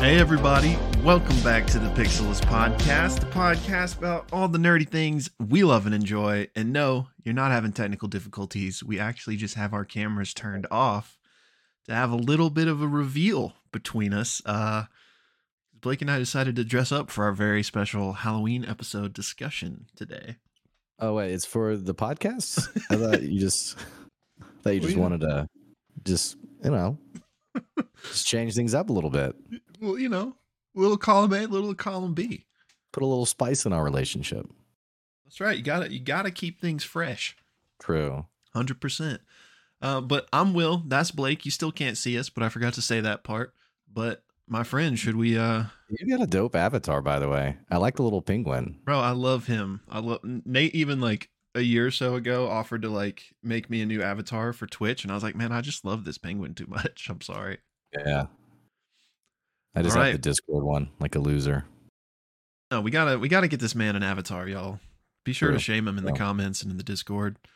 Hey, 0.00 0.18
everybody. 0.18 0.78
Welcome 1.04 1.38
back 1.42 1.66
to 1.68 1.78
the 1.78 1.90
Pixelist 1.90 2.40
Podcast, 2.46 3.20
the 3.20 3.26
podcast 3.26 3.98
about 3.98 4.28
all 4.32 4.48
the 4.48 4.58
nerdy 4.58 4.88
things 4.88 5.30
we 5.38 5.62
love 5.62 5.86
and 5.86 5.94
enjoy. 5.94 6.48
And 6.56 6.72
no, 6.72 7.08
you're 7.22 7.34
not 7.34 7.52
having 7.52 7.72
technical 7.72 8.08
difficulties. 8.08 8.82
We 8.82 8.98
actually 8.98 9.36
just 9.36 9.54
have 9.56 9.72
our 9.72 9.84
cameras 9.84 10.34
turned 10.34 10.66
off 10.70 11.18
to 11.86 11.94
have 11.94 12.10
a 12.10 12.16
little 12.16 12.50
bit 12.50 12.66
of 12.66 12.82
a 12.82 12.88
reveal 12.88 13.52
between 13.72 14.12
us. 14.12 14.40
Uh, 14.44 14.84
Blake 15.80 16.02
and 16.02 16.10
I 16.10 16.18
decided 16.18 16.56
to 16.56 16.64
dress 16.64 16.92
up 16.92 17.10
for 17.10 17.24
our 17.24 17.32
very 17.32 17.62
special 17.62 18.12
Halloween 18.12 18.64
episode 18.64 19.12
discussion 19.12 19.86
today. 19.96 20.36
Oh 20.98 21.14
wait, 21.14 21.32
it's 21.32 21.46
for 21.46 21.76
the 21.76 21.94
podcast. 21.94 22.68
I 22.90 22.96
thought 22.96 23.22
you 23.22 23.40
just 23.40 23.78
I 24.40 24.44
thought 24.62 24.70
you 24.74 24.80
Well, 24.80 24.86
just 24.88 24.96
yeah. 24.96 25.02
wanted 25.02 25.20
to 25.22 25.48
just 26.04 26.36
you 26.62 26.70
know 26.70 26.98
just 28.08 28.26
change 28.26 28.54
things 28.54 28.74
up 28.74 28.90
a 28.90 28.92
little 28.92 29.10
bit, 29.10 29.34
Well, 29.80 29.98
you 29.98 30.08
know, 30.08 30.36
little 30.74 30.98
column 30.98 31.32
A, 31.32 31.46
little 31.46 31.74
column 31.74 32.14
B. 32.14 32.46
put 32.92 33.02
a 33.02 33.06
little 33.06 33.26
spice 33.26 33.64
in 33.66 33.72
our 33.72 33.82
relationship. 33.84 34.46
That's 35.24 35.40
right. 35.40 35.56
You 35.56 35.62
gotta 35.64 35.90
you 35.92 36.00
gotta 36.00 36.30
keep 36.30 36.60
things 36.60 36.84
fresh. 36.84 37.36
True. 37.80 38.26
Hundred 38.54 38.80
percent. 38.80 39.20
Uh, 39.80 40.00
but 40.02 40.28
I'm 40.32 40.52
Will. 40.52 40.82
That's 40.86 41.10
Blake. 41.10 41.46
You 41.46 41.50
still 41.50 41.72
can't 41.72 41.96
see 41.96 42.18
us, 42.18 42.28
but 42.28 42.42
I 42.42 42.50
forgot 42.50 42.74
to 42.74 42.82
say 42.82 43.00
that 43.00 43.24
part. 43.24 43.54
But 43.90 44.22
my 44.50 44.62
friend, 44.64 44.98
should 44.98 45.16
we? 45.16 45.38
uh 45.38 45.64
You 45.88 46.16
got 46.16 46.22
a 46.22 46.26
dope 46.26 46.54
avatar, 46.54 47.00
by 47.00 47.18
the 47.18 47.28
way. 47.28 47.56
I 47.70 47.78
like 47.78 47.96
the 47.96 48.02
little 48.02 48.20
penguin. 48.20 48.78
Bro, 48.84 48.98
I 49.00 49.12
love 49.12 49.46
him. 49.46 49.80
I 49.88 50.00
love 50.00 50.20
Nate. 50.22 50.74
Even 50.74 51.00
like 51.00 51.30
a 51.54 51.62
year 51.62 51.86
or 51.86 51.90
so 51.90 52.14
ago, 52.16 52.48
offered 52.48 52.82
to 52.82 52.88
like 52.90 53.32
make 53.42 53.70
me 53.70 53.80
a 53.80 53.86
new 53.86 54.02
avatar 54.02 54.52
for 54.52 54.66
Twitch, 54.66 55.04
and 55.04 55.10
I 55.10 55.14
was 55.14 55.22
like, 55.22 55.34
man, 55.36 55.52
I 55.52 55.60
just 55.62 55.84
love 55.84 56.04
this 56.04 56.18
penguin 56.18 56.54
too 56.54 56.66
much. 56.68 57.06
I'm 57.08 57.20
sorry. 57.22 57.58
Yeah. 57.96 58.26
I 59.74 59.82
just 59.82 59.96
All 59.96 60.02
have 60.02 60.08
right. 60.10 60.12
the 60.12 60.18
Discord 60.30 60.64
one, 60.64 60.90
like 60.98 61.14
a 61.14 61.20
loser. 61.20 61.64
No, 62.72 62.80
we 62.80 62.90
gotta 62.90 63.18
we 63.18 63.28
gotta 63.28 63.48
get 63.48 63.60
this 63.60 63.74
man 63.74 63.96
an 63.96 64.02
avatar, 64.02 64.48
y'all. 64.48 64.80
Be 65.24 65.32
sure 65.32 65.52
to 65.52 65.58
shame 65.58 65.86
him 65.86 65.96
in 65.98 66.04
the 66.04 66.12
comments 66.12 66.62
and 66.62 66.70
in 66.70 66.76
the 66.76 66.82
Discord. 66.82 67.36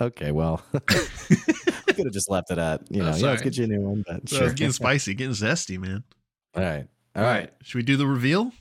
Okay, 0.00 0.32
well, 0.32 0.62
could 1.94 2.04
have 2.06 2.12
just 2.12 2.30
left 2.30 2.50
it 2.50 2.58
at 2.58 2.82
you 2.90 3.02
Oh, 3.02 3.10
know. 3.10 3.16
yeah, 3.16 3.26
let's 3.28 3.42
get 3.42 3.56
you 3.56 3.64
a 3.64 3.66
new 3.66 3.80
one. 3.80 4.04
But 4.06 4.28
So 4.28 4.36
sure. 4.36 4.46
it's 4.46 4.54
getting 4.54 4.72
spicy, 4.72 5.14
getting 5.14 5.32
zesty, 5.34 5.78
man. 5.78 6.04
All 6.54 6.62
right. 6.62 6.86
All 7.16 7.22
right. 7.22 7.50
Should 7.62 7.78
we 7.78 7.82
do 7.84 7.96
the 7.96 8.06
reveal? 8.06 8.52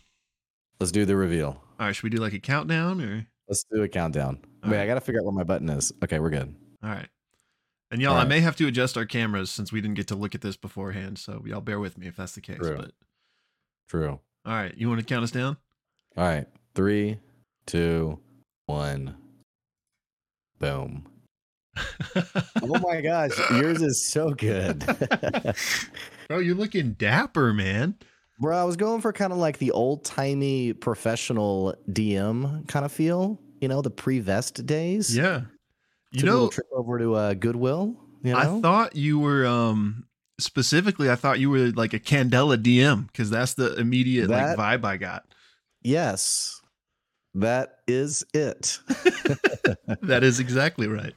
Let's 0.80 0.92
do 0.92 1.06
the 1.06 1.16
reveal. 1.16 1.48
All 1.80 1.88
right. 1.88 1.95
Should 1.95 2.04
we 2.04 2.09
do 2.09 2.17
like 2.17 2.34
a 2.34 2.39
countdown 2.39 3.02
or? 3.02 3.28
Let's 3.48 3.66
do 3.72 3.81
a 3.84 3.88
countdown. 3.88 4.39
All 4.64 4.70
Wait, 4.72 4.78
right. 4.78 4.84
I 4.84 4.88
got 4.88 4.95
to 4.95 5.02
figure 5.02 5.20
out 5.22 5.26
where 5.26 5.34
my 5.34 5.44
button 5.44 5.70
is. 5.70 5.92
Okay, 6.04 6.20
we're 6.20 6.30
good. 6.30 6.56
All 6.84 6.89
right. 6.89 7.08
And 7.92 8.02
y'all, 8.02 8.14
All 8.14 8.20
I 8.22 8.26
may 8.26 8.39
have 8.39 8.56
to 8.56 8.67
adjust 8.67 8.98
our 8.98 9.06
cameras 9.06 9.52
since 9.52 9.72
we 9.72 9.80
didn't 9.81 9.95
get 9.95 10.08
to 10.08 10.16
look 10.16 10.34
at 10.34 10.42
this 10.42 10.56
beforehand. 10.56 11.20
So 11.20 11.44
y'all 11.45 11.61
bear 11.61 11.80
with 11.80 11.98
me 11.98 12.08
if 12.08 12.16
that's 12.16 12.34
the 12.34 12.42
case. 12.42 12.58
True. 12.58 12.78
But 12.78 12.92
True. 13.88 14.20
all 14.45 14.54
right, 14.54 14.76
you 14.76 14.88
want 14.89 15.00
to 15.00 15.06
count 15.06 15.23
us 15.23 15.31
down? 15.31 15.58
All 16.17 16.23
right. 16.23 16.48
Three, 16.73 17.20
two, 17.67 18.17
one. 18.66 19.16
Boom. 20.59 21.06
Oh 22.61 22.79
my 22.79 23.02
gosh. 23.02 23.31
Yours 23.52 23.81
is 23.81 24.05
so 24.05 24.31
good. 24.31 24.79
Bro, 26.27 26.39
you're 26.39 26.55
looking 26.55 26.93
dapper, 26.93 27.53
man. 27.53 27.95
Bro, 28.39 28.57
I 28.59 28.63
was 28.63 28.75
going 28.75 29.02
for 29.02 29.13
kind 29.13 29.31
of 29.31 29.39
like 29.39 29.57
the 29.57 29.71
old 29.71 30.03
timey 30.05 30.73
professional 30.73 31.75
DM 31.89 32.67
kind 32.67 32.85
of 32.85 32.91
feel, 32.91 33.39
you 33.61 33.67
know, 33.67 33.81
the 33.81 33.89
pre 33.91 34.19
vest 34.19 34.65
days. 34.65 35.15
Yeah. 35.15 35.41
You 36.11 36.19
Took 36.21 36.30
a 36.30 36.31
little 36.31 36.45
know, 36.45 36.49
trip 36.52 36.67
over 36.71 36.99
to 36.99 37.14
uh, 37.15 37.33
Goodwill. 37.33 37.95
You 38.23 38.33
know? 38.33 38.58
I 38.58 38.61
thought 38.61 38.95
you 38.95 39.19
were 39.19 39.45
um 39.45 40.05
specifically 40.39 41.09
I 41.09 41.15
thought 41.15 41.39
you 41.39 41.49
were 41.49 41.71
like 41.71 41.93
a 41.93 41.99
Candela 41.99 42.58
DM 42.58 43.08
because 43.08 43.30
that's 43.30 43.53
the 43.55 43.75
immediate 43.75 44.27
That- 44.30 44.58
like 44.58 44.81
vibe 44.81 44.86
I 44.86 44.98
got. 44.98 45.25
yes, 45.81 46.61
that 47.36 47.80
is 47.87 48.23
it. 48.33 48.80
That 50.02 50.23
is 50.23 50.39
exactly 50.39 50.87
right. 50.87 51.14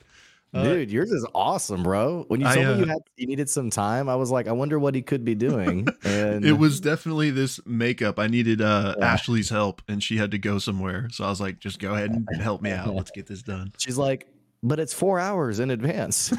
Uh, 0.56 0.62
Dude, 0.62 0.90
yours 0.90 1.10
is 1.10 1.26
awesome, 1.34 1.82
bro. 1.82 2.24
When 2.28 2.40
you 2.40 2.46
I, 2.46 2.54
told 2.54 2.66
me 2.66 2.76
you 2.78 2.84
uh, 2.84 2.88
had 2.88 2.98
you 3.16 3.26
needed 3.26 3.50
some 3.50 3.70
time, 3.70 4.08
I 4.08 4.16
was 4.16 4.30
like, 4.30 4.48
I 4.48 4.52
wonder 4.52 4.78
what 4.78 4.94
he 4.94 5.02
could 5.02 5.24
be 5.24 5.34
doing. 5.34 5.86
And 6.04 6.44
It 6.44 6.52
was 6.52 6.80
definitely 6.80 7.30
this 7.30 7.58
makeup. 7.66 8.18
I 8.18 8.26
needed 8.26 8.60
uh 8.60 8.94
Yeah. 8.98 9.12
Ashley's 9.12 9.50
help 9.50 9.82
and 9.88 10.02
she 10.02 10.16
had 10.16 10.30
to 10.30 10.38
go 10.38 10.58
somewhere. 10.58 11.08
So 11.10 11.24
I 11.24 11.28
was 11.28 11.40
like, 11.40 11.58
just 11.58 11.78
go 11.78 11.94
ahead 11.94 12.10
and 12.10 12.26
help 12.40 12.62
me 12.62 12.70
out. 12.70 12.94
Let's 12.94 13.10
get 13.10 13.26
this 13.26 13.42
done. 13.42 13.72
She's 13.78 13.98
like, 13.98 14.28
but 14.62 14.80
it's 14.80 14.92
four 14.92 15.18
hours 15.18 15.60
in 15.60 15.70
advance. 15.70 16.32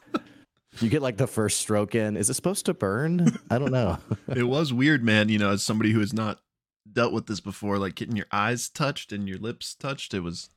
you 0.80 0.88
get 0.88 1.02
like 1.02 1.16
the 1.16 1.26
first 1.26 1.60
stroke 1.60 1.94
in. 1.94 2.16
Is 2.16 2.30
it 2.30 2.34
supposed 2.34 2.66
to 2.66 2.74
burn? 2.74 3.38
I 3.50 3.58
don't 3.58 3.72
know. 3.72 3.98
it 4.28 4.44
was 4.44 4.72
weird, 4.72 5.04
man. 5.04 5.28
You 5.28 5.38
know, 5.38 5.50
as 5.50 5.62
somebody 5.62 5.92
who 5.92 6.00
has 6.00 6.12
not 6.12 6.40
dealt 6.90 7.12
with 7.12 7.26
this 7.26 7.40
before, 7.40 7.78
like 7.78 7.94
getting 7.94 8.16
your 8.16 8.26
eyes 8.32 8.68
touched 8.68 9.12
and 9.12 9.28
your 9.28 9.38
lips 9.38 9.74
touched, 9.74 10.14
it 10.14 10.20
was 10.20 10.50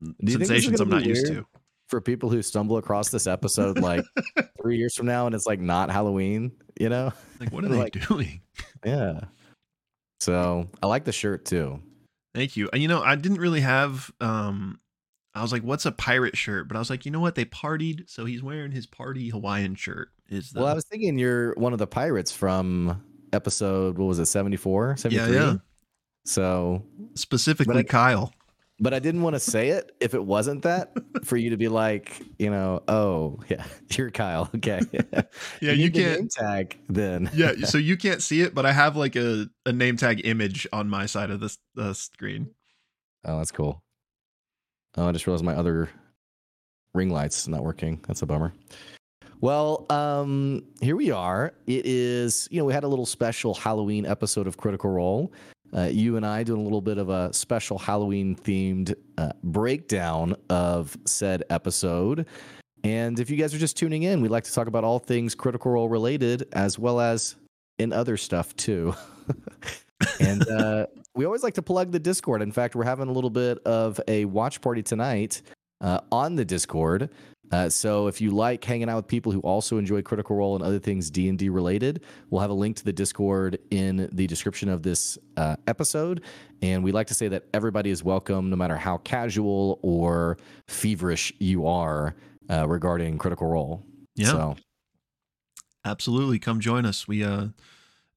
you 0.00 0.08
think 0.08 0.18
this 0.20 0.34
is 0.34 0.48
sensations 0.48 0.80
I'm 0.80 0.88
not 0.88 1.04
used 1.04 1.26
to. 1.26 1.46
For 1.88 2.00
people 2.00 2.30
who 2.30 2.42
stumble 2.42 2.78
across 2.78 3.10
this 3.10 3.26
episode 3.28 3.78
like 3.78 4.04
three 4.60 4.76
years 4.76 4.94
from 4.96 5.06
now 5.06 5.26
and 5.26 5.34
it's 5.34 5.46
like 5.46 5.60
not 5.60 5.88
Halloween, 5.90 6.50
you 6.80 6.88
know? 6.88 7.12
Like, 7.38 7.52
what 7.52 7.64
are 7.64 7.68
they 7.70 7.76
Like- 7.78 8.08
doing? 8.08 8.40
Yeah. 8.84 9.20
So 10.20 10.68
I 10.82 10.86
like 10.86 11.04
the 11.04 11.12
shirt 11.12 11.44
too. 11.44 11.80
Thank 12.34 12.56
you. 12.56 12.68
And, 12.72 12.82
You 12.82 12.88
know, 12.88 13.02
I 13.02 13.14
didn't 13.16 13.38
really 13.40 13.60
have. 13.60 14.10
um 14.20 14.80
I 15.34 15.42
was 15.42 15.52
like, 15.52 15.62
"What's 15.62 15.84
a 15.84 15.92
pirate 15.92 16.34
shirt?" 16.34 16.66
But 16.66 16.76
I 16.76 16.78
was 16.78 16.88
like, 16.88 17.04
you 17.04 17.10
know 17.10 17.20
what? 17.20 17.34
They 17.34 17.44
partied, 17.44 18.08
so 18.08 18.24
he's 18.24 18.42
wearing 18.42 18.72
his 18.72 18.86
party 18.86 19.28
Hawaiian 19.28 19.74
shirt. 19.74 20.08
Is 20.30 20.50
the 20.50 20.60
Well, 20.60 20.68
I 20.68 20.72
was 20.72 20.86
thinking 20.86 21.18
you're 21.18 21.52
one 21.56 21.74
of 21.74 21.78
the 21.78 21.86
pirates 21.86 22.32
from 22.32 23.02
episode, 23.34 23.98
what 23.98 24.06
was 24.06 24.18
it, 24.18 24.26
74? 24.26 24.88
yeah, 24.88 24.94
73? 24.96 25.34
yeah. 25.36 25.54
So 26.24 26.82
Specifically, 27.14 27.80
I- 27.80 27.82
Kyle. 27.82 28.32
But 28.78 28.92
I 28.92 28.98
didn't 28.98 29.22
want 29.22 29.34
to 29.34 29.40
say 29.40 29.68
it 29.70 29.92
if 30.00 30.12
it 30.12 30.22
wasn't 30.22 30.62
that 30.64 30.92
for 31.24 31.36
you 31.38 31.50
to 31.50 31.56
be 31.56 31.68
like, 31.68 32.20
you 32.38 32.50
know, 32.50 32.82
oh 32.88 33.40
yeah, 33.48 33.64
you're 33.92 34.10
Kyle. 34.10 34.50
Okay. 34.56 34.80
Yeah, 35.60 35.72
you 35.72 35.88
the 35.90 36.00
can't. 36.02 36.20
name 36.20 36.28
tag 36.28 36.78
then. 36.88 37.30
Yeah, 37.34 37.52
so 37.64 37.78
you 37.78 37.96
can't 37.96 38.22
see 38.22 38.42
it, 38.42 38.54
but 38.54 38.66
I 38.66 38.72
have 38.72 38.96
like 38.96 39.16
a, 39.16 39.48
a 39.64 39.72
name 39.72 39.96
tag 39.96 40.26
image 40.26 40.66
on 40.72 40.88
my 40.90 41.06
side 41.06 41.30
of 41.30 41.40
this 41.40 41.58
the 41.74 41.94
screen. 41.94 42.50
Oh, 43.24 43.38
that's 43.38 43.50
cool. 43.52 43.82
Oh, 44.96 45.08
I 45.08 45.12
just 45.12 45.26
realized 45.26 45.44
my 45.44 45.54
other 45.54 45.88
ring 46.94 47.10
lights 47.10 47.48
not 47.48 47.64
working. 47.64 48.02
That's 48.06 48.22
a 48.22 48.26
bummer. 48.26 48.52
Well, 49.40 49.86
um, 49.90 50.64
here 50.80 50.96
we 50.96 51.10
are. 51.10 51.52
It 51.66 51.84
is, 51.84 52.48
you 52.50 52.58
know, 52.58 52.64
we 52.64 52.72
had 52.72 52.84
a 52.84 52.88
little 52.88 53.04
special 53.06 53.54
Halloween 53.54 54.06
episode 54.06 54.46
of 54.46 54.56
Critical 54.56 54.90
Role. 54.90 55.32
Uh, 55.76 55.88
you 55.92 56.16
and 56.16 56.24
I 56.24 56.42
doing 56.42 56.60
a 56.60 56.64
little 56.64 56.80
bit 56.80 56.96
of 56.96 57.10
a 57.10 57.32
special 57.32 57.78
Halloween 57.78 58.34
themed 58.34 58.94
uh, 59.18 59.32
breakdown 59.42 60.34
of 60.48 60.96
said 61.04 61.44
episode. 61.50 62.26
And 62.82 63.20
if 63.20 63.28
you 63.28 63.36
guys 63.36 63.52
are 63.52 63.58
just 63.58 63.76
tuning 63.76 64.04
in, 64.04 64.20
we 64.22 64.28
like 64.28 64.44
to 64.44 64.52
talk 64.52 64.68
about 64.68 64.84
all 64.84 64.98
things 64.98 65.34
Critical 65.34 65.72
Role 65.72 65.88
related, 65.88 66.48
as 66.52 66.78
well 66.78 67.00
as 67.00 67.36
in 67.78 67.92
other 67.92 68.16
stuff 68.16 68.56
too. 68.56 68.94
and 70.20 70.48
uh, 70.48 70.86
we 71.14 71.26
always 71.26 71.42
like 71.42 71.54
to 71.54 71.62
plug 71.62 71.92
the 71.92 71.98
Discord. 71.98 72.42
In 72.42 72.52
fact, 72.52 72.74
we're 72.74 72.84
having 72.84 73.08
a 73.08 73.12
little 73.12 73.30
bit 73.30 73.58
of 73.66 74.00
a 74.08 74.24
watch 74.26 74.60
party 74.60 74.82
tonight 74.82 75.42
uh, 75.80 76.00
on 76.10 76.36
the 76.36 76.44
Discord. 76.44 77.10
Uh, 77.52 77.68
so 77.68 78.08
if 78.08 78.20
you 78.20 78.30
like 78.32 78.64
hanging 78.64 78.88
out 78.88 78.96
with 78.96 79.06
people 79.06 79.30
who 79.30 79.40
also 79.40 79.78
enjoy 79.78 80.02
Critical 80.02 80.34
Role 80.36 80.56
and 80.56 80.64
other 80.64 80.78
things 80.80 81.10
D 81.10 81.28
and 81.28 81.38
D 81.38 81.48
related, 81.48 82.02
we'll 82.30 82.40
have 82.40 82.50
a 82.50 82.54
link 82.54 82.76
to 82.76 82.84
the 82.84 82.92
Discord 82.92 83.58
in 83.70 84.08
the 84.12 84.26
description 84.26 84.68
of 84.68 84.82
this 84.82 85.16
uh, 85.36 85.56
episode. 85.66 86.22
And 86.62 86.82
we 86.82 86.90
like 86.92 87.06
to 87.08 87.14
say 87.14 87.28
that 87.28 87.44
everybody 87.54 87.90
is 87.90 88.02
welcome, 88.02 88.50
no 88.50 88.56
matter 88.56 88.76
how 88.76 88.98
casual 88.98 89.78
or 89.82 90.38
feverish 90.66 91.32
you 91.38 91.66
are 91.66 92.16
uh, 92.50 92.66
regarding 92.68 93.18
Critical 93.18 93.46
Role. 93.46 93.84
Yeah. 94.16 94.26
So 94.26 94.56
Absolutely, 95.84 96.38
come 96.40 96.58
join 96.58 96.84
us. 96.84 97.06
We 97.06 97.22
uh, 97.22 97.46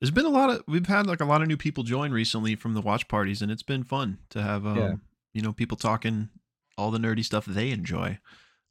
there's 0.01 0.11
been 0.11 0.25
a 0.25 0.29
lot 0.29 0.49
of 0.49 0.63
we've 0.67 0.87
had 0.87 1.05
like 1.05 1.19
a 1.21 1.25
lot 1.25 1.41
of 1.43 1.47
new 1.47 1.57
people 1.57 1.83
join 1.83 2.11
recently 2.11 2.55
from 2.55 2.73
the 2.73 2.81
watch 2.81 3.07
parties, 3.07 3.41
and 3.43 3.51
it's 3.51 3.61
been 3.63 3.83
fun 3.83 4.17
to 4.31 4.41
have 4.41 4.65
um, 4.65 4.77
Yeah. 4.77 4.93
you 5.33 5.41
know, 5.43 5.53
people 5.53 5.77
talking 5.77 6.29
all 6.77 6.89
the 6.89 6.97
nerdy 6.97 7.23
stuff 7.23 7.45
they 7.45 7.69
enjoy. 7.69 8.17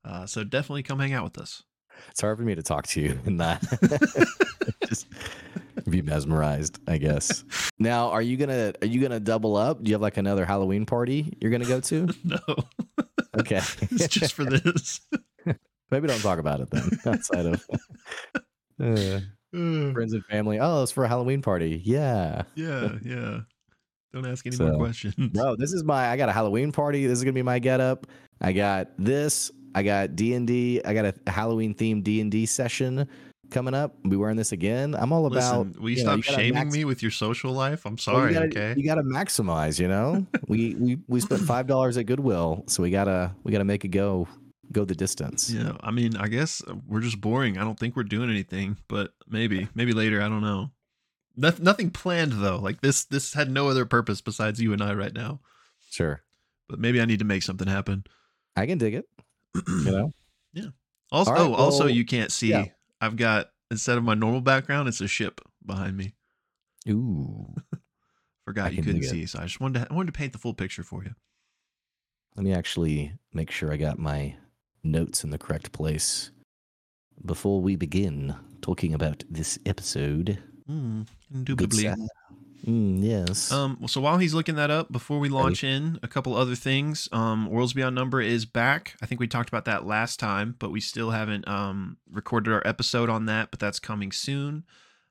Uh, 0.08 0.24
so 0.26 0.42
definitely 0.42 0.82
come 0.82 0.98
hang 0.98 1.12
out 1.12 1.22
with 1.24 1.36
us. 1.38 1.62
it's 2.10 2.20
hard 2.22 2.38
for 2.38 2.44
me 2.44 2.54
to 2.54 2.62
talk 2.62 2.86
to 2.88 3.00
you 3.00 3.20
in 3.26 3.36
that. 3.36 3.60
just 4.88 5.06
be 5.88 6.00
mesmerized, 6.02 6.78
I 6.88 6.98
guess. 6.98 7.44
Now, 7.80 8.08
are 8.10 8.22
you 8.22 8.36
gonna 8.36 8.72
are 8.82 8.86
you 8.88 9.00
gonna 9.00 9.20
double 9.20 9.56
up? 9.56 9.84
Do 9.84 9.88
you 9.90 9.94
have 9.94 10.00
like 10.02 10.16
another 10.16 10.44
Halloween 10.44 10.84
party 10.84 11.36
you're 11.40 11.52
gonna 11.52 11.64
go 11.64 11.78
to? 11.80 12.08
no, 12.24 12.38
Okay, 13.38 13.60
it's 13.82 14.08
just 14.08 14.32
for 14.34 14.44
this. 14.44 15.00
maybe 15.92 16.08
don't 16.08 16.18
talk 16.20 16.40
about 16.40 16.60
it 16.60 16.70
then. 16.70 16.90
Outside 17.06 17.46
of 17.46 17.64
uh, 18.82 18.84
Uh, 18.84 19.92
friends 19.92 20.12
and 20.12 20.24
family. 20.24 20.58
Oh, 20.58 20.82
it's 20.82 20.90
for 20.90 21.04
a 21.04 21.08
Halloween 21.08 21.40
party. 21.40 21.80
Yeah. 21.84 22.42
yeah, 22.56 22.96
yeah. 23.04 23.40
Don't 24.12 24.26
ask 24.26 24.44
any 24.46 24.56
So, 24.56 24.66
more 24.70 24.78
questions. 24.78 25.14
Bro, 25.32 25.54
this 25.56 25.72
is 25.72 25.84
my. 25.84 26.08
I 26.10 26.16
got 26.16 26.28
a 26.28 26.32
Halloween 26.32 26.72
party. 26.72 27.06
This 27.06 27.18
is 27.18 27.22
gonna 27.24 27.32
be 27.32 27.42
my 27.42 27.60
getup. 27.60 28.08
I 28.40 28.52
got 28.52 28.88
this. 28.98 29.52
I 29.74 29.82
got 29.82 30.16
D 30.16 30.34
and 30.34 30.46
D. 30.46 30.80
I 30.84 30.94
got 30.94 31.04
a 31.26 31.30
Halloween 31.30 31.74
themed 31.74 32.04
D 32.04 32.20
and 32.20 32.30
D 32.30 32.46
session 32.46 33.08
coming 33.50 33.74
up. 33.74 33.96
I'll 34.04 34.10
be 34.10 34.16
wearing 34.16 34.36
this 34.36 34.52
again. 34.52 34.94
I'm 34.94 35.12
all 35.12 35.26
about. 35.26 35.66
Listen, 35.66 35.82
will 35.82 35.90
you, 35.90 35.96
you 35.96 36.04
know, 36.04 36.10
stop 36.12 36.16
you 36.16 36.22
shaming 36.22 36.54
max- 36.54 36.74
me 36.74 36.84
with 36.84 37.02
your 37.02 37.10
social 37.10 37.52
life? 37.52 37.84
I'm 37.84 37.92
well, 37.92 37.98
sorry. 37.98 38.32
you 38.32 38.40
gotta, 38.40 38.46
okay. 38.46 38.74
You 38.76 38.84
gotta 38.84 39.02
maximize. 39.02 39.78
You 39.78 39.88
know, 39.88 40.26
we 40.48 40.74
we 40.74 40.98
we 41.06 41.20
spent 41.20 41.42
five 41.42 41.66
dollars 41.66 41.96
at 41.96 42.06
Goodwill, 42.06 42.64
so 42.66 42.82
we 42.82 42.90
gotta 42.90 43.34
we 43.44 43.52
gotta 43.52 43.64
make 43.64 43.84
it 43.84 43.88
go 43.88 44.28
go 44.72 44.84
the 44.84 44.94
distance. 44.94 45.50
Yeah, 45.50 45.72
I 45.80 45.90
mean, 45.90 46.16
I 46.16 46.28
guess 46.28 46.62
uh, 46.66 46.74
we're 46.86 47.00
just 47.00 47.20
boring. 47.20 47.58
I 47.58 47.64
don't 47.64 47.78
think 47.78 47.96
we're 47.96 48.02
doing 48.04 48.30
anything, 48.30 48.76
but 48.88 49.12
maybe, 49.26 49.68
maybe 49.74 49.92
later. 49.92 50.20
I 50.20 50.28
don't 50.28 50.42
know. 50.42 50.70
Noth- 51.36 51.60
nothing 51.60 51.90
planned 51.90 52.32
though. 52.32 52.58
Like 52.58 52.80
this, 52.80 53.04
this 53.04 53.34
had 53.34 53.50
no 53.50 53.68
other 53.68 53.86
purpose 53.86 54.20
besides 54.20 54.60
you 54.60 54.72
and 54.72 54.82
I 54.82 54.94
right 54.94 55.14
now. 55.14 55.40
Sure, 55.90 56.22
But 56.68 56.78
maybe 56.78 57.00
I 57.00 57.06
need 57.06 57.20
to 57.20 57.24
make 57.24 57.42
something 57.42 57.66
happen. 57.66 58.04
I 58.56 58.66
can 58.66 58.76
dig 58.76 58.94
it. 58.94 59.06
You 59.54 59.62
know, 59.92 60.12
Yeah. 60.52 60.64
Also, 61.10 61.30
All 61.30 61.36
right, 61.36 61.46
oh, 61.50 61.54
also 61.54 61.86
you 61.86 62.04
can't 62.04 62.30
see. 62.32 62.50
yeah. 62.50 62.64
I've 63.00 63.16
got 63.16 63.50
instead 63.70 63.96
of 63.98 64.04
my 64.04 64.14
normal 64.14 64.40
background, 64.40 64.88
it's 64.88 65.00
a 65.00 65.08
ship 65.08 65.40
behind 65.64 65.96
me. 65.96 66.14
ooh. 66.88 67.54
Forgot 68.44 68.66
I 68.66 68.70
you 68.70 68.76
couldn't 68.82 69.00
dig 69.00 69.04
it. 69.04 69.10
see, 69.10 69.26
so 69.26 69.38
I 69.40 69.42
just 69.44 69.60
wanted 69.60 69.80
to, 69.84 69.88
I 69.90 69.94
wanted 69.94 70.12
to 70.12 70.18
paint 70.18 70.32
the 70.32 70.38
full 70.38 70.54
picture 70.54 70.82
for 70.82 71.04
you. 71.04 71.14
Let 72.36 72.44
me 72.44 72.52
actually 72.52 73.12
make 73.34 73.50
sure 73.50 73.72
I 73.72 73.76
got 73.76 73.98
my 73.98 74.36
notes 74.84 75.22
in 75.24 75.30
the 75.30 75.38
correct 75.38 75.72
place 75.72 76.30
before 77.26 77.60
we 77.60 77.76
begin 77.76 78.34
talking 78.62 78.94
about 78.94 79.22
this 79.28 79.58
episode. 79.66 80.38
Mm, 80.70 81.06
Good 81.30 81.36
indubitably. 81.38 81.82
sa- 81.84 81.94
Mm, 82.66 83.02
yes. 83.02 83.52
Um, 83.52 83.76
well, 83.80 83.88
so 83.88 84.00
while 84.00 84.18
he's 84.18 84.34
looking 84.34 84.56
that 84.56 84.70
up, 84.70 84.90
before 84.90 85.18
we 85.18 85.28
launch 85.28 85.62
in, 85.62 85.98
a 86.02 86.08
couple 86.08 86.34
other 86.34 86.54
things. 86.54 87.08
Um, 87.12 87.46
Worlds 87.48 87.72
Beyond 87.72 87.94
Number 87.94 88.20
is 88.20 88.44
back. 88.44 88.96
I 89.00 89.06
think 89.06 89.20
we 89.20 89.28
talked 89.28 89.48
about 89.48 89.64
that 89.66 89.86
last 89.86 90.18
time, 90.18 90.56
but 90.58 90.70
we 90.70 90.80
still 90.80 91.10
haven't 91.10 91.46
um 91.48 91.98
recorded 92.10 92.52
our 92.52 92.66
episode 92.66 93.08
on 93.08 93.26
that, 93.26 93.50
but 93.50 93.60
that's 93.60 93.78
coming 93.78 94.12
soon. 94.12 94.64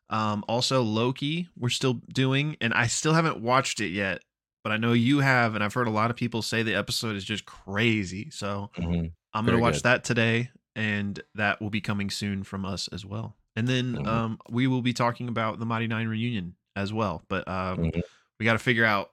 Um, 0.09 0.43
also 0.47 0.81
Loki, 0.83 1.49
we're 1.57 1.69
still 1.69 2.01
doing, 2.13 2.57
and 2.61 2.73
I 2.73 2.87
still 2.87 3.13
haven't 3.13 3.41
watched 3.41 3.79
it 3.81 3.89
yet, 3.89 4.21
but 4.63 4.71
I 4.71 4.77
know 4.77 4.93
you 4.93 5.19
have, 5.19 5.55
and 5.55 5.63
I've 5.63 5.73
heard 5.73 5.87
a 5.87 5.91
lot 5.91 6.09
of 6.11 6.15
people 6.17 6.41
say 6.41 6.63
the 6.63 6.75
episode 6.75 7.15
is 7.15 7.23
just 7.25 7.45
crazy. 7.45 8.29
So 8.29 8.71
Mhm. 8.77 9.11
I'm 9.33 9.45
gonna 9.45 9.59
watch 9.59 9.75
good. 9.75 9.83
that 9.83 10.03
today, 10.03 10.51
and 10.75 11.19
that 11.35 11.61
will 11.61 11.69
be 11.69 11.81
coming 11.81 12.09
soon 12.09 12.43
from 12.43 12.65
us 12.65 12.87
as 12.89 13.05
well. 13.05 13.35
And 13.55 13.67
then 13.67 13.95
Mhm. 13.95 14.07
um, 14.07 14.39
we 14.49 14.67
will 14.67 14.81
be 14.81 14.93
talking 14.93 15.27
about 15.27 15.59
the 15.59 15.65
Mighty 15.65 15.87
Nine 15.87 16.07
reunion 16.07 16.55
as 16.77 16.93
well. 16.93 17.23
But 17.27 17.47
um, 17.47 17.77
Mhm. 17.79 18.01
we 18.39 18.45
got 18.45 18.53
to 18.53 18.59
figure 18.59 18.85
out 18.85 19.11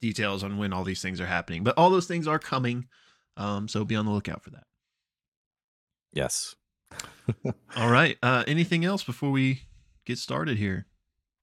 details 0.00 0.42
on 0.42 0.56
when 0.56 0.72
all 0.72 0.82
these 0.82 1.02
things 1.02 1.20
are 1.20 1.26
happening. 1.26 1.62
But 1.62 1.76
all 1.76 1.90
those 1.90 2.06
things 2.06 2.26
are 2.26 2.38
coming, 2.38 2.88
um, 3.36 3.68
so 3.68 3.84
be 3.84 3.94
on 3.96 4.06
the 4.06 4.10
lookout 4.12 4.42
for 4.42 4.50
that. 4.50 4.64
Yes. 6.12 6.56
All 7.76 7.90
right. 7.90 8.16
Uh, 8.22 8.42
anything 8.46 8.84
else 8.84 9.04
before 9.04 9.30
we 9.30 9.62
get 10.04 10.18
started 10.18 10.56
here? 10.56 10.86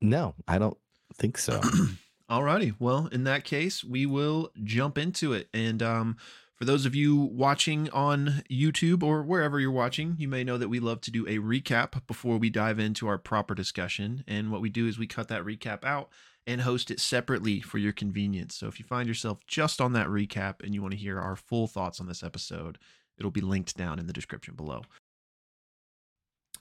No, 0.01 0.35
I 0.47 0.57
don't 0.57 0.77
think 1.13 1.37
so. 1.37 1.61
Alrighty. 2.29 2.75
Well, 2.79 3.07
in 3.07 3.23
that 3.23 3.45
case, 3.45 3.83
we 3.83 4.05
will 4.05 4.51
jump 4.63 4.97
into 4.97 5.31
it. 5.33 5.47
And 5.53 5.81
um, 5.81 6.17
for 6.57 6.65
those 6.65 6.87
of 6.87 6.95
you 6.95 7.15
watching 7.15 7.87
on 7.91 8.43
YouTube 8.49 9.03
or 9.03 9.21
wherever 9.21 9.59
you're 9.59 9.69
watching, 9.69 10.15
you 10.17 10.27
may 10.27 10.43
know 10.43 10.57
that 10.57 10.69
we 10.69 10.79
love 10.79 11.01
to 11.01 11.11
do 11.11 11.23
a 11.27 11.37
recap 11.37 12.05
before 12.07 12.37
we 12.37 12.49
dive 12.49 12.79
into 12.79 13.07
our 13.07 13.19
proper 13.19 13.53
discussion. 13.53 14.23
And 14.27 14.51
what 14.51 14.61
we 14.61 14.71
do 14.71 14.87
is 14.87 14.97
we 14.97 15.05
cut 15.05 15.27
that 15.27 15.45
recap 15.45 15.83
out 15.83 16.09
and 16.47 16.61
host 16.61 16.89
it 16.89 16.99
separately 16.99 17.61
for 17.61 17.77
your 17.77 17.91
convenience. 17.91 18.55
So 18.55 18.67
if 18.67 18.79
you 18.79 18.85
find 18.85 19.07
yourself 19.07 19.45
just 19.45 19.79
on 19.79 19.93
that 19.93 20.07
recap 20.07 20.63
and 20.63 20.73
you 20.73 20.81
want 20.81 20.93
to 20.93 20.99
hear 20.99 21.19
our 21.19 21.35
full 21.35 21.67
thoughts 21.67 21.99
on 21.99 22.07
this 22.07 22.23
episode, 22.23 22.79
it'll 23.19 23.29
be 23.29 23.41
linked 23.41 23.77
down 23.77 23.99
in 23.99 24.07
the 24.07 24.13
description 24.13 24.55
below. 24.55 24.81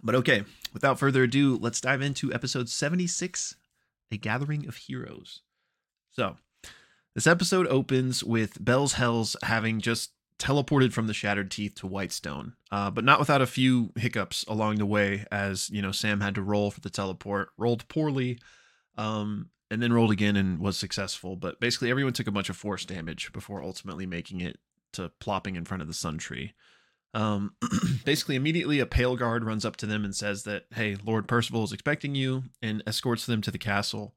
But 0.02 0.14
okay, 0.16 0.44
without 0.74 0.98
further 0.98 1.22
ado, 1.22 1.56
let's 1.56 1.80
dive 1.80 2.02
into 2.02 2.34
episode 2.34 2.68
76 2.68 3.56
A 4.12 4.16
Gathering 4.18 4.68
of 4.68 4.76
Heroes. 4.76 5.40
So, 6.10 6.36
this 7.16 7.26
episode 7.26 7.66
opens 7.68 8.22
with 8.22 8.62
Bell's 8.62 8.92
Hells 8.92 9.36
having 9.42 9.80
just 9.80 10.10
teleported 10.38 10.92
from 10.92 11.06
the 11.06 11.14
Shattered 11.14 11.50
Teeth 11.50 11.76
to 11.76 11.86
Whitestone, 11.86 12.52
uh, 12.70 12.90
but 12.90 13.04
not 13.04 13.18
without 13.18 13.40
a 13.40 13.46
few 13.46 13.90
hiccups 13.96 14.44
along 14.46 14.76
the 14.76 14.84
way, 14.84 15.24
as 15.32 15.70
you 15.70 15.80
know, 15.80 15.92
Sam 15.92 16.20
had 16.20 16.34
to 16.34 16.42
roll 16.42 16.70
for 16.70 16.82
the 16.82 16.90
teleport, 16.90 17.48
rolled 17.56 17.88
poorly, 17.88 18.38
um, 18.98 19.48
and 19.70 19.82
then 19.82 19.94
rolled 19.94 20.10
again 20.10 20.36
and 20.36 20.58
was 20.58 20.76
successful. 20.76 21.36
But 21.36 21.58
basically, 21.58 21.88
everyone 21.88 22.12
took 22.12 22.26
a 22.26 22.32
bunch 22.32 22.50
of 22.50 22.56
force 22.58 22.84
damage 22.84 23.32
before 23.32 23.62
ultimately 23.62 24.04
making 24.04 24.42
it 24.42 24.58
to 24.92 25.10
plopping 25.18 25.56
in 25.56 25.64
front 25.64 25.80
of 25.80 25.88
the 25.88 25.94
Sun 25.94 26.18
Tree. 26.18 26.52
Um, 27.14 27.54
basically, 28.04 28.36
immediately 28.36 28.78
a 28.78 28.84
pale 28.84 29.16
guard 29.16 29.42
runs 29.42 29.64
up 29.64 29.76
to 29.76 29.86
them 29.86 30.04
and 30.04 30.14
says 30.14 30.42
that, 30.42 30.66
"Hey, 30.74 30.98
Lord 31.02 31.28
Percival 31.28 31.64
is 31.64 31.72
expecting 31.72 32.14
you," 32.14 32.42
and 32.60 32.82
escorts 32.86 33.24
them 33.24 33.40
to 33.40 33.50
the 33.50 33.56
castle. 33.56 34.14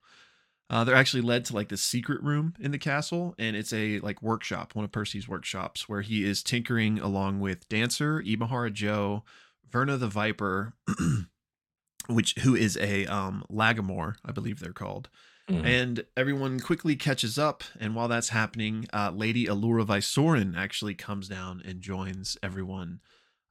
Uh, 0.70 0.84
they're 0.84 0.96
actually 0.96 1.22
led 1.22 1.46
to 1.46 1.56
like 1.56 1.70
this 1.70 1.82
secret 1.82 2.22
room 2.22 2.54
in 2.60 2.72
the 2.72 2.78
castle, 2.78 3.34
and 3.40 3.56
it's 3.56 3.74
a 3.74 4.00
like 4.02 4.22
workshop, 4.22 4.76
one 4.76 4.86
of 4.86 4.92
Percy's 4.92 5.28
workshops, 5.28 5.90
where 5.90 6.02
he 6.02 6.24
is 6.24 6.44
tinkering 6.44 7.00
along 7.00 7.40
with 7.40 7.68
Dancer, 7.70 8.22
Imahara 8.22 8.72
Joe, 8.72 9.24
Verna 9.68 9.98
the 9.98 10.08
Viper, 10.08 10.74
which 12.08 12.36
who 12.40 12.56
is 12.56 12.78
a 12.78 13.06
um 13.08 13.44
Lagamore, 13.52 14.16
I 14.24 14.32
believe 14.32 14.60
they're 14.60 14.74
called. 14.74 15.10
Mhm. 15.50 15.66
And 15.66 16.06
everyone 16.16 16.60
quickly 16.60 16.96
catches 16.96 17.40
up, 17.40 17.64
and 17.80 17.96
while 17.96 18.08
that's 18.08 18.30
happening, 18.30 18.86
uh, 18.94 19.12
Lady 19.12 19.48
Allura 19.48 19.84
Vysoren 19.84 20.56
actually 20.56 20.94
comes 20.94 21.28
down 21.28 21.64
and 21.66 21.82
joins 21.82 22.38
everyone 22.44 23.00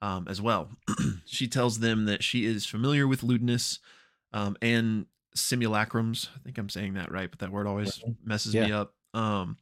um, 0.00 0.28
as 0.28 0.40
well. 0.40 0.70
she 1.24 1.48
tells 1.48 1.80
them 1.80 2.04
that 2.04 2.22
she 2.22 2.44
is 2.44 2.64
familiar 2.64 3.08
with 3.08 3.22
Ludinus 3.22 3.80
um, 4.32 4.56
and 4.62 5.06
simulacrums. 5.40 6.28
I 6.34 6.38
think 6.44 6.58
I'm 6.58 6.68
saying 6.68 6.94
that 6.94 7.12
right, 7.12 7.30
but 7.30 7.40
that 7.40 7.50
word 7.50 7.66
always 7.66 8.02
messes 8.24 8.54
me 8.54 8.72
up. 8.72 8.94
Um, 9.14 9.56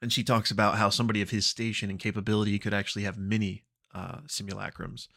and 0.00 0.12
she 0.12 0.24
talks 0.24 0.50
about 0.50 0.76
how 0.76 0.90
somebody 0.90 1.22
of 1.22 1.30
his 1.30 1.46
station 1.46 1.90
and 1.90 1.98
capability 1.98 2.58
could 2.58 2.74
actually 2.74 3.04
have 3.04 3.16
many 3.16 3.64
uh, 3.94 4.18
simulacrums. 4.26 5.08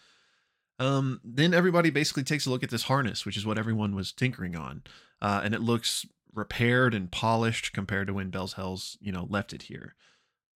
Um, 0.78 1.22
then 1.24 1.54
everybody 1.54 1.90
basically 1.90 2.24
takes 2.24 2.46
a 2.46 2.50
look 2.50 2.64
at 2.64 2.70
this 2.70 2.84
harness, 2.84 3.26
which 3.26 3.38
is 3.38 3.46
what 3.46 3.58
everyone 3.58 3.96
was 3.96 4.12
tinkering 4.12 4.56
on, 4.56 4.84
uh, 5.22 5.42
and 5.44 5.54
it 5.54 5.62
looks 5.62 6.06
repaired 6.34 6.94
and 6.94 7.12
polished 7.12 7.72
compared 7.74 8.08
to 8.08 8.14
when 8.14 8.30
Bell's 8.30 8.54
Hells, 8.54 8.98
you 9.02 9.12
know, 9.12 9.26
left 9.30 9.54
it 9.54 9.64
here. 9.64 9.96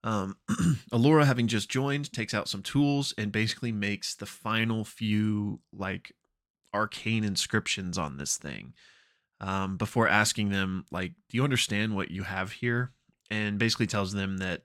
Um, 0.04 0.38
Allura, 0.92 1.26
having 1.26 1.48
just 1.48 1.70
joined, 1.70 2.12
takes 2.12 2.34
out 2.34 2.48
some 2.50 2.62
tools 2.62 3.14
and 3.18 3.32
basically 3.32 3.72
makes 3.72 4.16
the 4.16 4.26
final 4.26 4.84
few 4.84 5.62
like 5.74 6.14
arcane 6.74 7.24
inscriptions 7.24 7.98
on 7.98 8.18
this 8.18 8.38
thing. 8.38 8.74
Um, 9.42 9.78
before 9.78 10.08
asking 10.08 10.50
them, 10.50 10.86
like, 10.92 11.14
do 11.30 11.38
you 11.38 11.44
understand 11.44 11.96
what 11.96 12.12
you 12.12 12.24
have 12.24 12.52
here? 12.52 12.92
And 13.32 13.58
basically 13.58 13.88
tells 13.88 14.12
them 14.12 14.38
that 14.38 14.64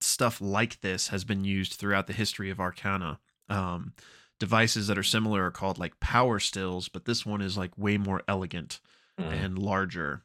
stuff 0.00 0.40
like 0.40 0.80
this 0.80 1.08
has 1.08 1.24
been 1.24 1.44
used 1.44 1.72
throughout 1.74 2.06
the 2.06 2.12
history 2.12 2.50
of 2.50 2.60
Arcana. 2.60 3.18
Um, 3.48 3.94
devices 4.38 4.86
that 4.86 4.98
are 4.98 5.02
similar 5.02 5.44
are 5.46 5.50
called 5.50 5.78
like 5.78 5.98
power 5.98 6.38
stills, 6.38 6.88
but 6.88 7.04
this 7.06 7.24
one 7.24 7.40
is 7.40 7.56
like 7.56 7.76
way 7.78 7.96
more 7.96 8.22
elegant 8.28 8.80
Mhm. 9.18 9.32
and 9.32 9.58
larger 9.58 10.22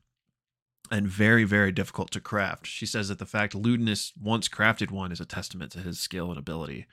and 0.92 1.08
very, 1.08 1.46
very 1.46 1.72
difficult 1.72 2.12
to 2.12 2.20
craft. 2.20 2.68
She 2.68 2.86
says 2.86 3.08
that 3.08 3.20
the 3.20 3.26
fact 3.26 3.54
Ludinus 3.54 4.12
once 4.18 4.50
crafted 4.50 4.92
one 4.92 5.14
is 5.14 5.22
a 5.22 5.26
testament 5.26 5.72
to 5.72 5.80
his 5.80 5.98
skill 6.02 6.30
and 6.30 6.38
ability. 6.38 6.86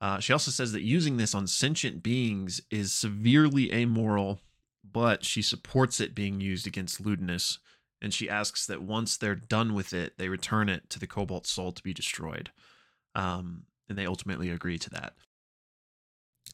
Uh, 0.00 0.18
she 0.18 0.32
also 0.32 0.50
says 0.50 0.72
that 0.72 0.82
using 0.82 1.16
this 1.16 1.32
on 1.34 1.46
sentient 1.46 2.02
beings 2.02 2.60
is 2.70 2.92
severely 2.92 3.72
amoral, 3.72 4.40
but 4.92 5.24
she 5.24 5.42
supports 5.42 6.00
it 6.00 6.14
being 6.14 6.40
used 6.40 6.66
against 6.66 7.02
Ludinus, 7.02 7.58
and 8.02 8.14
she 8.14 8.28
asks 8.28 8.66
that 8.66 8.82
once 8.82 9.16
they're 9.16 9.34
done 9.34 9.74
with 9.74 9.92
it, 9.92 10.18
they 10.18 10.28
return 10.28 10.68
it 10.68 10.88
to 10.90 10.98
the 10.98 11.06
Cobalt 11.06 11.46
Soul 11.46 11.72
to 11.72 11.82
be 11.82 11.92
destroyed. 11.92 12.50
Um, 13.14 13.64
and 13.88 13.98
they 13.98 14.06
ultimately 14.06 14.50
agree 14.50 14.78
to 14.78 14.90
that. 14.90 15.14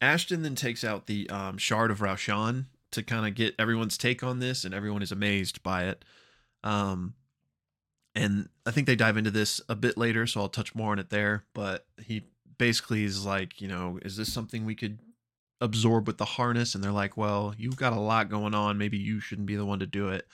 Ashton 0.01 0.43
then 0.43 0.55
takes 0.55 0.85
out 0.85 1.07
the 1.07 1.29
um, 1.31 1.59
Shard 1.59 1.91
of 1.91 2.01
Raishan 2.01 2.67
to 2.93 3.03
kind 3.03 3.27
of 3.27 3.35
get 3.35 3.55
everyone's 3.59 3.99
take 3.99 4.23
on 4.23 4.41
this, 4.41 4.65
and 4.65 4.75
everyone 4.75 5.03
is 5.03 5.13
amazed 5.13 5.63
by 5.63 5.85
it. 5.85 6.05
Um, 6.65 7.15
and 8.15 8.49
I 8.65 8.71
think 8.71 8.87
they 8.87 8.97
dive 8.97 9.17
into 9.17 9.31
this 9.31 9.61
a 9.69 9.75
bit 9.75 9.97
later, 9.97 10.27
so 10.27 10.41
I'll 10.41 10.49
touch 10.49 10.75
more 10.75 10.93
on 10.93 10.99
it 10.99 11.11
there. 11.11 11.45
But 11.55 11.87
he 12.03 12.25
basically 12.59 13.05
is 13.05 13.25
like, 13.25 13.61
you 13.61 13.69
know, 13.69 13.99
is 14.03 14.17
this 14.17 14.33
something 14.33 14.65
we 14.65 14.75
could 14.75 14.99
absorb 15.61 16.07
with 16.07 16.19
the 16.19 16.25
harness? 16.25 16.75
And 16.75 16.83
they're 16.83 16.93
like, 16.93 17.17
well, 17.17 17.55
you've 17.57 17.77
got 17.77 17.93
a 17.93 18.01
lot 18.01 18.29
going 18.29 18.55
on. 18.55 18.79
Maybe 18.79 18.99
you 18.99 19.21
shouldn't 19.21 19.47
be 19.47 19.57
the 19.57 19.67
one 19.67 19.81
to 19.81 19.87
do 19.87 20.09
it. 20.09 20.27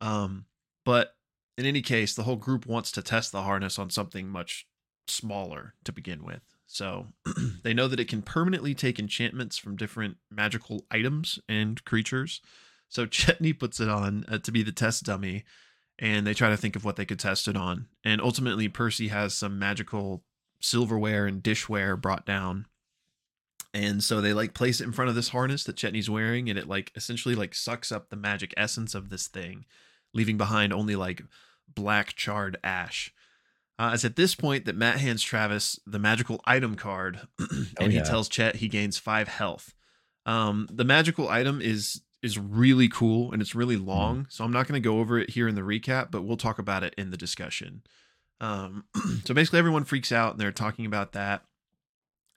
Um, 0.00 0.46
but 0.84 1.14
in 1.56 1.66
any 1.66 1.82
case, 1.82 2.14
the 2.14 2.22
whole 2.22 2.36
group 2.36 2.66
wants 2.66 2.92
to 2.92 3.02
test 3.02 3.32
the 3.32 3.42
harness 3.42 3.78
on 3.78 3.90
something 3.90 4.28
much 4.28 4.66
smaller 5.08 5.74
to 5.84 5.92
begin 5.92 6.24
with. 6.24 6.40
So 6.66 7.08
they 7.62 7.74
know 7.74 7.88
that 7.88 8.00
it 8.00 8.08
can 8.08 8.22
permanently 8.22 8.74
take 8.74 8.98
enchantments 8.98 9.58
from 9.58 9.76
different 9.76 10.18
magical 10.30 10.86
items 10.90 11.38
and 11.48 11.84
creatures. 11.84 12.40
So 12.88 13.06
Chetney 13.06 13.58
puts 13.58 13.80
it 13.80 13.88
on 13.88 14.24
uh, 14.28 14.38
to 14.38 14.52
be 14.52 14.62
the 14.62 14.72
test 14.72 15.04
dummy, 15.04 15.44
and 15.98 16.26
they 16.26 16.34
try 16.34 16.50
to 16.50 16.56
think 16.56 16.76
of 16.76 16.84
what 16.84 16.96
they 16.96 17.04
could 17.04 17.18
test 17.18 17.48
it 17.48 17.56
on. 17.56 17.88
And 18.04 18.20
ultimately, 18.20 18.68
Percy 18.68 19.08
has 19.08 19.34
some 19.34 19.58
magical 19.58 20.22
silverware 20.60 21.26
and 21.26 21.42
dishware 21.42 22.00
brought 22.00 22.24
down. 22.24 22.66
And 23.74 24.02
so 24.02 24.20
they 24.20 24.32
like 24.32 24.54
place 24.54 24.80
it 24.80 24.84
in 24.84 24.92
front 24.92 25.08
of 25.10 25.14
this 25.14 25.28
harness 25.28 25.64
that 25.64 25.76
Chetney's 25.76 26.08
wearing, 26.10 26.48
and 26.48 26.58
it 26.58 26.68
like 26.68 26.90
essentially 26.96 27.34
like 27.34 27.54
sucks 27.54 27.92
up 27.92 28.08
the 28.08 28.16
magic 28.16 28.54
essence 28.56 28.94
of 28.94 29.10
this 29.10 29.26
thing, 29.28 29.66
leaving 30.14 30.36
behind 30.38 30.72
only 30.72 30.96
like 30.96 31.22
black 31.72 32.14
charred 32.14 32.56
ash. 32.64 33.12
Uh, 33.78 33.92
it's 33.94 34.04
at 34.04 34.16
this 34.16 34.34
point 34.34 34.64
that 34.64 34.74
Matt 34.74 34.98
hands 34.98 35.22
Travis 35.22 35.78
the 35.86 35.98
magical 35.98 36.40
item 36.46 36.74
card, 36.76 37.20
and 37.38 37.48
Oh, 37.78 37.88
he 37.88 38.00
tells 38.00 38.28
Chet 38.28 38.56
he 38.56 38.68
gains 38.68 38.98
five 38.98 39.28
health. 39.28 39.74
Um, 40.26 40.66
the 40.72 40.84
magical 40.84 41.28
item 41.28 41.60
is 41.60 42.00
is 42.22 42.36
really 42.38 42.88
cool 42.88 43.30
and 43.32 43.40
it's 43.40 43.54
really 43.54 43.76
Mm-hmm. 43.76 43.86
long, 43.88 44.26
so 44.30 44.44
I'm 44.44 44.50
not 44.52 44.66
going 44.66 44.82
to 44.82 44.86
go 44.88 44.98
over 44.98 45.18
it 45.18 45.30
here 45.30 45.46
in 45.46 45.54
the 45.54 45.60
recap, 45.60 46.10
but 46.10 46.24
we'll 46.24 46.36
talk 46.36 46.58
about 46.58 46.82
it 46.82 46.94
in 46.98 47.10
the 47.10 47.16
discussion. 47.16 47.82
Um, 48.40 48.86
so 49.24 49.34
basically, 49.34 49.58
everyone 49.60 49.84
freaks 49.84 50.10
out 50.10 50.32
and 50.32 50.40
they're 50.40 50.50
talking 50.52 50.86
about 50.86 51.12
that, 51.12 51.44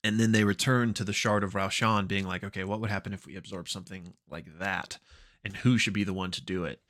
and 0.04 0.20
then 0.20 0.32
they 0.32 0.44
return 0.44 0.94
to 0.96 1.04
the 1.04 1.14
shard 1.14 1.44
of 1.44 1.54
Raishan, 1.54 2.08
being 2.08 2.28
like, 2.28 2.44
"Okay, 2.44 2.64
what 2.64 2.82
would 2.82 2.90
happen 2.90 3.14
if 3.14 3.26
we 3.26 3.36
absorb 3.36 3.70
something 3.70 4.14
like 4.30 4.60
that, 4.60 5.00
and 5.44 5.58
who 5.58 5.78
should 5.78 5.94
be 5.94 6.04
the 6.04 6.14
one 6.14 6.32
to 6.32 6.44
do 6.44 6.66
it?" 6.66 6.82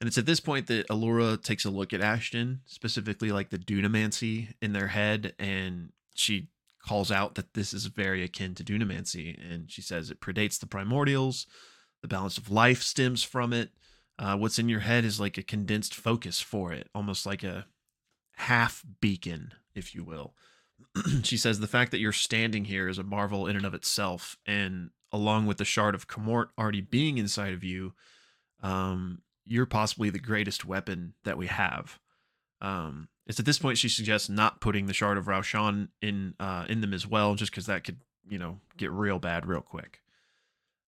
And 0.00 0.06
it's 0.06 0.18
at 0.18 0.26
this 0.26 0.40
point 0.40 0.68
that 0.68 0.88
Allura 0.88 1.42
takes 1.42 1.64
a 1.64 1.70
look 1.70 1.92
at 1.92 2.00
Ashton, 2.00 2.60
specifically 2.66 3.32
like 3.32 3.50
the 3.50 3.58
dunamancy 3.58 4.54
in 4.62 4.72
their 4.72 4.88
head, 4.88 5.34
and 5.38 5.92
she 6.14 6.48
calls 6.80 7.10
out 7.10 7.34
that 7.34 7.54
this 7.54 7.74
is 7.74 7.86
very 7.86 8.22
akin 8.22 8.54
to 8.54 8.64
dunamancy. 8.64 9.36
And 9.38 9.70
she 9.70 9.82
says 9.82 10.10
it 10.10 10.20
predates 10.20 10.58
the 10.58 10.66
primordials, 10.66 11.46
the 12.00 12.08
balance 12.08 12.38
of 12.38 12.50
life 12.50 12.82
stems 12.82 13.22
from 13.24 13.52
it. 13.52 13.70
Uh, 14.18 14.36
what's 14.36 14.58
in 14.58 14.68
your 14.68 14.80
head 14.80 15.04
is 15.04 15.20
like 15.20 15.36
a 15.36 15.42
condensed 15.42 15.94
focus 15.94 16.40
for 16.40 16.72
it, 16.72 16.88
almost 16.94 17.26
like 17.26 17.42
a 17.42 17.66
half 18.36 18.84
beacon, 19.00 19.52
if 19.74 19.94
you 19.94 20.04
will. 20.04 20.34
she 21.22 21.36
says 21.36 21.60
the 21.60 21.66
fact 21.66 21.90
that 21.90 21.98
you're 21.98 22.12
standing 22.12 22.64
here 22.64 22.88
is 22.88 22.98
a 22.98 23.02
marvel 23.02 23.46
in 23.46 23.56
and 23.56 23.66
of 23.66 23.74
itself. 23.74 24.36
And 24.46 24.90
along 25.12 25.46
with 25.46 25.58
the 25.58 25.64
shard 25.64 25.94
of 25.94 26.06
Comort 26.06 26.50
already 26.58 26.80
being 26.80 27.18
inside 27.18 27.54
of 27.54 27.64
you, 27.64 27.94
um, 28.62 29.22
you're 29.44 29.66
possibly 29.66 30.10
the 30.10 30.18
greatest 30.18 30.64
weapon 30.64 31.14
that 31.24 31.38
we 31.38 31.46
have. 31.46 31.98
Um, 32.60 33.08
it's 33.26 33.38
at 33.38 33.46
this 33.46 33.58
point 33.58 33.78
she 33.78 33.88
suggests 33.88 34.28
not 34.28 34.60
putting 34.60 34.86
the 34.86 34.94
shard 34.94 35.18
of 35.18 35.26
Raishan 35.26 35.88
in 36.00 36.34
uh, 36.40 36.64
in 36.68 36.80
them 36.80 36.94
as 36.94 37.06
well, 37.06 37.34
just 37.34 37.52
because 37.52 37.66
that 37.66 37.84
could 37.84 37.98
you 38.28 38.38
know 38.38 38.60
get 38.76 38.90
real 38.90 39.18
bad 39.18 39.46
real 39.46 39.60
quick. 39.60 40.00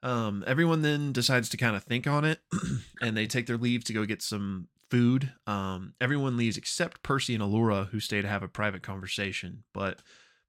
Um, 0.03 0.43
everyone 0.47 0.83
then 0.83 1.13
decides 1.13 1.51
to 1.51 1.59
kind 1.59 1.77
of 1.77 1.85
think 1.85 2.07
on 2.07 2.25
it, 2.25 2.41
and 3.03 3.17
they 3.17 3.27
take 3.27 3.47
their 3.47 3.59
leave 3.59 3.85
to 3.85 3.93
go 3.93 4.07
get 4.07 4.23
some 4.23 4.69
food. 4.91 5.33
Um, 5.47 5.95
everyone 6.01 6.37
leaves 6.37 6.57
except 6.57 7.03
Percy 7.03 7.35
and 7.35 7.43
Allura, 7.43 7.89
who 7.89 8.01
stay 8.01 8.21
to 8.21 8.29
have 8.29 8.43
a 8.43 8.49
private 8.49 8.83
conversation. 8.83 9.63
But 9.73 10.01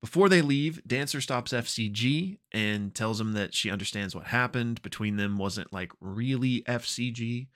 before 0.02 0.30
they 0.30 0.42
leave, 0.42 0.82
Dancer 0.86 1.22
stops 1.22 1.54
FCG 1.54 2.40
and 2.52 2.94
tells 2.94 3.22
him 3.22 3.34
that 3.34 3.54
she 3.54 3.70
understands 3.70 4.16
what 4.16 4.28
happened 4.28 4.82
between 4.82 5.16
them 5.16 5.38
wasn't 5.38 5.72
like 5.72 5.92
really 6.02 6.64
FCG. 6.64 7.48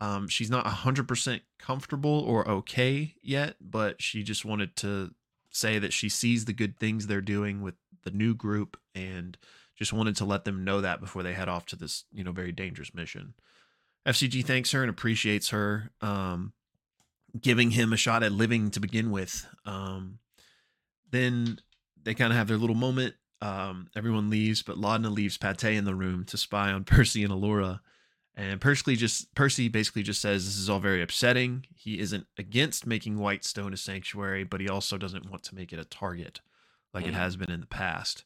Um, 0.00 0.28
she's 0.28 0.50
not 0.50 0.64
100% 0.64 1.40
comfortable 1.58 2.20
or 2.20 2.48
okay 2.48 3.16
yet, 3.20 3.56
but 3.60 4.00
she 4.00 4.22
just 4.22 4.44
wanted 4.44 4.76
to 4.76 5.12
say 5.50 5.80
that 5.80 5.92
she 5.92 6.08
sees 6.08 6.44
the 6.44 6.52
good 6.52 6.78
things 6.78 7.06
they're 7.06 7.20
doing 7.20 7.62
with 7.62 7.74
the 8.04 8.12
new 8.12 8.32
group 8.32 8.76
and 8.94 9.36
just 9.74 9.92
wanted 9.92 10.14
to 10.16 10.24
let 10.24 10.44
them 10.44 10.64
know 10.64 10.80
that 10.80 11.00
before 11.00 11.24
they 11.24 11.32
head 11.32 11.48
off 11.48 11.66
to 11.66 11.76
this, 11.76 12.04
you 12.12 12.22
know, 12.22 12.30
very 12.30 12.52
dangerous 12.52 12.94
mission. 12.94 13.34
FCG 14.08 14.44
thanks 14.44 14.72
her 14.72 14.80
and 14.82 14.90
appreciates 14.90 15.50
her, 15.50 15.90
um, 16.00 16.52
giving 17.40 17.72
him 17.72 17.92
a 17.92 17.96
shot 17.96 18.22
at 18.22 18.32
living 18.32 18.70
to 18.72 18.80
begin 18.80 19.10
with. 19.10 19.46
Um, 19.66 20.18
then 21.10 21.58
they 22.02 22.14
kind 22.14 22.32
of 22.32 22.36
have 22.38 22.48
their 22.48 22.56
little 22.56 22.76
moment. 22.76 23.14
Um, 23.40 23.88
everyone 23.94 24.30
leaves, 24.30 24.62
but 24.62 24.76
Laudna 24.76 25.10
leaves 25.12 25.36
Pate 25.38 25.76
in 25.76 25.84
the 25.84 25.94
room 25.94 26.24
to 26.26 26.36
spy 26.36 26.72
on 26.72 26.84
Percy 26.84 27.22
and 27.22 27.32
Allura. 27.32 27.80
And 28.34 28.60
Percy 28.60 28.94
just 28.96 29.34
Percy 29.34 29.68
basically 29.68 30.02
just 30.04 30.20
says 30.20 30.44
this 30.44 30.56
is 30.58 30.70
all 30.70 30.78
very 30.78 31.02
upsetting. 31.02 31.66
He 31.74 31.98
isn't 31.98 32.26
against 32.38 32.86
making 32.86 33.18
Whitestone 33.18 33.72
a 33.72 33.76
sanctuary, 33.76 34.44
but 34.44 34.60
he 34.60 34.68
also 34.68 34.96
doesn't 34.96 35.28
want 35.28 35.42
to 35.44 35.54
make 35.56 35.72
it 35.72 35.78
a 35.80 35.84
target 35.84 36.40
like 36.94 37.04
it 37.06 37.14
Mhm. 37.14 37.18
has 37.18 37.36
been 37.36 37.50
in 37.50 37.60
the 37.60 37.66
past. 37.66 38.24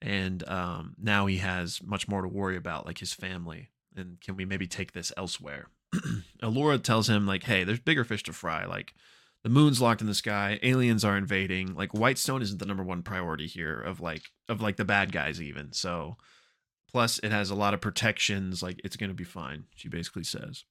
And 0.00 0.46
um, 0.48 0.94
now 0.98 1.26
he 1.26 1.38
has 1.38 1.82
much 1.82 2.08
more 2.08 2.22
to 2.22 2.28
worry 2.28 2.56
about, 2.56 2.86
like 2.86 2.98
his 2.98 3.12
family. 3.12 3.68
And 3.96 4.20
can 4.20 4.36
we 4.36 4.44
maybe 4.44 4.66
take 4.66 4.92
this 4.92 5.12
elsewhere? 5.16 5.66
Allura 6.42 6.82
tells 6.82 7.08
him 7.08 7.26
like, 7.26 7.44
"Hey, 7.44 7.64
there's 7.64 7.80
bigger 7.80 8.04
fish 8.04 8.22
to 8.24 8.32
fry. 8.32 8.64
Like 8.64 8.94
the 9.44 9.50
moon's 9.50 9.80
locked 9.80 10.00
in 10.00 10.06
the 10.06 10.14
sky, 10.14 10.58
aliens 10.62 11.04
are 11.04 11.18
invading. 11.18 11.74
Like 11.74 11.92
Whitestone 11.92 12.42
isn't 12.42 12.58
the 12.58 12.66
number 12.66 12.82
one 12.82 13.02
priority 13.02 13.46
here 13.46 13.78
of 13.78 14.00
like 14.00 14.22
of 14.48 14.60
like 14.60 14.76
the 14.76 14.86
bad 14.86 15.12
guys 15.12 15.40
even. 15.40 15.72
So 15.72 16.16
plus 16.90 17.18
it 17.18 17.30
has 17.30 17.50
a 17.50 17.54
lot 17.54 17.74
of 17.74 17.82
protections. 17.82 18.62
Like 18.62 18.80
it's 18.82 18.96
gonna 18.96 19.14
be 19.14 19.24
fine. 19.24 19.64
She 19.76 19.88
basically 19.88 20.24
says. 20.24 20.64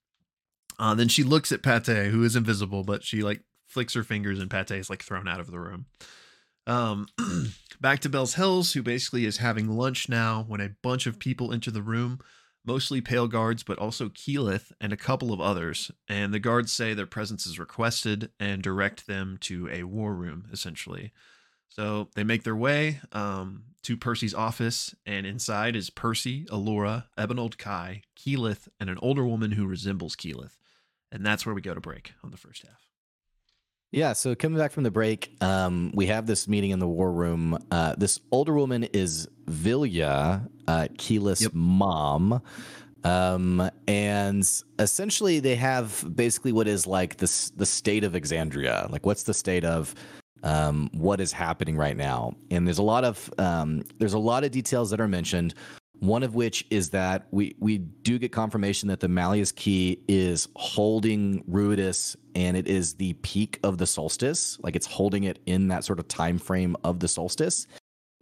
Uh, 0.79 0.95
then 0.95 1.07
she 1.07 1.21
looks 1.23 1.51
at 1.51 1.61
Pate, 1.61 2.09
who 2.09 2.23
is 2.23 2.35
invisible, 2.35 2.83
but 2.83 3.03
she 3.03 3.21
like 3.21 3.43
flicks 3.67 3.93
her 3.93 4.03
fingers 4.03 4.39
and 4.39 4.49
Pate 4.49 4.71
is 4.71 4.89
like 4.89 5.03
thrown 5.03 5.27
out 5.27 5.39
of 5.39 5.51
the 5.51 5.59
room. 5.59 5.85
Um, 6.65 7.07
back 7.81 7.99
to 7.99 8.09
Bell's 8.09 8.33
Hells, 8.33 8.73
who 8.73 8.81
basically 8.81 9.25
is 9.25 9.37
having 9.37 9.67
lunch 9.67 10.09
now 10.09 10.45
when 10.47 10.61
a 10.61 10.71
bunch 10.81 11.05
of 11.05 11.19
people 11.19 11.53
enter 11.53 11.69
the 11.69 11.81
room, 11.83 12.19
mostly 12.65 13.01
pale 13.01 13.27
guards, 13.27 13.63
but 13.63 13.77
also 13.77 14.09
Keyleth 14.09 14.71
and 14.79 14.93
a 14.93 14.97
couple 14.97 15.33
of 15.33 15.41
others. 15.41 15.91
And 16.07 16.33
the 16.33 16.39
guards 16.39 16.71
say 16.71 16.93
their 16.93 17.05
presence 17.05 17.45
is 17.45 17.59
requested 17.59 18.31
and 18.39 18.61
direct 18.61 19.07
them 19.07 19.37
to 19.41 19.69
a 19.69 19.83
war 19.83 20.13
room, 20.13 20.47
essentially. 20.51 21.11
So 21.69 22.09
they 22.15 22.23
make 22.23 22.43
their 22.43 22.55
way 22.55 22.99
um, 23.11 23.63
to 23.81 23.97
Percy's 23.97 24.33
office, 24.33 24.93
and 25.05 25.25
inside 25.25 25.75
is 25.75 25.89
Percy, 25.89 26.45
Allura, 26.45 27.05
Ebenold 27.17 27.57
Kai, 27.57 28.03
Keyleth, 28.15 28.67
and 28.79 28.89
an 28.89 28.99
older 29.01 29.25
woman 29.25 29.53
who 29.53 29.65
resembles 29.65 30.15
Keyleth. 30.15 30.57
And 31.11 31.25
that's 31.25 31.45
where 31.45 31.55
we 31.55 31.61
go 31.61 31.73
to 31.73 31.81
break 31.81 32.13
on 32.23 32.31
the 32.31 32.37
first 32.37 32.63
half. 32.63 32.92
Yeah, 33.93 34.13
so 34.13 34.33
coming 34.33 34.57
back 34.57 34.71
from 34.71 34.81
the 34.81 34.89
break, 34.89 35.35
um, 35.39 35.91
we 35.93 36.07
have 36.07 36.25
this 36.25 36.47
meeting 36.47 36.71
in 36.71 36.79
the 36.79 36.87
war 36.87 37.11
room. 37.11 37.59
Uh, 37.69 37.93
this 37.95 38.19
older 38.31 38.55
woman 38.55 38.85
is 38.85 39.27
Vilya, 39.45 40.49
uh, 40.67 40.87
Keyleth's 40.97 41.43
Yep. 41.43 41.53
mom. 41.53 42.41
Um, 43.03 43.69
and 43.87 44.49
essentially, 44.79 45.39
they 45.39 45.55
have 45.57 46.03
basically 46.15 46.51
what 46.51 46.67
is 46.67 46.87
like 46.87 47.17
the, 47.17 47.51
the 47.55 47.67
state 47.67 48.03
of 48.03 48.13
Exandria. 48.13 48.89
Like, 48.89 49.05
what's 49.05 49.23
the 49.23 49.33
state 49.33 49.63
of 49.63 49.93
um, 50.41 50.89
what 50.93 51.21
is 51.21 51.31
happening 51.31 51.77
right 51.77 51.95
now? 51.95 52.33
And 52.49 52.65
there's 52.65 52.79
a 52.79 52.83
lot 52.83 53.03
of 53.03 53.31
um, 53.37 53.83
there's 53.99 54.13
a 54.13 54.19
lot 54.19 54.43
of 54.43 54.49
details 54.49 54.89
that 54.89 55.01
are 55.01 55.07
mentioned. 55.07 55.53
One 56.03 56.23
of 56.23 56.35
which 56.35 56.65
is 56.69 56.89
that 56.89 57.27
we 57.31 57.55
we 57.59 57.77
do 57.77 58.19
get 58.19 58.33
confirmation 58.33 58.89
that 58.89 58.99
the 58.99 59.07
Malleus 59.07 59.53
key 59.53 60.03
is 60.09 60.49
holding 60.53 61.45
Ruidus, 61.45 62.17
and 62.35 62.57
it 62.57 62.67
is 62.67 62.95
the 62.95 63.13
peak 63.13 63.57
of 63.63 63.77
the 63.77 63.87
solstice. 63.87 64.59
Like 64.59 64.75
it's 64.75 64.85
holding 64.85 65.23
it 65.23 65.39
in 65.45 65.69
that 65.69 65.85
sort 65.85 65.99
of 65.99 66.09
time 66.09 66.39
frame 66.39 66.75
of 66.83 66.99
the 66.99 67.07
solstice, 67.07 67.67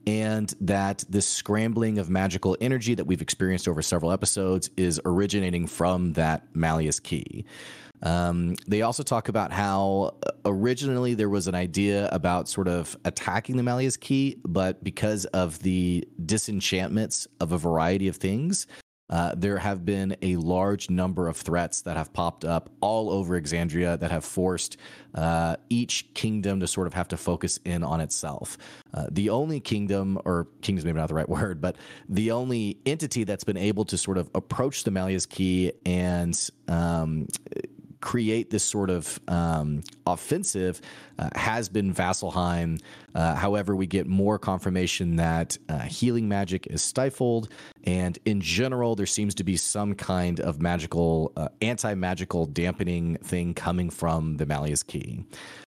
and 0.06 0.54
that 0.62 1.04
this 1.10 1.28
scrambling 1.28 1.98
of 1.98 2.08
magical 2.08 2.56
energy 2.62 2.94
that 2.94 3.06
we've 3.06 3.20
experienced 3.20 3.68
over 3.68 3.82
several 3.82 4.12
episodes 4.12 4.70
is 4.78 5.02
originating 5.04 5.66
from 5.66 6.14
that 6.14 6.56
Malleus 6.56 7.00
key. 7.00 7.46
Um, 8.04 8.56
they 8.68 8.82
also 8.82 9.04
talk 9.04 9.30
about 9.30 9.52
how 9.52 10.16
uh, 10.26 10.32
originally 10.46 11.14
there 11.14 11.30
was 11.30 11.48
an 11.48 11.56
idea 11.56 12.10
about 12.12 12.50
sort 12.50 12.68
of 12.68 12.98
attacking 13.06 13.58
the 13.58 13.64
Malleus 13.64 13.98
key, 13.98 14.38
but 14.44 14.84
because 14.84 15.26
of 15.26 15.60
the 15.60 16.08
disenchantments 16.26 17.28
of 17.40 17.52
a 17.52 17.58
variety 17.58 18.08
of 18.08 18.16
things, 18.16 18.68
uh, 19.12 19.36
there 19.36 19.58
have 19.58 19.84
been 19.84 20.16
a 20.22 20.38
large 20.38 20.90
number 20.90 21.28
of 21.28 21.36
threats 21.36 21.82
that 21.82 21.98
have 21.98 22.14
popped 22.14 22.46
up 22.46 22.70
all 22.80 23.10
over 23.10 23.40
Exandria 23.40 24.00
that 24.00 24.10
have 24.10 24.24
forced 24.24 24.78
uh, 25.16 25.58
each 25.70 26.06
kingdom 26.14 26.62
to 26.62 26.68
sort 26.68 26.88
of 26.88 26.94
have 26.94 27.10
to 27.10 27.18
focus 27.18 27.60
in 27.66 27.84
on 27.84 28.00
itself. 28.00 28.58
Uh, 28.94 29.08
the 29.12 29.30
only 29.30 29.60
kingdom, 29.60 30.18
or 30.24 30.48
kingdom's 30.62 30.86
maybe 30.86 30.98
not 30.98 31.10
the 31.10 31.14
right 31.14 31.28
word, 31.42 31.60
but 31.60 31.76
the 32.08 32.32
only 32.32 32.78
entity 32.86 33.26
that's 33.26 33.44
been 33.44 33.58
able 33.58 33.84
to 33.84 33.98
sort 33.98 34.18
of 34.18 34.30
approach 34.34 34.86
the 34.86 34.92
Malleus 34.92 35.26
key 35.26 35.74
and 35.86 36.50
um, 36.70 37.28
create 38.02 38.50
this 38.50 38.64
sort 38.64 38.90
of 38.90 39.20
um, 39.28 39.84
offensive 40.06 40.82
uh, 41.20 41.30
has 41.36 41.70
been 41.70 41.94
Vasselheim. 41.94 42.82
Uh, 43.16 43.36
however, 43.36 43.76
we 43.76 43.88
get 43.88 44.08
more 44.08 44.38
confirmation 44.38 45.16
that 45.16 45.58
uh, 45.70 45.80
healing 45.80 46.28
magic 46.28 46.68
is 46.68 46.82
stifled, 46.82 47.50
and 47.84 48.18
in 48.26 48.42
general, 48.42 48.96
there 48.96 49.06
seems 49.06 49.36
to 49.36 49.44
be 49.44 49.56
some 49.56 49.94
kind 49.96 50.40
of 50.40 50.62
magical, 50.62 51.32
uh, 51.38 51.48
anti 51.62 51.94
magical 51.94 52.46
dampening 52.46 53.18
thing 53.18 53.54
coming 53.54 53.90
from 53.90 54.38
the 54.38 54.46
Malleus 54.46 54.84
Key. 54.84 55.24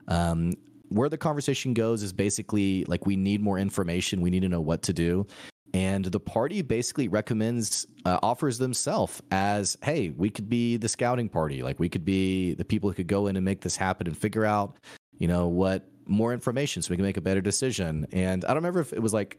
Um, 0.08 0.54
where 0.90 1.10
the 1.10 1.18
conversation 1.18 1.74
goes 1.74 2.04
is 2.04 2.14
basically 2.14 2.86
like 2.86 3.06
we 3.06 3.16
need 3.16 3.42
more 3.42 3.58
information, 3.58 4.22
we 4.22 4.30
need 4.30 4.42
to 4.42 4.50
know 4.50 4.62
what 4.62 4.84
to 4.84 4.94
do. 4.94 5.26
And 5.74 6.06
the 6.06 6.20
party 6.20 6.62
basically 6.62 7.08
recommends 7.08 7.88
uh, 8.06 8.20
offers 8.22 8.58
themselves 8.58 9.22
as 9.32 9.78
hey 9.84 10.10
we 10.10 10.30
could 10.30 10.50
be 10.50 10.78
the 10.78 10.88
scouting 10.88 11.28
party. 11.28 11.64
Like 11.64 11.80
we 11.80 11.90
could 11.90 12.06
be 12.06 12.54
the 12.54 12.66
people 12.66 12.90
who 12.90 12.96
could 12.96 13.08
go 13.08 13.28
in 13.28 13.36
and 13.36 13.44
make 13.44 13.62
this 13.62 13.76
happen 13.76 14.08
and 14.08 14.18
figure 14.18 14.46
out 14.46 14.78
you 15.18 15.28
know 15.28 15.48
what 15.48 15.90
more 16.06 16.34
information 16.34 16.82
so 16.82 16.92
we 16.92 16.98
can 16.98 17.06
make 17.06 17.18
a 17.18 17.22
better 17.22 17.42
decision. 17.42 18.06
And 18.12 18.46
i 18.46 18.50
don't 18.50 18.58
remember 18.58 18.82
if 18.82 18.94
it 18.94 19.02
was 19.02 19.14
like 19.14 19.38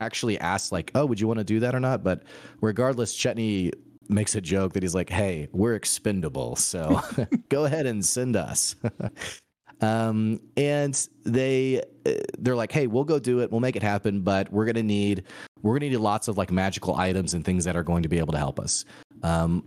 actually 0.00 0.38
asked 0.38 0.72
like 0.72 0.90
oh 0.94 1.06
would 1.06 1.20
you 1.20 1.26
want 1.26 1.38
to 1.38 1.44
do 1.44 1.60
that 1.60 1.74
or 1.74 1.80
not? 1.80 2.04
But 2.04 2.22
regardless 2.60 3.16
chetney 3.16 3.72
makes 4.08 4.34
a 4.34 4.40
joke 4.40 4.72
that 4.74 4.82
he's 4.82 4.94
like 4.94 5.08
hey 5.08 5.48
we're 5.52 5.74
expendable 5.74 6.54
so 6.56 7.00
go 7.48 7.64
ahead 7.64 7.86
and 7.86 8.04
send 8.04 8.36
us 8.36 8.76
um, 9.82 10.40
and 10.56 11.08
they 11.24 11.82
uh, 12.06 12.12
they're 12.38 12.56
like, 12.56 12.72
"Hey, 12.72 12.86
we'll 12.86 13.04
go 13.04 13.18
do 13.18 13.40
it. 13.40 13.50
We'll 13.50 13.60
make 13.60 13.76
it 13.76 13.82
happen, 13.82 14.20
but 14.20 14.50
we're 14.52 14.64
gonna 14.64 14.82
need 14.82 15.24
we're 15.60 15.78
gonna 15.78 15.90
need 15.90 15.96
lots 15.96 16.28
of 16.28 16.38
like 16.38 16.50
magical 16.50 16.96
items 16.96 17.34
and 17.34 17.44
things 17.44 17.64
that 17.64 17.76
are 17.76 17.82
going 17.82 18.04
to 18.04 18.08
be 18.08 18.18
able 18.18 18.32
to 18.32 18.38
help 18.38 18.60
us." 18.60 18.84
Um, 19.24 19.64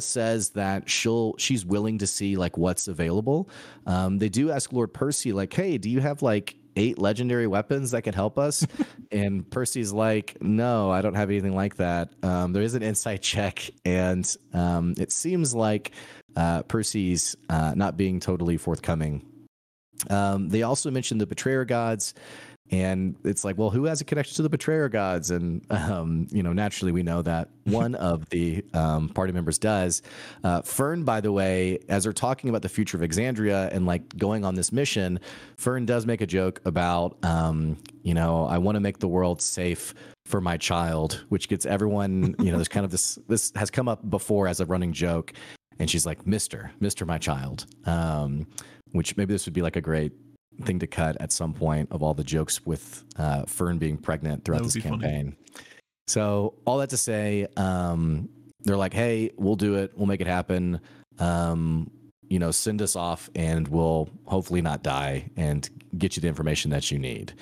says 0.00 0.50
that 0.50 0.88
she'll 0.88 1.34
she's 1.38 1.64
willing 1.64 1.98
to 1.98 2.06
see 2.06 2.36
like 2.36 2.58
what's 2.58 2.88
available. 2.88 3.48
Um, 3.86 4.18
they 4.18 4.28
do 4.28 4.50
ask 4.50 4.72
Lord 4.72 4.92
Percy 4.92 5.32
like, 5.32 5.52
"Hey, 5.52 5.78
do 5.78 5.88
you 5.88 6.00
have 6.00 6.20
like 6.20 6.56
eight 6.76 6.98
legendary 6.98 7.46
weapons 7.46 7.92
that 7.92 8.02
could 8.02 8.14
help 8.14 8.38
us?" 8.38 8.66
and 9.10 9.48
Percy's 9.50 9.94
like, 9.94 10.36
"No, 10.42 10.90
I 10.90 11.00
don't 11.00 11.14
have 11.14 11.30
anything 11.30 11.54
like 11.54 11.76
that." 11.76 12.10
Um, 12.22 12.52
there 12.52 12.62
is 12.62 12.74
an 12.74 12.82
insight 12.82 13.22
check, 13.22 13.70
and 13.86 14.36
um, 14.52 14.94
it 14.98 15.10
seems 15.10 15.54
like 15.54 15.92
uh, 16.36 16.64
Percy's 16.64 17.34
uh, 17.48 17.72
not 17.74 17.96
being 17.96 18.20
totally 18.20 18.58
forthcoming 18.58 19.24
um, 20.10 20.48
they 20.48 20.62
also 20.62 20.90
mentioned 20.90 21.20
the 21.20 21.26
betrayer 21.26 21.64
gods, 21.64 22.14
and 22.70 23.14
it's 23.24 23.44
like, 23.44 23.58
well, 23.58 23.68
who 23.68 23.84
has 23.84 24.00
a 24.00 24.04
connection 24.04 24.36
to 24.36 24.42
the 24.42 24.48
betrayer 24.48 24.88
gods? 24.88 25.30
And 25.30 25.64
um, 25.70 26.26
you 26.30 26.42
know, 26.42 26.52
naturally, 26.52 26.92
we 26.92 27.02
know 27.02 27.20
that 27.22 27.50
one 27.64 27.94
of 27.94 28.28
the 28.30 28.64
um, 28.72 29.10
party 29.10 29.32
members 29.32 29.58
does. 29.58 30.02
Uh, 30.42 30.62
Fern, 30.62 31.04
by 31.04 31.20
the 31.20 31.30
way, 31.30 31.78
as 31.88 32.04
they're 32.04 32.12
talking 32.12 32.48
about 32.48 32.62
the 32.62 32.68
future 32.68 32.96
of 32.96 33.02
Exandria 33.02 33.70
and 33.72 33.86
like 33.86 34.16
going 34.16 34.44
on 34.44 34.54
this 34.54 34.72
mission, 34.72 35.20
Fern 35.56 35.84
does 35.84 36.06
make 36.06 36.22
a 36.22 36.26
joke 36.26 36.60
about, 36.64 37.22
um, 37.22 37.76
you 38.02 38.14
know, 38.14 38.46
I 38.46 38.58
want 38.58 38.76
to 38.76 38.80
make 38.80 38.98
the 38.98 39.08
world 39.08 39.42
safe 39.42 39.94
for 40.24 40.40
my 40.40 40.56
child, 40.56 41.24
which 41.28 41.48
gets 41.48 41.66
everyone, 41.66 42.34
you 42.38 42.50
know, 42.50 42.56
there's 42.56 42.68
kind 42.68 42.84
of 42.84 42.90
this. 42.90 43.18
This 43.28 43.52
has 43.56 43.70
come 43.70 43.88
up 43.88 44.08
before 44.08 44.48
as 44.48 44.60
a 44.60 44.66
running 44.66 44.94
joke, 44.94 45.34
and 45.78 45.90
she's 45.90 46.06
like, 46.06 46.26
"Mister, 46.26 46.72
Mister, 46.80 47.04
my 47.04 47.18
child." 47.18 47.66
Um, 47.84 48.46
which 48.94 49.16
maybe 49.16 49.34
this 49.34 49.44
would 49.44 49.52
be 49.52 49.60
like 49.60 49.74
a 49.74 49.80
great 49.80 50.12
thing 50.62 50.78
to 50.78 50.86
cut 50.86 51.16
at 51.20 51.32
some 51.32 51.52
point 51.52 51.88
of 51.90 52.00
all 52.00 52.14
the 52.14 52.22
jokes 52.22 52.64
with 52.64 53.02
uh, 53.16 53.44
Fern 53.44 53.76
being 53.76 53.96
pregnant 53.96 54.44
throughout 54.44 54.62
this 54.62 54.76
campaign. 54.76 55.32
Funny. 55.32 55.66
So 56.06 56.54
all 56.64 56.78
that 56.78 56.90
to 56.90 56.96
say, 56.96 57.48
um, 57.56 58.28
they're 58.60 58.76
like, 58.76 58.94
"Hey, 58.94 59.32
we'll 59.36 59.56
do 59.56 59.74
it. 59.74 59.92
We'll 59.96 60.06
make 60.06 60.20
it 60.20 60.28
happen. 60.28 60.80
Um, 61.18 61.90
you 62.28 62.38
know, 62.38 62.52
send 62.52 62.82
us 62.82 62.94
off, 62.94 63.28
and 63.34 63.66
we'll 63.66 64.08
hopefully 64.26 64.62
not 64.62 64.82
die 64.82 65.30
and 65.36 65.68
get 65.98 66.16
you 66.16 66.20
the 66.20 66.28
information 66.28 66.70
that 66.70 66.90
you 66.90 66.98
need." 66.98 67.32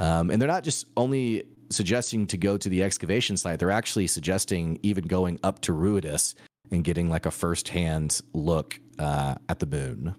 Um, 0.00 0.30
and 0.30 0.40
they're 0.40 0.48
not 0.48 0.64
just 0.64 0.86
only 0.96 1.44
suggesting 1.70 2.26
to 2.28 2.36
go 2.38 2.56
to 2.56 2.68
the 2.70 2.82
excavation 2.82 3.36
site; 3.36 3.58
they're 3.58 3.70
actually 3.70 4.06
suggesting 4.06 4.78
even 4.82 5.04
going 5.04 5.38
up 5.42 5.60
to 5.62 5.72
Ruidus 5.72 6.34
and 6.70 6.82
getting 6.82 7.10
like 7.10 7.26
a 7.26 7.30
first-hand 7.30 8.22
look 8.32 8.80
uh, 8.98 9.34
at 9.50 9.58
the 9.58 9.66
moon. 9.66 10.14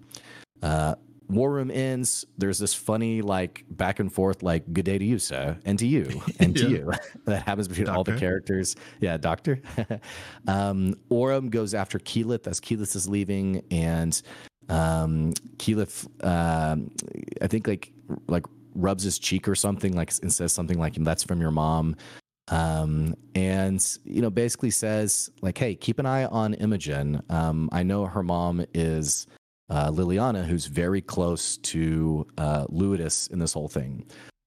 Uh, 0.62 0.96
War 1.30 1.52
Room 1.52 1.72
ends. 1.72 2.26
There's 2.38 2.60
this 2.60 2.74
funny 2.74 3.22
like 3.22 3.66
back 3.72 4.00
and 4.00 4.12
forth, 4.12 4.44
like 4.44 4.72
"Good 4.74 4.86
day 4.86 4.98
to 4.98 5.06
you, 5.06 5.20
sir," 5.20 5.58
and 5.66 5.78
to 5.80 5.88
you, 5.88 6.22
and 6.40 6.56
to 6.56 6.70
you. 6.70 6.92
that 7.26 7.44
happens 7.44 7.68
between 7.68 7.88
doctor. 7.88 7.98
all 7.98 8.04
the 8.04 8.18
characters. 8.18 8.76
Yeah, 9.00 9.18
Doctor. 9.18 9.62
um, 10.48 10.96
Orym 11.10 11.50
goes 11.50 11.74
after 11.74 12.00
Keyleth 12.00 12.48
as 12.48 12.60
Keyleth 12.60 12.96
is 12.96 13.08
leaving, 13.08 13.64
and 13.72 14.22
um, 14.70 15.34
Keyleth, 15.58 16.08
um, 16.24 16.92
I 17.42 17.48
think 17.48 17.68
like 17.68 17.92
like 18.28 18.46
rubs 18.76 19.04
his 19.04 19.18
cheek 19.18 19.48
or 19.48 19.56
something, 19.56 19.94
like 19.94 20.12
and 20.22 20.32
says 20.32 20.52
something 20.52 20.78
like 20.78 20.96
"That's 20.96 21.24
from 21.24 21.42
your 21.42 21.52
mom." 21.52 21.96
Um, 22.50 23.16
and 23.34 23.84
you 24.04 24.22
know, 24.22 24.30
basically 24.30 24.70
says 24.70 25.32
like, 25.42 25.58
"Hey, 25.58 25.74
keep 25.74 25.98
an 25.98 26.06
eye 26.06 26.26
on 26.26 26.54
Imogen. 26.56 27.22
Um, 27.30 27.70
I 27.72 27.84
know 27.84 28.06
her 28.06 28.24
mom 28.24 28.64
is." 28.74 29.28
Uh, 29.70 29.90
Liliana, 29.90 30.46
who's 30.46 30.68
very 30.68 31.02
close 31.02 31.58
to 31.58 32.28
uh, 32.38 32.66
Ludinus 32.68 33.32
in 33.32 33.40
this 33.40 33.54
whole 33.54 33.68
thing. 33.68 34.06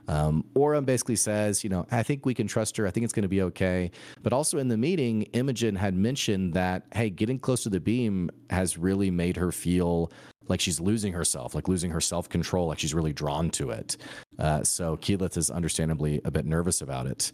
Um, 0.09 0.45
Orym 0.55 0.87
basically 0.87 1.17
says, 1.17 1.63
you 1.63 1.71
know, 1.71 1.87
I 1.91 2.03
think 2.03 2.25
we 2.25 2.35
can 2.35 2.47
trust 2.47 2.77
her. 2.79 2.87
I 2.87 2.91
think 2.91 3.05
it's 3.05 3.13
going 3.13 3.23
to 3.23 3.29
be 3.29 3.43
okay. 3.43 3.91
But 4.23 4.33
also 4.33 4.59
in 4.59 4.69
the 4.69 4.77
meeting, 4.79 5.23
Imogen 5.35 5.77
had 5.77 5.95
mentioned 5.95 6.55
that, 6.55 6.85
hey, 6.95 7.11
getting 7.11 7.39
close 7.39 7.63
to 7.65 7.69
the 7.69 7.81
beam 7.81 8.31
has 8.49 8.79
really 8.79 9.11
made 9.11 9.37
her 9.37 9.53
feel 9.53 10.11
like 10.49 10.61
she's 10.61 10.81
losing 10.81 11.13
herself, 11.13 11.55
like 11.55 11.69
losing 11.69 11.91
her 11.91 12.01
self 12.01 12.29
control, 12.29 12.69
like 12.69 12.79
she's 12.79 12.95
really 12.95 13.13
drawn 13.13 13.51
to 13.51 13.71
it. 13.71 13.99
Uh, 14.39 14.63
so 14.63 14.97
Keyleth 14.97 15.37
is 15.37 15.51
understandably 15.51 16.23
a 16.25 16.31
bit 16.31 16.47
nervous 16.47 16.81
about 16.81 17.07
it. 17.07 17.31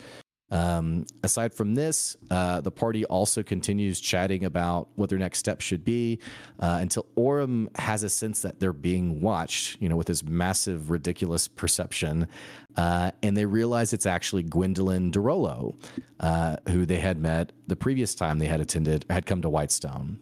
Um, 0.51 1.07
aside 1.23 1.53
from 1.53 1.75
this, 1.75 2.17
uh, 2.31 2.61
the 2.61 2.71
party 2.71 3.05
also 3.07 3.43
continues 3.43 3.99
chatting 4.01 4.45
about 4.45 4.89
what 4.95 5.09
their 5.09 5.19
next 5.19 5.39
step 5.39 5.61
should 5.61 5.85
be 5.85 6.21
uh, 6.61 6.79
until 6.81 7.07
Orym 7.17 7.77
has 7.79 8.03
a 8.03 8.09
sense 8.09 8.43
that 8.43 8.61
they're 8.61 8.73
being 8.73 9.21
watched, 9.21 9.81
you 9.81 9.89
know, 9.89 9.97
with 9.97 10.07
his 10.07 10.23
massive, 10.23 10.91
ridiculous 10.91 11.49
perception. 11.49 12.29
Uh, 12.77 13.11
and 13.23 13.37
they 13.37 13.47
realize 13.47 13.93
it's 13.93 14.07
actually 14.07 14.43
Gwendolyn 14.43 15.11
DeRollo, 15.11 15.77
uh, 16.21 16.57
who 16.69 16.87
they 16.87 16.99
had 16.99 17.19
met 17.19 17.53
the 17.67 17.77
previous 17.77 18.15
time 18.15 18.39
they 18.39 18.47
had 18.47 18.61
attended, 18.61 19.05
had 19.09 19.27
come 19.27 19.43
to 19.43 19.49
Whitestone. 19.49 20.19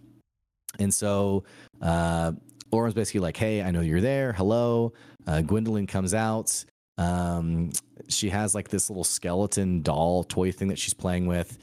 And 0.79 0.93
so 0.95 1.45
uh, 1.81 2.33
Orym's 2.73 2.95
basically 2.95 3.21
like, 3.21 3.37
hey, 3.37 3.63
I 3.63 3.71
know 3.71 3.81
you're 3.81 4.01
there. 4.01 4.33
Hello. 4.33 4.93
Uh, 5.27 5.43
Gwendolyn 5.43 5.87
comes 5.87 6.15
out. 6.15 6.65
Um, 6.99 7.71
she 8.09 8.29
has 8.29 8.55
like 8.55 8.69
this 8.69 8.91
little 8.91 9.05
skeleton 9.05 9.83
doll 9.83 10.25
toy 10.25 10.53
thing 10.53 10.69
that 10.69 10.79
she's 10.79 10.95
playing 10.95 11.27
with, 11.27 11.59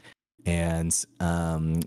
and 0.46 0.94
um, 1.20 1.82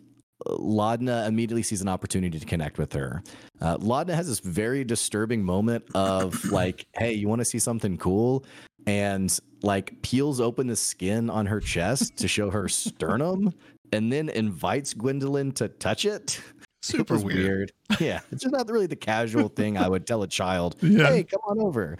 Laudna 0.47 1.27
immediately 1.27 1.63
sees 1.63 1.83
an 1.83 1.89
opportunity 1.89 2.39
to 2.39 2.47
connect 2.47 2.79
with 2.79 2.93
her. 2.93 3.23
Uh, 3.61 3.77
Laudna 3.79 4.15
has 4.15 4.29
this 4.29 4.41
very 4.41 4.85
disturbing 4.85 5.43
moment 5.45 5.85
of 5.95 6.45
like, 6.53 6.87
"Hey, 6.95 7.13
you 7.13 7.29
want 7.29 7.41
to 7.41 7.45
see 7.45 7.59
something 7.59 7.99
cool?" 7.99 8.45
and 8.87 9.39
like 9.63 10.01
peels 10.03 10.41
open 10.41 10.67
the 10.67 10.77
skin 10.77 11.31
on 11.31 11.47
her 11.47 11.61
chest 11.61 12.17
to 12.17 12.29
show 12.29 12.51
her 12.51 12.69
sternum, 12.69 13.53
and 13.93 14.13
then 14.13 14.29
invites 14.29 14.95
Gwendolyn 14.95 15.53
to 15.53 15.69
touch 15.69 16.05
it. 16.05 16.41
Super 16.83 17.15
it 17.15 17.25
weird. 17.25 17.73
weird. 17.89 18.01
Yeah, 18.01 18.21
it's 18.33 18.43
just 18.43 18.53
not 18.53 18.69
really 18.69 18.87
the 18.87 18.97
casual 18.97 19.49
thing 19.49 19.77
I 19.77 19.89
would 19.89 20.07
tell 20.07 20.23
a 20.23 20.29
child. 20.29 20.77
Yeah. 20.83 21.09
Hey, 21.09 21.25
come 21.25 21.41
on 21.47 21.61
over. 21.61 21.97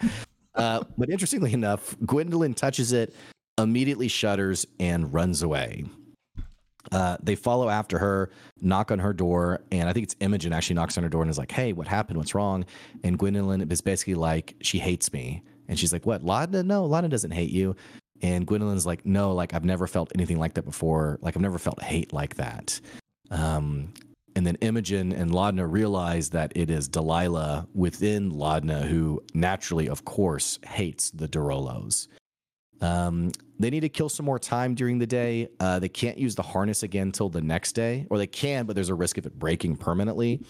Uh, 0.55 0.83
but 0.97 1.09
interestingly 1.09 1.53
enough, 1.53 1.95
Gwendolyn 2.05 2.53
touches 2.53 2.91
it, 2.91 3.13
immediately 3.57 4.07
shudders, 4.07 4.65
and 4.79 5.13
runs 5.13 5.41
away. 5.41 5.85
Uh, 6.91 7.17
they 7.23 7.35
follow 7.35 7.69
after 7.69 7.97
her, 7.97 8.29
knock 8.61 8.91
on 8.91 8.99
her 8.99 9.13
door, 9.13 9.61
and 9.71 9.87
I 9.87 9.93
think 9.93 10.03
it's 10.03 10.15
Imogen 10.19 10.53
actually 10.53 10.75
knocks 10.75 10.97
on 10.97 11.03
her 11.03 11.09
door 11.09 11.21
and 11.21 11.31
is 11.31 11.37
like, 11.37 11.51
"Hey, 11.51 11.71
what 11.73 11.87
happened? 11.87 12.17
What's 12.17 12.35
wrong?" 12.35 12.65
And 13.03 13.17
Gwendolyn 13.17 13.71
is 13.71 13.81
basically 13.81 14.15
like, 14.15 14.55
"She 14.61 14.79
hates 14.79 15.13
me," 15.13 15.41
and 15.67 15.79
she's 15.79 15.93
like, 15.93 16.05
"What? 16.05 16.23
Laudna? 16.23 16.63
No, 16.63 16.87
Laudna 16.87 17.09
doesn't 17.09 17.31
hate 17.31 17.51
you." 17.51 17.75
And 18.21 18.45
Gwendolyn's 18.45 18.85
like, 18.85 19.05
"No, 19.05 19.33
like 19.33 19.53
I've 19.53 19.65
never 19.65 19.87
felt 19.87 20.11
anything 20.13 20.37
like 20.39 20.55
that 20.55 20.65
before. 20.65 21.19
Like 21.21 21.35
I've 21.37 21.41
never 21.41 21.57
felt 21.57 21.81
hate 21.81 22.11
like 22.11 22.35
that." 22.35 22.79
Um, 23.31 23.93
and 24.35 24.45
then 24.45 24.55
Imogen 24.61 25.11
and 25.11 25.31
Laudna 25.31 25.69
realize 25.69 26.29
that 26.31 26.51
it 26.55 26.69
is 26.69 26.87
Delilah 26.87 27.67
within 27.73 28.31
Laudna 28.31 28.87
who 28.87 29.23
naturally, 29.33 29.87
of 29.87 30.05
course, 30.05 30.59
hates 30.65 31.11
the 31.11 31.27
DeRollos. 31.27 32.07
Um, 32.81 33.31
they 33.59 33.69
need 33.69 33.81
to 33.81 33.89
kill 33.89 34.09
some 34.09 34.25
more 34.25 34.39
time 34.39 34.75
during 34.75 34.99
the 34.99 35.07
day. 35.07 35.47
Uh, 35.59 35.79
they 35.79 35.89
can't 35.89 36.17
use 36.17 36.35
the 36.35 36.41
harness 36.41 36.83
again 36.83 37.07
until 37.07 37.29
the 37.29 37.41
next 37.41 37.73
day, 37.73 38.07
or 38.09 38.17
they 38.17 38.27
can, 38.27 38.65
but 38.65 38.75
there's 38.75 38.89
a 38.89 38.95
risk 38.95 39.17
of 39.17 39.25
it 39.25 39.37
breaking 39.37 39.77
permanently. 39.77 40.41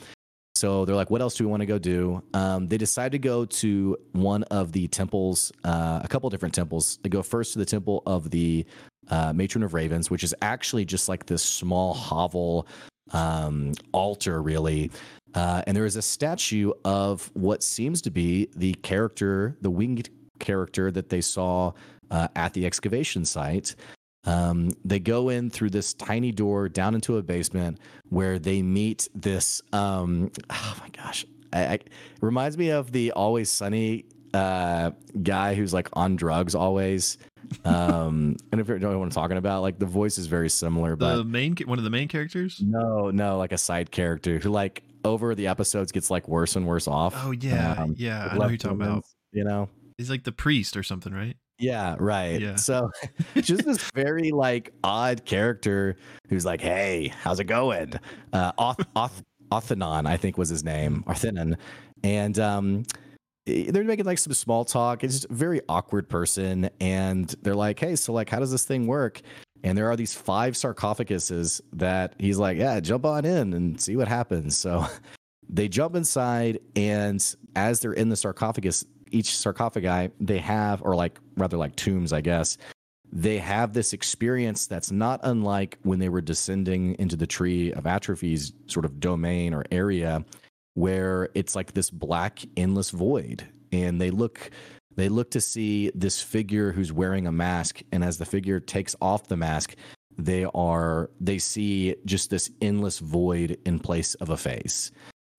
So 0.55 0.85
they're 0.85 0.95
like, 0.95 1.09
what 1.09 1.21
else 1.21 1.35
do 1.35 1.43
we 1.43 1.49
want 1.49 1.61
to 1.61 1.65
go 1.65 1.77
do? 1.77 2.23
Um, 2.33 2.67
they 2.67 2.77
decide 2.77 3.11
to 3.11 3.19
go 3.19 3.45
to 3.45 3.97
one 4.13 4.43
of 4.43 4.71
the 4.71 4.87
temples, 4.87 5.51
uh, 5.63 5.99
a 6.03 6.07
couple 6.07 6.29
different 6.29 6.55
temples. 6.55 6.99
They 7.03 7.09
go 7.09 7.21
first 7.21 7.53
to 7.53 7.59
the 7.59 7.65
temple 7.65 8.01
of 8.05 8.29
the 8.29 8.65
uh, 9.09 9.33
Matron 9.33 9.63
of 9.63 9.73
Ravens, 9.73 10.09
which 10.09 10.23
is 10.23 10.33
actually 10.41 10.85
just 10.85 11.09
like 11.09 11.25
this 11.25 11.43
small 11.43 11.93
hovel 11.93 12.67
um, 13.11 13.73
altar, 13.91 14.41
really. 14.41 14.91
Uh, 15.33 15.63
and 15.65 15.75
there 15.75 15.85
is 15.85 15.95
a 15.95 16.01
statue 16.01 16.71
of 16.85 17.29
what 17.33 17.63
seems 17.63 18.01
to 18.03 18.11
be 18.11 18.49
the 18.55 18.73
character, 18.75 19.57
the 19.61 19.69
winged 19.69 20.09
character 20.39 20.91
that 20.91 21.09
they 21.09 21.21
saw 21.21 21.71
uh, 22.11 22.27
at 22.35 22.53
the 22.53 22.65
excavation 22.65 23.25
site. 23.25 23.75
Um, 24.25 24.71
they 24.85 24.99
go 24.99 25.29
in 25.29 25.49
through 25.49 25.71
this 25.71 25.93
tiny 25.93 26.31
door 26.31 26.69
down 26.69 26.95
into 26.95 27.17
a 27.17 27.23
basement 27.23 27.79
where 28.09 28.39
they 28.39 28.61
meet 28.61 29.09
this. 29.13 29.61
Um, 29.73 30.31
oh 30.49 30.75
my 30.79 30.89
gosh, 30.89 31.25
I, 31.51 31.65
I, 31.65 31.73
it 31.73 31.89
reminds 32.21 32.57
me 32.57 32.69
of 32.69 32.91
the 32.91 33.11
Always 33.11 33.51
Sunny 33.51 34.05
uh, 34.33 34.91
guy 35.21 35.55
who's 35.55 35.73
like 35.73 35.89
on 35.93 36.15
drugs 36.15 36.55
always. 36.55 37.17
Um, 37.65 38.35
and 38.51 38.59
if 38.61 38.67
you 38.67 38.77
don't 38.79 38.91
know 38.91 38.99
what 38.99 39.05
I'm 39.05 39.11
talking 39.11 39.37
about, 39.37 39.61
like 39.61 39.79
the 39.79 39.85
voice 39.85 40.17
is 40.17 40.27
very 40.27 40.49
similar, 40.49 40.95
but 40.95 41.17
the 41.17 41.23
main 41.23 41.55
one 41.65 41.77
of 41.77 41.83
the 41.83 41.89
main 41.89 42.07
characters. 42.07 42.61
no, 42.63 43.09
no, 43.11 43.37
like 43.37 43.51
a 43.51 43.57
side 43.57 43.91
character 43.91 44.39
who 44.39 44.49
like 44.49 44.83
over 45.05 45.35
the 45.35 45.47
episodes 45.47 45.91
gets 45.91 46.09
like 46.09 46.27
worse 46.27 46.55
and 46.55 46.65
worse 46.67 46.87
off. 46.87 47.13
Oh 47.17 47.31
yeah, 47.31 47.73
Um, 47.73 47.95
yeah. 47.97 48.29
I 48.31 48.37
know 48.37 48.43
who 48.45 48.49
you're 48.49 48.57
talking 48.57 48.81
about. 48.81 49.03
You 49.31 49.43
know. 49.43 49.69
He's 49.97 50.09
like 50.09 50.23
the 50.23 50.31
priest 50.31 50.75
or 50.77 50.83
something, 50.83 51.13
right? 51.13 51.35
Yeah, 51.59 51.95
right. 51.99 52.41
Yeah. 52.41 52.55
So 52.55 52.89
just 53.35 53.65
this 53.65 53.89
very 53.93 54.31
like 54.31 54.73
odd 54.83 55.23
character 55.25 55.97
who's 56.29 56.45
like, 56.45 56.61
"Hey, 56.61 57.13
how's 57.21 57.39
it 57.39 57.45
going?" 57.45 57.93
Uh, 58.33 58.51
Oth, 58.57 58.79
Oth, 58.95 59.23
Othenon, 59.51 60.07
I 60.07 60.17
think 60.17 60.37
was 60.37 60.49
his 60.49 60.63
name, 60.63 61.03
Arthenon, 61.07 61.57
and 62.03 62.37
um, 62.39 62.83
Eh, 63.47 63.71
they're 63.71 63.83
making 63.83 64.05
like 64.05 64.17
some 64.17 64.33
small 64.33 64.65
talk. 64.65 65.03
It's 65.03 65.13
just 65.15 65.29
a 65.29 65.33
very 65.33 65.61
awkward 65.69 66.09
person, 66.09 66.69
and 66.79 67.27
they're 67.41 67.55
like, 67.55 67.79
"Hey, 67.79 67.95
so 67.95 68.13
like, 68.13 68.29
how 68.29 68.39
does 68.39 68.51
this 68.51 68.65
thing 68.65 68.87
work?" 68.87 69.21
And 69.63 69.77
there 69.77 69.89
are 69.89 69.95
these 69.95 70.13
five 70.13 70.53
sarcophaguses 70.55 71.61
that 71.73 72.15
he's 72.19 72.37
like, 72.37 72.57
"Yeah, 72.57 72.79
jump 72.79 73.05
on 73.05 73.25
in 73.25 73.53
and 73.53 73.79
see 73.79 73.95
what 73.95 74.07
happens." 74.07 74.57
So 74.57 74.85
they 75.49 75.67
jump 75.67 75.95
inside, 75.95 76.59
and 76.75 77.35
as 77.55 77.79
they're 77.81 77.93
in 77.93 78.09
the 78.09 78.15
sarcophagus, 78.15 78.85
each 79.11 79.35
sarcophagi 79.37 80.11
they 80.19 80.39
have, 80.39 80.81
or 80.83 80.95
like 80.95 81.19
rather 81.37 81.57
like 81.57 81.75
tombs, 81.75 82.13
I 82.13 82.21
guess, 82.21 82.57
they 83.11 83.37
have 83.37 83.73
this 83.73 83.93
experience 83.93 84.67
that's 84.67 84.91
not 84.91 85.19
unlike 85.23 85.77
when 85.83 85.99
they 85.99 86.09
were 86.09 86.21
descending 86.21 86.95
into 86.97 87.15
the 87.15 87.27
tree 87.27 87.71
of 87.73 87.85
atrophy's 87.85 88.53
sort 88.67 88.85
of 88.85 88.99
domain 88.99 89.53
or 89.53 89.63
area, 89.71 90.25
where 90.73 91.29
it's 91.33 91.55
like 91.55 91.73
this 91.73 91.89
black 91.89 92.39
endless 92.57 92.89
void, 92.89 93.47
and 93.71 93.99
they 93.99 94.11
look. 94.11 94.51
They 94.95 95.09
look 95.09 95.31
to 95.31 95.41
see 95.41 95.91
this 95.95 96.21
figure 96.21 96.71
who's 96.71 96.93
wearing 96.93 97.25
a 97.25 97.31
mask, 97.31 97.81
and 97.91 98.03
as 98.03 98.19
the 98.19 98.25
figure 98.25 98.59
takes 98.59 98.95
off 99.01 99.27
the 99.27 99.35
mask, 99.35 99.75
they 100.17 100.45
are 100.53 101.09
they 101.19 101.39
see 101.39 101.95
just 102.05 102.29
this 102.29 102.51
endless 102.61 102.99
void 102.99 103.57
in 103.65 103.79
place 103.79 104.13
of 104.15 104.29
a 104.29 104.37
face. 104.37 104.91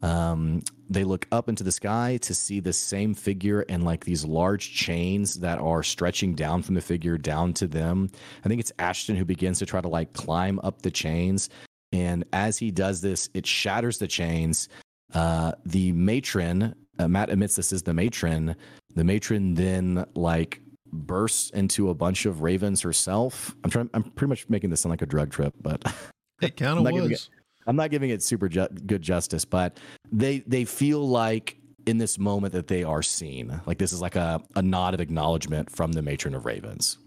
Um, 0.03 0.63
they 0.91 1.03
look 1.03 1.27
up 1.33 1.49
into 1.49 1.65
the 1.65 1.73
sky 1.73 2.19
to 2.23 2.35
see 2.35 2.61
the 2.61 2.75
same 2.75 3.15
figure 3.15 3.65
and 3.71 3.85
like 3.85 4.05
these 4.05 4.25
large 4.25 4.75
chains 4.75 5.37
that 5.37 5.59
are 5.59 5.83
stretching 5.83 6.35
down 6.35 6.63
from 6.63 6.75
the 6.75 6.83
figure 6.83 7.17
down 7.17 7.55
to 7.55 7.67
them. 7.67 8.11
I 8.45 8.49
think 8.49 8.61
it's 8.61 8.73
Ashton 8.79 9.17
who 9.17 9.25
begins 9.25 9.61
to 9.61 9.67
try 9.67 9.81
to 9.81 9.89
like 9.89 10.13
climb 10.13 10.61
up 10.63 10.83
the 10.83 10.91
chains. 10.91 11.49
And 11.91 12.25
as 12.35 12.59
he 12.59 12.71
does 12.71 13.01
this, 13.01 13.31
it 13.33 13.47
shatters 13.47 13.99
the 13.99 14.07
chains. 14.07 14.69
Uh, 15.13 15.53
the 15.65 15.93
matron, 15.93 16.75
uh, 16.99 17.09
Matt 17.09 17.31
admits 17.31 17.57
this 17.57 17.73
is 17.73 17.83
the 17.83 17.95
matron. 17.95 18.57
The 18.95 19.05
matron 19.05 19.55
then 19.55 20.05
like 20.15 20.61
bursts 20.93 21.51
into 21.51 21.91
a 21.91 21.95
bunch 21.95 22.27
of 22.27 22.43
ravens 22.43 22.81
herself. 22.81 23.55
I'm 23.65 23.71
trying, 23.71 23.91
I'm 23.95 24.05
pretty 24.05 24.29
much 24.29 24.49
making 24.49 24.71
this 24.71 24.81
sound 24.81 24.91
like 24.91 25.03
a 25.03 25.07
drug 25.07 25.31
trip, 25.31 25.55
but 25.61 25.83
It 26.43 26.57
kind 26.57 26.73
I'm 26.73 26.79
of 26.79 26.85
not 26.85 26.93
giving 26.93 27.11
was. 27.11 27.31
I'm 27.67 27.77
not 27.77 27.91
giving 27.91 28.11
it 28.11 28.23
super 28.23 28.49
ju- 28.49 28.69
good 28.87 29.03
justice, 29.03 29.45
but 29.45 29.79
they 30.13 30.41
they 30.41 30.65
feel 30.65 31.07
like 31.09 31.57
in 31.87 31.99
this 31.99 32.19
moment 32.19 32.53
that 32.53 32.67
they 32.67 32.83
are 32.85 33.03
seen. 33.03 33.61
Like 33.67 33.79
this 33.79 33.93
is 33.93 34.03
like 34.03 34.17
a, 34.17 34.43
a 34.57 34.63
nod 34.63 34.95
of 34.95 35.01
acknowledgement 35.01 35.71
from 35.71 35.93
the 35.93 36.03
matron 36.03 36.35
of 36.35 36.45
ravens. 36.45 36.99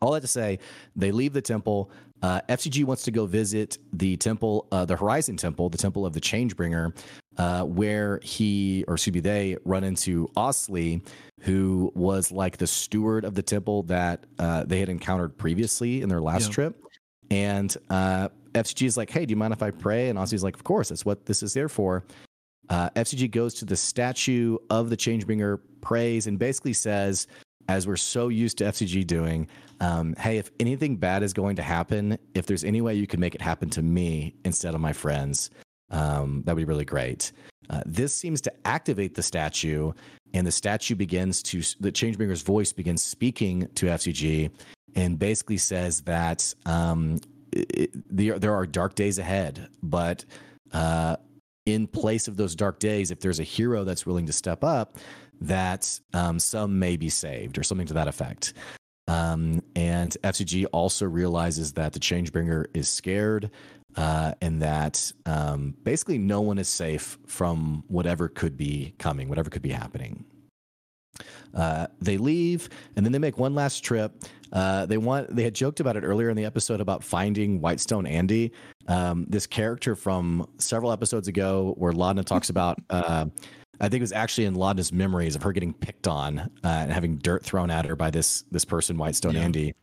All 0.00 0.12
that 0.12 0.20
to 0.20 0.26
say, 0.26 0.58
they 0.96 1.12
leave 1.12 1.32
the 1.32 1.42
temple. 1.42 1.90
Uh, 2.24 2.40
FCG 2.48 2.84
wants 2.86 3.02
to 3.02 3.10
go 3.10 3.26
visit 3.26 3.76
the 3.92 4.16
temple, 4.16 4.66
uh, 4.72 4.86
the 4.86 4.96
Horizon 4.96 5.36
Temple, 5.36 5.68
the 5.68 5.76
temple 5.76 6.06
of 6.06 6.14
the 6.14 6.22
Changebringer, 6.22 6.96
uh, 7.36 7.64
where 7.64 8.18
he, 8.22 8.82
or 8.88 8.94
excuse 8.94 9.12
me, 9.12 9.20
they 9.20 9.58
run 9.66 9.84
into 9.84 10.28
Osley, 10.34 11.06
who 11.42 11.92
was 11.94 12.32
like 12.32 12.56
the 12.56 12.66
steward 12.66 13.26
of 13.26 13.34
the 13.34 13.42
temple 13.42 13.82
that 13.82 14.24
uh, 14.38 14.64
they 14.64 14.80
had 14.80 14.88
encountered 14.88 15.36
previously 15.36 16.00
in 16.00 16.08
their 16.08 16.22
last 16.22 16.46
Yeah. 16.46 16.54
trip. 16.54 16.82
And 17.30 17.76
uh, 17.90 18.30
FCG 18.54 18.86
is 18.86 18.96
like, 18.96 19.10
hey, 19.10 19.26
do 19.26 19.32
you 19.32 19.36
mind 19.36 19.52
if 19.52 19.62
I 19.62 19.70
pray? 19.70 20.08
And 20.08 20.18
Osley's 20.18 20.42
like, 20.42 20.54
of 20.54 20.64
course, 20.64 20.88
that's 20.88 21.04
what 21.04 21.26
this 21.26 21.42
is 21.42 21.52
there 21.52 21.68
for. 21.68 22.04
Uh, 22.70 22.88
FCG 22.96 23.30
goes 23.32 23.52
to 23.56 23.66
the 23.66 23.76
statue 23.76 24.56
of 24.70 24.88
the 24.88 24.96
Changebringer, 24.96 25.60
prays, 25.82 26.26
and 26.26 26.38
basically 26.38 26.72
says, 26.72 27.26
as 27.68 27.86
we're 27.86 27.96
so 27.96 28.28
used 28.28 28.56
to 28.58 28.64
FCG 28.64 29.06
doing, 29.06 29.46
um, 29.80 30.14
hey, 30.18 30.38
if 30.38 30.50
anything 30.60 30.96
bad 30.96 31.22
is 31.22 31.32
going 31.32 31.56
to 31.56 31.62
happen, 31.62 32.18
if 32.34 32.46
there's 32.46 32.64
any 32.64 32.80
way 32.80 32.94
you 32.94 33.06
can 33.06 33.20
make 33.20 33.34
it 33.34 33.40
happen 33.40 33.70
to 33.70 33.82
me 33.82 34.34
instead 34.44 34.74
of 34.74 34.80
my 34.80 34.92
friends, 34.92 35.50
um, 35.90 36.42
that 36.44 36.54
would 36.54 36.60
be 36.60 36.64
really 36.64 36.84
great. 36.84 37.32
Uh, 37.70 37.82
this 37.86 38.14
seems 38.14 38.40
to 38.42 38.52
activate 38.66 39.14
the 39.14 39.22
statue, 39.22 39.92
and 40.32 40.46
the 40.46 40.52
statue 40.52 40.94
begins 40.94 41.42
to, 41.42 41.62
the 41.80 41.90
Changebringer's 41.90 42.42
voice 42.42 42.72
begins 42.72 43.02
speaking 43.02 43.68
to 43.74 43.86
FCG 43.86 44.50
and 44.94 45.18
basically 45.18 45.56
says 45.56 46.02
that 46.02 46.54
um, 46.66 47.20
it, 47.52 47.90
there, 48.14 48.38
there 48.38 48.54
are 48.54 48.66
dark 48.66 48.94
days 48.94 49.18
ahead, 49.18 49.68
but 49.82 50.24
uh, 50.72 51.16
in 51.66 51.86
place 51.86 52.28
of 52.28 52.36
those 52.36 52.54
dark 52.54 52.78
days, 52.78 53.10
if 53.10 53.20
there's 53.20 53.40
a 53.40 53.44
hero 53.44 53.84
that's 53.84 54.04
willing 54.04 54.26
to 54.26 54.32
step 54.32 54.62
up, 54.62 54.98
that 55.40 55.98
um, 56.12 56.38
some 56.38 56.78
may 56.78 56.96
be 56.96 57.08
saved 57.08 57.58
or 57.58 57.62
something 57.62 57.86
to 57.86 57.94
that 57.94 58.08
effect. 58.08 58.54
Um, 59.06 59.62
and 59.76 60.16
FCG 60.22 60.66
also 60.72 61.06
realizes 61.06 61.72
that 61.74 61.92
the 61.92 62.00
Changebringer 62.00 62.66
is 62.72 62.88
scared 62.88 63.50
uh, 63.96 64.32
and 64.40 64.62
that 64.62 65.12
um, 65.26 65.74
basically 65.82 66.18
no 66.18 66.40
one 66.40 66.58
is 66.58 66.68
safe 66.68 67.18
from 67.26 67.84
whatever 67.88 68.28
could 68.28 68.56
be 68.56 68.94
coming, 68.98 69.28
whatever 69.28 69.50
could 69.50 69.62
be 69.62 69.70
happening. 69.70 70.24
Uh, 71.54 71.86
they 72.00 72.16
leave 72.16 72.68
and 72.96 73.06
then 73.06 73.12
they 73.12 73.18
make 73.18 73.38
one 73.38 73.54
last 73.54 73.84
trip. 73.84 74.24
Uh, 74.52 74.86
they 74.86 74.98
want 74.98 75.34
they 75.34 75.44
had 75.44 75.54
joked 75.54 75.80
about 75.80 75.96
it 75.96 76.02
earlier 76.02 76.28
in 76.28 76.36
the 76.36 76.44
episode 76.44 76.80
about 76.80 77.04
finding 77.04 77.60
Whitestone 77.60 78.06
Andy, 78.06 78.52
um, 78.88 79.26
this 79.28 79.46
character 79.46 79.94
from 79.94 80.48
several 80.58 80.90
episodes 80.92 81.28
ago, 81.28 81.74
where 81.76 81.92
Laudna 81.92 82.24
talks 82.24 82.50
about. 82.50 82.80
I 83.80 83.88
think 83.88 84.00
it 84.00 84.02
was 84.02 84.12
actually 84.12 84.44
in 84.46 84.54
Laudna's 84.54 84.92
memories 84.92 85.36
of 85.36 85.42
her 85.42 85.52
getting 85.52 85.72
picked 85.74 86.06
on 86.08 86.38
uh, 86.38 86.48
and 86.64 86.92
having 86.92 87.16
dirt 87.16 87.44
thrown 87.44 87.70
at 87.70 87.84
her 87.86 87.96
by 87.96 88.10
this 88.10 88.44
this 88.50 88.64
person, 88.64 88.96
Whitestone 88.98 89.34
Yeah. 89.34 89.42
Andy. 89.42 89.74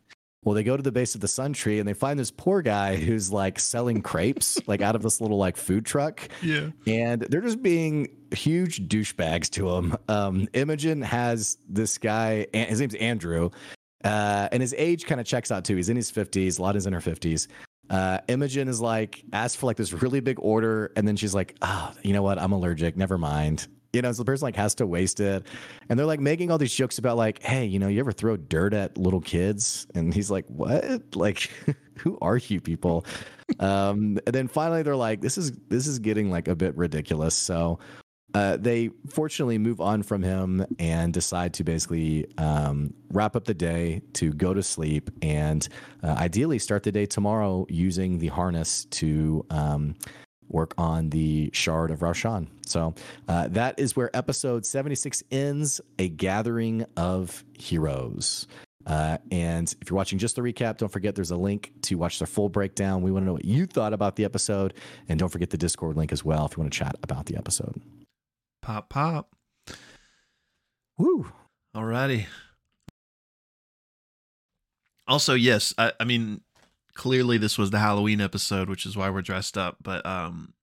Well, 0.43 0.55
they 0.55 0.63
go 0.63 0.75
to 0.75 0.81
the 0.81 0.91
base 0.91 1.13
of 1.13 1.21
the 1.21 1.27
Sun 1.27 1.53
Tree 1.53 1.77
and 1.77 1.87
they 1.87 1.93
find 1.93 2.17
this 2.17 2.31
poor 2.31 2.63
guy 2.63 2.95
who's 2.95 3.31
like 3.31 3.59
selling 3.59 4.01
crepes, 4.01 4.59
like 4.67 4.81
out 4.81 4.95
of 4.95 5.03
this 5.03 5.21
little 5.21 5.37
like 5.37 5.55
food 5.55 5.85
truck 5.85 6.27
Yeah. 6.41 6.69
and 6.87 7.21
they're 7.21 7.41
just 7.41 7.61
being 7.61 8.07
huge 8.33 8.87
douchebags 8.87 9.49
to 9.51 9.69
him. 9.69 9.95
Um, 10.07 10.47
Imogen 10.53 11.01
has 11.03 11.57
this 11.69 11.99
guy, 11.99 12.47
his 12.53 12.79
name's 12.79 12.95
Andrew, 12.95 13.51
uh, 14.03 14.47
and 14.51 14.61
his 14.61 14.73
age 14.77 15.05
kind 15.05 15.21
of 15.21 15.27
checks 15.27 15.51
out 15.51 15.63
too. 15.63 15.75
He's 15.75 15.89
in 15.89 15.95
his 15.95 16.09
fifties. 16.09 16.59
Laudna's 16.59 16.87
in 16.87 16.93
her 16.93 17.01
fifties. 17.01 17.47
Uh, 17.89 18.19
Imogen 18.27 18.67
is 18.67 18.81
like 18.81 19.23
asked 19.33 19.57
for 19.57 19.67
like 19.67 19.77
this 19.77 19.91
really 19.93 20.21
big 20.21 20.37
order, 20.39 20.91
and 20.95 21.05
then 21.07 21.17
she's 21.17 21.35
like, 21.35 21.55
"Ah, 21.61 21.93
you 22.01 22.13
know 22.13 22.23
what? 22.23 22.39
I'm 22.39 22.53
allergic. 22.53 22.95
Never 22.97 23.17
mind." 23.19 23.67
You 23.93 24.01
know, 24.01 24.11
so 24.11 24.23
the 24.23 24.25
person 24.25 24.45
like 24.45 24.55
has 24.55 24.75
to 24.75 24.87
waste 24.87 25.19
it, 25.19 25.45
and 25.89 25.99
they're 25.99 26.05
like 26.05 26.21
making 26.21 26.49
all 26.49 26.57
these 26.57 26.73
jokes 26.73 26.97
about 26.97 27.17
like, 27.17 27.41
"Hey, 27.43 27.65
you 27.65 27.77
know, 27.77 27.87
you 27.87 27.99
ever 27.99 28.11
throw 28.11 28.37
dirt 28.37 28.73
at 28.73 28.97
little 28.97 29.21
kids?" 29.21 29.85
And 29.95 30.13
he's 30.13 30.31
like, 30.31 30.45
"What? 30.47 31.15
Like, 31.15 31.49
who 31.97 32.17
are 32.21 32.37
you 32.37 32.61
people?" 32.61 33.05
um, 33.59 34.17
and 34.25 34.33
then 34.33 34.47
finally 34.47 34.83
they're 34.83 34.95
like, 34.95 35.21
"This 35.21 35.37
is 35.37 35.51
this 35.67 35.87
is 35.87 35.99
getting 35.99 36.31
like 36.31 36.47
a 36.47 36.55
bit 36.55 36.75
ridiculous." 36.77 37.35
So 37.35 37.79
uh, 38.33 38.57
they 38.57 38.89
fortunately 39.09 39.57
move 39.57 39.81
on 39.81 40.03
from 40.03 40.23
him 40.23 40.65
and 40.79 41.13
decide 41.13 41.53
to 41.55 41.63
basically 41.63 42.25
um, 42.37 42.93
wrap 43.11 43.35
up 43.35 43.45
the 43.45 43.53
day 43.53 44.01
to 44.13 44.31
go 44.33 44.53
to 44.53 44.63
sleep 44.63 45.09
and 45.21 45.67
uh, 46.03 46.15
ideally 46.17 46.57
start 46.57 46.83
the 46.83 46.91
day 46.91 47.05
tomorrow 47.05 47.65
using 47.69 48.19
the 48.19 48.27
harness 48.27 48.85
to 48.85 49.45
um, 49.49 49.95
work 50.53 50.73
on 50.77 51.09
the 51.09 51.49
shard 51.53 51.91
of 51.91 51.99
Raishan. 51.99 52.47
So 52.65 52.93
uh, 53.27 53.47
that 53.49 53.79
is 53.79 53.95
where 53.95 54.15
episode 54.15 54.65
76 54.65 55.23
ends 55.31 55.81
a 55.99 56.09
gathering 56.09 56.85
of 56.97 57.43
heroes. 57.57 58.47
Uh, 58.85 59.17
and 59.31 59.75
if 59.81 59.89
you're 59.89 59.97
watching 59.97 60.17
just 60.17 60.35
the 60.35 60.41
recap, 60.41 60.77
don't 60.77 60.91
forget 60.91 61.15
there's 61.15 61.31
a 61.31 61.37
link 61.37 61.71
to 61.83 61.95
watch 61.95 62.19
the 62.19 62.25
full 62.25 62.49
breakdown. 62.49 63.01
We 63.01 63.11
want 63.11 63.23
to 63.23 63.27
know 63.27 63.33
what 63.33 63.45
you 63.45 63.65
thought 63.65 63.93
about 63.93 64.15
the 64.15 64.25
episode. 64.25 64.73
And 65.07 65.19
don't 65.19 65.29
forget 65.29 65.49
the 65.49 65.57
Discord 65.57 65.97
link 65.97 66.11
as 66.11 66.25
well 66.25 66.45
if 66.45 66.57
you 66.57 66.61
want 66.61 66.73
to 66.73 66.79
chat 66.79 66.95
about 67.03 67.27
the 67.27 67.37
episode. 67.37 67.81
Pop 68.61 68.89
pop. 68.89 69.35
Woo. 70.97 71.31
Alrighty. 71.75 72.25
Also, 75.07 75.33
yes, 75.33 75.73
I, 75.77 75.93
I 75.99 76.05
mean, 76.05 76.41
clearly 76.93 77.37
this 77.37 77.57
was 77.57 77.71
the 77.71 77.79
Halloween 77.79 78.21
episode, 78.21 78.69
which 78.69 78.85
is 78.85 78.95
why 78.97 79.09
we're 79.09 79.21
dressed 79.21 79.57
up. 79.57 79.77
But 79.81 80.05
um, 80.05 80.53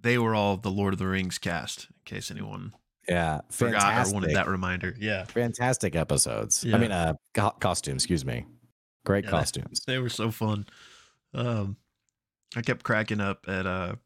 they 0.00 0.18
were 0.18 0.34
all 0.34 0.56
the 0.56 0.70
Lord 0.70 0.92
of 0.94 0.98
the 0.98 1.06
Rings 1.06 1.38
cast. 1.38 1.86
In 1.90 1.94
case 2.04 2.30
anyone 2.30 2.72
Yeah, 3.08 3.40
forgot 3.50 4.06
or 4.08 4.12
wanted 4.12 4.34
that 4.36 4.48
reminder, 4.48 4.94
yeah, 4.98 5.24
fantastic 5.24 5.94
episodes. 5.96 6.64
Yeah. 6.64 6.76
I 6.76 6.78
mean, 6.78 6.92
uh, 6.92 7.14
co- 7.34 7.50
costumes. 7.60 8.02
Excuse 8.02 8.24
me. 8.24 8.46
Great 9.04 9.24
Yeah, 9.24 9.30
costumes. 9.30 9.80
they 9.86 9.98
were 9.98 10.08
so 10.08 10.30
fun. 10.30 10.66
Um, 11.34 11.76
I 12.56 12.62
kept 12.62 12.82
cracking 12.84 13.20
up 13.20 13.46
at 13.48 13.66
uh, 13.66 13.96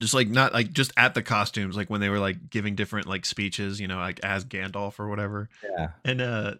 just 0.00 0.14
like 0.14 0.28
not 0.28 0.52
like 0.52 0.72
just 0.72 0.92
at 0.96 1.14
the 1.14 1.22
costumes, 1.22 1.76
like 1.76 1.88
when 1.88 2.00
they 2.00 2.08
were 2.08 2.18
like 2.18 2.50
giving 2.50 2.74
different 2.74 3.06
like 3.06 3.24
speeches, 3.24 3.80
you 3.80 3.86
know, 3.88 3.98
like 3.98 4.20
as 4.24 4.44
Gandalf 4.44 4.98
or 4.98 5.08
whatever. 5.08 5.48
Yeah. 5.78 5.90
And 6.04 6.20
uh 6.20 6.54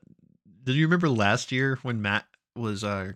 Did 0.62 0.76
you 0.76 0.87
remember 0.87 1.08
last 1.08 1.50
year 1.50 1.78
when 1.82 2.00
Matt 2.00 2.24
was 2.54 2.85
uh 2.85 3.12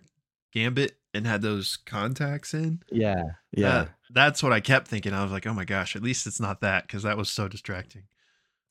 Gambit 0.57 0.97
and 1.13 1.25
had 1.27 1.41
those 1.41 1.77
contacts 1.85 2.53
in? 2.53 2.81
Yeah, 2.91 3.15
yeah, 3.51 3.69
That- 3.85 3.89
that's 4.11 4.41
what 4.43 4.53
I 4.53 4.59
kept 4.59 4.87
thinking. 4.87 5.13
I 5.13 5.23
was 5.23 5.31
like, 5.31 5.45
oh 5.47 5.53
my 5.53 5.65
gosh, 5.65 5.95
at 5.95 6.01
least 6.01 6.27
it's 6.27 6.39
not 6.39 6.61
that 6.61 6.87
because 6.87 7.03
that 7.03 7.17
was 7.17 7.29
so 7.29 7.47
distracting. 7.47 8.03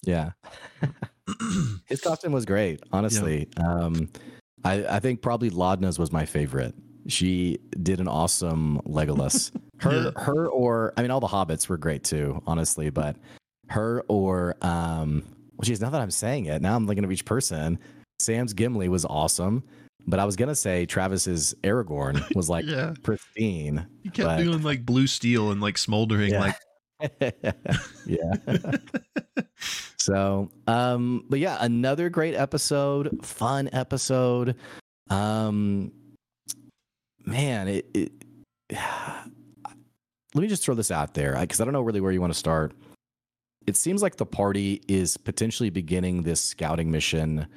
yeah. 0.03 0.31
His 1.87 2.01
costume 2.01 2.33
was 2.33 2.45
great, 2.45 2.81
honestly. 2.93 3.49
Um, 3.57 4.09
I, 4.65 4.85
I 4.87 5.01
think 5.01 5.23
probably 5.23 5.51
Laudna's 5.51 5.99
was 5.99 6.13
my 6.13 6.25
favorite. 6.25 6.75
She 7.09 7.59
did 7.83 8.01
an 8.01 8.09
awesome 8.09 8.81
Legolas. 8.87 9.53
Her, 9.81 10.05
Yeah. 10.17 10.23
her, 10.23 10.49
or 10.49 10.95
I 10.97 11.03
mean, 11.03 11.11
all 11.11 11.21
the 11.21 11.27
hobbits 11.27 11.69
were 11.69 11.77
great 11.77 12.03
too, 12.03 12.43
honestly. 12.47 12.89
But 12.89 13.17
her 13.69 14.03
or, 14.09 14.57
um, 14.63 15.23
well, 15.57 15.65
geez, 15.65 15.83
now 15.83 15.91
that 15.91 16.01
I'm 16.01 16.11
saying 16.11 16.47
it, 16.47 16.63
now 16.63 16.75
I'm 16.77 16.87
thinking 16.87 17.05
of 17.05 17.13
each 17.13 17.27
person. 17.27 17.79
Sam's 18.19 18.55
Gimli 18.55 18.89
was 18.89 19.05
awesome, 19.05 19.63
but 20.07 20.19
I 20.21 20.25
was 20.25 20.37
gonna 20.37 20.55
say 20.55 20.87
Travis's 20.87 21.55
Aragorn 21.63 22.23
was 22.35 22.49
like 22.51 22.65
yeah, 22.67 22.95
pristine. 23.03 23.87
he 24.03 24.11
kept 24.11 24.27
but- 24.27 24.39
doing 24.39 24.63
like 24.63 24.85
blue 24.85 25.07
steel 25.07 25.51
and 25.53 25.61
like 25.61 25.79
smoldering, 25.79 26.33
Yeah. 26.33 26.41
like 26.41 27.35
yeah. 28.07 28.33
So, 29.99 30.51
um, 30.69 31.25
but 31.29 31.41
yeah, 31.41 31.57
another 31.61 32.09
great 32.11 32.35
episode, 32.37 33.19
fun 33.27 33.69
episode. 33.73 34.55
Um, 35.11 35.91
man, 37.25 37.67
it, 37.67 37.87
it 37.93 38.13
let 38.71 40.43
me 40.43 40.47
just 40.47 40.65
throw 40.65 40.75
this 40.77 40.91
out 40.93 41.15
there 41.15 41.37
because 41.41 41.61
I 41.61 41.65
don't 41.65 41.73
know 41.73 41.81
really 41.83 42.01
where 42.01 42.13
you 42.13 42.21
want 42.21 42.33
to 42.33 42.39
start. 42.39 42.73
It 43.67 43.77
seems 43.77 44.01
like 44.01 44.15
the 44.17 44.27
party 44.27 44.81
is 44.87 45.17
potentially 45.17 45.71
beginning 45.71 46.23
this 46.23 46.41
scouting 46.41 46.91
mission 46.91 47.49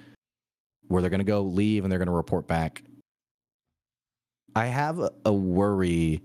where 0.89 1.01
they're 1.01 1.09
going 1.09 1.19
to 1.19 1.23
go 1.23 1.41
leave 1.41 1.83
and 1.85 1.91
they're 1.91 1.99
going 1.99 2.07
to 2.07 2.13
report 2.13 2.47
back. 2.47 2.83
I 4.55 4.65
have 4.65 4.99
a, 5.25 5.31
worry 5.31 6.21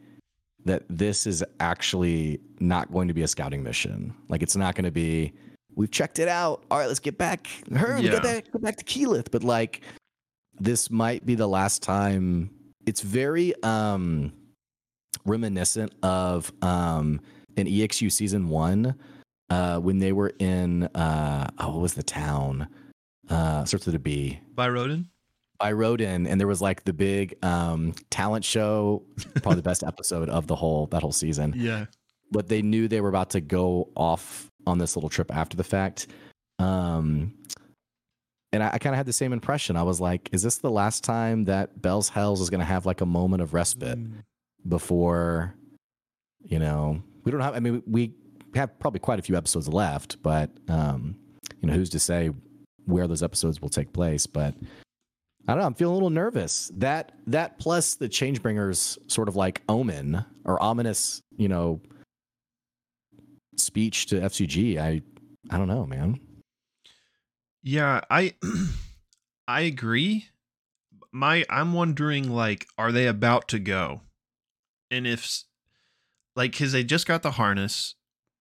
that 0.64 0.82
this 0.88 1.26
is 1.26 1.44
actually 1.60 2.40
not 2.58 2.90
going 2.90 3.06
to 3.08 3.14
be 3.14 3.22
a 3.22 3.28
scouting 3.28 3.62
mission. 3.62 4.14
Like 4.28 4.42
it's 4.42 4.56
not 4.56 4.74
going 4.74 4.86
to 4.86 4.90
be 4.90 5.32
we've 5.76 5.90
checked 5.90 6.18
it 6.18 6.28
out. 6.28 6.64
All 6.70 6.78
right, 6.78 6.86
let's 6.88 7.00
get 7.00 7.18
back. 7.18 7.48
Her, 7.74 7.98
Yeah. 7.98 8.12
get 8.12 8.22
back, 8.22 8.50
go 8.50 8.58
back 8.58 8.76
to 8.76 8.84
Keyleth. 8.84 9.30
But 9.30 9.44
like 9.44 9.82
this 10.58 10.90
might 10.90 11.26
be 11.26 11.34
the 11.34 11.46
last 11.46 11.82
time. 11.82 12.50
It's 12.86 13.02
very 13.02 13.54
um 13.62 14.32
reminiscent 15.26 15.92
of 16.02 16.50
um 16.62 17.20
in 17.56 17.66
EXU 17.66 18.10
season 18.10 18.48
one 18.48 18.94
uh 19.50 19.78
when 19.78 19.98
they 19.98 20.12
were 20.12 20.32
in 20.38 20.84
uh 20.94 21.48
oh 21.58 21.72
what 21.72 21.82
was 21.82 21.94
the 21.94 22.02
town? 22.02 22.66
Uh 23.30 23.64
starts 23.64 23.86
with 23.86 23.94
a 23.94 23.98
B 23.98 24.40
Byroden. 24.54 25.06
by 25.58 25.72
Rodin, 25.72 26.26
and 26.26 26.38
there 26.40 26.46
was 26.48 26.60
like 26.60 26.84
the 26.84 26.92
big 26.92 27.34
um, 27.44 27.94
talent 28.10 28.44
show, 28.44 29.02
probably 29.36 29.56
the 29.56 29.62
best 29.62 29.82
episode 29.86 30.28
of 30.28 30.46
the 30.46 30.54
whole 30.56 30.86
that 30.88 31.00
whole 31.02 31.12
season. 31.12 31.54
Yeah, 31.56 31.86
But 32.30 32.48
they 32.48 32.60
knew 32.62 32.88
they 32.88 33.00
were 33.00 33.08
about 33.08 33.30
to 33.30 33.40
go 33.40 33.88
off 33.96 34.50
on 34.66 34.78
this 34.78 34.96
little 34.96 35.08
trip 35.10 35.34
after 35.34 35.56
the 35.56 35.64
fact. 35.64 36.06
Um, 36.58 37.34
and 38.52 38.62
I, 38.62 38.70
I 38.74 38.78
kind 38.78 38.94
of 38.94 38.98
had 38.98 39.06
the 39.06 39.12
same 39.12 39.32
impression. 39.32 39.76
I 39.76 39.82
was 39.82 40.00
like, 40.00 40.28
is 40.32 40.42
this 40.42 40.58
the 40.58 40.70
last 40.70 41.02
time 41.04 41.44
that 41.44 41.80
Bell's 41.82 42.08
Hells 42.08 42.40
is 42.40 42.50
going 42.50 42.60
to 42.60 42.64
have 42.66 42.84
like 42.86 43.00
a 43.00 43.06
moment 43.06 43.42
of 43.42 43.54
respite 43.54 43.98
Mm. 43.98 44.22
before, 44.68 45.54
you 46.44 46.58
know, 46.58 47.02
we 47.24 47.32
don't 47.32 47.40
have, 47.40 47.54
I 47.54 47.60
mean, 47.60 47.82
we 47.86 48.12
have 48.54 48.78
probably 48.78 49.00
quite 49.00 49.18
a 49.18 49.22
few 49.22 49.36
episodes 49.36 49.66
left, 49.68 50.22
but, 50.22 50.50
um, 50.68 51.16
you 51.60 51.66
know, 51.68 51.74
who's 51.74 51.90
to 51.90 51.98
say 51.98 52.30
where 52.86 53.06
those 53.06 53.22
episodes 53.22 53.60
will 53.60 53.68
take 53.68 53.92
place? 53.92 54.26
But 54.26 54.54
I 55.46 55.52
don't 55.52 55.58
know. 55.58 55.66
I'm 55.66 55.74
feeling 55.74 55.92
a 55.92 55.94
little 55.94 56.10
nervous. 56.10 56.70
That, 56.76 57.12
that 57.26 57.58
plus 57.58 57.94
the 57.96 58.08
Changebringers 58.08 58.98
sort 59.06 59.28
of 59.28 59.36
like 59.36 59.62
omen 59.68 60.24
or 60.44 60.62
ominous, 60.62 61.22
you 61.36 61.48
know, 61.48 61.80
speech 63.56 64.06
to 64.06 64.20
FCG. 64.20 64.78
I, 64.78 65.02
I 65.50 65.58
don't 65.58 65.68
know, 65.68 65.86
man. 65.86 66.20
Yeah, 67.64 68.02
I 68.10 68.34
I 69.48 69.62
agree. 69.62 70.26
My 71.10 71.44
I'm 71.48 71.72
wondering 71.72 72.30
like 72.30 72.66
are 72.76 72.92
they 72.92 73.06
about 73.06 73.48
to 73.48 73.58
go? 73.58 74.02
And 74.90 75.06
if 75.06 75.44
like 76.36 76.54
cuz 76.56 76.72
they 76.72 76.84
just 76.84 77.06
got 77.06 77.22
the 77.22 77.32
harness. 77.32 77.94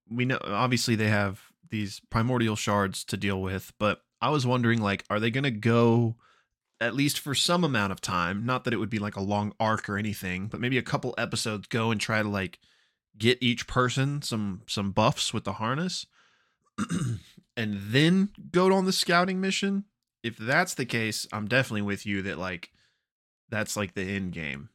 We 0.10 0.26
know 0.26 0.40
obviously 0.44 0.96
they 0.96 1.08
have 1.08 1.42
these 1.70 2.02
primordial 2.10 2.58
shards 2.58 3.06
to 3.06 3.18
deal 3.18 3.42
with, 3.42 3.72
but 3.80 4.02
I 4.24 4.30
was 4.30 4.48
wondering 4.48 4.82
like 4.82 5.04
are 5.10 5.20
they 5.20 5.30
going 5.30 5.44
to 5.44 5.52
go 5.52 6.16
at 6.80 6.96
least 6.96 7.20
for 7.20 7.36
some 7.36 7.64
amount 7.64 7.92
of 7.92 8.00
time, 8.00 8.46
not 8.46 8.64
that 8.64 8.74
it 8.74 8.78
would 8.78 8.90
be 8.90 9.00
like 9.00 9.18
a 9.18 9.22
long 9.22 9.54
arc 9.60 9.90
or 9.90 9.98
anything, 9.98 10.48
but 10.48 10.62
maybe 10.62 10.78
a 10.78 10.82
couple 10.82 11.14
episodes 11.18 11.68
go 11.68 11.92
and 11.92 12.00
try 12.00 12.24
to 12.24 12.30
like 12.30 12.60
get 13.18 13.38
each 13.42 13.68
person 13.68 14.22
some 14.22 14.62
some 14.66 14.92
buffs 14.92 15.34
with 15.34 15.44
the 15.44 15.54
harness 15.54 16.06
and 17.58 17.80
then 17.90 18.30
go 18.50 18.74
on 18.74 18.86
the 18.86 18.94
scouting 18.94 19.42
mission? 19.42 19.84
If 20.24 20.38
that's 20.38 20.74
the 20.74 20.86
case 20.86 21.28
i'm 21.34 21.50
definitely 21.50 21.82
with 21.82 22.06
you 22.06 22.22
that 22.22 22.38
like 22.38 22.72
that's 23.50 23.76
like 23.76 23.94
the 23.94 24.04
end 24.04 24.32
game. 24.32 24.70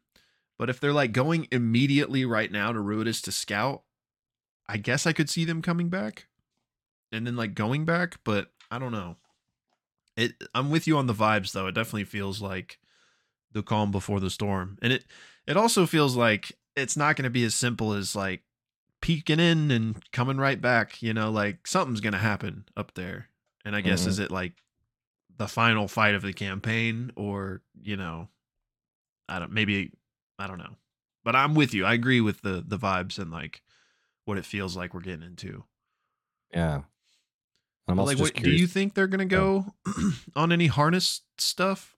But 0.58 0.68
if 0.68 0.78
they're 0.78 0.92
like 0.92 1.12
going 1.12 1.48
immediately 1.50 2.26
right 2.26 2.52
now 2.52 2.70
to 2.72 2.78
ruidus 2.80 3.22
to 3.22 3.32
scout 3.32 3.82
i 4.68 4.76
guess 4.76 5.06
i 5.06 5.14
could 5.14 5.30
see 5.30 5.46
them 5.46 5.62
coming 5.62 5.88
back 5.88 6.26
and 7.10 7.26
then 7.26 7.36
like 7.36 7.54
going 7.54 7.86
back 7.86 8.18
but 8.24 8.50
i 8.70 8.78
don't 8.78 8.92
know 8.92 9.16
it 10.18 10.34
i'm 10.54 10.70
with 10.70 10.86
you 10.86 10.98
on 10.98 11.06
the 11.06 11.14
vibes 11.14 11.52
though. 11.52 11.66
It 11.68 11.72
definitely 11.74 12.04
feels 12.04 12.42
like 12.42 12.78
the 13.52 13.62
calm 13.62 13.90
before 13.90 14.20
the 14.20 14.30
storm. 14.30 14.78
And 14.82 14.92
it 14.92 15.06
it 15.46 15.56
also 15.56 15.86
feels 15.86 16.16
like 16.16 16.52
it's 16.76 16.96
not 16.96 17.16
going 17.16 17.24
to 17.24 17.30
be 17.30 17.44
as 17.44 17.54
simple 17.54 17.94
as 17.94 18.14
like 18.16 18.42
peeking 19.00 19.40
in 19.40 19.70
and 19.70 20.02
coming 20.12 20.38
right 20.38 20.60
back 20.60 21.02
you 21.02 21.14
know? 21.14 21.30
Like 21.30 21.66
something's 21.66 22.00
going 22.02 22.12
to 22.14 22.18
happen 22.18 22.66
up 22.76 22.94
there. 22.94 23.28
And 23.64 23.76
i 23.76 23.80
guess 23.80 24.04
Mhm. 24.04 24.08
is 24.08 24.18
it 24.18 24.30
like 24.30 24.54
the 25.38 25.48
final 25.48 25.88
fight 25.88 26.14
of 26.16 26.22
the 26.22 26.32
campaign 26.32 27.12
or 27.16 27.62
you 27.80 27.96
know 27.96 28.28
i 29.28 29.38
don't 29.38 29.52
maybe 29.52 29.92
i 30.38 30.46
don't 30.46 30.58
know. 30.58 30.76
But 31.24 31.36
i'm 31.36 31.54
with 31.54 31.74
you. 31.74 31.84
I 31.86 31.94
agree 31.94 32.20
with 32.20 32.42
the 32.42 32.64
the 32.66 32.78
vibes 32.78 33.18
and 33.18 33.30
like 33.30 33.62
what 34.24 34.38
it 34.38 34.44
feels 34.44 34.76
like 34.76 34.94
we're 34.94 35.00
getting 35.00 35.22
into. 35.26 35.64
Yeah. 36.52 36.82
I'm 37.88 37.96
But, 37.96 38.02
also 38.02 38.12
like 38.14 38.20
what, 38.20 38.42
do 38.42 38.50
you 38.50 38.66
think 38.66 38.94
they're 38.94 39.06
gonna 39.06 39.24
go 39.24 39.66
on 40.36 40.52
any 40.52 40.66
harness 40.66 41.22
stuff 41.38 41.96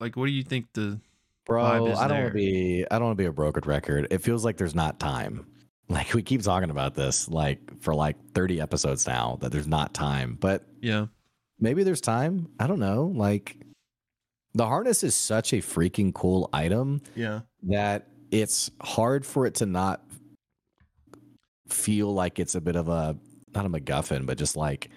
like 0.00 0.16
what 0.16 0.26
do 0.26 0.32
you 0.32 0.42
think 0.42 0.66
the 0.74 1.00
Bro, 1.46 1.62
I 1.62 1.76
don't 1.78 1.90
want 1.90 2.10
to 2.10 2.30
be 2.32 2.86
I 2.90 2.98
don't 2.98 3.08
want 3.08 3.18
to 3.18 3.22
be 3.22 3.26
a 3.26 3.32
broken 3.32 3.62
record. 3.66 4.06
It 4.10 4.22
feels 4.22 4.46
like 4.46 4.56
there's 4.56 4.74
not 4.74 4.98
time. 4.98 5.46
Like 5.86 6.14
we 6.14 6.22
keep 6.22 6.40
talking 6.40 6.70
about 6.70 6.94
this 6.94 7.28
like 7.28 7.60
for 7.82 7.94
like 7.94 8.16
30 8.34 8.58
episodes 8.58 9.06
now 9.06 9.36
that 9.42 9.52
there's 9.52 9.66
not 9.66 9.92
time. 9.92 10.38
But 10.40 10.64
yeah 10.80 11.08
maybe 11.60 11.82
there's 11.82 12.00
time. 12.00 12.48
I 12.58 12.66
don't 12.66 12.78
know. 12.78 13.12
Like 13.14 13.58
the 14.54 14.66
harness 14.66 15.04
is 15.04 15.14
such 15.14 15.52
a 15.52 15.56
freaking 15.56 16.14
cool 16.14 16.48
item 16.54 17.02
yeah 17.14 17.40
that 17.64 18.08
it's 18.30 18.70
hard 18.80 19.26
for 19.26 19.46
it 19.46 19.56
to 19.56 19.66
not 19.66 20.02
feel 21.68 22.12
like 22.14 22.38
it's 22.38 22.54
a 22.54 22.60
bit 22.60 22.76
of 22.76 22.88
a 22.88 23.16
not 23.54 23.66
a 23.66 23.68
MacGuffin, 23.68 24.26
but 24.26 24.38
just 24.38 24.56
like 24.56 24.90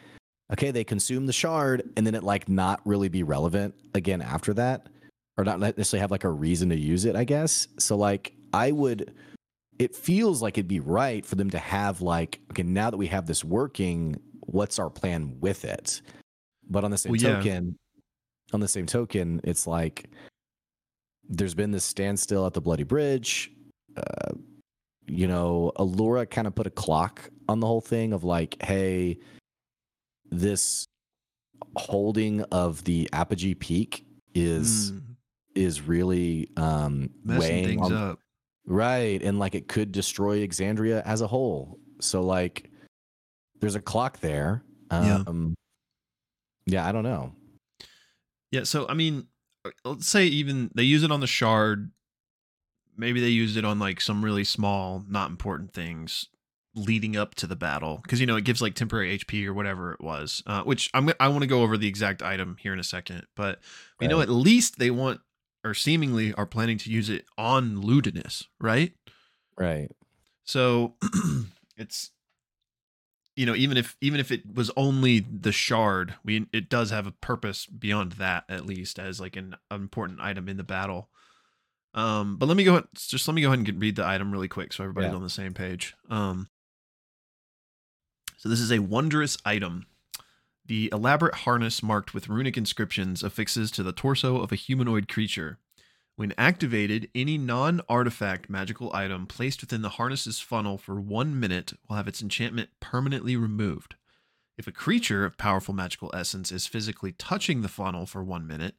okay, 0.54 0.72
they 0.72 0.84
consume 0.84 1.26
the 1.26 1.34
shard 1.34 1.90
and 1.98 2.08
then 2.08 2.16
it 2.16 2.24
like 2.24 2.48
not 2.48 2.80
really 2.86 3.10
be 3.10 3.24
relevant 3.24 3.76
again 3.94 4.22
after 4.22 4.54
that, 4.54 4.88
or 5.38 5.44
not 5.44 5.60
necessarily 5.60 6.02
have 6.02 6.12
like 6.12 6.24
a 6.24 6.30
reason 6.30 6.70
to 6.70 6.78
use 6.78 7.06
it. 7.06 7.16
I 7.16 7.24
guess 7.24 7.68
so. 7.78 7.96
Like 7.96 8.34
I 8.54 8.72
would. 8.72 9.14
It 9.80 9.96
feels 9.96 10.42
like 10.42 10.58
it'd 10.58 10.68
be 10.68 10.80
right 10.80 11.24
for 11.24 11.36
them 11.36 11.52
to 11.52 11.60
have 11.60 12.02
like 12.02 12.40
okay, 12.52 12.64
now 12.64 12.90
that 12.90 12.98
we 12.98 13.08
have 13.08 13.28
this 13.28 13.44
working, 13.44 14.16
what's 14.42 14.80
our 14.80 14.90
plan 14.90 15.38
with 15.40 15.66
it? 15.66 16.02
But 16.70 16.84
on 16.84 16.92
the 16.92 16.98
same 16.98 17.12
Well, 17.12 17.22
yeah. 17.22 17.36
token, 17.36 17.78
on 18.54 18.60
the 18.60 18.68
same 18.68 18.86
token, 18.86 19.40
it's 19.44 19.68
like 19.68 20.10
there's 21.30 21.54
been 21.54 21.72
this 21.72 21.84
standstill 21.84 22.46
at 22.46 22.54
the 22.54 22.62
bloody 22.62 22.84
bridge. 22.84 23.52
Uh, 23.96 24.34
you 25.08 25.28
know, 25.28 25.72
Allura 25.78 26.30
kind 26.30 26.48
of 26.48 26.56
put 26.56 26.68
a 26.68 26.72
clock 26.72 27.30
on 27.48 27.60
the 27.60 27.68
whole 27.68 27.82
thing 27.82 28.14
of 28.14 28.24
like, 28.24 28.62
hey, 28.62 29.20
this 30.30 30.86
holding 31.76 32.42
of 32.44 32.84
the 32.84 33.10
apogee 33.14 33.54
peak 33.54 34.06
is 34.34 34.92
Mm, 34.92 35.02
is 35.56 35.82
really 35.82 36.50
um 36.58 37.10
messing 37.24 37.40
weighing 37.40 37.66
things 37.66 37.92
on, 37.92 37.94
up 37.94 38.20
right 38.66 39.24
and 39.24 39.40
like 39.40 39.56
it 39.56 39.68
could 39.68 39.92
destroy 39.92 40.46
Exandria 40.46 41.02
as 41.06 41.22
a 41.22 41.28
whole. 41.28 41.80
So 42.00 42.22
like 42.22 42.70
there's 43.60 43.76
a 43.76 43.82
clock 43.82 44.20
there. 44.20 44.64
Yeah. 44.92 45.24
Um 45.26 45.56
yeah, 46.66 46.88
I 46.88 46.92
don't 46.92 47.04
know. 47.04 47.34
Yeah, 48.52 48.64
so 48.64 48.88
I 48.88 48.94
mean, 48.94 49.28
uh, 49.66 49.72
let's 49.86 50.08
say 50.08 50.26
even 50.26 50.70
they 50.76 50.84
use 50.84 51.04
it 51.04 51.12
on 51.12 51.22
the 51.22 51.28
shard. 51.28 51.92
Maybe 52.96 53.20
they 53.22 53.30
used 53.30 53.58
it 53.58 53.66
on 53.66 53.80
like 53.80 54.02
some 54.02 54.24
really 54.24 54.44
small, 54.44 55.04
not 55.08 55.30
important 55.30 55.74
things, 55.74 56.28
leading 56.78 57.18
up 57.18 57.36
to 57.36 57.48
the 57.48 57.56
battle 57.56 58.00
because 58.04 58.20
you 58.22 58.26
know 58.26 58.36
it 58.38 58.44
gives 58.46 58.62
like 58.62 58.76
temporary 58.76 59.18
HP 59.18 59.46
or 59.46 59.54
whatever 59.54 59.92
it 59.94 60.02
was. 60.02 60.44
Uh, 60.46 60.62
which 60.64 60.90
I'm 60.94 61.10
I 61.20 61.28
want 61.28 61.42
to 61.42 61.48
go 61.48 61.64
over 61.64 61.78
the 61.78 61.88
exact 61.88 62.22
item 62.22 62.56
here 62.60 62.72
in 62.74 62.80
a 62.80 62.84
second, 62.84 63.26
but 63.36 63.60
we 64.00 64.08
know 64.08 64.22
at 64.22 64.30
least 64.30 64.78
they 64.80 64.92
want 64.92 65.20
or 65.64 65.74
seemingly 65.74 66.34
are 66.36 66.46
planning 66.46 66.78
to 66.78 66.92
use 66.92 67.10
it 67.10 67.26
on 67.38 67.82
Ludinus, 67.82 68.46
right? 68.62 68.94
Right. 69.58 69.90
So 70.46 70.96
it's 71.78 72.12
you 73.36 73.46
know 73.46 73.56
even 73.56 73.76
if 73.78 73.98
even 74.02 74.20
if 74.20 74.32
it 74.32 74.42
was 74.56 74.72
only 74.78 75.20
the 75.20 75.52
shard, 75.52 76.14
we 76.24 76.48
it 76.54 76.70
does 76.70 76.92
have 76.92 77.08
a 77.08 77.12
purpose 77.12 77.66
beyond 77.66 78.14
that 78.14 78.44
at 78.50 78.66
least 78.66 79.00
as 79.00 79.20
like 79.20 79.36
an 79.36 79.56
important 79.72 80.20
item 80.22 80.48
in 80.48 80.58
the 80.58 80.64
battle. 80.64 81.10
Um, 81.94 82.38
but 82.38 82.46
let 82.48 82.56
me 82.58 82.64
go 82.64 82.74
ahead, 82.74 82.84
just 82.96 83.28
let 83.28 83.34
me 83.34 83.42
go 83.42 83.48
ahead 83.48 83.58
and 83.60 83.66
get, 83.66 83.80
read 83.80 83.96
the 83.96 84.06
item 84.06 84.32
really 84.32 84.48
quick 84.48 84.72
so 84.72 84.84
everybody's 84.84 85.10
Yeah. 85.10 85.16
on 85.16 85.24
the 85.24 85.30
same 85.32 85.56
page. 85.56 85.96
Um, 86.12 86.48
so 88.48 88.52
this 88.52 88.62
is 88.62 88.72
a 88.72 88.80
wondrous 88.80 89.38
item. 89.44 89.88
The 90.66 90.90
elaborate 90.94 91.36
harness 91.36 91.84
marked 91.84 92.14
with 92.14 92.30
runic 92.30 92.56
inscriptions 92.56 93.22
affixes 93.22 93.72
to 93.72 93.84
the 93.84 93.92
torso 93.92 94.38
of 94.38 94.54
a 94.54 94.56
humanoid 94.56 95.10
creature. 95.10 95.58
When 96.16 96.34
activated, 96.38 97.10
any 97.14 97.38
non 97.38 97.82
artifact 97.90 98.50
magical 98.50 98.96
item 98.96 99.28
placed 99.28 99.60
within 99.60 99.82
the 99.82 99.90
harness's 99.90 100.40
funnel 100.40 100.78
for 100.78 100.96
one 100.96 101.38
minute 101.38 101.74
will 101.90 101.98
have 101.98 102.08
its 102.08 102.22
enchantment 102.22 102.70
permanently 102.80 103.36
removed. 103.36 103.96
If 104.58 104.66
a 104.66 104.72
creature 104.72 105.26
of 105.26 105.38
powerful 105.38 105.74
magical 105.74 106.10
essence 106.14 106.50
is 106.50 106.68
physically 106.68 107.12
touching 107.12 107.64
the 107.64 107.68
funnel 107.68 108.06
for 108.06 108.24
one 108.24 108.48
minute, 108.48 108.76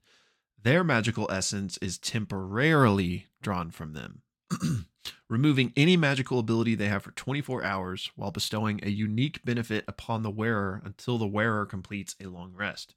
their 0.62 0.82
magical 0.82 1.30
essence 1.30 1.76
is 1.82 1.98
temporarily 1.98 3.26
drawn 3.42 3.70
from 3.70 3.92
them, 3.92 4.22
removing 5.28 5.72
any 5.76 5.96
magical 5.96 6.38
ability 6.38 6.74
they 6.74 6.88
have 6.88 7.02
for 7.02 7.12
24 7.12 7.64
hours 7.64 8.10
while 8.16 8.30
bestowing 8.30 8.80
a 8.82 8.90
unique 8.90 9.44
benefit 9.44 9.84
upon 9.88 10.22
the 10.22 10.30
wearer 10.30 10.80
until 10.84 11.18
the 11.18 11.26
wearer 11.26 11.66
completes 11.66 12.14
a 12.20 12.26
long 12.26 12.52
rest. 12.54 12.94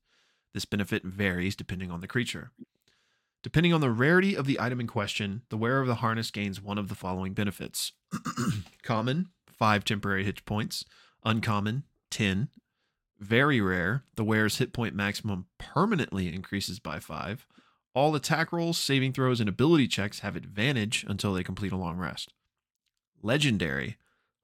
This 0.54 0.66
benefit 0.66 1.04
varies 1.04 1.56
depending 1.56 1.92
on 1.92 2.02
the 2.02 2.08
creature. 2.08 2.52
Depending 3.44 3.74
on 3.74 3.82
the 3.82 3.90
rarity 3.90 4.36
of 4.36 4.46
the 4.46 4.60
item 4.60 4.80
in 4.80 4.88
question, 4.88 5.42
the 5.50 5.58
wearer 5.58 5.82
of 5.82 5.88
the 5.88 5.96
harness 5.96 6.30
gains 6.30 6.62
one 6.62 6.78
of 6.78 6.90
the 6.90 6.96
following 6.96 7.34
benefits 7.34 7.94
Common, 8.84 9.30
5 9.48 9.84
temporary 9.84 10.24
hit 10.24 10.46
points. 10.46 10.86
Uncommon, 11.24 11.84
10. 12.12 12.50
Very 13.20 13.62
rare, 13.62 14.04
the 14.16 14.24
wearer's 14.24 14.58
hit 14.58 14.74
point 14.74 14.96
maximum 14.96 15.46
permanently 15.58 16.34
increases 16.34 16.80
by 16.80 17.00
5. 17.00 17.48
All 17.94 18.16
attack 18.16 18.52
rolls, 18.52 18.78
saving 18.78 19.14
throws, 19.14 19.40
and 19.40 19.50
ability 19.50 19.88
checks 19.88 20.20
have 20.20 20.36
advantage 20.36 21.06
until 21.08 21.34
they 21.34 21.44
complete 21.44 21.72
a 21.72 21.78
long 21.78 21.98
rest. 21.98 22.34
Legendary, 23.22 23.98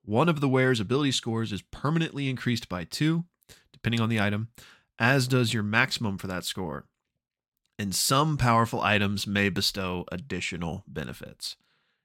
one 0.04 0.30
of 0.30 0.42
the 0.42 0.50
wearer's 0.50 0.80
ability 0.80 1.12
scores 1.12 1.52
is 1.52 1.62
permanently 1.62 2.30
increased 2.30 2.68
by 2.70 2.84
2, 2.84 3.24
depending 3.72 4.02
on 4.02 4.10
the 4.10 4.20
item, 4.20 4.50
as 5.00 5.28
does 5.28 5.54
your 5.54 5.64
maximum 5.64 6.18
for 6.18 6.28
that 6.28 6.44
score 6.44 6.86
and 7.80 7.94
some 7.94 8.38
powerful 8.38 8.82
items 8.82 9.28
may 9.28 9.50
bestow 9.50 10.06
additional 10.12 10.84
benefits. 10.88 11.56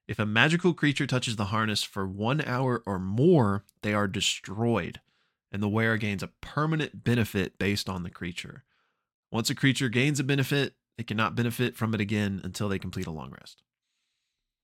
If 0.06 0.18
a 0.18 0.26
magical 0.26 0.74
creature 0.74 1.06
touches 1.06 1.36
the 1.36 1.46
harness 1.46 1.82
for 1.82 2.06
one 2.06 2.42
hour 2.42 2.82
or 2.84 2.98
more, 2.98 3.64
they 3.82 3.94
are 3.94 4.08
destroyed, 4.08 5.00
and 5.50 5.62
the 5.62 5.68
wearer 5.68 5.96
gains 5.96 6.22
a 6.22 6.30
permanent 6.40 7.04
benefit 7.04 7.58
based 7.58 7.88
on 7.88 8.02
the 8.02 8.10
creature. 8.10 8.64
Once 9.30 9.48
a 9.48 9.54
creature 9.54 9.88
gains 9.88 10.20
a 10.20 10.24
benefit, 10.24 10.74
it 11.02 11.08
cannot 11.08 11.34
benefit 11.34 11.76
from 11.76 11.94
it 11.94 12.00
again 12.00 12.40
until 12.44 12.68
they 12.68 12.78
complete 12.78 13.08
a 13.08 13.10
long 13.10 13.32
rest. 13.32 13.60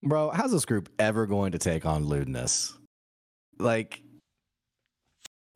Bro, 0.05 0.31
how's 0.31 0.53
this 0.53 0.64
group 0.64 0.88
ever 1.01 1.27
going 1.27 1.51
to 1.53 1.59
take 1.59 1.85
on 1.85 2.05
Ludinus? 2.05 2.74
Like, 3.59 4.01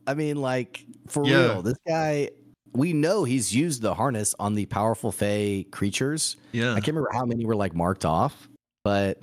I 0.08 0.14
mean, 0.14 0.36
like, 0.42 0.84
for 1.06 1.24
Yeah. 1.24 1.52
real, 1.52 1.62
this 1.62 1.78
guy, 1.86 2.30
we 2.72 2.92
know 2.92 3.22
he's 3.22 3.54
used 3.54 3.80
the 3.80 3.94
harness 3.94 4.34
on 4.40 4.56
the 4.56 4.66
powerful 4.66 5.12
Fey 5.12 5.64
creatures. 5.70 6.36
Yeah. 6.50 6.72
I 6.72 6.80
can't 6.80 6.88
remember 6.88 7.10
how 7.12 7.24
many 7.24 7.44
were 7.46 7.54
like 7.54 7.74
marked 7.76 8.04
off, 8.04 8.48
but 8.82 9.20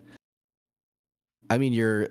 I 1.50 1.58
mean, 1.58 1.74
your 1.74 2.10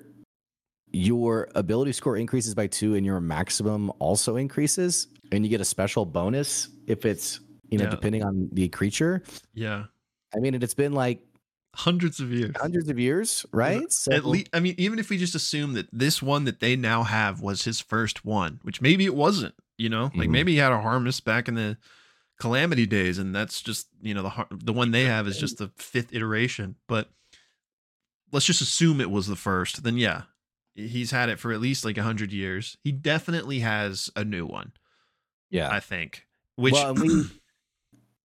your 0.93 1.49
ability 1.55 1.93
score 1.93 2.17
increases 2.17 2.55
by 2.55 2.67
two, 2.67 2.95
and 2.97 3.05
your 3.07 3.21
maximum 3.21 3.91
also 3.99 4.37
increases, 4.37 5.07
and 5.33 5.45
you 5.45 5.51
get 5.51 5.61
a 5.61 5.65
special 5.65 6.05
bonus 6.05 6.69
if 6.87 7.05
it's 7.07 7.41
you 7.69 7.79
know 7.79 7.85
Yeah. 7.85 7.91
depending 7.91 8.23
on 8.25 8.49
the 8.53 8.69
creature. 8.69 9.23
Yeah. 9.55 9.85
I 10.35 10.39
mean, 10.41 10.55
it's 10.55 10.75
been 10.75 10.93
like 10.93 11.21
Hundreds 11.75 12.19
of 12.19 12.33
years. 12.33 12.55
hundreds 12.59 12.89
of 12.89 12.99
years, 12.99 13.47
right? 13.53 13.93
So 13.93 14.11
At 14.13 14.25
least, 14.25 14.49
I 14.53 14.59
mean, 14.61 14.75
even 14.79 14.99
if 14.99 15.11
we 15.11 15.19
just 15.19 15.35
assume 15.35 15.75
that 15.75 15.87
this 15.93 16.21
one 16.23 16.45
that 16.45 16.61
they 16.61 16.75
now 16.77 17.03
have 17.05 17.41
was 17.41 17.65
his 17.65 17.81
first 17.81 18.25
one, 18.25 18.59
which 18.63 18.81
maybe 18.81 19.05
it 19.05 19.15
wasn't, 19.15 19.55
you 19.77 19.89
know, 19.89 20.11
like 20.15 20.29
Mhm. 20.29 20.33
maybe 20.33 20.53
he 20.53 20.59
had 20.59 20.73
a 20.73 20.81
harness 20.81 21.21
back 21.21 21.47
in 21.47 21.55
the 21.55 21.77
calamity 22.41 22.87
days, 22.87 23.19
and 23.19 23.35
that's 23.35 23.61
just 23.63 23.87
you 24.01 24.15
know 24.15 24.23
the 24.23 24.57
the 24.65 24.73
one 24.73 24.91
they 24.91 25.05
have 25.05 25.29
is 25.29 25.39
just 25.39 25.59
the 25.59 25.71
fifth 25.77 26.13
iteration. 26.13 26.77
But 26.89 27.11
let's 28.33 28.47
just 28.47 28.61
assume 28.63 29.01
it 29.01 29.11
was 29.11 29.27
the 29.27 29.37
first. 29.37 29.83
Then 29.85 29.99
yeah, 29.99 30.23
he's 30.75 31.11
had 31.11 31.29
it 31.29 31.39
for 31.39 31.53
at 31.53 31.61
least 31.61 31.85
like 31.85 31.99
a 31.99 32.03
hundred 32.03 32.33
years. 32.33 32.77
He 32.83 32.93
definitely 32.93 33.61
has 33.61 34.11
a 34.17 34.25
new 34.25 34.47
one, 34.47 34.73
yeah. 35.51 35.71
I 35.71 35.81
think. 35.81 36.27
Which 36.57 36.73
well, 36.75 36.95
we 36.95 37.25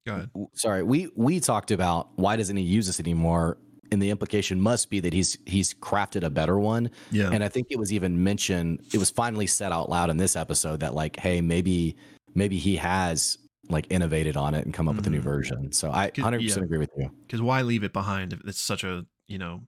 go 0.06 0.13
ahead. 0.16 0.30
sorry, 0.54 0.84
we 0.84 1.10
we 1.16 1.39
talked 1.39 1.72
about 1.72 2.10
why 2.18 2.36
doesn't 2.36 2.56
he 2.58 2.63
use 2.63 2.88
this 2.88 3.00
anymore? 3.00 3.58
And 3.92 4.02
the 4.02 4.10
implication 4.10 4.60
must 4.60 4.89
be 4.89 5.00
that 5.02 5.13
he's 5.13 5.38
he's 5.46 5.74
crafted 5.76 6.24
a 6.24 6.30
better 6.30 6.58
one. 6.60 6.89
Yeah, 7.12 7.30
And 7.32 7.44
I 7.44 7.48
think 7.50 7.68
it 7.70 7.78
was 7.78 7.94
even 7.94 8.24
mentioned, 8.24 8.82
it 8.94 8.98
was 8.98 9.12
finally 9.12 9.46
said 9.46 9.72
out 9.72 9.88
loud 9.89 10.10
in 10.10 10.18
this 10.18 10.36
episode 10.36 10.80
that 10.80 10.96
like, 10.96 11.18
hey, 11.20 11.42
maybe 11.42 11.96
maybe 12.34 12.58
he 12.58 12.76
has 12.78 13.38
like 13.70 13.86
innovated 13.92 14.36
on 14.36 14.56
it 14.56 14.66
and 14.66 14.74
come 14.74 14.89
up 14.89 14.96
with 14.96 15.06
a 15.08 15.10
new 15.12 15.20
Mhm. 15.22 15.24
version. 15.24 15.72
So 15.72 15.92
I 15.92 16.10
Could- 16.10 16.24
100% 16.24 16.63
agree 16.63 16.80
with 16.80 16.89
you. 16.98 17.12
because 17.28 17.42
why 17.42 17.62
leave 17.62 17.84
it 17.84 17.94
behind 17.94 18.34
if 18.34 18.42
it's 18.46 18.60
such 18.60 18.84
a 18.84 19.06
you 19.28 19.38
know 19.38 19.62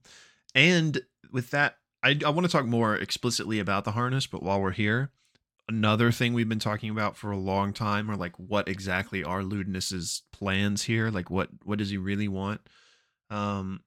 and 0.54 1.00
with 1.32 1.50
that 1.52 1.78
i, 2.02 2.18
I 2.26 2.28
want 2.30 2.44
to 2.46 2.52
talk 2.52 2.66
more 2.66 2.94
explicitly 2.94 3.58
about 3.58 3.84
the 3.84 3.92
harness 3.92 4.26
but 4.26 4.42
while 4.42 4.60
we're 4.60 4.72
here 4.72 5.10
another 5.68 6.12
thing 6.12 6.32
we've 6.32 6.48
been 6.48 6.58
talking 6.58 6.90
about 6.90 7.16
for 7.16 7.30
a 7.30 7.38
long 7.38 7.72
time 7.72 8.10
or 8.10 8.16
like 8.16 8.36
what 8.38 8.68
exactly 8.68 9.24
are 9.24 9.42
ludinus's 9.42 10.22
plans 10.32 10.82
here? 10.82 11.10
Like 11.10 11.30
what 11.30 11.48
what 11.64 11.78
does 11.78 11.90
he 11.90 11.96
really 11.96 12.28
want? 12.28 12.60
Um 13.30 13.80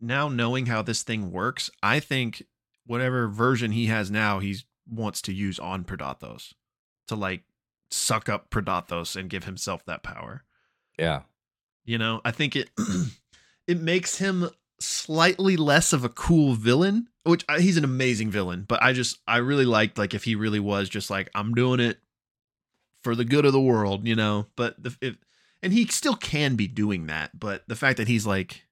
now 0.00 0.28
knowing 0.28 0.66
how 0.66 0.82
this 0.82 1.04
thing 1.04 1.30
works 1.30 1.70
i 1.80 2.00
think 2.00 2.42
whatever 2.86 3.28
version 3.28 3.70
he 3.70 3.86
has 3.86 4.10
now 4.10 4.40
he 4.40 4.56
wants 4.90 5.22
to 5.22 5.32
use 5.32 5.60
on 5.60 5.84
predathos 5.84 6.54
to 7.06 7.14
like 7.14 7.44
suck 7.90 8.28
up 8.28 8.50
predathos 8.50 9.16
and 9.16 9.30
give 9.30 9.44
himself 9.44 9.84
that 9.86 10.02
power. 10.02 10.44
Yeah. 10.98 11.22
you 11.84 11.98
know, 11.98 12.20
I 12.24 12.30
think 12.30 12.56
it 12.56 12.70
it 13.66 13.80
makes 13.80 14.18
him 14.18 14.48
slightly 14.80 15.56
less 15.56 15.92
of 15.92 16.04
a 16.04 16.08
cool 16.08 16.54
villain, 16.54 17.08
which 17.24 17.44
I, 17.48 17.60
he's 17.60 17.76
an 17.76 17.84
amazing 17.84 18.30
villain, 18.30 18.64
but 18.66 18.82
I 18.82 18.92
just 18.92 19.18
I 19.26 19.38
really 19.38 19.64
liked 19.64 19.98
like 19.98 20.14
if 20.14 20.24
he 20.24 20.34
really 20.34 20.60
was 20.60 20.88
just 20.88 21.10
like 21.10 21.30
I'm 21.34 21.54
doing 21.54 21.80
it 21.80 21.98
for 23.02 23.14
the 23.14 23.24
good 23.24 23.44
of 23.44 23.52
the 23.52 23.60
world, 23.60 24.06
you 24.06 24.14
know. 24.14 24.46
But 24.56 24.82
the 24.82 24.96
if, 25.00 25.16
and 25.62 25.72
he 25.72 25.86
still 25.86 26.16
can 26.16 26.56
be 26.56 26.66
doing 26.66 27.06
that, 27.06 27.38
but 27.38 27.62
the 27.68 27.76
fact 27.76 27.98
that 27.98 28.08
he's 28.08 28.26
like 28.26 28.64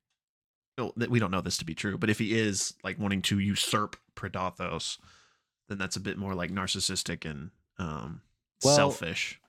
well, 0.79 0.93
that 0.97 1.11
we 1.11 1.19
don't 1.19 1.31
know 1.31 1.41
this 1.43 1.59
to 1.59 1.65
be 1.65 1.75
true, 1.75 1.99
but 1.99 2.11
if 2.11 2.19
he 2.19 2.39
is 2.39 2.75
like 2.83 2.99
wanting 2.99 3.23
to 3.23 3.39
usurp 3.39 3.97
Predathos, 4.17 4.99
then 5.69 5.79
that's 5.79 5.97
a 5.97 6.01
bit 6.01 6.17
more 6.17 6.35
like 6.35 6.51
narcissistic 6.51 7.29
and 7.29 7.51
um 7.79 8.23
Well, 8.65 8.75
selfish. 8.75 9.41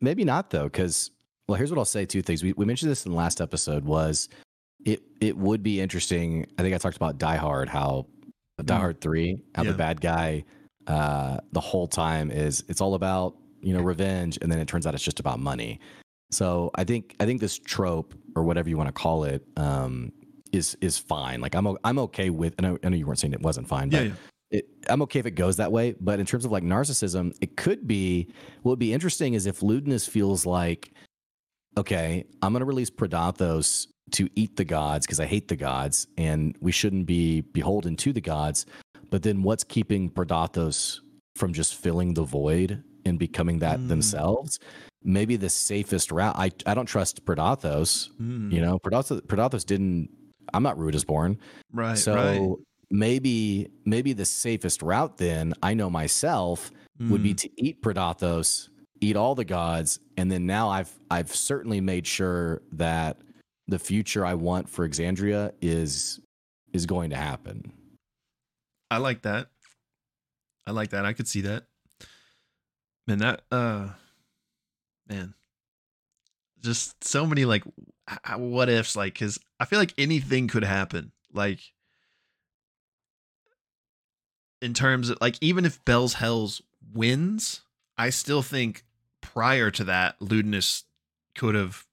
Maybe 0.00 0.24
not 0.24 0.50
though, 0.50 0.64
because 0.64 1.10
well, 1.46 1.56
here's 1.56 1.70
what 1.70 1.78
I'll 1.78 1.84
say. 1.84 2.06
Two 2.06 2.22
things. 2.22 2.42
We 2.42 2.54
we 2.54 2.64
mentioned 2.64 2.90
this 2.90 3.06
in 3.06 3.12
the 3.12 3.18
last 3.18 3.40
episode. 3.40 3.84
Was 3.84 4.28
it 4.84 5.02
it 5.20 5.36
would 5.36 5.62
be 5.62 5.80
interesting. 5.80 6.46
I 6.58 6.62
think 6.62 6.74
I 6.74 6.78
talked 6.78 6.96
about 6.96 7.18
Die 7.18 7.36
Hard. 7.36 7.68
How 7.68 8.06
Die 8.60 8.74
Mm. 8.74 8.78
Hard 8.78 9.00
three. 9.00 9.38
How 9.54 9.62
Yeah. 9.64 9.72
the 9.72 9.78
bad 9.78 10.00
guy 10.00 10.44
uh, 10.88 11.38
the 11.52 11.60
whole 11.60 11.86
time 11.86 12.30
is 12.30 12.64
it's 12.68 12.80
all 12.80 12.94
about 12.94 13.36
you 13.60 13.72
know 13.72 13.80
revenge, 13.82 14.38
and 14.42 14.50
then 14.50 14.58
it 14.58 14.66
turns 14.66 14.86
out 14.86 14.94
it's 14.94 15.02
just 15.04 15.20
about 15.20 15.38
money. 15.38 15.78
So 16.32 16.70
I 16.74 16.84
think 16.84 17.14
I 17.20 17.26
think 17.26 17.40
this 17.40 17.58
trope 17.58 18.14
or 18.34 18.42
whatever 18.42 18.68
you 18.68 18.76
want 18.76 18.88
to 18.88 18.92
call 18.92 19.24
it 19.24 19.44
um, 19.56 20.12
is 20.52 20.76
is 20.80 20.98
fine. 20.98 21.40
Like 21.40 21.54
I'm 21.54 21.76
I'm 21.84 21.98
okay 22.00 22.30
with. 22.30 22.54
I 22.58 22.62
know, 22.62 22.78
I 22.82 22.88
know 22.88 22.96
you 22.96 23.06
weren't 23.06 23.18
saying 23.20 23.32
it 23.32 23.40
wasn't 23.42 23.68
fine, 23.68 23.90
but 23.90 24.02
Yeah, 24.02 24.08
yeah. 24.08 24.58
it, 24.58 24.68
I'm 24.88 25.02
okay 25.02 25.20
if 25.20 25.26
it 25.26 25.32
goes 25.36 25.56
that 25.58 25.70
way. 25.70 25.94
But 26.00 26.18
in 26.20 26.26
terms 26.26 26.44
of 26.44 26.50
like 26.50 26.64
narcissism, 26.64 27.32
it 27.40 27.56
could 27.56 27.86
be. 27.86 28.28
What 28.62 28.70
would 28.72 28.78
be 28.80 28.92
interesting 28.92 29.34
is 29.34 29.46
if 29.46 29.60
Ludinus 29.60 30.08
feels 30.08 30.44
like, 30.46 30.92
okay, 31.78 32.24
I'm 32.42 32.52
going 32.52 32.60
to 32.60 32.66
release 32.66 32.90
Predathos 32.90 33.86
to 34.12 34.28
eat 34.34 34.56
the 34.56 34.64
gods 34.64 35.06
because 35.06 35.20
I 35.20 35.26
hate 35.26 35.48
the 35.48 35.56
gods, 35.56 36.06
and 36.16 36.56
we 36.60 36.72
shouldn't 36.72 37.06
be 37.06 37.40
beholden 37.40 37.96
to 37.96 38.12
the 38.12 38.20
gods. 38.20 38.66
But 39.10 39.22
then 39.22 39.42
what's 39.42 39.64
keeping 39.64 40.10
Predathos 40.10 41.00
from 41.36 41.52
just 41.52 41.74
filling 41.74 42.14
the 42.14 42.22
void 42.24 42.82
and 43.04 43.18
becoming 43.18 43.58
that 43.60 43.78
Mm. 43.80 43.88
themselves? 43.88 44.58
Maybe 45.04 45.36
the 45.36 45.48
safest 45.50 46.12
route. 46.12 46.36
I 46.36 46.50
I 46.66 46.74
don't 46.74 46.86
trust 46.86 47.24
Predathos. 47.24 48.10
Mm, 48.20 48.52
You 48.52 48.60
know, 48.60 48.78
Predathos, 48.78 49.20
Predathos 49.22 49.64
didn't. 49.66 50.08
I'm 50.54 50.62
not 50.62 50.76
Ruidusborn. 50.76 51.38
right, 51.72 51.96
So 51.98 52.12
right. 52.14 52.48
maybe 52.90 53.68
maybe 53.84 54.12
the 54.12 54.24
safest 54.24 54.82
route 54.82 55.16
then 55.18 55.54
I 55.62 55.74
know 55.74 55.90
myself 55.90 56.70
would 57.08 57.22
be 57.22 57.34
Mm, 57.34 57.38
to 57.38 57.48
eat 57.64 57.82
Predathos, 57.82 58.68
eat 59.00 59.16
all 59.16 59.34
the 59.34 59.44
gods, 59.44 59.98
and 60.16 60.30
then 60.30 60.46
now 60.46 60.68
I've 60.68 60.92
I've 61.10 61.34
certainly 61.34 61.80
made 61.80 62.06
sure 62.06 62.62
that 62.72 63.16
the 63.68 63.78
future 63.78 64.24
I 64.24 64.34
want 64.34 64.68
for 64.68 64.88
Exandria 64.88 65.52
is 65.60 66.20
is 66.72 66.86
going 66.86 67.10
to 67.10 67.16
happen. 67.16 67.72
I 68.90 68.98
like 68.98 69.22
that. 69.22 69.48
I 70.66 70.70
like 70.72 70.90
that. 70.90 71.04
I 71.04 71.12
could 71.12 71.28
see 71.28 71.42
that. 71.42 71.64
Man, 73.06 73.18
that 73.18 73.42
uh 73.50 73.88
man. 75.08 75.34
Just 76.60 77.02
so 77.02 77.26
many 77.26 77.44
like 77.44 77.64
what 78.36 78.68
ifs 78.68 78.94
like 78.94 79.18
cuz 79.18 79.38
I 79.58 79.64
feel 79.64 79.78
like 79.78 79.94
anything 79.98 80.48
could 80.48 80.64
happen. 80.64 81.12
Like 81.32 81.60
in 84.60 84.74
terms 84.74 85.10
of 85.10 85.18
like 85.20 85.36
even 85.40 85.64
if 85.64 85.84
Bell's 85.84 86.14
Hells 86.14 86.62
wins, 86.92 87.62
I 87.98 88.10
still 88.10 88.42
think 88.42 88.84
prior 89.20 89.70
to 89.70 89.84
that 89.84 90.18
Ludinus 90.20 90.84
could 91.34 91.54
have 91.54 91.86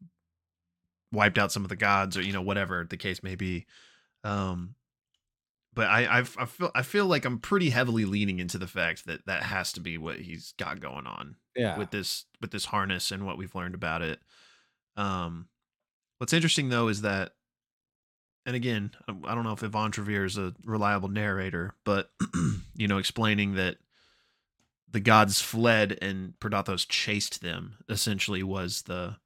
wiped 1.12 1.38
out 1.38 1.51
some 1.51 1.64
of 1.64 1.70
the 1.70 1.76
gods 1.76 2.18
or 2.18 2.22
you 2.22 2.34
know 2.34 2.41
whatever 2.41 2.86
the 2.89 2.97
case 2.97 3.24
may 3.24 3.36
be. 3.36 3.66
Um 4.24 4.76
but 5.74 5.88
I 5.88 6.18
I've, 6.20 6.36
I 6.38 6.45
feel 6.45 6.72
I 6.76 6.82
feel 6.82 7.05
like 7.05 7.26
I'm 7.26 7.39
pretty 7.39 7.70
heavily 7.70 8.05
leaning 8.05 8.39
into 8.39 8.57
the 8.57 8.68
fact 8.68 9.05
that 9.05 9.26
that 9.28 9.43
has 9.43 9.72
to 9.74 9.80
be 9.82 9.97
what 9.97 10.18
he's 10.20 10.53
got 10.57 10.80
going 10.80 11.05
on 11.07 11.36
Yeah. 11.55 11.78
with 11.78 11.91
this 11.91 12.26
with 12.41 12.51
this 12.51 12.66
harness 12.66 13.12
and 13.12 13.26
what 13.26 13.38
we've 13.38 13.53
learned 13.55 13.76
about 13.76 14.01
it. 14.01 14.20
Um, 14.97 15.47
what's 16.18 16.34
interesting 16.34 16.70
though 16.70 16.88
is 16.89 17.01
that, 17.03 17.34
and 18.45 18.55
again, 18.55 18.91
I 19.07 19.14
I 19.26 19.36
don't 19.36 19.43
know 19.43 19.53
if 19.53 19.64
Yvonne 19.64 19.91
Trevere 19.91 20.26
is 20.26 20.38
a 20.38 20.53
reliable 20.66 21.07
narrator, 21.10 21.76
but 21.86 22.10
you 22.76 22.88
know, 22.88 22.97
explaining 22.97 23.53
that 23.55 23.78
the 24.91 24.99
gods 24.99 25.39
fled 25.39 25.97
and 26.01 26.34
Predathos 26.39 26.86
chased 26.89 27.41
them 27.41 27.76
essentially 27.88 28.41
was 28.41 28.82
the 28.82 29.18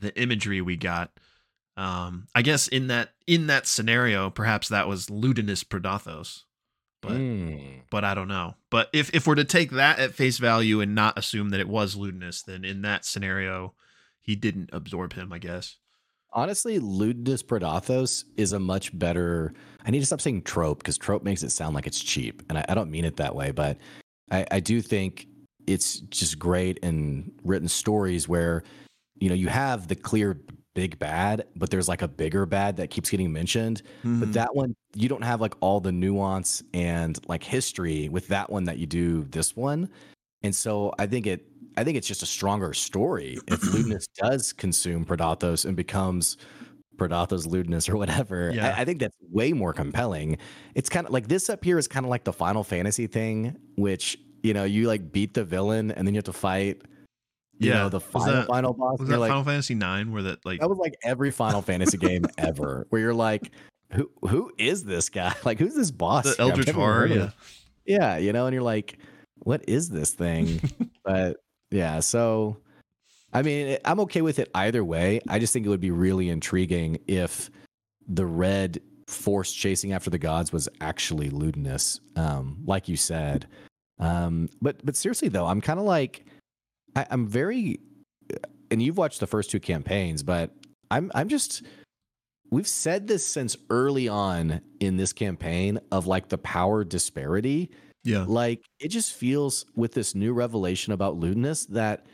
the 0.00 0.18
imagery 0.20 0.60
we 0.60 0.76
got. 0.76 1.10
Um, 1.76 2.26
I 2.34 2.42
guess 2.42 2.68
in 2.68 2.86
that 2.88 3.10
in 3.26 3.48
that 3.48 3.66
scenario, 3.66 4.30
perhaps 4.30 4.68
that 4.68 4.86
was 4.88 5.06
Ludinus 5.06 5.64
Predathos, 5.64 6.42
but 7.02 7.12
Mm. 7.12 7.80
but 7.90 8.04
I 8.04 8.14
don't 8.14 8.28
know. 8.28 8.54
But 8.70 8.90
if 8.92 9.12
if 9.14 9.26
we're 9.26 9.34
to 9.34 9.44
take 9.44 9.72
that 9.72 9.98
at 9.98 10.14
face 10.14 10.38
value 10.38 10.80
and 10.80 10.94
not 10.94 11.18
assume 11.18 11.50
that 11.50 11.60
it 11.60 11.68
was 11.68 11.96
Ludinus, 11.96 12.44
then 12.44 12.64
in 12.64 12.82
that 12.82 13.04
scenario, 13.04 13.74
he 14.20 14.36
didn't 14.36 14.70
absorb 14.72 15.14
him. 15.14 15.32
I 15.32 15.38
guess. 15.38 15.78
Honestly, 16.32 16.80
Ludinus 16.80 17.44
Predathos 17.44 18.24
is 18.36 18.52
a 18.52 18.58
much 18.58 18.96
better. 18.96 19.52
I 19.84 19.90
need 19.90 20.00
to 20.00 20.06
stop 20.06 20.20
saying 20.20 20.42
trope 20.42 20.78
because 20.78 20.98
trope 20.98 21.22
makes 21.22 21.42
it 21.44 21.50
sound 21.50 21.74
like 21.74 21.86
it's 21.86 22.00
cheap, 22.00 22.42
and 22.48 22.58
I, 22.58 22.64
I 22.68 22.74
don't 22.74 22.90
mean 22.90 23.04
it 23.04 23.16
that 23.16 23.34
way. 23.34 23.50
But 23.50 23.78
I, 24.30 24.46
I 24.50 24.60
do 24.60 24.80
think 24.80 25.26
it's 25.66 26.00
just 26.00 26.38
great 26.38 26.78
in 26.78 27.32
written 27.42 27.68
stories 27.68 28.28
where 28.28 28.62
you 29.18 29.28
know 29.28 29.34
you 29.34 29.48
have 29.48 29.88
the 29.88 29.94
clear 29.96 30.40
big 30.74 30.98
bad, 30.98 31.46
but 31.54 31.70
there's 31.70 31.88
like 31.88 32.02
a 32.02 32.08
bigger 32.08 32.46
bad 32.46 32.76
that 32.78 32.90
keeps 32.90 33.08
getting 33.08 33.32
mentioned. 33.32 33.80
But 34.02 34.08
Mhm. 34.30 34.32
that 34.32 34.56
one, 34.56 34.74
you 34.96 35.08
don't 35.08 35.22
have 35.22 35.40
like 35.40 35.54
all 35.60 35.78
the 35.80 35.92
nuance 35.92 36.64
and 36.74 37.16
like 37.28 37.44
history 37.44 38.08
with 38.08 38.26
that 38.28 38.50
one 38.50 38.64
that 38.64 38.78
you 38.78 38.86
do 38.86 39.22
this 39.30 39.54
one. 39.54 39.88
And 40.42 40.52
so 40.52 40.92
I 40.98 41.06
think 41.06 41.28
it, 41.28 41.46
I 41.76 41.84
think 41.84 41.96
it's 41.96 42.08
just 42.08 42.24
a 42.24 42.26
stronger 42.26 42.74
story 42.74 43.38
if 43.46 43.60
Ludinus 43.72 44.06
does 44.16 44.52
consume 44.52 45.04
Predathos 45.04 45.64
and 45.64 45.76
becomes 45.76 46.36
Predathos 46.96 47.46
Ludinus 47.46 47.88
or 47.88 47.96
whatever. 47.96 48.50
Yeah. 48.52 48.74
I, 48.76 48.80
I 48.80 48.84
think 48.84 48.98
that's 48.98 49.16
way 49.30 49.52
more 49.52 49.72
compelling. 49.72 50.38
It's 50.74 50.88
kind 50.88 51.06
of 51.06 51.12
like 51.12 51.28
this 51.28 51.48
up 51.48 51.62
here 51.64 51.78
is 51.78 51.86
kind 51.86 52.04
of 52.04 52.10
like 52.10 52.24
the 52.24 52.32
Final 52.32 52.64
Fantasy 52.64 53.06
thing, 53.06 53.56
which 53.76 54.18
you 54.42 54.52
know 54.52 54.64
you 54.64 54.88
like 54.88 55.12
beat 55.12 55.34
the 55.34 55.44
villain 55.44 55.92
and 55.92 56.04
then 56.06 56.14
you 56.14 56.18
have 56.18 56.24
to 56.24 56.32
fight. 56.32 56.82
You 57.58 57.70
Yeah. 57.70 57.74
know 57.84 57.88
the 57.88 58.00
final 58.00 58.32
that- 58.32 58.46
final 58.48 58.72
boss. 58.74 58.98
was 58.98 59.08
that 59.08 59.18
like, 59.18 59.30
Final 59.30 59.44
Fantasy 59.44 59.74
Nine 59.74 60.12
where 60.12 60.22
that 60.22 60.44
like 60.44 60.60
that 60.60 60.68
was 60.68 60.78
like 60.78 60.96
every 61.04 61.30
Final 61.30 61.62
Fantasy 61.70 61.96
game 61.98 62.24
ever, 62.38 62.86
where 62.90 63.00
you're 63.00 63.14
like, 63.14 63.50
who 63.92 64.10
who 64.28 64.52
is 64.58 64.84
this 64.84 65.08
guy? 65.08 65.34
Like, 65.44 65.58
who's 65.58 65.74
this 65.74 65.90
boss? 65.90 66.24
the? 66.36 66.42
Eldritch 66.42 66.70
Horror? 66.70 67.06
Yeah. 67.06 67.30
yeah, 67.86 68.16
you 68.16 68.32
know, 68.32 68.46
and 68.46 68.54
you're 68.54 68.62
like, 68.62 68.98
what 69.38 69.62
is 69.68 69.88
this 69.88 70.12
thing? 70.12 70.60
but 71.04 71.36
yeah, 71.70 72.00
so 72.00 72.56
I 73.32 73.42
mean, 73.42 73.78
I'm 73.84 74.00
okay 74.00 74.22
with 74.22 74.38
it 74.38 74.48
either 74.54 74.84
way. 74.84 75.20
I 75.28 75.38
just 75.38 75.52
think 75.52 75.66
it 75.66 75.68
would 75.68 75.80
be 75.80 75.90
really 75.90 76.28
intriguing 76.30 76.98
if 77.08 77.50
the 78.06 78.26
red 78.26 78.80
force 79.08 79.52
chasing 79.52 79.92
after 79.92 80.08
the 80.10 80.18
gods 80.18 80.52
was 80.52 80.68
actually 80.80 81.30
Ludinus, 81.30 82.00
um, 82.16 82.58
like 82.64 82.88
you 82.88 82.96
said. 82.96 83.46
Um, 83.98 84.48
but 84.62 84.84
but 84.84 84.96
seriously 84.96 85.28
though, 85.28 85.46
I'm 85.46 85.60
kind 85.60 85.78
of 85.78 85.84
like, 85.84 86.24
I, 86.96 87.06
I'm 87.10 87.26
very, 87.26 87.80
and 88.70 88.82
you've 88.82 88.98
watched 88.98 89.20
the 89.20 89.26
first 89.26 89.50
two 89.50 89.60
campaigns, 89.60 90.22
but 90.22 90.50
I'm 90.90 91.10
I'm 91.14 91.28
just. 91.28 91.62
We've 92.50 92.68
said 92.68 93.08
this 93.08 93.26
since 93.26 93.56
early 93.68 94.06
on 94.06 94.60
in 94.78 94.96
this 94.96 95.12
campaign 95.12 95.80
of 95.90 96.06
like 96.06 96.28
the 96.28 96.38
power 96.38 96.84
disparity 96.84 97.70
Yeah. 98.04 98.24
like 98.28 98.60
it 98.78 98.88
just 98.88 99.14
feels 99.14 99.64
with 99.74 99.92
this 99.92 100.14
new 100.14 100.32
revelation 100.32 100.92
about 100.92 101.18
Ludinus 101.18 101.66
that 101.68 102.06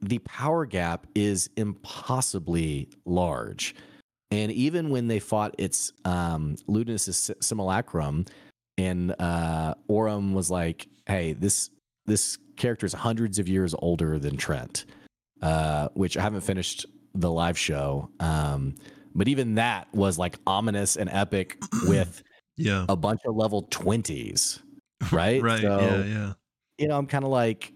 the 0.00 0.18
power 0.20 0.66
gap 0.66 1.06
is 1.14 1.50
impossibly 1.56 2.88
large. 3.04 3.76
And 4.32 4.50
even 4.50 4.90
when 4.90 5.06
they 5.06 5.20
fought 5.20 5.54
its 5.58 5.92
um 6.04 6.56
Ludinus's 6.66 7.30
simulacrum 7.40 8.24
and 8.76 9.14
uh 9.20 9.74
Orym 9.88 10.32
was 10.32 10.50
like, 10.50 10.88
hey, 11.06 11.34
this 11.34 11.70
this 12.06 12.38
character 12.56 12.86
is 12.86 12.92
hundreds 12.92 13.38
of 13.38 13.48
years 13.48 13.74
older 13.78 14.18
than 14.18 14.36
Trent. 14.36 14.84
Uh, 15.42 15.88
which 15.94 16.16
I 16.16 16.22
haven't 16.22 16.40
finished 16.40 16.86
the 17.14 17.30
live 17.30 17.58
show. 17.58 18.08
Um, 18.18 18.76
but 19.14 19.28
even 19.28 19.56
that 19.56 19.92
was 19.92 20.18
like 20.18 20.36
ominous 20.46 20.96
and 20.96 21.10
epic 21.10 21.58
with 21.86 22.22
Yeah. 22.56 22.86
a 22.88 22.96
bunch 22.96 23.20
of 23.26 23.36
level 23.36 23.64
20s 23.64 24.60
right 25.12 25.42
Right. 25.42 25.60
So, 25.60 25.78
yeah. 25.80 26.04
Yeah. 26.04 26.32
you 26.78 26.88
know 26.88 26.96
i'm 26.96 27.06
kind 27.06 27.24
of 27.24 27.30
like 27.30 27.72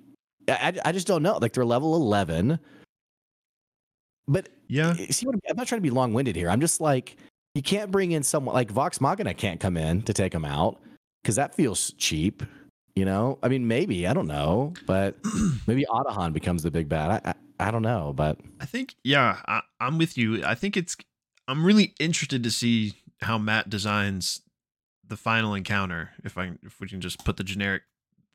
I, 0.49 0.73
I 0.85 0.93
just 0.93 1.07
don't 1.07 1.23
know 1.23 1.37
like 1.39 1.53
they're 1.53 1.65
level 1.67 1.95
11 1.97 2.59
but 4.27 4.49
Yeah. 4.69 4.95
see 5.11 5.27
what 5.27 5.35
I'm, 5.35 5.41
I'm 5.51 5.57
not 5.57 5.67
trying 5.67 5.81
to 5.81 5.83
be 5.83 5.91
long-winded 5.91 6.37
here 6.37 6.49
i'm 6.49 6.61
just 6.61 6.81
like 6.81 7.17
you 7.55 7.63
can't 7.63 7.91
bring 7.91 8.13
in 8.13 8.23
someone 8.23 8.55
like 8.55 8.71
vox 8.71 9.01
machina 9.01 9.35
can't 9.35 9.61
come 9.61 9.77
in 9.77 10.03
to 10.03 10.13
take 10.15 10.33
them 10.33 10.45
out 10.45 10.81
because 11.23 11.37
that 11.37 11.55
feels 11.55 11.93
cheap 11.99 12.43
you 12.99 13.05
know 13.05 13.39
i 13.43 13.49
mean 13.49 13.67
maybe 13.69 14.07
i 14.07 14.13
don't 14.13 14.27
know 14.27 14.73
but 14.87 15.17
maybe 15.67 15.85
Otohan 15.89 16.33
becomes 16.33 16.63
the 16.63 16.71
big 16.71 16.89
bad 16.89 17.23
i 17.25 17.31
i, 17.31 17.69
I 17.69 17.71
don't 17.71 17.83
know 17.83 18.13
but 18.15 18.39
I 18.61 18.67
think 18.67 18.95
yeah, 19.05 19.39
I, 19.47 19.63
I'm 19.81 19.99
with 19.99 20.19
you. 20.19 20.45
I 20.45 20.55
think 20.55 20.77
it's 20.77 20.97
I'm 21.47 21.65
really 21.65 21.95
interested 21.99 22.43
to 22.43 22.51
see 22.51 22.95
how 23.23 23.39
Matt 23.39 23.71
designs 23.71 24.43
the 25.07 25.17
final 25.17 25.55
encounter. 25.55 26.11
If 26.25 26.37
I 26.37 26.53
if 26.63 26.81
we 26.81 26.89
can 26.89 27.01
just 27.01 27.25
put 27.25 27.37
the 27.37 27.45
generic 27.45 27.83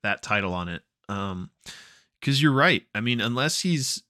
that 0.01 0.21
title 0.21 0.53
on 0.53 0.69
it, 0.69 0.81
um, 1.09 1.51
because 2.19 2.41
you're 2.41 2.53
right. 2.53 2.83
I 2.95 3.01
mean, 3.01 3.21
unless 3.21 3.61
he's 3.61 4.03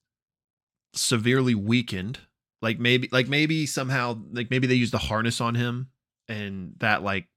severely 0.94 1.56
weakened, 1.56 2.20
like 2.62 2.80
maybe 2.80 3.10
like 3.12 3.28
maybe 3.28 3.66
somehow 3.66 4.20
like 4.32 4.50
maybe 4.50 4.68
they 4.68 4.76
use 4.76 4.92
the 4.92 4.98
harness 5.00 5.42
on 5.42 5.56
him 5.56 5.90
and 6.28 6.74
that 6.80 7.04
like 7.04 7.28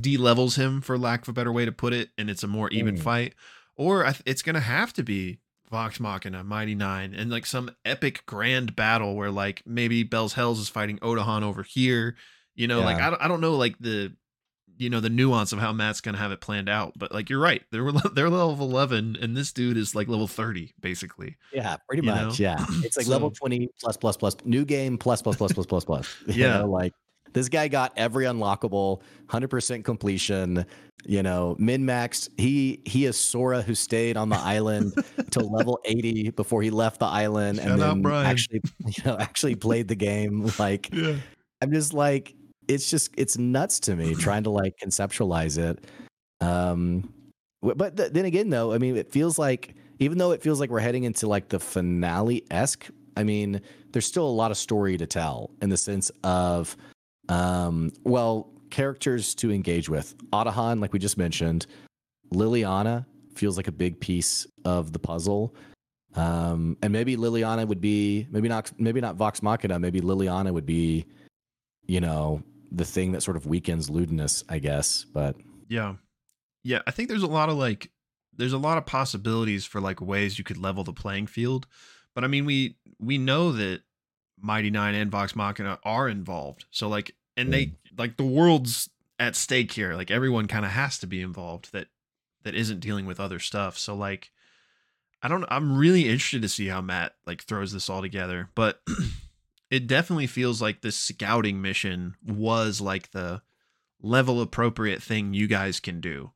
de-levels 0.00 0.56
him 0.56 0.80
for 0.80 0.96
lack 0.98 1.22
of 1.22 1.28
a 1.28 1.32
better 1.32 1.52
way 1.52 1.64
to 1.64 1.72
put 1.72 1.92
it, 1.92 2.10
and 2.18 2.30
it's 2.30 2.42
a 2.42 2.48
more 2.48 2.68
even 2.70 2.96
Mm. 2.96 3.00
fight. 3.02 3.34
Or 3.76 4.12
it's 4.24 4.42
gonna 4.42 4.60
have 4.60 4.92
to 4.94 5.02
be 5.02 5.38
Vox 5.70 5.98
Machina, 5.98 6.44
Mighty 6.44 6.74
Nein, 6.74 7.14
and 7.14 7.30
like 7.30 7.46
some 7.46 7.70
epic 7.84 8.22
grand 8.26 8.76
battle 8.76 9.16
where 9.16 9.30
like 9.30 9.62
maybe 9.66 10.02
Bell's 10.04 10.34
Hells 10.34 10.60
is 10.60 10.68
fighting 10.68 10.98
Otohan 10.98 11.42
over 11.42 11.62
here. 11.62 12.16
You 12.54 12.68
know, 12.68 12.80
like 12.82 12.98
I 13.00 13.10
don't, 13.10 13.20
I 13.22 13.26
don't 13.28 13.40
know 13.40 13.54
like 13.54 13.76
the 13.80 14.12
you 14.76 14.90
know 14.90 15.00
the 15.00 15.10
nuance 15.10 15.52
of 15.52 15.58
how 15.58 15.72
Matt's 15.72 16.00
gonna 16.00 16.18
have 16.18 16.30
it 16.30 16.40
planned 16.40 16.68
out, 16.68 16.92
but 16.96 17.10
like 17.12 17.28
you're 17.30 17.40
right, 17.40 17.62
they're 17.72 17.90
they're 18.14 18.30
level 18.30 18.64
eleven, 18.64 19.16
and 19.20 19.36
this 19.36 19.52
dude 19.52 19.76
is 19.76 19.94
like 19.96 20.06
level 20.06 20.28
thirty 20.28 20.72
basically. 20.80 21.36
Yeah, 21.52 21.76
pretty 21.88 22.02
much. 22.06 22.38
know? 22.38 22.44
Yeah. 22.44 22.64
It's 22.84 22.96
like 22.96 23.08
level 23.08 23.30
20 23.32 23.68
plus 23.80 23.96
plus 23.96 24.16
plus 24.16 24.36
new 24.44 24.64
game 24.64 24.98
plus 24.98 25.20
plus 25.22 25.34
plus 25.36 25.52
plus 25.52 25.66
plus 25.66 25.84
plus. 25.84 26.16
Yeah. 26.28 26.58
know, 26.58 26.66
like 26.66 26.92
this 27.34 27.48
guy 27.48 27.68
got 27.68 27.92
every 27.96 28.24
unlockable, 28.24 29.02
100% 29.28 29.84
completion, 29.84 30.64
you 31.04 31.22
know, 31.22 31.56
min 31.58 31.84
max. 31.84 32.30
He 32.38 32.80
he 32.86 33.04
is 33.04 33.18
Sora 33.18 33.60
who 33.60 33.74
stayed 33.74 34.16
on 34.16 34.30
the 34.30 34.36
island 34.40 34.94
till 35.30 35.52
level 35.52 35.78
80 35.84 36.30
before 36.30 36.62
he 36.62 36.70
left 36.70 37.00
the 37.00 37.06
island 37.06 37.58
Shout 37.58 37.80
and 37.80 38.02
then 38.02 38.06
actually 38.06 38.62
you 38.86 39.04
know, 39.04 39.18
actually 39.18 39.56
played 39.56 39.88
the 39.88 39.96
game 39.96 40.50
like 40.58 40.88
Yeah, 40.92 41.16
I'm 41.60 41.72
just 41.72 41.92
like, 41.92 42.34
it's 42.68 42.88
just 42.88 43.10
it's 43.18 43.36
nuts 43.36 43.80
to 43.80 43.96
me 43.96 44.14
trying 44.14 44.44
to 44.44 44.50
like 44.50 44.74
conceptualize 44.82 45.58
it. 45.58 45.84
Um, 46.40 47.12
but 47.60 47.96
th- 47.96 48.12
then 48.12 48.24
again, 48.26 48.50
though, 48.50 48.72
I 48.72 48.78
mean, 48.78 48.96
it 48.96 49.10
feels 49.10 49.38
like 49.38 49.74
even 49.98 50.18
though 50.18 50.30
it 50.32 50.42
feels 50.42 50.60
like 50.60 50.70
we're 50.70 50.80
heading 50.80 51.04
into 51.04 51.26
like 51.26 51.48
the 51.48 51.58
finale 51.60 52.44
esque. 52.50 52.88
I 53.16 53.22
mean, 53.22 53.60
there's 53.92 54.06
still 54.06 54.26
a 54.26 54.30
lot 54.30 54.50
of 54.50 54.56
story 54.56 54.96
to 54.96 55.06
tell 55.06 55.50
in 55.62 55.70
the 55.70 55.76
sense 55.76 56.10
of, 56.24 56.76
um, 57.28 57.92
well, 58.04 58.50
characters 58.70 59.34
to 59.36 59.52
engage 59.52 59.88
with. 59.88 60.14
Otohan, 60.32 60.80
like 60.80 60.92
we 60.92 60.98
just 60.98 61.16
mentioned, 61.16 61.66
Liliana 62.32 63.06
feels 63.34 63.56
like 63.56 63.68
a 63.68 63.72
big 63.72 64.00
piece 64.00 64.46
of 64.64 64.92
the 64.92 64.98
puzzle. 64.98 65.54
Um, 66.16 66.76
and 66.82 66.92
maybe 66.92 67.16
Liliana 67.16 67.66
would 67.66 67.80
be 67.80 68.26
maybe 68.30 68.48
not 68.48 68.70
maybe 68.78 69.00
not 69.00 69.16
Vox 69.16 69.42
Machina, 69.42 69.78
maybe 69.78 70.00
Liliana 70.00 70.52
would 70.52 70.66
be, 70.66 71.06
you 71.86 72.00
know, 72.00 72.42
the 72.70 72.84
thing 72.84 73.12
that 73.12 73.22
sort 73.22 73.36
of 73.36 73.46
weakens 73.46 73.90
Ludinus, 73.90 74.44
I 74.48 74.58
guess. 74.58 75.04
But 75.04 75.36
Yeah. 75.68 75.94
Yeah, 76.62 76.80
I 76.86 76.92
think 76.92 77.08
there's 77.08 77.22
a 77.22 77.28
lot 77.28 77.48
of 77.48 77.56
like 77.56 77.90
there's 78.36 78.52
a 78.52 78.58
lot 78.58 78.78
of 78.78 78.86
possibilities 78.86 79.64
for 79.64 79.80
like 79.80 80.00
ways 80.00 80.38
you 80.38 80.44
could 80.44 80.56
level 80.56 80.82
the 80.82 80.92
playing 80.92 81.26
field. 81.26 81.66
But 82.14 82.24
I 82.24 82.28
mean 82.28 82.44
we 82.44 82.76
we 82.98 83.18
know 83.18 83.52
that 83.52 83.82
Mighty 84.44 84.70
Nein 84.70 84.94
and 84.94 85.10
Vox 85.10 85.34
Machina 85.34 85.78
are 85.84 86.06
involved. 86.06 86.66
So 86.70 86.86
like 86.86 87.14
and 87.36 87.52
they 87.52 87.72
like 87.96 88.18
the 88.18 88.24
world's 88.24 88.90
at 89.18 89.36
stake 89.36 89.72
here. 89.72 89.94
Like 89.94 90.10
everyone 90.10 90.46
kind 90.46 90.66
of 90.66 90.72
has 90.72 90.98
to 90.98 91.06
be 91.06 91.22
involved 91.22 91.72
that 91.72 91.88
that 92.42 92.54
isn't 92.54 92.80
dealing 92.80 93.06
with 93.06 93.18
other 93.18 93.38
stuff. 93.38 93.78
So 93.78 93.94
like 93.94 94.30
I 95.22 95.28
don't 95.28 95.46
I'm 95.48 95.78
really 95.78 96.04
interested 96.04 96.42
to 96.42 96.48
see 96.48 96.66
how 96.66 96.82
Matt 96.82 97.14
like 97.26 97.42
throws 97.42 97.72
this 97.72 97.88
all 97.88 98.02
together, 98.02 98.50
but 98.54 98.82
it 99.70 99.86
definitely 99.86 100.26
feels 100.26 100.60
like 100.60 100.82
this 100.82 100.96
scouting 100.96 101.62
mission 101.62 102.14
was 102.22 102.82
like 102.82 103.12
the 103.12 103.40
level 104.02 104.42
appropriate 104.42 105.02
thing 105.02 105.32
you 105.32 105.46
guys 105.46 105.80
can 105.80 106.02
do. 106.02 106.32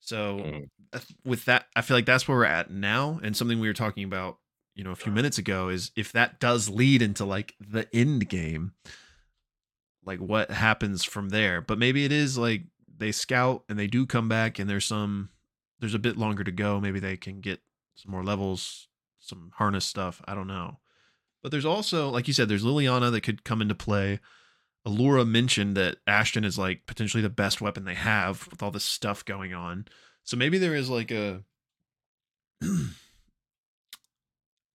So 0.00 0.62
uh, 0.92 0.98
with 1.24 1.46
that 1.46 1.68
I 1.74 1.80
feel 1.80 1.96
like 1.96 2.04
that's 2.04 2.28
where 2.28 2.36
we're 2.36 2.44
at 2.44 2.70
now 2.70 3.18
and 3.22 3.34
something 3.34 3.60
we 3.60 3.68
were 3.68 3.72
talking 3.72 4.04
about, 4.04 4.36
you 4.76 4.84
know, 4.84 4.92
a 4.92 4.96
few 4.96 5.10
minutes 5.10 5.38
ago 5.38 5.70
is 5.70 5.90
if 5.96 6.12
that 6.12 6.38
does 6.38 6.68
lead 6.68 7.00
into 7.00 7.24
like 7.24 7.54
the 7.58 7.88
end 7.94 8.28
game, 8.28 8.72
like 10.04 10.20
what 10.20 10.50
happens 10.50 11.02
from 11.02 11.30
there. 11.30 11.62
But 11.62 11.78
maybe 11.78 12.04
it 12.04 12.12
is 12.12 12.36
like 12.36 12.64
they 12.98 13.10
scout 13.10 13.64
and 13.70 13.78
they 13.78 13.86
do 13.86 14.04
come 14.06 14.28
back 14.28 14.58
and 14.58 14.68
there's 14.68 14.84
some 14.84 15.30
there's 15.80 15.94
a 15.94 15.98
bit 15.98 16.18
longer 16.18 16.44
to 16.44 16.52
go. 16.52 16.78
Maybe 16.78 17.00
they 17.00 17.16
can 17.16 17.40
get 17.40 17.60
some 17.94 18.12
more 18.12 18.22
levels, 18.22 18.88
some 19.18 19.50
harness 19.54 19.86
stuff. 19.86 20.20
I 20.26 20.34
don't 20.34 20.46
know. 20.46 20.78
But 21.42 21.52
there's 21.52 21.64
also, 21.64 22.10
like 22.10 22.28
you 22.28 22.34
said, 22.34 22.48
there's 22.48 22.64
Liliana 22.64 23.10
that 23.12 23.22
could 23.22 23.44
come 23.44 23.62
into 23.62 23.74
play. 23.74 24.20
Allura 24.86 25.26
mentioned 25.26 25.76
that 25.76 25.96
Ashton 26.06 26.44
is 26.44 26.58
like 26.58 26.86
potentially 26.86 27.22
the 27.22 27.30
best 27.30 27.62
weapon 27.62 27.84
they 27.84 27.94
have 27.94 28.46
with 28.50 28.62
all 28.62 28.70
this 28.70 28.84
stuff 28.84 29.24
going 29.24 29.54
on. 29.54 29.86
So 30.22 30.36
maybe 30.36 30.58
there 30.58 30.74
is 30.74 30.90
like 30.90 31.10
a 31.10 31.42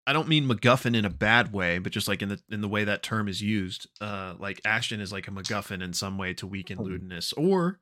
I 0.07 0.13
don't 0.13 0.27
mean 0.27 0.47
MacGuffin 0.47 0.95
in 0.95 1.05
a 1.05 1.09
bad 1.09 1.53
way, 1.53 1.77
but 1.77 1.91
just 1.91 2.07
like 2.07 2.21
in 2.21 2.29
the 2.29 2.39
in 2.49 2.61
the 2.61 2.67
way 2.67 2.83
that 2.83 3.03
term 3.03 3.27
is 3.27 3.41
used. 3.41 3.87
Uh 3.99 4.33
like 4.39 4.59
Ashton 4.65 4.99
is 4.99 5.11
like 5.11 5.27
a 5.27 5.31
MacGuffin 5.31 5.83
in 5.83 5.93
some 5.93 6.17
way 6.17 6.33
to 6.35 6.47
weaken 6.47 6.77
Oh. 6.79 6.83
Ludinus. 6.83 7.33
Or 7.37 7.79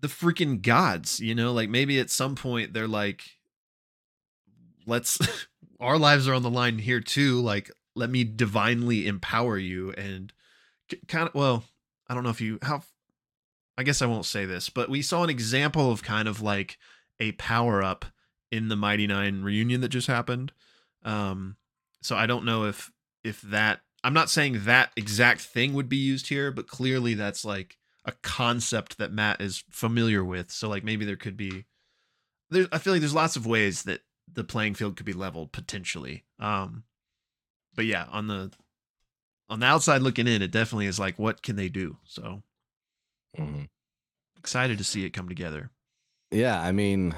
the 0.00 0.08
freaking 0.08 0.62
gods, 0.62 1.20
you 1.20 1.34
know, 1.34 1.52
like 1.52 1.68
maybe 1.68 1.98
at 1.98 2.10
some 2.10 2.34
point 2.34 2.72
they're 2.72 2.88
like, 2.88 3.22
let's 4.86 5.18
our 5.80 5.98
lives 5.98 6.28
are 6.28 6.34
on 6.34 6.42
the 6.42 6.50
line 6.50 6.78
here 6.78 7.00
too. 7.00 7.40
Like, 7.40 7.70
let 7.94 8.10
me 8.10 8.24
divinely 8.24 9.06
empower 9.06 9.58
you 9.58 9.92
and 9.92 10.32
kind 11.08 11.28
of 11.28 11.34
well, 11.34 11.64
I 12.08 12.14
don't 12.14 12.24
know 12.24 12.30
if 12.30 12.40
you 12.40 12.58
how 12.62 12.82
I 13.76 13.82
guess 13.82 14.02
I 14.02 14.06
won't 14.06 14.26
say 14.26 14.44
this, 14.44 14.68
but 14.68 14.88
we 14.88 15.02
saw 15.02 15.24
an 15.24 15.30
example 15.30 15.90
of 15.90 16.02
kind 16.02 16.28
of 16.28 16.40
like 16.42 16.78
a 17.18 17.32
power 17.32 17.82
up 17.82 18.04
in 18.50 18.68
the 18.68 18.76
Mighty 18.76 19.06
Nein 19.06 19.42
reunion 19.42 19.80
that 19.80 19.88
just 19.88 20.08
happened. 20.08 20.52
Um, 21.04 21.56
so 22.02 22.16
I 22.16 22.26
don't 22.26 22.44
know 22.44 22.64
if 22.64 22.90
if 23.24 23.40
that 23.42 23.80
I'm 24.04 24.14
not 24.14 24.30
saying 24.30 24.64
that 24.64 24.90
exact 24.96 25.40
thing 25.42 25.74
would 25.74 25.88
be 25.88 25.96
used 25.96 26.28
here, 26.28 26.50
but 26.50 26.66
clearly 26.66 27.14
that's 27.14 27.44
like 27.44 27.76
a 28.04 28.12
concept 28.22 28.98
that 28.98 29.12
Matt 29.12 29.40
is 29.40 29.62
familiar 29.70 30.24
with. 30.24 30.50
So 30.50 30.68
like 30.68 30.82
maybe 30.84 31.04
there 31.04 31.16
could 31.16 31.36
be 31.36 31.66
there 32.50 32.66
I 32.72 32.78
feel 32.78 32.92
like 32.92 33.00
there's 33.00 33.14
lots 33.14 33.36
of 33.36 33.46
ways 33.46 33.84
that 33.84 34.00
the 34.32 34.44
playing 34.44 34.74
field 34.74 34.96
could 34.96 35.06
be 35.06 35.12
leveled 35.12 35.52
potentially. 35.52 36.24
Um 36.38 36.84
but 37.74 37.84
yeah, 37.86 38.06
on 38.10 38.26
the 38.26 38.50
on 39.48 39.60
the 39.60 39.66
outside 39.66 40.02
looking 40.02 40.26
in, 40.26 40.42
it 40.42 40.50
definitely 40.50 40.86
is 40.86 40.98
like 40.98 41.18
what 41.18 41.42
can 41.42 41.56
they 41.56 41.68
do? 41.68 41.98
So 42.04 42.42
Mhm. 43.38 43.68
excited 44.38 44.78
to 44.78 44.84
see 44.84 45.04
it 45.04 45.10
come 45.10 45.28
together. 45.28 45.70
yeah, 46.30 46.60
I 46.60 46.72
mean, 46.72 47.14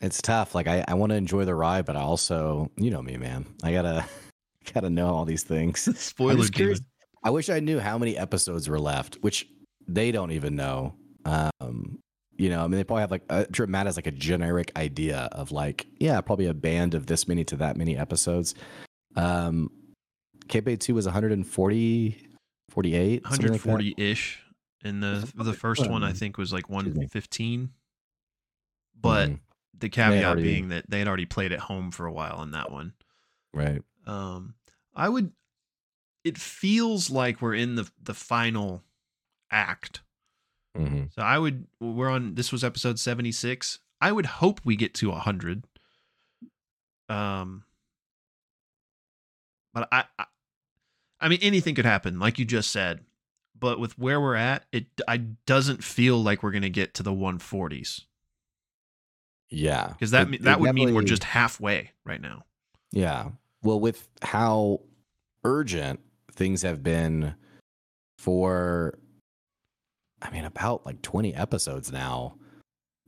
it's 0.00 0.20
tough. 0.20 0.54
Like 0.54 0.66
I, 0.66 0.84
I 0.86 0.94
want 0.94 1.10
to 1.10 1.16
enjoy 1.16 1.44
the 1.44 1.54
ride, 1.54 1.84
but 1.84 1.96
I 1.96 2.00
also, 2.00 2.70
you 2.76 2.90
know 2.90 3.02
me, 3.02 3.16
man. 3.16 3.46
I 3.62 3.72
gotta 3.72 4.04
gotta 4.74 4.90
know 4.90 5.14
all 5.14 5.24
these 5.24 5.42
things. 5.42 5.80
Spoiler 6.00 6.46
curious. 6.48 6.80
I 7.22 7.30
wish 7.30 7.48
I 7.48 7.60
knew 7.60 7.80
how 7.80 7.98
many 7.98 8.16
episodes 8.16 8.68
were 8.68 8.78
left, 8.78 9.16
which 9.20 9.46
they 9.88 10.12
don't 10.12 10.30
even 10.32 10.54
know. 10.54 10.94
Um, 11.24 11.98
you 12.36 12.50
know, 12.50 12.62
I 12.62 12.68
mean, 12.68 12.72
they 12.78 12.84
probably 12.84 13.00
have 13.00 13.10
like 13.10 13.24
uh, 13.30 13.44
sure 13.52 13.66
Matt 13.66 13.86
has 13.86 13.96
like 13.96 14.06
a 14.06 14.12
generic 14.12 14.70
idea 14.76 15.28
of 15.32 15.50
like, 15.52 15.86
yeah, 15.98 16.20
probably 16.20 16.46
a 16.46 16.54
band 16.54 16.94
of 16.94 17.06
this 17.06 17.26
many 17.26 17.44
to 17.44 17.56
that 17.56 17.76
many 17.76 17.96
episodes. 17.96 18.54
Um, 19.16 19.70
KP 20.48 20.78
two 20.78 20.94
was 20.94 21.06
140, 21.06 22.28
48, 22.70 23.22
something 23.24 23.52
like 23.52 23.64
140 23.64 23.94
ish. 23.96 24.42
And 24.84 25.02
the 25.02 25.28
the 25.34 25.54
first 25.54 25.88
one 25.88 26.04
I 26.04 26.12
think 26.12 26.38
was 26.38 26.52
like 26.52 26.68
115. 26.68 27.70
But 29.00 29.30
Mhm, 29.30 29.38
the 29.78 29.88
caveat 29.88 30.24
already- 30.24 30.42
being 30.42 30.68
that 30.68 30.88
they 30.90 30.98
had 30.98 31.08
already 31.08 31.26
played 31.26 31.52
at 31.52 31.60
home 31.60 31.90
for 31.90 32.06
a 32.06 32.12
while 32.12 32.36
on 32.36 32.50
that 32.52 32.70
one. 32.70 32.94
right. 33.52 33.82
Um, 34.06 34.54
I 34.94 35.08
would. 35.08 35.32
It 36.24 36.38
feels 36.38 37.10
like 37.10 37.40
we're 37.42 37.54
in 37.54 37.74
the 37.76 37.90
the 38.02 38.14
final 38.14 38.82
act. 39.50 40.00
hmm 40.76 41.04
So 41.14 41.22
I 41.22 41.38
would. 41.38 41.66
We're 41.80 42.08
on. 42.10 42.34
This 42.36 42.52
was 42.52 42.62
episode 42.64 42.98
seventy 42.98 43.32
six. 43.32 43.80
I 44.00 44.12
would 44.12 44.26
hope 44.26 44.60
we 44.64 44.76
get 44.76 44.94
to 44.94 45.10
hundred. 45.12 45.64
Um. 47.08 47.64
But 49.74 49.88
I, 49.92 50.04
I, 50.18 50.24
I 51.20 51.28
mean, 51.28 51.38
anything 51.42 51.74
could 51.74 51.84
happen, 51.84 52.18
like 52.18 52.38
you 52.38 52.44
just 52.44 52.70
said. 52.70 53.00
But 53.58 53.78
with 53.80 53.98
where 53.98 54.20
we're 54.20 54.34
at, 54.34 54.66
it 54.72 54.86
I 55.08 55.16
doesn't 55.18 55.82
feel 55.82 56.22
like 56.22 56.42
we're 56.42 56.52
gonna 56.52 56.68
get 56.68 56.94
to 56.94 57.02
the 57.02 57.12
one 57.12 57.38
forties 57.38 58.02
Yeah, 59.50 59.88
because 59.88 60.10
that 60.10 60.22
It- 60.22 60.30
me- 60.30 60.36
it 60.38 60.42
that 60.42 60.60
would 60.60 60.74
mean 60.74 60.94
we're 60.94 61.02
just 61.02 61.24
halfway 61.24 61.92
right 62.04 62.20
now. 62.20 62.44
Yeah. 62.92 63.30
Well, 63.62 63.78
with 63.80 64.08
how 64.22 64.80
urgent 65.44 66.00
things 66.32 66.62
have 66.62 66.82
been 66.82 67.34
for, 68.18 68.98
I 70.22 70.30
mean, 70.30 70.44
about 70.44 70.84
like 70.86 71.00
20 71.02 71.34
episodes 71.34 71.92
now, 71.92 72.36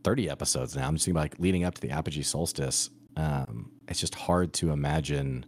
30 0.05 0.29
episodes 0.31 0.77
now. 0.77 0.87
I'm 0.87 0.95
just 0.95 1.07
thinking 1.07 1.21
like 1.21 1.39
leading 1.39 1.65
up 1.65 1.75
to 1.75 1.81
the 1.81 1.91
Apogee 1.91 2.23
solstice. 2.23 2.91
Um, 3.17 3.73
it's 3.89 4.01
just 4.01 4.15
hard 4.15 4.53
to 4.55 4.71
imagine. 4.71 5.45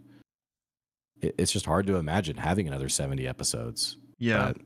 it- 1.21 1.35
It's 1.37 1.51
just 1.51 1.65
hard 1.67 1.85
to 1.87 1.95
imagine 1.97 2.35
having 2.37 2.67
another 2.67 2.89
70 2.89 3.27
episodes. 3.27 3.97
Yeah. 4.17 4.53
but 4.53 4.61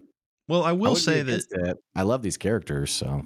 Well, 0.48 0.64
I 0.64 0.70
I 0.70 0.72
will 0.72 0.80
wouldn't 0.92 0.98
say 1.00 1.22
that 1.22 1.46
it. 1.52 1.78
I 1.96 2.02
love 2.04 2.22
these 2.24 2.38
characters. 2.38 2.92
So, 2.92 3.26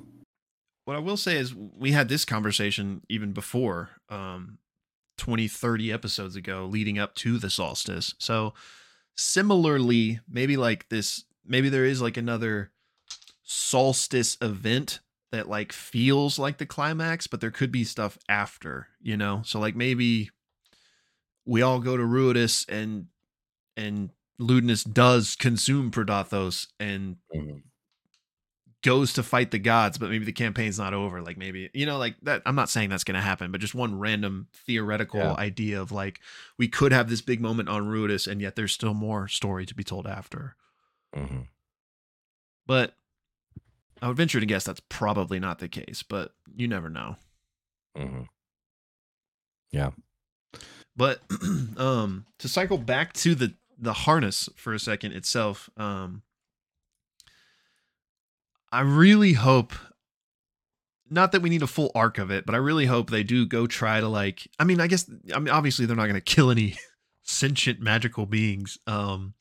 what 0.89 0.97
I 0.97 1.01
will 1.01 1.17
say 1.17 1.37
is 1.37 1.53
we 1.53 1.91
had 1.91 2.09
this 2.09 2.25
conversation 2.25 3.03
even 3.09 3.31
before 3.31 3.91
um 4.09 4.57
20 5.19 5.47
30 5.47 5.93
episodes 5.93 6.35
ago 6.35 6.65
leading 6.65 6.97
up 6.97 7.13
to 7.13 7.37
the 7.37 7.51
solstice. 7.51 8.15
So 8.17 8.55
similarly, 9.15 10.19
maybe 10.27 10.57
like 10.57 10.89
this 10.89 11.25
maybe 11.45 11.69
there 11.69 11.85
is 11.85 12.01
like 12.01 12.17
another 12.17 12.71
solstice 13.43 14.35
event 14.41 14.99
that 15.31 15.47
like 15.47 15.73
feels 15.73 16.39
like 16.39 16.57
the 16.57 16.65
climax, 16.65 17.27
but 17.27 17.39
there 17.39 17.51
could 17.51 17.71
be 17.71 17.83
stuff 17.83 18.17
after, 18.27 18.87
you 18.99 19.15
know? 19.15 19.43
So 19.45 19.59
like 19.59 19.75
maybe 19.75 20.31
we 21.45 21.61
all 21.61 21.79
go 21.81 21.97
to 21.97 22.03
Ruidus 22.03 22.67
and 22.67 23.05
and 23.77 24.09
Ludinus 24.41 24.91
does 24.91 25.35
consume 25.35 25.91
Predathos 25.91 26.65
and 26.79 27.17
goes 28.81 29.11
to 29.13 29.23
fight 29.23 29.51
the 29.51 29.59
gods, 29.59 29.97
but 29.97 30.09
maybe 30.09 30.23
the 30.25 30.31
campaign's 30.31 30.79
not 30.79 30.93
over. 30.93 31.21
Like 31.21 31.37
maybe 31.37 31.69
you 31.73 31.85
know, 31.85 31.97
like 31.97 32.15
that. 32.23 32.41
I'm 32.45 32.55
not 32.55 32.69
saying 32.69 32.89
that's 32.89 33.03
going 33.03 33.15
to 33.15 33.21
happen, 33.21 33.51
but 33.51 33.59
just 33.61 33.75
one 33.75 33.99
random 33.99 34.47
theoretical 34.53 35.19
Yeah. 35.19 35.33
idea 35.33 35.81
of 35.81 35.91
like 35.91 36.19
we 36.57 36.67
could 36.67 36.91
have 36.91 37.09
this 37.09 37.21
big 37.21 37.41
moment 37.41 37.67
on 37.69 37.87
Ruidus, 37.87 38.25
and 38.27 38.41
yet 38.41 38.55
there's 38.55 38.71
still 38.71 38.93
more 38.93 39.27
story 39.27 39.65
to 39.65 39.75
be 39.75 39.83
told 39.83 40.07
after. 40.07 40.55
mhm. 41.15 41.47
But 42.67 42.93
I 44.01 44.07
would 44.07 44.17
venture 44.17 44.39
to 44.39 44.45
guess 44.45 44.63
that's 44.63 44.81
probably 44.89 45.39
not 45.39 45.59
the 45.59 45.67
case, 45.67 46.03
but 46.07 46.33
you 46.55 46.67
never 46.67 46.89
know. 46.89 47.17
Mhm. 47.97 48.27
Yeah. 49.71 49.91
But 50.95 51.21
um 51.77 52.25
to 52.37 52.47
cycle 52.47 52.77
back 52.77 53.13
to 53.13 53.35
the 53.35 53.55
the 53.77 53.93
harness 53.93 54.49
for 54.55 54.73
a 54.73 54.79
second 54.79 55.13
itself, 55.13 55.69
um 55.77 56.21
I 58.71 58.81
really 58.81 59.33
hope 59.33 59.73
not 61.09 61.31
that 61.31 61.41
we 61.41 61.49
need 61.49 61.63
a 61.63 61.67
full 61.67 61.91
arc 61.95 62.17
of 62.17 62.29
it, 62.31 62.45
but 62.45 62.55
I 62.55 62.59
really 62.59 62.85
hope 62.85 63.09
they 63.09 63.23
do 63.23 63.45
go 63.45 63.67
try 63.67 63.99
to 63.99 64.07
like 64.07 64.47
I 64.59 64.63
mean, 64.63 64.79
I 64.79 64.87
guess 64.87 65.09
I 65.33 65.39
mean 65.39 65.49
obviously 65.49 65.85
they're 65.85 65.95
not 65.95 66.03
going 66.03 66.15
to 66.15 66.21
kill 66.21 66.51
any 66.51 66.77
sentient 67.23 67.79
magical 67.79 68.25
beings. 68.25 68.77
Um 68.87 69.33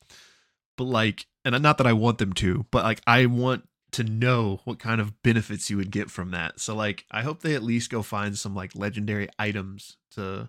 but 0.76 0.84
like 0.84 1.26
and 1.44 1.60
not 1.62 1.78
that 1.78 1.86
I 1.86 1.92
want 1.92 2.18
them 2.18 2.32
to, 2.34 2.66
but 2.70 2.84
like 2.84 3.00
I 3.06 3.26
want 3.26 3.68
to 3.92 4.04
know 4.04 4.60
what 4.64 4.78
kind 4.78 5.00
of 5.00 5.22
benefits 5.22 5.70
you 5.70 5.76
would 5.76 5.90
get 5.90 6.10
from 6.10 6.30
that. 6.30 6.60
So 6.60 6.74
like 6.74 7.04
I 7.10 7.22
hope 7.22 7.42
they 7.42 7.54
at 7.54 7.62
least 7.62 7.90
go 7.90 8.02
find 8.02 8.36
some 8.36 8.54
like 8.54 8.74
legendary 8.74 9.28
items 9.38 9.96
to 10.12 10.48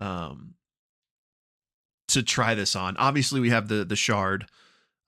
um 0.00 0.54
to 2.08 2.22
try 2.22 2.54
this 2.54 2.74
on. 2.76 2.96
Obviously 2.96 3.40
we 3.40 3.50
have 3.50 3.68
the 3.68 3.84
the 3.84 3.96
shard 3.96 4.46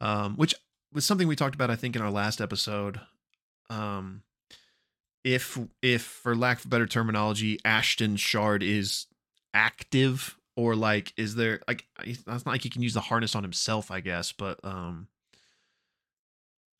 um 0.00 0.36
which 0.36 0.54
was 0.94 1.04
something 1.04 1.28
we 1.28 1.36
talked 1.36 1.54
about 1.54 1.70
I 1.70 1.76
think 1.76 1.96
in 1.96 2.02
our 2.02 2.10
last 2.10 2.40
episode. 2.40 3.00
Um 3.70 4.22
if 5.22 5.58
if 5.82 6.02
for 6.02 6.36
lack 6.36 6.64
of 6.64 6.70
better 6.70 6.86
terminology 6.86 7.58
Ashton 7.64 8.16
shard 8.16 8.62
is 8.62 9.06
active 9.52 10.36
or 10.56 10.76
like 10.76 11.12
is 11.16 11.34
there 11.34 11.60
like 11.66 11.86
it's 12.02 12.26
not 12.26 12.46
like 12.46 12.62
he 12.62 12.70
can 12.70 12.82
use 12.82 12.94
the 12.94 13.00
harness 13.00 13.34
on 13.34 13.42
himself 13.42 13.90
I 13.90 14.00
guess, 14.00 14.32
but 14.32 14.60
um 14.64 15.08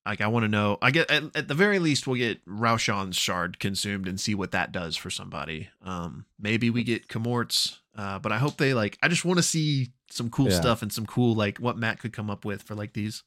like 0.06 0.20
I 0.20 0.26
want 0.26 0.44
to 0.44 0.48
know. 0.48 0.78
I 0.82 0.90
get 0.90 1.10
at, 1.10 1.24
at, 1.34 1.48
the 1.48 1.54
very 1.54 1.78
least 1.78 2.06
we'll 2.06 2.16
get 2.16 2.44
Raishan's 2.46 3.16
shard 3.16 3.58
consumed 3.58 4.06
and 4.06 4.20
see 4.20 4.34
what 4.34 4.52
that 4.52 4.72
does 4.72 4.96
for 4.96 5.10
somebody. 5.10 5.68
Um, 5.82 6.26
maybe 6.38 6.68
we 6.70 6.84
get 6.84 7.08
Comort's, 7.08 7.80
uh, 7.96 8.18
but 8.18 8.30
I 8.30 8.38
hope 8.38 8.58
they 8.58 8.74
like. 8.74 8.98
I 9.02 9.08
just 9.08 9.24
want 9.24 9.38
to 9.38 9.42
see 9.42 9.92
some 10.10 10.28
cool 10.28 10.50
yeah. 10.50 10.60
stuff 10.60 10.82
and 10.82 10.92
some 10.92 11.06
cool 11.06 11.34
like 11.34 11.58
what 11.58 11.78
Matt 11.78 12.00
could 12.00 12.12
come 12.12 12.28
up 12.28 12.44
with 12.44 12.62
for 12.62 12.74
like 12.74 12.92
these, 12.92 13.22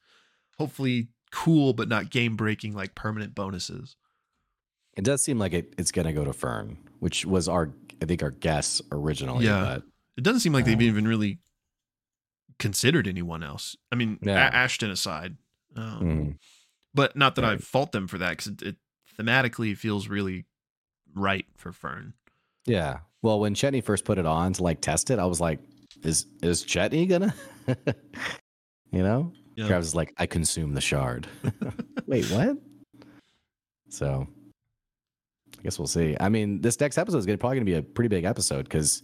hopefully 0.59 1.09
cool 1.31 1.73
but 1.73 1.87
not 1.89 2.09
game 2.09 2.35
breaking 2.35 2.73
like 2.73 2.95
permanent 2.95 3.35
bonuses. 3.35 3.95
It 4.95 5.03
does 5.03 5.23
seem 5.23 5.37
like 5.37 5.53
it, 5.53 5.73
it's 5.77 5.91
gonna 5.91 6.13
go 6.13 6.25
to 6.25 6.33
Fearne, 6.33 6.77
which 6.99 7.25
was 7.25 7.47
our 7.47 7.71
I 8.01 8.05
think 8.05 8.23
our 8.23 8.31
guess 8.31 8.81
originally. 8.91 9.45
Yeah, 9.45 9.75
but, 9.75 9.83
it 10.17 10.23
doesn't 10.23 10.39
seem 10.41 10.53
like 10.53 10.65
um, 10.65 10.71
they've 10.71 10.81
even 10.81 11.07
really 11.07 11.39
considered 12.59 13.07
anyone 13.07 13.43
else. 13.43 13.75
I 13.91 13.95
mean, 13.95 14.17
yeah. 14.21 14.49
Ashton 14.51 14.89
aside. 14.89 15.37
Um, 15.75 16.01
mm 16.01 16.35
but 16.97 17.15
not 17.15 17.35
that 17.35 17.43
right. 17.43 17.53
I 17.53 17.57
fault 17.57 17.91
them 17.91 18.07
for 18.07 18.17
that 18.17 18.31
because 18.31 18.47
it, 18.47 18.61
it, 18.63 18.75
thematically 19.17 19.77
feels 19.77 20.07
really 20.07 20.45
right 21.15 21.45
for 21.55 21.71
Fearne. 21.71 22.13
Yeah. 22.65 22.99
Well, 23.21 23.39
when 23.39 23.53
Chetney 23.53 23.83
first 23.83 24.03
put 24.03 24.17
it 24.17 24.25
on 24.25 24.53
to 24.53 24.63
like 24.63 24.81
test 24.81 25.11
it, 25.11 25.19
I 25.19 25.25
was 25.25 25.39
like, 25.39 25.59
"Is 26.03 26.25
is 26.41 26.63
Chetney 26.65 27.07
gonna?" 27.07 27.33
you 28.91 29.03
know, 29.03 29.31
yeah. 29.57 29.75
I 29.75 29.77
was 29.77 29.95
like, 29.95 30.13
"I 30.17 30.25
consume 30.25 30.73
the 30.73 30.81
shard." 30.81 31.27
Wait, 32.07 32.25
what? 32.31 32.57
So, 33.89 34.27
I 35.57 35.61
guess 35.63 35.79
we'll 35.79 35.87
see. 35.87 36.15
I 36.19 36.29
mean, 36.29 36.61
this 36.61 36.79
next 36.79 36.97
episode 36.97 37.17
is 37.17 37.25
gonna, 37.25 37.37
probably 37.37 37.57
going 37.57 37.65
to 37.65 37.71
be 37.71 37.77
a 37.77 37.81
pretty 37.81 38.09
big 38.09 38.23
episode 38.23 38.63
because 38.63 39.01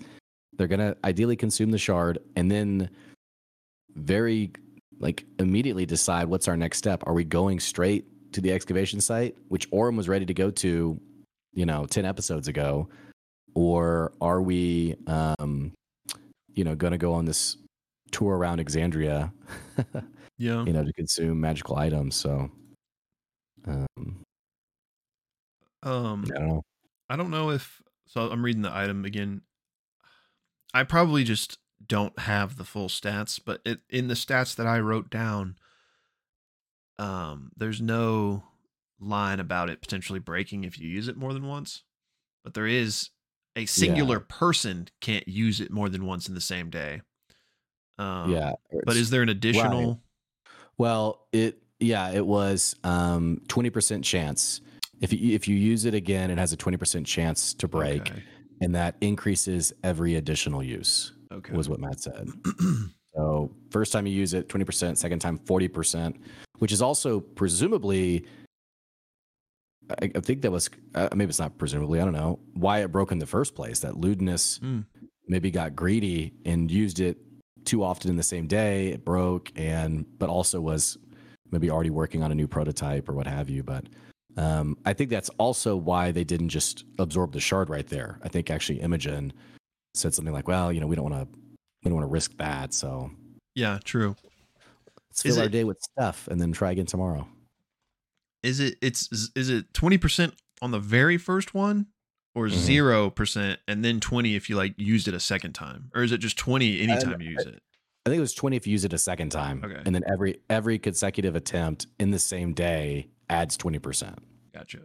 they're 0.58 0.68
going 0.68 0.80
to 0.80 0.96
ideally 1.04 1.36
consume 1.36 1.72
the 1.72 1.78
shard 1.78 2.20
and 2.36 2.50
then 2.50 2.90
very 3.96 4.52
like 5.00 5.26
immediately 5.40 5.86
decide 5.86 6.28
what's 6.28 6.48
our 6.48 6.58
next 6.58 6.78
step. 6.78 7.04
Are 7.08 7.14
we 7.14 7.24
going 7.24 7.60
straight 7.60 8.06
to 8.34 8.42
the 8.42 8.52
excavation 8.52 9.02
site, 9.02 9.36
which 9.50 9.70
Orym 9.72 9.98
was 9.98 10.08
ready 10.08 10.26
to 10.26 10.34
go 10.34 10.52
to, 10.52 11.00
you 11.54 11.66
know, 11.66 11.86
10 11.86 12.06
episodes 12.06 12.48
ago? 12.48 12.90
Or 13.56 14.14
are 14.22 14.42
we, 14.42 14.96
um, 15.08 15.74
you 16.54 16.64
know, 16.64 16.76
going 16.76 16.92
to 16.92 16.98
go 16.98 17.14
on 17.14 17.26
this 17.26 17.58
tour 18.12 18.36
around 18.36 18.60
Exandria? 18.60 19.32
yeah. 20.44 20.64
You 20.66 20.74
know, 20.74 20.84
to 20.84 20.94
consume 20.94 21.40
magical 21.40 21.78
items. 21.78 22.16
So, 22.16 22.52
um, 23.66 24.26
um, 25.82 26.26
I 26.26 26.38
don't 26.38 26.48
know. 26.48 26.62
I 27.10 27.16
don't 27.16 27.32
know 27.32 27.50
if, 27.52 27.82
so 28.08 28.30
I'm 28.30 28.44
reading 28.44 28.62
the 28.62 28.76
item 28.76 29.06
again. 29.06 29.42
I 30.74 30.84
probably 30.84 31.24
just 31.24 31.60
don't 31.86 32.18
have 32.20 32.58
the 32.58 32.64
full 32.64 32.90
stats, 32.90 33.40
but 33.44 33.62
it, 33.64 33.80
in 33.90 34.08
the 34.08 34.16
stats 34.16 34.56
that 34.56 34.68
I 34.68 34.80
wrote 34.80 35.10
down, 35.10 35.56
um, 37.00 37.52
there's 37.56 37.82
no 37.82 38.44
line 39.00 39.40
about 39.40 39.70
it 39.70 39.82
potentially 39.82 40.20
breaking 40.20 40.64
if 40.64 40.78
you 40.78 40.90
use 40.90 41.08
it 41.08 41.18
more 41.18 41.34
than 41.34 41.48
once, 41.48 41.84
but 42.44 42.54
there 42.54 42.68
is 42.68 43.12
a 43.56 43.66
singular 43.66 44.18
yeah. 44.18 44.26
person 44.28 44.88
can't 45.00 45.28
use 45.28 45.62
it 45.62 45.72
more 45.72 45.90
than 45.90 46.06
once 46.06 46.28
in 46.28 46.36
the 46.36 46.42
same 46.42 46.70
day. 46.70 47.02
Um, 47.98 48.32
yeah, 48.32 48.54
but 48.86 48.96
is 48.96 49.10
there 49.10 49.22
an 49.22 49.30
additional? 49.30 49.88
Right. 49.88 49.98
Well, 50.78 51.28
it 51.32 51.62
yeah, 51.80 52.12
it 52.12 52.26
was 52.26 52.76
um, 52.84 53.42
twenty 53.48 53.70
percent 53.70 54.04
chance. 54.04 54.62
If 55.02 55.14
you 55.14 55.34
if 55.34 55.48
you 55.48 55.56
use 55.56 55.86
it 55.86 55.94
again, 55.94 56.32
it 56.32 56.38
has 56.38 56.54
a 56.54 56.58
twenty 56.58 56.78
percent 56.78 57.06
chance 57.06 57.54
to 57.56 57.68
break, 57.68 58.02
okay. 58.02 58.24
and 58.62 58.76
that 58.76 58.96
increases 59.02 59.74
every 59.84 60.16
additional 60.16 60.64
use. 60.64 61.14
Okay. 61.32 61.54
Was 61.54 61.70
what 61.70 61.80
Matt 61.80 62.00
said. 62.00 62.30
so 63.16 63.52
first 63.72 63.92
time 63.92 64.06
you 64.06 64.14
use 64.14 64.36
it, 64.36 64.48
20%, 64.50 64.98
second 64.98 65.18
time 65.18 65.40
40%, 65.40 66.16
which 66.60 66.72
is 66.72 66.80
also 66.80 67.20
presumably 67.20 68.28
I, 70.02 70.12
I 70.16 70.20
think 70.20 70.42
that 70.42 70.52
was 70.52 70.70
uh, 70.96 71.10
maybe 71.14 71.30
it's 71.30 71.40
not 71.40 71.58
presumably, 71.58 72.00
I 72.00 72.04
don't 72.04 72.14
know, 72.14 72.40
why 72.54 72.80
it 72.80 72.92
broke 72.92 73.12
in 73.12 73.20
the 73.20 73.26
first 73.26 73.56
place. 73.56 73.80
That 73.80 73.94
Ludinus 73.94 74.60
mm. 74.60 74.86
maybe 75.28 75.52
got 75.52 75.76
greedy 75.76 76.34
and 76.46 76.72
used 76.72 77.00
it 77.00 77.18
too 77.66 77.84
often 77.84 78.10
in 78.10 78.18
the 78.18 78.24
same 78.24 78.48
day. 78.48 78.90
It 78.90 79.06
broke 79.06 79.52
and 79.56 80.06
but 80.18 80.30
also 80.30 80.62
was 80.62 80.98
maybe 81.52 81.70
already 81.70 81.90
working 81.90 82.24
on 82.24 82.32
a 82.32 82.36
new 82.36 82.48
prototype 82.48 83.08
or 83.08 83.14
what 83.14 83.28
have 83.28 83.50
you. 83.50 83.64
But 83.64 83.86
um, 84.38 84.78
I 84.86 84.94
think 84.94 85.10
that's 85.10 85.30
also 85.38 85.76
why 85.76 86.12
they 86.12 86.24
didn't 86.24 86.50
just 86.50 86.86
absorb 87.00 87.34
the 87.34 87.40
shard 87.40 87.70
right 87.70 87.88
there. 87.88 88.20
I 88.24 88.30
think 88.30 88.50
actually 88.50 88.80
Imogen 88.82 89.34
said 89.94 90.14
something 90.14 90.34
like, 90.34 90.48
"Well, 90.48 90.72
you 90.72 90.80
know, 90.80 90.88
we 90.88 90.96
don't 90.96 91.10
want 91.10 91.32
to, 91.32 91.40
we 91.84 91.90
don't 91.90 91.96
want 91.96 92.08
to 92.08 92.12
risk 92.12 92.36
that." 92.38 92.74
So 92.74 93.12
yeah, 93.56 93.80
true. 93.84 94.16
Let's 95.10 95.22
fill 95.22 95.40
our 95.40 95.48
day 95.48 95.64
with 95.64 95.78
stuff 95.80 96.28
and 96.30 96.42
then 96.42 96.52
try 96.52 96.72
again 96.72 96.88
tomorrow. 96.88 97.28
Is 98.42 98.60
it? 98.60 98.78
It's 98.82 99.30
is 99.36 99.50
it 99.50 99.74
twenty 99.74 99.98
percent 99.98 100.34
on 100.62 100.72
the 100.72 100.80
very 100.80 101.18
first 101.18 101.54
one, 101.54 101.88
or 102.36 102.48
mm-hmm. 102.48 102.58
0 102.58 103.08
mm-hmm. 103.08 103.14
percent 103.14 103.60
and 103.68 103.84
then 103.84 104.00
twenty 104.00 104.36
if 104.36 104.50
you 104.50 104.56
like 104.56 104.74
used 104.78 105.08
it 105.08 105.14
a 105.14 105.20
second 105.20 105.54
time, 105.54 105.92
or 105.94 106.04
is 106.04 106.12
it 106.12 106.20
just 106.20 106.38
twenty 106.38 106.82
anytime 106.82 107.22
you 107.22 107.32
use 107.32 107.46
it? 107.46 107.62
I 108.06 108.10
think 108.10 108.18
it 108.18 108.22
was 108.22 108.34
twenty 108.34 108.58
if 108.58 108.68
you 108.68 108.72
use 108.72 108.86
it 108.86 108.94
a 108.94 108.98
second 108.98 109.30
time. 109.32 109.62
Okay. 109.64 109.82
And 109.86 109.94
then 109.94 110.04
every 110.12 110.40
every 110.50 110.80
consecutive 110.80 111.36
attempt 111.36 111.88
in 112.00 112.12
the 112.12 112.20
same 112.20 112.54
day 112.54 113.10
adds 113.30 113.58
twenty 113.58 113.80
percent. 113.80 114.20
Gotcha. 114.54 114.80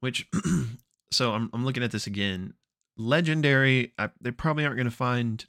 Which, 0.00 0.28
so 1.10 1.32
I'm 1.32 1.50
I'm 1.52 1.64
looking 1.64 1.82
at 1.82 1.90
this 1.90 2.06
again 2.06 2.54
legendary 2.96 3.92
I, 3.98 4.10
they 4.20 4.30
probably 4.30 4.64
aren't 4.64 4.76
going 4.76 4.88
to 4.88 4.94
find 4.94 5.44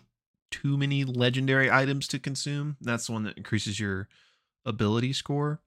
too 0.52 0.78
many 0.78 1.04
legendary 1.04 1.72
items 1.72 2.08
to 2.10 2.20
consume 2.20 2.78
that's 2.82 3.08
the 3.08 3.14
one 3.14 3.24
that 3.24 3.38
increases 3.38 3.80
your 3.80 4.08
ability 4.66 5.14
score 5.14 5.62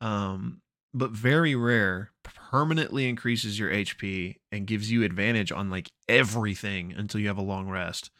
um 0.00 0.60
but 0.92 1.10
very 1.10 1.54
rare 1.54 2.10
permanently 2.22 3.08
increases 3.08 3.58
your 3.58 3.70
hp 3.70 4.36
and 4.50 4.66
gives 4.66 4.90
you 4.90 5.02
advantage 5.02 5.52
on 5.52 5.70
like 5.70 5.90
everything 6.08 6.92
until 6.96 7.20
you 7.20 7.28
have 7.28 7.38
a 7.38 7.42
long 7.42 7.68
rest 7.68 8.10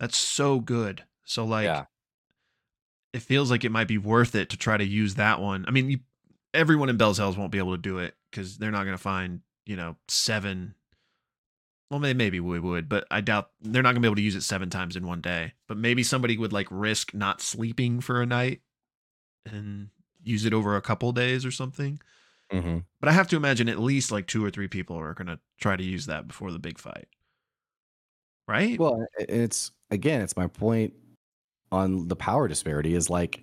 that's 0.00 0.16
so 0.16 0.60
good 0.60 1.04
so 1.24 1.44
like 1.44 1.64
yeah. 1.64 1.84
it 3.12 3.20
feels 3.20 3.50
like 3.50 3.64
it 3.64 3.72
might 3.72 3.88
be 3.88 3.98
worth 3.98 4.34
it 4.34 4.48
to 4.50 4.56
try 4.56 4.76
to 4.76 4.84
use 4.84 5.16
that 5.16 5.40
one 5.40 5.64
i 5.68 5.70
mean 5.70 5.90
you, 5.90 5.98
everyone 6.54 6.88
in 6.88 6.96
bell's 6.96 7.18
hells 7.18 7.36
won't 7.36 7.52
be 7.52 7.58
able 7.58 7.76
to 7.76 7.82
do 7.82 7.98
it 7.98 8.14
because 8.30 8.56
they're 8.56 8.70
not 8.70 8.84
going 8.84 8.96
to 8.96 9.02
find 9.02 9.40
you 9.66 9.76
know 9.76 9.96
seven 10.08 10.74
well, 11.90 12.00
maybe 12.00 12.38
we 12.38 12.60
would, 12.60 12.88
but 12.88 13.06
I 13.10 13.22
doubt 13.22 13.50
they're 13.62 13.82
not 13.82 13.92
gonna 13.92 14.00
be 14.00 14.08
able 14.08 14.16
to 14.16 14.22
use 14.22 14.36
it 14.36 14.42
seven 14.42 14.68
times 14.68 14.94
in 14.94 15.06
one 15.06 15.22
day. 15.22 15.54
But 15.66 15.78
maybe 15.78 16.02
somebody 16.02 16.36
would 16.36 16.52
like 16.52 16.66
risk 16.70 17.14
not 17.14 17.40
sleeping 17.40 18.00
for 18.00 18.20
a 18.20 18.26
night 18.26 18.60
and 19.46 19.88
use 20.28 20.44
it 20.44 20.54
over 20.54 20.76
a 20.76 20.82
couple 20.82 21.10
days 21.12 21.44
or 21.44 21.50
something. 21.50 22.00
Mm-hmm. 22.52 22.78
But 23.00 23.08
I 23.08 23.12
have 23.12 23.28
to 23.28 23.36
imagine 23.36 23.68
at 23.68 23.78
least 23.78 24.10
like 24.10 24.26
two 24.26 24.44
or 24.44 24.50
three 24.50 24.68
people 24.68 24.96
are 24.96 25.14
gonna 25.14 25.38
try 25.60 25.76
to 25.76 25.84
use 25.84 26.06
that 26.06 26.26
before 26.26 26.50
the 26.50 26.58
big 26.58 26.78
fight, 26.78 27.08
right? 28.46 28.78
Well, 28.78 29.04
it's 29.18 29.70
again, 29.90 30.22
it's 30.22 30.36
my 30.36 30.46
point 30.46 30.94
on 31.70 32.08
the 32.08 32.16
power 32.16 32.48
disparity 32.48 32.94
is 32.94 33.10
like 33.10 33.42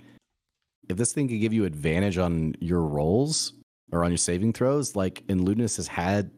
if 0.89 0.97
this 0.97 1.13
thing 1.13 1.27
could 1.27 1.39
give 1.39 1.53
you 1.53 1.65
advantage 1.65 2.17
on 2.17 2.55
your 2.59 2.81
rolls 2.81 3.53
or 3.91 4.03
on 4.03 4.11
your 4.11 4.17
saving 4.17 4.53
throws, 4.53 4.95
like 4.95 5.23
and 5.29 5.41
Ludinus 5.41 5.77
has 5.77 5.87
had 5.87 6.31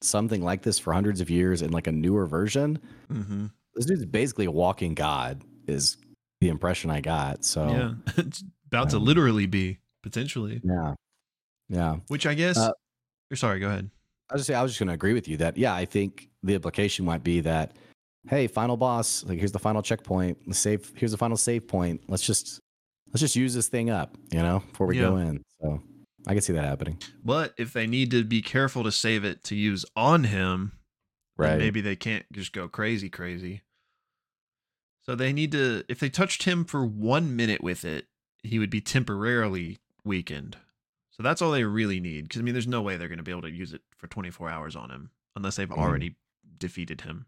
something 0.00 0.42
like 0.42 0.62
this 0.62 0.78
for 0.78 0.92
hundreds 0.92 1.20
of 1.20 1.30
years 1.30 1.62
in 1.62 1.70
like 1.70 1.86
a 1.86 1.92
newer 1.92 2.26
version. 2.26 2.78
Mm-hmm. 3.12 3.46
This 3.74 3.86
dude's 3.86 4.04
basically 4.04 4.44
a 4.44 4.50
walking 4.50 4.94
god, 4.94 5.42
is 5.66 5.96
the 6.40 6.48
impression 6.48 6.90
I 6.90 7.00
got. 7.00 7.44
So 7.44 7.68
yeah, 7.68 7.92
it's 8.16 8.44
about 8.68 8.84
um, 8.84 8.88
to 8.90 8.98
literally 8.98 9.46
be 9.46 9.78
potentially. 10.02 10.60
Yeah, 10.64 10.94
yeah. 11.68 11.96
Which 12.08 12.26
I 12.26 12.34
guess. 12.34 12.56
Uh, 12.58 12.72
sorry, 13.34 13.60
go 13.60 13.68
ahead. 13.68 13.90
I 14.30 14.34
was 14.34 14.40
just 14.40 14.46
say 14.48 14.54
I 14.54 14.62
was 14.62 14.72
just 14.72 14.78
going 14.78 14.88
to 14.88 14.94
agree 14.94 15.12
with 15.12 15.28
you 15.28 15.36
that 15.38 15.56
yeah, 15.56 15.74
I 15.74 15.84
think 15.84 16.28
the 16.42 16.54
implication 16.54 17.04
might 17.04 17.22
be 17.22 17.40
that 17.40 17.76
hey, 18.28 18.46
final 18.46 18.76
boss, 18.76 19.24
like 19.24 19.38
here's 19.38 19.52
the 19.52 19.58
final 19.58 19.82
checkpoint. 19.82 20.38
Let's 20.46 20.58
save. 20.58 20.92
Here's 20.96 21.12
the 21.12 21.18
final 21.18 21.36
save 21.36 21.66
point. 21.66 22.02
Let's 22.08 22.22
just 22.22 22.60
let's 23.08 23.20
just 23.20 23.36
use 23.36 23.54
this 23.54 23.68
thing 23.68 23.90
up, 23.90 24.16
you 24.30 24.40
know, 24.40 24.60
before 24.70 24.86
we 24.86 24.96
yeah. 24.96 25.08
go 25.08 25.16
in. 25.16 25.42
So 25.60 25.82
I 26.26 26.32
can 26.32 26.42
see 26.42 26.52
that 26.52 26.64
happening. 26.64 26.98
But 27.24 27.54
if 27.58 27.72
they 27.72 27.86
need 27.86 28.10
to 28.12 28.24
be 28.24 28.42
careful 28.42 28.84
to 28.84 28.92
save 28.92 29.24
it 29.24 29.44
to 29.44 29.54
use 29.54 29.84
on 29.96 30.24
him, 30.24 30.72
right? 31.36 31.58
Maybe 31.58 31.80
they 31.80 31.96
can't 31.96 32.24
just 32.32 32.52
go 32.52 32.68
crazy, 32.68 33.08
crazy. 33.08 33.62
So 35.02 35.14
they 35.14 35.32
need 35.32 35.52
to. 35.52 35.84
If 35.88 35.98
they 35.98 36.08
touched 36.08 36.44
him 36.44 36.64
for 36.64 36.84
one 36.84 37.34
minute 37.34 37.62
with 37.62 37.84
it, 37.84 38.06
he 38.42 38.58
would 38.58 38.70
be 38.70 38.80
temporarily 38.80 39.78
weakened. 40.04 40.56
So 41.10 41.22
that's 41.22 41.42
all 41.42 41.50
they 41.50 41.64
really 41.64 42.00
need. 42.00 42.24
Because 42.24 42.40
I 42.40 42.44
mean, 42.44 42.54
there's 42.54 42.66
no 42.66 42.82
way 42.82 42.96
they're 42.96 43.08
going 43.08 43.18
to 43.18 43.22
be 43.24 43.30
able 43.30 43.42
to 43.42 43.50
use 43.50 43.72
it 43.72 43.82
for 43.96 44.06
24 44.06 44.48
hours 44.50 44.76
on 44.76 44.90
him 44.90 45.10
unless 45.36 45.56
they've 45.56 45.68
Mhm. 45.68 45.78
already 45.78 46.16
defeated 46.58 47.02
him. 47.02 47.26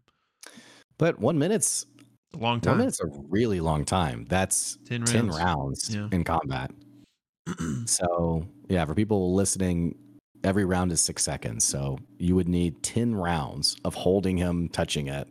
But 0.97 1.19
one 1.19 1.37
minute's 1.37 1.85
A 2.33 2.37
long 2.37 2.61
time. 2.61 2.71
one 2.71 2.77
minute's 2.79 2.99
a 3.01 3.07
really 3.29 3.59
long 3.59 3.85
time. 3.85 4.25
That's 4.25 4.77
10 4.85 5.01
rounds. 5.01 5.11
ten 5.11 5.27
rounds 5.29 5.95
Yeah. 5.95 6.09
in 6.11 6.23
combat. 6.23 6.71
So 7.85 8.47
yeah, 8.69 8.85
for 8.85 8.95
people 8.95 9.33
listening, 9.35 9.95
every 10.43 10.65
round 10.65 10.91
is 10.91 10.99
six 11.01 11.21
seconds. 11.23 11.63
So 11.63 11.99
you 12.17 12.35
would 12.35 12.47
need 12.49 12.81
ten 12.81 13.13
rounds 13.13 13.77
of 13.85 13.93
holding 13.93 14.37
him, 14.37 14.67
touching 14.69 15.07
it, 15.07 15.27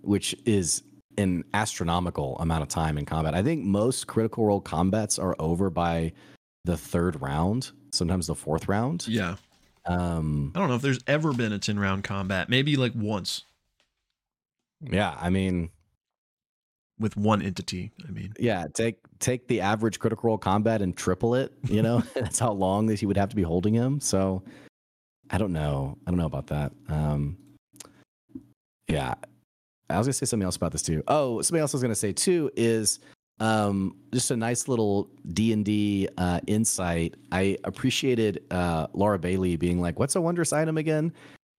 which 0.00 0.34
is 0.44 0.82
an 1.18 1.44
astronomical 1.54 2.36
amount 2.38 2.62
of 2.62 2.68
time 2.68 2.98
in 2.98 3.04
combat. 3.04 3.34
I 3.34 3.42
think 3.42 3.64
most 3.64 4.06
critical 4.06 4.44
role 4.46 4.60
combats 4.60 5.18
are 5.18 5.34
over 5.38 5.70
by 5.70 6.12
the 6.64 6.76
third 6.76 7.20
round, 7.20 7.72
sometimes 7.92 8.26
the 8.26 8.34
fourth 8.34 8.68
round. 8.68 9.06
yeah. 9.08 9.36
Um, 9.86 10.52
I 10.54 10.60
don't 10.60 10.70
know 10.70 10.76
if 10.76 10.82
there's 10.82 11.00
ever 11.06 11.34
been 11.34 11.52
a 11.52 11.58
10 11.58 11.78
round 11.78 12.04
combat. 12.04 12.48
Maybe 12.48 12.76
like 12.76 12.92
once 12.94 13.42
yeah, 14.90 15.16
I 15.20 15.30
mean, 15.30 15.70
with 16.98 17.16
one 17.16 17.42
entity. 17.42 17.92
I 18.06 18.10
mean, 18.10 18.32
yeah, 18.38 18.66
take 18.72 18.98
take 19.18 19.46
the 19.48 19.60
average 19.60 19.98
critical 19.98 20.28
role 20.28 20.38
combat 20.38 20.82
and 20.82 20.96
triple 20.96 21.34
it. 21.34 21.52
You 21.68 21.82
know, 21.82 22.02
that's 22.14 22.38
how 22.38 22.52
long 22.52 22.86
that 22.86 23.00
he 23.00 23.06
would 23.06 23.16
have 23.16 23.30
to 23.30 23.36
be 23.36 23.42
holding 23.42 23.74
him. 23.74 24.00
So, 24.00 24.42
I 25.30 25.38
don't 25.38 25.52
know. 25.52 25.96
I 26.06 26.10
don't 26.10 26.18
know 26.18 26.26
about 26.26 26.48
that. 26.48 26.72
Um, 26.88 27.36
yeah, 28.88 29.14
I 29.88 29.98
was 29.98 30.06
gonna 30.06 30.12
say 30.12 30.26
something 30.26 30.44
else 30.44 30.56
about 30.56 30.72
this 30.72 30.82
too. 30.82 31.02
Oh, 31.08 31.40
something 31.42 31.60
else 31.60 31.74
I 31.74 31.76
was 31.76 31.82
gonna 31.82 31.94
say 31.94 32.12
too 32.12 32.50
is 32.56 33.00
um, 33.40 33.96
just 34.12 34.30
a 34.30 34.36
nice 34.36 34.68
little 34.68 35.08
D 35.32 35.52
and 35.52 35.64
D 35.64 36.08
uh, 36.18 36.40
insight. 36.46 37.14
I 37.32 37.56
appreciated 37.64 38.44
uh, 38.50 38.86
Laura 38.92 39.18
Bailey 39.18 39.56
being 39.56 39.80
like, 39.80 39.98
"What's 39.98 40.16
a 40.16 40.20
wondrous 40.20 40.52
item 40.52 40.78
again?" 40.78 41.12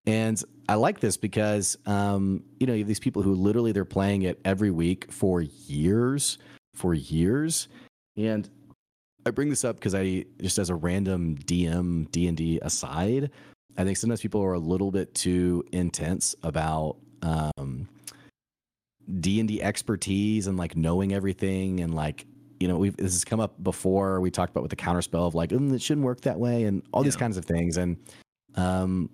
And 0.08 0.42
I 0.70 0.76
like 0.76 1.00
this 1.00 1.18
because 1.18 1.78
um, 1.86 2.44
you 2.60 2.68
know 2.68 2.74
you 2.74 2.80
have 2.80 2.88
these 2.88 3.00
people 3.00 3.22
who 3.22 3.34
literally 3.34 3.72
they're 3.72 3.86
playing 3.86 4.24
it 4.24 4.40
every 4.46 4.72
week 4.72 5.12
for 5.12 5.42
years, 5.42 6.38
for 6.76 6.94
years, 6.94 7.68
and 8.16 8.50
I 9.26 9.32
bring 9.32 9.50
this 9.50 9.66
up 9.66 9.78
because 9.78 9.96
I 9.96 10.26
just 10.42 10.60
as 10.60 10.70
a 10.70 10.76
random 10.76 11.38
DM 11.40 12.10
D 12.12 12.28
and 12.28 12.38
D 12.38 12.60
aside, 12.62 13.32
I 13.78 13.84
think 13.84 13.98
sometimes 13.98 14.22
people 14.22 14.42
are 14.44 14.54
a 14.54 14.60
little 14.60 14.92
bit 14.92 15.14
too 15.14 15.66
intense 15.72 16.36
about 16.44 16.98
um, 17.24 17.88
D 19.20 19.40
and 19.40 19.48
D 19.48 19.62
expertise 19.62 20.48
and 20.48 20.58
like 20.58 20.76
knowing 20.76 21.14
everything 21.14 21.82
and 21.82 21.94
like 21.94 22.26
you 22.60 22.68
know 22.68 22.78
we've 22.78 22.96
this 22.98 23.14
has 23.14 23.26
come 23.26 23.40
up 23.40 23.62
before. 23.64 24.20
We 24.22 24.32
talked 24.32 24.52
about 24.52 24.64
with 24.64 24.70
the 24.70 24.76
counterspell 24.76 25.28
of 25.28 25.36
like 25.36 25.50
mm, 25.50 25.74
it 25.74 25.82
shouldn't 25.82 26.06
work 26.06 26.22
that 26.22 26.40
way 26.40 26.64
and 26.64 26.82
all 26.92 27.04
these 27.04 27.16
kinds 27.16 27.38
of 27.38 27.46
things 27.46 27.78
and 27.78 27.98
um 28.56 29.10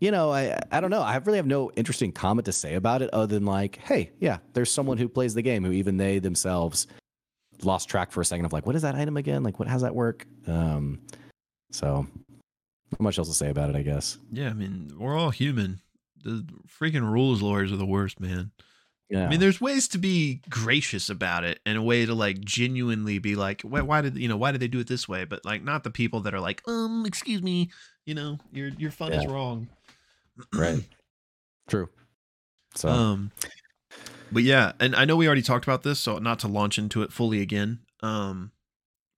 you 0.00 0.10
know 0.10 0.32
I 0.32 0.58
I 0.70 0.80
don't 0.80 0.90
know 0.90 1.02
I 1.02 1.16
really 1.16 1.38
have 1.38 1.46
no 1.46 1.70
interesting 1.72 2.12
comment 2.12 2.46
to 2.46 2.52
say 2.52 2.74
about 2.74 3.02
it 3.02 3.10
other 3.12 3.26
than 3.26 3.44
like 3.44 3.76
hey 3.76 4.10
yeah 4.20 4.38
there's 4.52 4.70
someone 4.70 4.98
who 4.98 5.08
plays 5.08 5.34
the 5.34 5.42
game 5.42 5.64
who 5.64 5.72
even 5.72 5.96
they 5.96 6.18
themselves 6.18 6.86
lost 7.62 7.88
track 7.88 8.12
for 8.12 8.20
a 8.20 8.24
second 8.24 8.44
of 8.44 8.52
like 8.52 8.66
what 8.66 8.76
is 8.76 8.82
that 8.82 8.94
item 8.94 9.16
again 9.16 9.42
like 9.42 9.58
what 9.58 9.68
how's 9.68 9.82
that 9.82 9.94
work 9.94 10.26
um 10.46 11.00
so 11.70 12.06
not 12.92 13.00
much 13.00 13.18
else 13.18 13.28
to 13.28 13.34
say 13.34 13.50
about 13.50 13.70
it 13.70 13.76
I 13.76 13.82
guess 13.82 14.18
yeah, 14.32 14.50
I 14.50 14.52
mean, 14.52 14.92
we're 14.98 15.16
all 15.16 15.30
human. 15.30 15.80
The 16.22 16.46
freaking 16.68 17.10
rules 17.10 17.42
lawyers 17.42 17.72
are 17.72 17.76
the 17.76 17.86
worst, 17.86 18.20
man. 18.20 18.52
Yeah 19.10 19.26
I 19.26 19.28
mean, 19.28 19.40
there's 19.40 19.60
ways 19.60 19.88
to 19.88 19.98
be 19.98 20.40
gracious 20.48 21.10
about 21.10 21.44
it 21.44 21.60
and 21.66 21.76
a 21.76 21.82
way 21.82 22.06
to 22.06 22.14
like 22.14 22.40
genuinely 22.40 23.18
be 23.18 23.36
like, 23.36 23.62
why, 23.62 23.82
why 23.82 24.00
did 24.00 24.16
you 24.16 24.28
know 24.28 24.36
why 24.36 24.52
did 24.52 24.60
they 24.60 24.68
do 24.68 24.80
it 24.80 24.88
this 24.88 25.08
way? 25.08 25.24
But 25.24 25.44
like, 25.44 25.62
not 25.62 25.84
the 25.84 25.90
people 25.90 26.20
that 26.20 26.34
are 26.34 26.40
like, 26.40 26.62
um, 26.66 27.04
excuse 27.06 27.42
me, 27.42 27.70
you 28.06 28.14
know, 28.14 28.38
your 28.52 28.68
your 28.78 28.90
fun 28.90 29.12
is 29.12 29.26
wrong. 29.26 29.68
right 30.52 30.82
true 31.68 31.88
so 32.74 32.88
Um, 32.88 33.30
but 34.32 34.42
yeah, 34.42 34.72
and 34.80 34.96
I 34.96 35.04
know 35.04 35.16
we 35.16 35.26
already 35.26 35.42
talked 35.42 35.64
about 35.64 35.82
this, 35.82 36.00
so 36.00 36.18
not 36.18 36.40
to 36.40 36.48
launch 36.48 36.78
into 36.78 37.02
it 37.02 37.12
fully 37.12 37.40
again. 37.40 37.80
Um, 38.02 38.50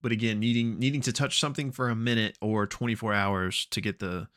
but 0.03 0.13
again, 0.13 0.39
needing 0.39 0.79
needing 0.79 1.01
to 1.03 1.13
touch 1.13 1.41
something 1.41 1.73
for 1.73 1.89
a 1.89 1.97
minute 1.97 2.37
or 2.41 2.67
24 2.67 3.13
hours 3.15 3.67
to 3.71 3.81
get 3.81 3.99
the 3.99 4.29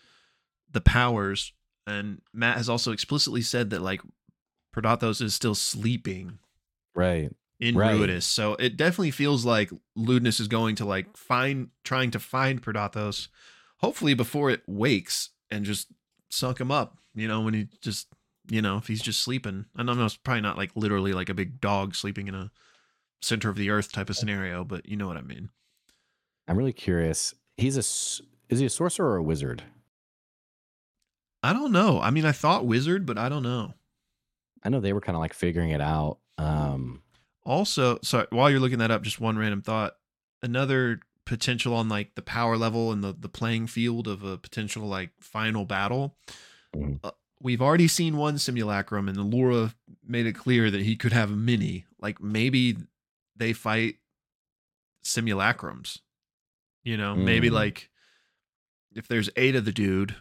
the 0.72 0.82
powers, 0.82 1.54
and 1.86 2.22
Matt 2.34 2.58
has 2.58 2.70
also 2.70 2.92
explicitly 2.92 3.42
said 3.42 3.72
that 3.72 3.82
like 3.82 4.02
Predathos 4.76 5.22
is 5.22 5.34
still 5.34 5.56
sleeping 5.56 6.40
right 6.96 7.32
in 7.60 7.76
Right. 7.76 7.96
Ruidus, 7.96 8.24
so 8.24 8.56
it 8.56 8.78
definitely 8.78 9.12
feels 9.12 9.46
like 9.46 9.70
Ludinus 9.98 10.40
is 10.40 10.48
going 10.48 10.76
to 10.78 10.86
like 10.86 11.18
find 11.18 11.70
trying 11.84 12.12
to 12.12 12.20
find 12.20 12.62
Predathos, 12.62 13.28
hopefully 13.78 14.14
before 14.14 14.50
it 14.50 14.62
wakes 14.68 15.30
and 15.52 15.66
just 15.66 15.88
suck 16.30 16.60
him 16.60 16.72
up. 16.72 16.98
You 17.14 17.28
know, 17.28 17.42
when 17.42 17.54
he 17.54 17.68
just 17.82 18.08
you 18.50 18.62
know 18.62 18.78
if 18.78 18.88
he's 18.88 19.02
just 19.02 19.22
sleeping. 19.22 19.66
I 19.76 19.84
know, 19.84 20.06
it's 20.06 20.16
probably 20.16 20.42
not 20.42 20.58
like 20.58 20.72
literally 20.76 21.14
like 21.14 21.30
a 21.30 21.34
big 21.34 21.60
dog 21.60 21.96
sleeping 21.96 22.28
in 22.28 22.36
a 22.36 22.52
center 23.22 23.50
of 23.50 23.58
the 23.58 23.70
earth 23.70 23.92
type 23.92 24.10
of 24.10 24.16
scenario, 24.16 24.64
but 24.64 24.88
you 24.88 24.96
know 24.96 25.08
what 25.08 25.18
I 25.18 25.22
mean. 25.22 25.50
I'm 26.48 26.58
really 26.58 26.74
curious 26.74 27.36
he's 27.58 27.76
a 27.76 27.86
is 28.52 28.60
he 28.60 28.66
a 28.66 28.70
sorcerer 28.70 29.12
or 29.12 29.18
a 29.18 29.24
wizard 29.24 29.64
I 31.42 31.54
don't 31.54 31.72
know. 31.72 32.02
I 32.02 32.12
mean, 32.12 32.26
I 32.26 32.32
thought 32.32 32.66
wizard, 32.66 33.06
but 33.06 33.18
I 33.18 33.30
don't 33.30 33.44
know. 33.44 33.74
I 34.64 34.70
know 34.70 34.80
they 34.80 34.94
were 34.94 35.02
kind 35.02 35.16
of 35.16 35.20
like 35.22 35.34
figuring 35.34 35.72
it 35.72 35.82
out 35.82 36.20
um 36.38 37.02
Also, 37.46 38.00
sorry, 38.04 38.28
while 38.32 38.50
you're 38.50 38.60
looking 38.60 38.80
that 38.80 38.92
up, 38.92 39.02
just 39.02 39.20
one 39.20 39.38
random 39.38 39.62
thought. 39.62 39.96
Another 40.42 41.00
potential 41.26 41.74
on 41.76 41.90
like 41.90 42.16
the 42.16 42.22
power 42.22 42.58
level 42.58 42.92
and 42.92 43.04
the 43.04 43.14
the 43.14 43.30
playing 43.30 43.68
field 43.68 44.08
of 44.08 44.24
a 44.24 44.38
potential 44.38 44.86
like 44.88 45.12
final 45.20 45.66
battle. 45.66 46.16
Mhm. 46.76 47.00
Uh, 47.04 47.12
we've 47.42 47.62
already 47.62 47.88
seen 47.88 48.18
one 48.18 48.38
simulacrum, 48.38 49.08
and 49.10 49.18
Allura 49.18 49.74
made 50.04 50.26
it 50.26 50.34
clear 50.34 50.70
that 50.72 50.82
he 50.82 50.96
could 50.96 51.14
have 51.14 51.32
a 51.32 51.36
mini. 51.36 51.86
Like 52.00 52.22
maybe 52.22 52.78
they 53.36 53.54
fight 53.54 53.98
simulacrums. 55.04 56.00
You 56.84 56.98
know, 56.98 57.16
maybe 57.16 57.50
Mm. 57.50 57.54
like 57.54 57.90
if 58.96 59.08
there's 59.08 59.30
eight 59.36 59.56
of 59.56 59.66
the 59.66 59.72
dude, 59.72 60.16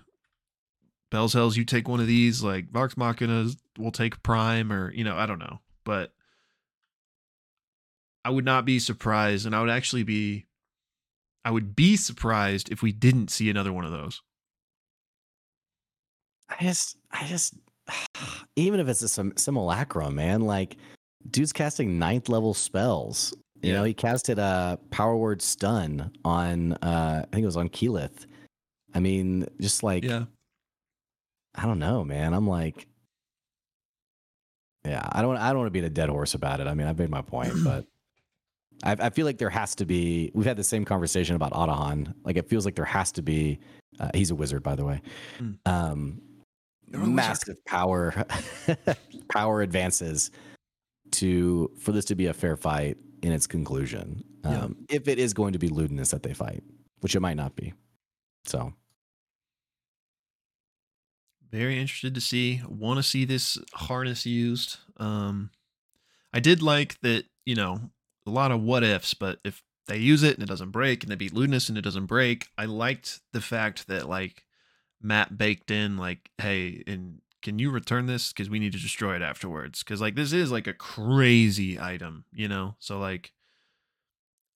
Bell's 1.11 1.33
Hells, 1.33 1.57
you 1.57 1.65
take 1.65 1.89
one 1.89 2.01
of 2.01 2.07
these, 2.07 2.43
like 2.43 2.71
Vox 2.71 2.97
Machina 2.97 3.51
will 3.79 3.93
take 3.93 4.23
Prime, 4.23 4.73
or 4.73 4.93
you 4.93 5.05
know, 5.05 5.17
I 5.17 5.27
don't 5.27 5.39
know. 5.39 5.61
But 5.85 6.13
I 8.25 8.31
would 8.31 8.45
not 8.45 8.65
be 8.65 8.79
surprised, 8.79 9.47
and 9.47 9.55
I 9.57 9.61
would 9.61 9.71
actually 9.71 10.03
be 10.03 10.47
I 11.45 11.51
would 11.51 11.75
be 11.75 11.97
surprised 11.97 12.71
if 12.71 12.83
we 12.83 12.93
didn't 12.93 13.31
see 13.31 13.49
another 13.49 13.73
one 13.73 13.85
of 13.87 13.91
those. 13.91 14.21
I 16.51 16.63
just, 16.63 16.97
I 17.11 17.25
just, 17.25 17.55
even 18.57 18.81
if 18.81 18.89
it's 18.89 19.03
a 19.03 19.09
sim- 19.09 19.37
simulacrum, 19.37 20.15
man, 20.15 20.43
like, 20.43 20.77
dude's 21.31 21.53
casting 21.53 21.99
ninth 21.99 22.29
level 22.29 22.55
spells. 22.55 23.35
You 23.63 23.73
know, 23.73 23.85
he 23.85 23.93
casted 23.95 24.39
a 24.39 24.79
power 24.91 25.17
word 25.17 25.43
stun 25.43 26.13
on, 26.25 26.75
uh, 26.75 27.25
I 27.25 27.35
think 27.35 27.43
it 27.43 27.47
was 27.47 27.57
on 27.57 27.69
Keyleth. 27.71 28.27
I 28.95 29.01
mean, 29.01 29.47
just 29.61 29.83
like, 29.83 30.05
Yeah. 30.05 30.25
I 31.59 31.67
don't 31.67 31.81
know, 31.81 32.05
man. 32.05 32.35
I'm 32.35 32.47
like, 32.47 32.87
yeah, 34.85 35.07
I 35.11 35.23
don't, 35.23 35.37
I 35.37 35.49
don't 35.49 35.59
want 35.59 35.67
to 35.67 35.73
beat 35.73 35.85
a 35.85 35.91
dead 35.91 36.09
horse 36.09 36.35
about 36.35 36.61
it. 36.61 36.67
I 36.69 36.75
mean, 36.75 36.87
I've 36.87 36.99
made 36.99 37.11
my 37.11 37.23
point, 37.23 37.53
but 37.65 37.85
I, 38.85 38.93
I 38.93 39.11
feel 39.11 39.27
like 39.27 39.39
there 39.39 39.51
has 39.51 39.75
to 39.77 39.85
be. 39.85 40.31
We've 40.35 40.47
had 40.47 40.57
the 40.57 40.65
same 40.65 40.85
conversation 40.85 41.35
about 41.35 41.53
Otohan. 41.53 42.15
Like, 42.25 42.37
it 42.37 42.49
feels 42.49 42.65
like 42.65 42.77
there 42.77 42.85
has 42.85 43.11
to 43.13 43.23
be. 43.23 43.59
Uh, 43.99 44.11
he's 44.15 44.31
a 44.31 44.35
wizard, 44.37 44.63
by 44.63 44.77
the 44.77 44.85
way. 44.85 45.03
Mm. 45.41 45.59
Um, 45.67 46.23
You're 46.87 47.01
a 47.01 47.01
wizard. 47.01 47.15
massive 47.17 47.65
power, 47.65 48.25
power 49.33 49.63
advances 49.63 50.31
to 51.11 51.71
for 51.81 51.91
this 51.91 52.05
to 52.07 52.15
be 52.15 52.27
a 52.27 52.33
fair 52.35 52.57
fight 52.57 52.97
in 53.23 53.33
its 53.33 53.49
conclusion. 53.49 54.23
Yeah. 54.45 54.63
Um, 54.65 54.77
If 54.89 55.09
it 55.09 55.19
is 55.19 55.35
going 55.35 55.55
to 55.55 55.59
be 55.59 55.69
Ludinus 55.69 56.11
that 56.11 56.23
they 56.23 56.35
fight, 56.35 56.63
which 57.01 57.17
it 57.17 57.21
might 57.21 57.37
not 57.37 57.57
be. 57.57 57.73
So 58.45 58.73
very 61.51 61.79
interested 61.79 62.15
to 62.15 62.21
see 62.21 62.63
want 62.69 62.99
to 62.99 63.03
see 63.03 63.25
this 63.25 63.59
harness 63.75 64.27
used. 64.27 64.79
Um 64.97 65.51
i 66.33 66.41
did 66.41 66.63
like 66.63 67.01
that 67.01 67.25
you 67.47 67.55
know 67.55 67.81
a 68.27 68.31
lot 68.31 68.53
of 68.53 68.61
what 68.61 68.85
ifs 68.85 69.15
but 69.15 69.39
if 69.45 69.63
they 69.87 69.97
use 69.97 70.23
it 70.23 70.35
and 70.35 70.43
it 70.43 70.49
doesn't 70.49 70.71
break 70.71 71.03
and 71.03 71.11
they 71.11 71.17
beat 71.17 71.33
ludinus 71.33 71.71
and 71.71 71.79
it 71.79 71.83
doesn't 71.83 72.05
break 72.05 72.49
i 72.59 72.67
liked 72.67 73.21
the 73.33 73.41
fact 73.41 73.89
that 73.89 74.07
like 74.07 74.45
matt 75.01 75.39
baked 75.39 75.71
in 75.71 75.97
like 75.97 76.31
hey 76.37 76.85
and 76.87 77.23
can 77.43 77.59
you 77.59 77.71
return 77.71 78.07
this? 78.07 78.33
Because 78.33 78.51
we 78.51 78.59
need 78.59 78.73
to 78.73 78.81
destroy 78.81 79.15
it 79.17 79.23
afterwards. 79.23 79.83
Because 79.83 80.01
like 80.01 80.17
this 80.17 80.33
is 80.33 80.51
like 80.51 80.67
a 80.67 80.73
crazy 80.73 81.79
item 81.81 82.25
you 82.33 82.49
know? 82.49 82.77
So 82.79 82.99
like 82.99 83.33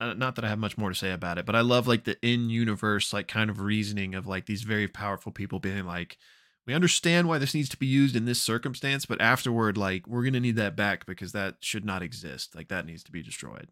uh, 0.00 0.14
not 0.14 0.34
that 0.34 0.44
I 0.44 0.48
have 0.48 0.58
much 0.58 0.76
more 0.76 0.88
to 0.88 0.94
say 0.96 1.12
about 1.12 1.38
it, 1.38 1.46
but 1.46 1.54
I 1.54 1.60
love 1.60 1.86
like 1.86 2.04
the 2.04 2.16
in 2.26 2.50
universe 2.50 3.12
like 3.12 3.28
kind 3.28 3.50
of 3.50 3.60
reasoning 3.60 4.14
of 4.14 4.26
like 4.26 4.46
these 4.46 4.62
very 4.62 4.88
powerful 4.88 5.30
people 5.30 5.60
being 5.60 5.84
like, 5.84 6.18
we 6.66 6.74
understand 6.74 7.28
why 7.28 7.38
this 7.38 7.54
needs 7.54 7.68
to 7.70 7.76
be 7.76 7.86
used 7.86 8.14
in 8.16 8.24
this 8.24 8.40
circumstance, 8.40 9.04
but 9.06 9.20
afterward, 9.20 9.76
like 9.76 10.06
we're 10.06 10.22
gonna 10.24 10.40
need 10.40 10.56
that 10.56 10.76
back 10.76 11.06
because 11.06 11.32
that 11.32 11.56
should 11.60 11.84
not 11.84 12.02
exist. 12.02 12.54
Like 12.54 12.68
that 12.68 12.86
needs 12.86 13.02
to 13.04 13.12
be 13.12 13.22
destroyed. 13.22 13.68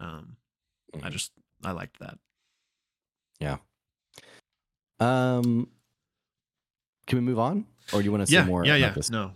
Um, 0.00 0.36
I 0.94 0.98
Mhm. 1.08 1.10
just 1.10 1.32
I 1.64 1.72
liked 1.72 1.98
that. 2.00 2.18
Yeah. 3.40 3.58
Um, 5.00 5.68
can 7.06 7.18
we 7.18 7.22
move 7.22 7.38
on, 7.38 7.66
or 7.92 8.00
do 8.00 8.04
you 8.04 8.10
want 8.10 8.22
to 8.22 8.26
say 8.26 8.34
yeah, 8.34 8.44
more? 8.44 8.64
yeah, 8.64 8.76
yeah. 8.76 8.90
This? 8.90 9.10
No. 9.10 9.32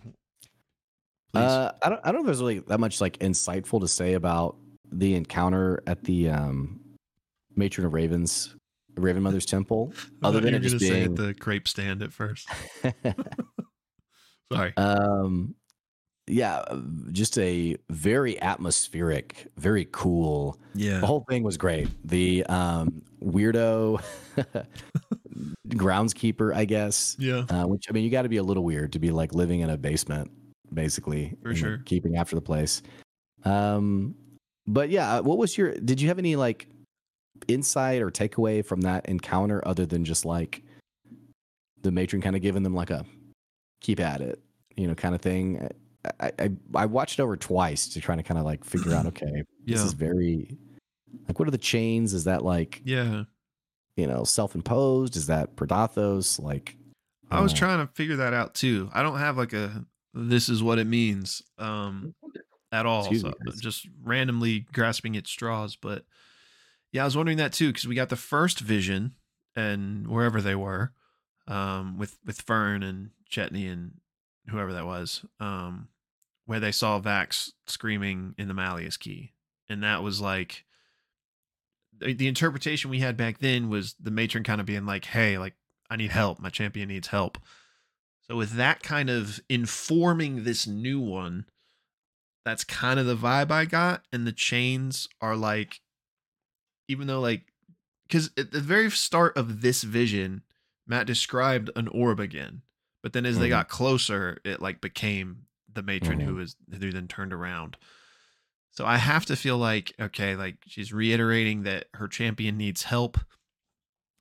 Please. 1.32 1.40
Uh, 1.42 1.72
I 1.82 1.88
don't. 1.90 2.00
I 2.04 2.12
don't 2.12 2.14
know 2.14 2.20
if 2.20 2.26
there's 2.26 2.40
really 2.40 2.58
that 2.60 2.80
much 2.80 3.00
like 3.00 3.18
insightful 3.18 3.80
to 3.80 3.88
say 3.88 4.14
about 4.14 4.56
the 4.90 5.14
encounter 5.14 5.82
at 5.86 6.02
the 6.04 6.30
um, 6.30 6.80
matron 7.54 7.86
of 7.86 7.92
Ravens, 7.92 8.56
Raven 8.96 9.22
Mother's 9.22 9.46
temple, 9.46 9.92
other 10.22 10.40
than 10.40 10.54
it 10.54 10.60
just 10.60 10.78
being. 10.78 11.04
at 11.04 11.16
the 11.16 11.34
crepe 11.34 11.68
stand 11.68 12.02
at 12.02 12.12
first. 12.12 12.48
Sorry. 14.52 14.76
um, 14.76 15.54
yeah, 16.26 16.62
just 17.12 17.38
a 17.38 17.76
very 17.88 18.40
atmospheric, 18.40 19.48
very 19.56 19.88
cool. 19.92 20.58
yeah. 20.74 21.00
The 21.00 21.06
whole 21.06 21.24
thing 21.28 21.42
was 21.42 21.56
great. 21.56 21.88
The 22.04 22.44
um, 22.46 23.02
weirdo 23.22 24.02
groundskeeper, 25.68 26.54
I 26.54 26.64
guess. 26.64 27.16
yeah. 27.18 27.44
Uh, 27.48 27.66
which 27.66 27.86
I 27.88 27.92
mean, 27.92 28.04
you 28.04 28.10
got 28.10 28.22
to 28.22 28.28
be 28.28 28.36
a 28.36 28.42
little 28.42 28.64
weird 28.64 28.92
to 28.92 28.98
be 28.98 29.10
like 29.10 29.34
living 29.34 29.60
in 29.60 29.70
a 29.70 29.76
basement, 29.76 30.30
basically, 30.72 31.36
For 31.42 31.54
sure. 31.54 31.78
keeping 31.84 32.16
after 32.16 32.36
the 32.36 32.42
place. 32.42 32.82
Um, 33.44 34.14
but 34.66 34.90
yeah, 34.90 35.16
uh, 35.16 35.22
what 35.22 35.38
was 35.38 35.56
your? 35.56 35.74
Did 35.74 36.00
you 36.00 36.08
have 36.08 36.18
any 36.18 36.36
like 36.36 36.68
insight 37.48 38.02
or 38.02 38.10
takeaway 38.10 38.64
from 38.64 38.80
that 38.82 39.06
encounter 39.06 39.66
other 39.66 39.86
than 39.86 40.04
just 40.04 40.24
like 40.24 40.62
the 41.82 41.90
matron 41.90 42.20
kind 42.22 42.36
of 42.36 42.42
giving 42.42 42.62
them 42.62 42.74
like 42.74 42.90
a 42.90 43.04
keep 43.80 44.00
at 44.00 44.20
it, 44.20 44.40
you 44.76 44.86
know, 44.86 44.94
kind 44.94 45.14
of 45.14 45.20
thing? 45.20 45.68
I 46.20 46.32
I, 46.38 46.50
I 46.74 46.86
watched 46.86 47.18
it 47.18 47.22
over 47.22 47.36
twice 47.36 47.88
to 47.88 48.00
try 48.00 48.16
to 48.16 48.22
kind 48.22 48.38
of 48.38 48.44
like 48.44 48.64
figure 48.64 48.94
out. 48.94 49.06
Okay, 49.06 49.42
this 49.64 49.82
is 49.82 49.92
very 49.92 50.56
like 51.28 51.38
what 51.38 51.48
are 51.48 51.52
the 51.52 51.58
chains? 51.58 52.14
Is 52.14 52.24
that 52.24 52.44
like 52.44 52.82
Yeah. 52.84 53.24
you 53.96 54.06
know 54.06 54.24
self 54.24 54.54
imposed? 54.54 55.16
Is 55.16 55.26
that 55.26 55.56
Predathos? 55.56 56.40
Like 56.40 56.76
I 57.30 57.40
was 57.40 57.52
uh, 57.52 57.56
trying 57.56 57.86
to 57.86 57.92
figure 57.94 58.16
that 58.16 58.32
out 58.32 58.54
too. 58.54 58.88
I 58.92 59.02
don't 59.02 59.18
have 59.18 59.36
like 59.36 59.52
a 59.52 59.84
this 60.14 60.48
is 60.48 60.62
what 60.62 60.78
it 60.78 60.86
means 60.86 61.42
um 61.58 62.14
at 62.72 62.86
all. 62.86 63.12
So 63.12 63.32
just 63.60 63.88
randomly 64.02 64.66
grasping 64.72 65.16
at 65.16 65.26
straws, 65.26 65.76
but 65.76 66.04
yeah, 66.92 67.02
I 67.02 67.04
was 67.04 67.16
wondering 67.16 67.38
that 67.38 67.52
too 67.52 67.68
because 67.68 67.86
we 67.86 67.94
got 67.94 68.08
the 68.08 68.16
first 68.16 68.60
vision 68.60 69.14
and 69.56 70.06
wherever 70.06 70.40
they 70.40 70.54
were 70.54 70.92
um 71.48 71.98
with 71.98 72.18
with 72.24 72.44
Fearne 72.44 72.82
and 72.82 73.10
Chetney 73.30 73.70
and 73.70 73.92
whoever 74.48 74.72
that 74.72 74.86
was 74.86 75.24
um 75.40 75.88
where 76.46 76.60
they 76.60 76.72
saw 76.72 77.00
Vax 77.00 77.52
screaming 77.66 78.34
in 78.36 78.48
the 78.48 78.54
Malleus 78.54 78.96
key. 78.96 79.32
And 79.68 79.84
that 79.84 80.02
was 80.02 80.20
like 80.20 80.64
the, 81.96 82.12
the 82.12 82.26
interpretation 82.26 82.90
we 82.90 82.98
had 82.98 83.16
back 83.16 83.38
then 83.38 83.68
was 83.68 83.94
the 84.00 84.10
matron 84.10 84.42
kind 84.42 84.60
of 84.60 84.66
being 84.66 84.84
like, 84.86 85.04
"Hey, 85.04 85.38
like 85.38 85.54
I 85.88 85.96
need 85.96 86.10
help. 86.10 86.40
My 86.40 86.48
champion 86.48 86.88
needs 86.88 87.08
help." 87.08 87.38
So 88.22 88.36
with 88.36 88.52
that 88.52 88.82
kind 88.82 89.10
of 89.10 89.40
informing 89.48 90.44
this 90.44 90.66
new 90.66 91.00
one, 91.00 91.46
that's 92.44 92.64
kind 92.64 92.98
of 92.98 93.06
the 93.06 93.16
vibe 93.16 93.50
I 93.50 93.64
got. 93.64 94.02
And 94.12 94.26
the 94.26 94.32
chains 94.32 95.08
are 95.20 95.36
like, 95.36 95.80
even 96.90 97.06
though 97.06 97.20
like, 97.20 97.52
because 98.06 98.30
at 98.36 98.50
the 98.50 98.60
very 98.60 98.90
start 98.90 99.36
of 99.36 99.60
this 99.62 99.82
vision, 99.84 100.42
Matt 100.86 101.06
described 101.06 101.70
an 101.76 101.86
orb 101.88 102.18
again, 102.18 102.62
but 103.02 103.12
then 103.12 103.24
as 103.24 103.38
they 103.38 103.46
Mhm. 103.46 103.50
got 103.50 103.68
closer, 103.68 104.40
it 104.44 104.60
like 104.60 104.80
became 104.80 105.46
the 105.72 105.82
matron 105.82 106.18
Mhm. 106.18 106.24
who 106.24 106.34
was 106.34 106.56
who 106.70 106.90
then 106.90 107.06
turned 107.06 107.32
around. 107.32 107.76
So 108.72 108.84
I 108.84 108.96
have 108.96 109.24
to 109.26 109.36
feel 109.36 109.56
like 109.56 109.92
okay, 110.00 110.34
like 110.34 110.56
she's 110.66 110.92
reiterating 110.92 111.62
that 111.62 111.88
her 111.94 112.08
champion 112.08 112.56
needs 112.56 112.82
help. 112.84 113.18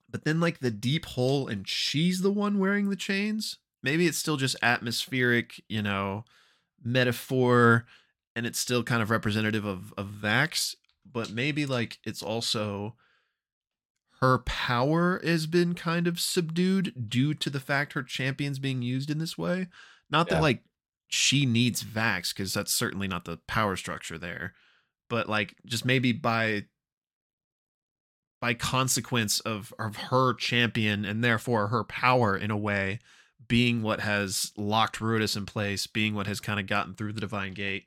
But 0.07 0.25
then 0.25 0.39
like 0.39 0.59
the 0.59 0.71
deep 0.71 1.05
hole 1.05 1.47
and 1.47 1.67
she's 1.67 2.21
the 2.21 2.31
one 2.31 2.59
wearing 2.59 2.89
the 2.89 2.95
chains. 2.95 3.57
Maybe 3.81 4.05
it's 4.07 4.17
still 4.17 4.37
just 4.37 4.55
atmospheric, 4.61 5.63
you 5.69 5.81
know, 5.81 6.25
metaphor 6.83 7.85
and 8.35 8.45
it's 8.45 8.59
still 8.59 8.83
kind 8.83 9.01
of 9.01 9.09
representative 9.09 9.65
of 9.65 9.93
of 9.97 10.07
Vax, 10.21 10.75
but 11.11 11.31
maybe 11.31 11.65
like 11.65 11.99
it's 12.03 12.21
also 12.23 12.95
her 14.21 14.39
power 14.39 15.21
has 15.23 15.47
been 15.47 15.73
kind 15.75 16.05
of 16.07 16.19
subdued 16.19 17.09
due 17.09 17.33
to 17.33 17.49
the 17.49 17.59
fact 17.59 17.93
her 17.93 18.03
champion's 18.03 18.59
being 18.59 18.81
used 18.81 19.09
in 19.09 19.17
this 19.17 19.37
way. 19.37 19.67
Not 20.09 20.27
Yeah. 20.27 20.35
that 20.35 20.41
like 20.41 20.63
she 21.07 21.45
needs 21.45 21.83
Vax 21.83 22.33
because 22.35 22.53
that's 22.53 22.73
certainly 22.75 23.07
not 23.07 23.25
the 23.25 23.37
power 23.47 23.75
structure 23.75 24.17
there, 24.17 24.53
but 25.09 25.29
like 25.29 25.55
just 25.65 25.85
maybe 25.85 26.11
by 26.11 26.65
by 28.41 28.53
consequence 28.53 29.39
of 29.41 29.73
of 29.79 29.95
her 29.97 30.33
champion 30.33 31.05
and 31.05 31.23
therefore 31.23 31.67
her 31.67 31.83
power 31.83 32.37
in 32.37 32.51
a 32.51 32.57
way 32.57 32.99
being 33.47 33.81
what 33.81 34.01
has 34.01 34.51
locked 34.57 34.99
Ruidus 34.99 35.35
in 35.35 35.45
place, 35.45 35.87
being 35.87 36.13
what 36.13 36.27
has 36.27 36.39
kind 36.39 36.59
of 36.59 36.67
gotten 36.67 36.93
through 36.93 37.13
the 37.13 37.21
divine 37.21 37.53
gate. 37.53 37.85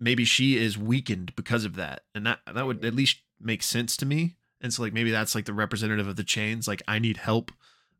Maybe 0.00 0.24
she 0.24 0.56
is 0.56 0.78
weakened 0.78 1.34
because 1.36 1.64
of 1.64 1.76
that, 1.76 2.02
and 2.14 2.26
that 2.26 2.40
that 2.52 2.66
would 2.66 2.84
at 2.84 2.94
least 2.94 3.18
make 3.40 3.62
sense 3.62 3.96
to 3.98 4.06
me. 4.06 4.36
And 4.60 4.72
so 4.72 4.82
like 4.82 4.92
maybe 4.92 5.10
that's 5.10 5.34
like 5.34 5.44
the 5.44 5.54
representative 5.54 6.08
of 6.08 6.16
the 6.16 6.24
chains. 6.24 6.66
Like 6.66 6.82
I 6.88 6.98
need 6.98 7.18
help, 7.18 7.52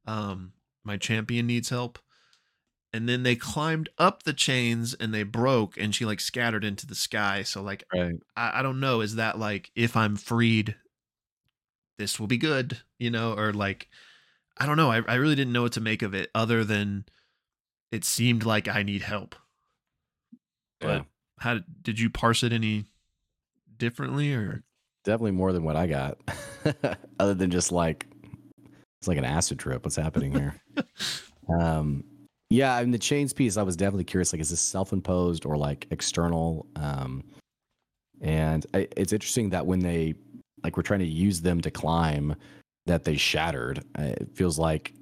um, 0.07 0.53
my 0.85 0.97
champion 0.97 1.47
needs 1.47 1.69
help, 1.69 1.99
and 2.93 3.09
then 3.09 3.23
they 3.23 3.37
climbed 3.37 3.89
up 3.99 4.23
the 4.23 4.33
chains 4.33 4.95
and 4.95 5.15
they 5.15 5.23
broke, 5.23 5.77
and 5.77 5.95
she 5.95 6.05
like 6.05 6.21
scattered 6.21 6.65
into 6.65 6.87
the 6.87 6.95
sky. 6.95 7.43
So 7.43 7.63
like 7.63 7.85
right. 7.95 8.15
I, 8.37 8.61
I 8.61 8.63
don't 8.63 8.81
know. 8.81 9.01
Is 9.01 9.17
that 9.17 9.39
like 9.39 9.71
if 9.75 9.97
I'm 9.97 10.17
freed, 10.17 10.75
this 11.99 12.19
will 12.19 12.27
be 12.27 12.39
good, 12.39 12.79
you 12.99 13.11
know, 13.11 13.35
or 13.35 13.53
like 13.53 13.89
I 14.57 14.67
don't 14.67 14.77
know. 14.77 14.91
I, 14.91 15.03
I 15.07 15.15
really 15.15 15.35
didn't 15.35 15.53
know 15.53 15.63
what 15.63 15.73
to 15.73 15.81
make 15.81 16.03
of 16.03 16.15
it 16.15 16.31
other 16.35 16.65
than 16.65 17.05
it 17.93 18.05
seemed 18.05 18.45
like 18.45 18.69
I 18.69 18.83
need 18.83 19.03
help. 19.03 19.35
But 20.81 20.89
Yeah. 20.89 21.03
How 21.41 21.55
did, 21.55 21.65
did 21.83 21.99
you 21.99 22.11
parse 22.11 22.43
it 22.43 22.53
any 22.53 22.87
differently 23.81 24.33
or 24.33 24.63
definitely 25.05 25.33
more 25.33 25.53
than 25.53 25.65
what 25.65 25.75
I 25.75 25.89
got. 25.89 26.19
Other 27.19 27.35
than 27.35 27.51
just 27.51 27.73
like 27.73 28.07
it's 29.01 29.09
like 29.09 29.19
an 29.19 29.25
acid 29.25 29.59
trip. 29.59 29.85
What's 29.85 29.97
happening 29.97 30.33
here? 30.33 30.55
um, 31.61 32.05
yeah, 32.51 32.77
I 32.77 32.83
mean 32.83 32.93
the 32.93 32.99
chains 32.99 33.33
piece. 33.33 33.57
I 33.57 33.63
was 33.63 33.77
definitely 33.77 34.05
curious. 34.05 34.33
Like, 34.33 34.41
is 34.41 34.51
this 34.51 34.61
self-imposed 34.61 35.47
or 35.47 35.57
like 35.57 35.87
external? 35.91 36.67
Um, 36.77 37.25
and 38.21 38.67
I, 38.75 38.87
it's 38.97 39.13
interesting 39.13 39.51
that 39.51 39.67
when 39.67 39.81
they 39.81 40.15
like 40.63 40.77
were 40.77 40.83
trying 40.83 41.01
to 41.01 41.07
use 41.07 41.41
them 41.41 41.61
to 41.63 41.71
climb, 41.71 42.37
that 42.87 43.05
they 43.05 43.17
shattered. 43.17 43.83
It 43.99 44.29
feels 44.35 44.59
like 44.59 44.93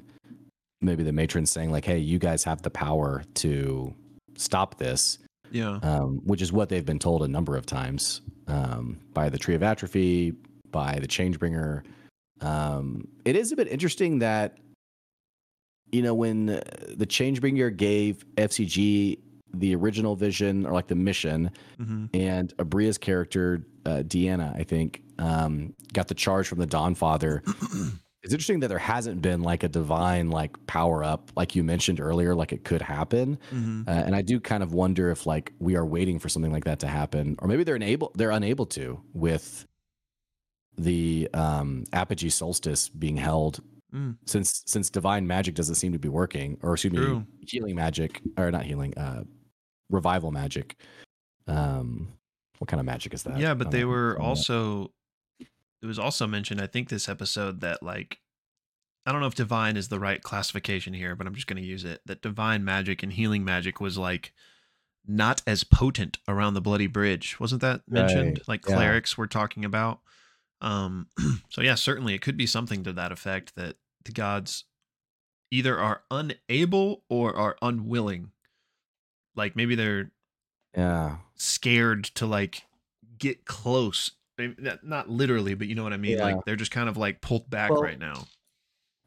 maybe 0.81 1.03
the 1.03 1.13
matron's 1.13 1.51
saying 1.51 1.73
like, 1.73 1.85
"Hey, 1.85 1.99
you 1.99 2.19
guys 2.19 2.45
have 2.45 2.63
the 2.63 2.71
power 2.71 3.25
to 3.35 3.93
stop 4.37 4.79
this." 4.79 5.19
Yeah. 5.51 5.79
um, 5.83 6.21
which 6.25 6.43
is 6.43 6.53
what 6.53 6.69
they've 6.69 6.85
been 6.85 6.99
told 6.99 7.23
a 7.23 7.29
number 7.29 7.57
of 7.57 7.67
times 7.67 8.21
um, 8.47 8.99
by 9.13 9.29
the 9.29 9.39
Tree 9.39 9.55
of 9.55 9.63
Atrophy, 9.63 10.33
by 10.71 10.99
the 11.01 11.09
Changebringer. 11.09 11.85
Um, 12.41 13.09
it 13.25 13.37
is 13.37 13.53
a 13.53 13.57
bit 13.57 13.69
interesting 13.69 14.21
that, 14.21 14.59
you 15.91 16.03
know, 16.03 16.15
when 16.15 16.47
the 16.47 17.07
Changebringer 17.07 17.77
gave 17.77 18.25
FCG 18.37 19.19
the 19.55 19.75
original 19.75 20.15
vision 20.15 20.67
or 20.67 20.73
like 20.73 20.89
the 20.89 20.95
mission, 20.95 21.51
mm-hmm. 21.81 22.07
and 22.15 22.55
Aabria's 22.59 22.99
character, 22.99 23.65
uh, 23.87 24.03
Deanna, 24.07 24.55
I 24.59 24.63
think, 24.63 25.03
um, 25.19 25.75
got 25.93 26.09
the 26.09 26.15
charge 26.15 26.47
from 26.47 26.59
the 26.59 26.67
Dawn 26.67 26.95
Father. 26.95 27.43
It's 28.29 28.35
interesting 28.35 28.61
that 28.61 28.69
there 28.69 28.79
hasn't 28.79 29.23
been 29.23 29.41
like 29.43 29.63
a 29.63 29.69
divine 29.69 30.29
like 30.31 30.55
power 30.67 31.03
up, 31.03 31.31
like 31.35 31.57
you 31.57 31.65
mentioned 31.65 31.99
earlier, 31.99 32.35
like 32.35 32.53
it 32.53 32.63
could 32.63 32.83
happen. 32.83 33.39
hmm 33.49 33.85
Uh, 33.87 33.91
and 33.91 34.15
I 34.15 34.21
do 34.21 34.39
kind 34.39 34.63
of 34.63 34.75
wonder 34.75 35.11
if 35.11 35.25
like 35.25 35.53
we 35.59 35.77
are 35.77 35.87
waiting 35.87 36.19
for 36.19 36.29
something 36.29 36.53
like 36.53 36.65
that 36.65 36.79
to 36.81 36.89
happen, 36.89 37.37
or 37.39 37.49
maybe 37.49 37.65
they're 37.65 37.77
unable 37.77 38.13
they're 38.15 38.31
unable 38.31 38.67
to 38.67 39.01
with 39.15 39.67
the 40.77 41.29
um, 41.35 41.85
apogee 41.93 42.29
solstice 42.31 42.89
being 42.89 43.17
held 43.17 43.61
Mm. 43.95 44.19
since 44.27 44.63
since 44.67 44.91
divine 44.91 45.27
magic 45.27 45.55
doesn't 45.55 45.77
seem 45.77 45.93
to 45.95 45.99
be 45.99 46.11
working, 46.11 46.59
or 46.63 46.75
excuse 46.75 46.93
me, 46.93 47.25
healing 47.41 47.75
magic 47.75 48.21
or 48.37 48.51
not 48.51 48.65
healing, 48.65 48.93
uh, 48.99 49.25
revival 49.89 50.31
magic. 50.31 50.77
Um, 51.47 52.13
what 52.59 52.69
kind 52.69 52.81
of 52.81 52.85
magic 52.85 53.15
is 53.15 53.23
that? 53.23 53.39
Yeah, 53.39 53.55
but 53.55 53.71
they 53.71 53.81
know. 53.81 53.89
were 53.89 54.19
also 54.21 54.91
it 55.83 55.87
was 55.87 55.99
also 55.99 56.27
mentioned, 56.27 56.61
I 56.61 56.67
think 56.67 56.89
this 56.89 57.09
episode 57.09 57.61
that 57.61 57.83
like 57.83 58.19
I 59.07 59.13
don't 59.13 59.21
know 59.21 59.27
if 59.27 59.35
divine 59.35 59.77
is 59.77 59.89
the 59.89 60.01
right 60.01 60.23
classification 60.23 60.93
here, 60.93 61.17
but 61.17 61.27
I'm 61.27 61.35
just 61.35 61.47
going 61.47 61.63
to 61.63 61.67
use 61.67 61.85
it. 61.85 62.03
That 62.05 62.21
divine 62.21 62.65
magic 62.65 63.03
and 63.03 63.13
healing 63.13 63.43
magic 63.45 63.81
was 63.81 63.97
like 63.97 64.33
not 65.07 65.41
as 65.47 65.65
potent 65.65 66.19
around 66.29 66.53
the 66.55 66.61
bloody 66.61 66.87
bridge. 66.87 67.41
Wasn't 67.41 67.63
that 67.63 67.81
mentioned? 67.89 68.39
Right, 68.39 68.49
Like 68.49 68.69
yeah. 68.69 68.77
clerics 68.77 69.17
were 69.17 69.27
talking 69.27 69.65
about. 69.65 70.01
Um 70.61 71.07
so 71.49 71.63
yeah, 71.63 71.75
certainly 71.75 72.15
it 72.15 72.21
could 72.21 72.37
be 72.37 72.47
something 72.47 72.85
to 72.85 72.93
that 72.93 73.13
effect 73.13 73.55
that 73.57 73.77
the 74.05 74.13
gods 74.13 74.65
either 75.51 75.79
are 75.79 76.03
unable 76.11 77.05
or 77.09 77.35
are 77.35 77.57
unwilling. 77.63 78.33
Like 79.35 79.57
maybe 79.57 79.75
they're 79.75 80.11
yeah, 80.77 81.17
scared 81.37 82.05
to 82.05 82.27
like 82.27 82.63
get 83.19 83.47
close 83.47 84.13
not- 84.39 84.85
not 84.85 85.09
literally, 85.09 85.55
but 85.55 85.67
you 85.69 85.75
know 85.75 85.83
what 85.83 85.93
I 85.93 85.97
mean. 85.97 86.19
Yeah. 86.19 86.25
Like 86.25 86.45
they're 86.45 86.57
just 86.57 86.71
kind 86.71 86.89
of 86.89 86.97
like 86.97 87.21
pulled 87.21 87.49
back 87.51 87.71
Well, 87.71 87.83
right 87.83 87.99
now. 87.99 88.27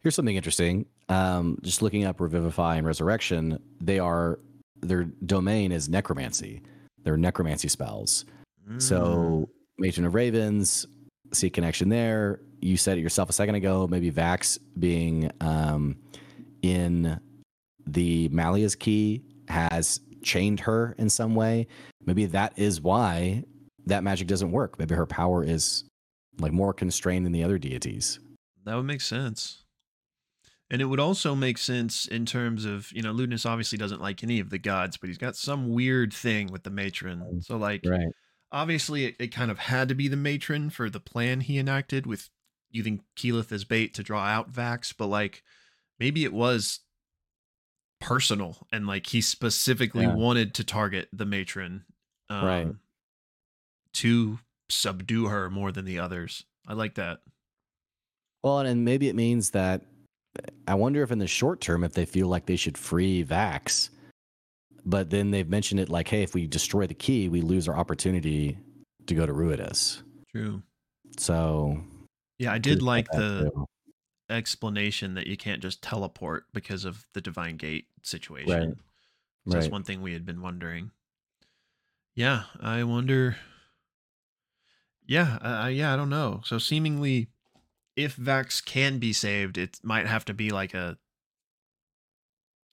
Here's 0.01 0.15
something 0.15 0.35
interesting. 0.35 0.85
Um, 1.09 1.57
just 1.61 1.81
looking 1.81 2.05
up 2.05 2.19
Revivify 2.19 2.75
and 2.77 2.87
Resurrection, 2.87 3.59
they 3.79 3.99
are 3.99 4.39
their 4.81 5.05
domain 5.25 5.71
is 5.71 5.89
necromancy. 5.89 6.61
They're 7.03 7.17
necromancy 7.17 7.67
spells. 7.67 8.25
Mm. 8.67 8.81
So 8.81 9.49
Matron 9.77 10.05
of 10.05 10.15
Ravens, 10.15 10.87
see 11.33 11.47
a 11.47 11.49
connection 11.49 11.89
there. 11.89 12.39
You 12.61 12.77
said 12.77 12.97
it 12.97 13.01
yourself 13.01 13.29
a 13.29 13.33
second 13.33 13.55
ago. 13.55 13.87
Maybe 13.87 14.11
Vax 14.11 14.59
being 14.77 15.31
um, 15.41 15.97
in 16.61 17.19
the 17.85 18.29
Malleus 18.29 18.75
key 18.75 19.23
has 19.47 19.99
chained 20.23 20.61
her 20.61 20.95
in 20.97 21.09
some 21.09 21.35
way. 21.35 21.67
Maybe 22.05 22.25
that 22.27 22.53
is 22.57 22.81
why 22.81 23.43
that 23.85 24.03
magic 24.03 24.27
doesn't 24.27 24.51
work. 24.51 24.77
Maybe 24.79 24.95
her 24.95 25.05
power 25.05 25.43
is 25.43 25.83
like 26.39 26.51
more 26.51 26.73
constrained 26.73 27.25
than 27.25 27.33
the 27.33 27.43
other 27.43 27.57
deities. 27.57 28.19
That 28.63 28.75
would 28.75 28.85
make 28.85 29.01
sense. 29.01 29.63
And 30.69 30.81
it 30.81 30.85
would 30.85 30.99
also 31.01 31.35
make 31.35 31.57
sense 31.57 32.05
in 32.05 32.25
terms 32.25 32.63
of, 32.63 32.91
you 32.93 33.01
know, 33.01 33.11
Ludinus 33.13 33.45
obviously 33.45 33.77
doesn't 33.77 34.01
like 34.01 34.23
any 34.23 34.39
of 34.39 34.49
the 34.49 34.57
gods, 34.57 34.95
but 34.95 35.09
he's 35.09 35.17
got 35.17 35.35
some 35.35 35.69
weird 35.73 36.13
thing 36.13 36.47
with 36.47 36.63
the 36.63 36.69
matron. 36.69 37.41
So, 37.41 37.57
like, 37.57 37.81
Right. 37.85 38.07
obviously, 38.53 39.03
it, 39.05 39.15
it 39.19 39.27
kind 39.33 39.51
of 39.51 39.59
had 39.59 39.89
to 39.89 39.95
be 39.95 40.07
the 40.07 40.15
matron 40.15 40.69
for 40.69 40.89
the 40.89 41.01
plan 41.01 41.41
he 41.41 41.57
enacted 41.59 42.05
with 42.05 42.29
using 42.69 43.03
Keyleth 43.17 43.51
as 43.51 43.65
bait 43.65 43.93
to 43.95 44.03
draw 44.03 44.23
out 44.23 44.53
Vax, 44.53 44.93
but, 44.97 45.07
like, 45.07 45.43
maybe 45.99 46.23
it 46.23 46.31
was 46.31 46.79
personal 47.99 48.65
and, 48.71 48.87
like, 48.87 49.07
he 49.07 49.19
specifically 49.19 50.05
Yeah. 50.05 50.15
wanted 50.15 50.53
to 50.55 50.63
target 50.63 51.09
the 51.11 51.25
matron 51.25 51.83
um, 52.29 52.45
Right. 52.45 52.67
To 53.95 54.39
subdue 54.69 55.27
her 55.27 55.49
more 55.49 55.71
than 55.71 55.85
the 55.85 55.99
others. 55.99 56.45
I 56.67 56.73
like 56.73 56.95
that. 56.95 57.19
Well, 58.43 58.59
and, 58.59 58.85
maybe 58.85 59.09
it 59.09 59.15
means 59.15 59.51
that 59.51 59.81
I 60.67 60.75
wonder 60.75 61.03
if 61.03 61.11
in 61.11 61.19
the 61.19 61.27
short 61.27 61.61
term, 61.61 61.83
if 61.83 61.93
they 61.93 62.05
feel 62.05 62.27
like 62.27 62.45
they 62.45 62.55
should 62.55 62.77
free 62.77 63.23
Vax, 63.23 63.89
but 64.85 65.09
then 65.09 65.31
they've 65.31 65.49
mentioned 65.49 65.79
it 65.79 65.89
like, 65.89 66.07
hey, 66.07 66.23
if 66.23 66.33
we 66.33 66.47
destroy 66.47 66.87
the 66.87 66.93
key, 66.93 67.29
we 67.29 67.41
lose 67.41 67.67
our 67.67 67.77
opportunity 67.77 68.57
to 69.05 69.13
go 69.13 69.25
to 69.25 69.33
Ruidus. 69.33 70.01
True. 70.31 70.63
So 71.17 71.77
Yeah, 72.39 72.53
I 72.53 72.57
did 72.57 72.81
like 72.81 73.07
the 73.11 73.51
too. 73.53 73.65
explanation 74.29 75.13
that 75.15 75.27
you 75.27 75.37
can't 75.37 75.61
just 75.61 75.83
teleport 75.83 76.45
because 76.53 76.85
of 76.85 77.05
the 77.13 77.21
divine 77.21 77.57
gate 77.57 77.85
situation. 78.01 78.69
Right. 78.69 78.77
So 79.47 79.53
That's 79.53 79.69
one 79.69 79.83
thing 79.83 80.01
we 80.01 80.13
had 80.13 80.25
been 80.25 80.41
wondering. 80.41 80.91
Yeah, 82.15 82.43
I 82.59 82.83
wonder. 82.83 83.37
Yeah, 85.05 85.37
uh, 85.41 85.67
yeah, 85.67 85.93
I 85.93 85.97
don't 85.97 86.09
know. 86.09 86.41
So 86.45 86.57
seemingly, 86.57 87.29
if 87.95 88.15
Vax 88.15 88.63
can 88.63 88.99
be 88.99 89.13
saved, 89.13 89.57
it 89.57 89.79
might 89.83 90.07
have 90.07 90.25
to 90.25 90.33
be 90.33 90.51
like 90.51 90.73
a 90.73 90.97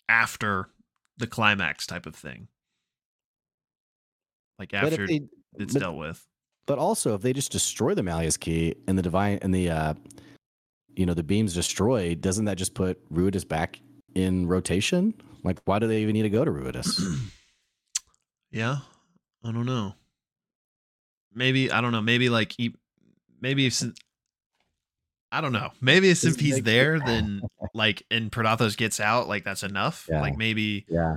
after 0.09 0.71
the 1.19 1.27
climax 1.27 1.87
type 1.87 2.07
of 2.07 2.15
thing, 2.15 2.49
like 4.59 4.73
after 4.73 5.07
they, 5.07 5.23
it's 5.59 5.75
but, 5.75 5.81
dealt 5.81 5.97
with. 5.97 6.27
but 6.67 6.79
also 6.79 7.15
if 7.15 7.23
they 7.23 7.33
just 7.33 7.53
destroy 7.53 7.95
the 7.95 8.03
Malleus 8.03 8.37
key 8.37 8.75
and 8.87 8.97
the 8.97 9.03
divine 9.03 9.39
and 9.43 9.55
the 9.55 9.71
uh, 9.71 9.95
you 10.97 11.07
know 11.07 11.15
the 11.15 11.23
beams 11.23 11.55
destroyed, 11.55 12.21
doesn't 12.21 12.45
that 12.47 12.57
just 12.57 12.75
put 12.75 12.99
Ruidus 13.13 13.47
back 13.47 13.81
in 14.15 14.47
rotation? 14.47 15.15
Like, 15.45 15.61
why 15.65 15.79
do 15.79 15.87
they 15.87 16.03
even 16.03 16.15
need 16.15 16.23
to 16.23 16.31
go 16.31 16.45
to 16.45 16.51
Ruidus? 16.51 17.01
yeah, 18.51 18.79
I 19.45 19.53
don't 19.53 19.67
know. 19.67 19.95
Maybe 21.35 21.71
I 21.71 21.81
don't 21.81 21.93
know. 21.93 22.01
Maybe 22.01 22.29
like 22.29 22.55
he, 22.57 22.75
maybe 23.41 23.67
if 23.67 23.83
I 25.31 25.41
don't 25.41 25.53
know. 25.53 25.71
Maybe 25.81 26.11
if 26.11 26.23
he's 26.23 26.63
there, 26.63 26.99
then 26.99 27.43
like 27.75 28.03
and 28.11 28.33
Predathos 28.33 28.77
gets 28.77 28.99
out, 28.99 29.29
like 29.29 29.45
that's 29.45 29.63
enough. 29.63 30.07
Yeah. 30.09 30.21
Like 30.21 30.37
maybe 30.37 30.87
yeah. 30.89 31.17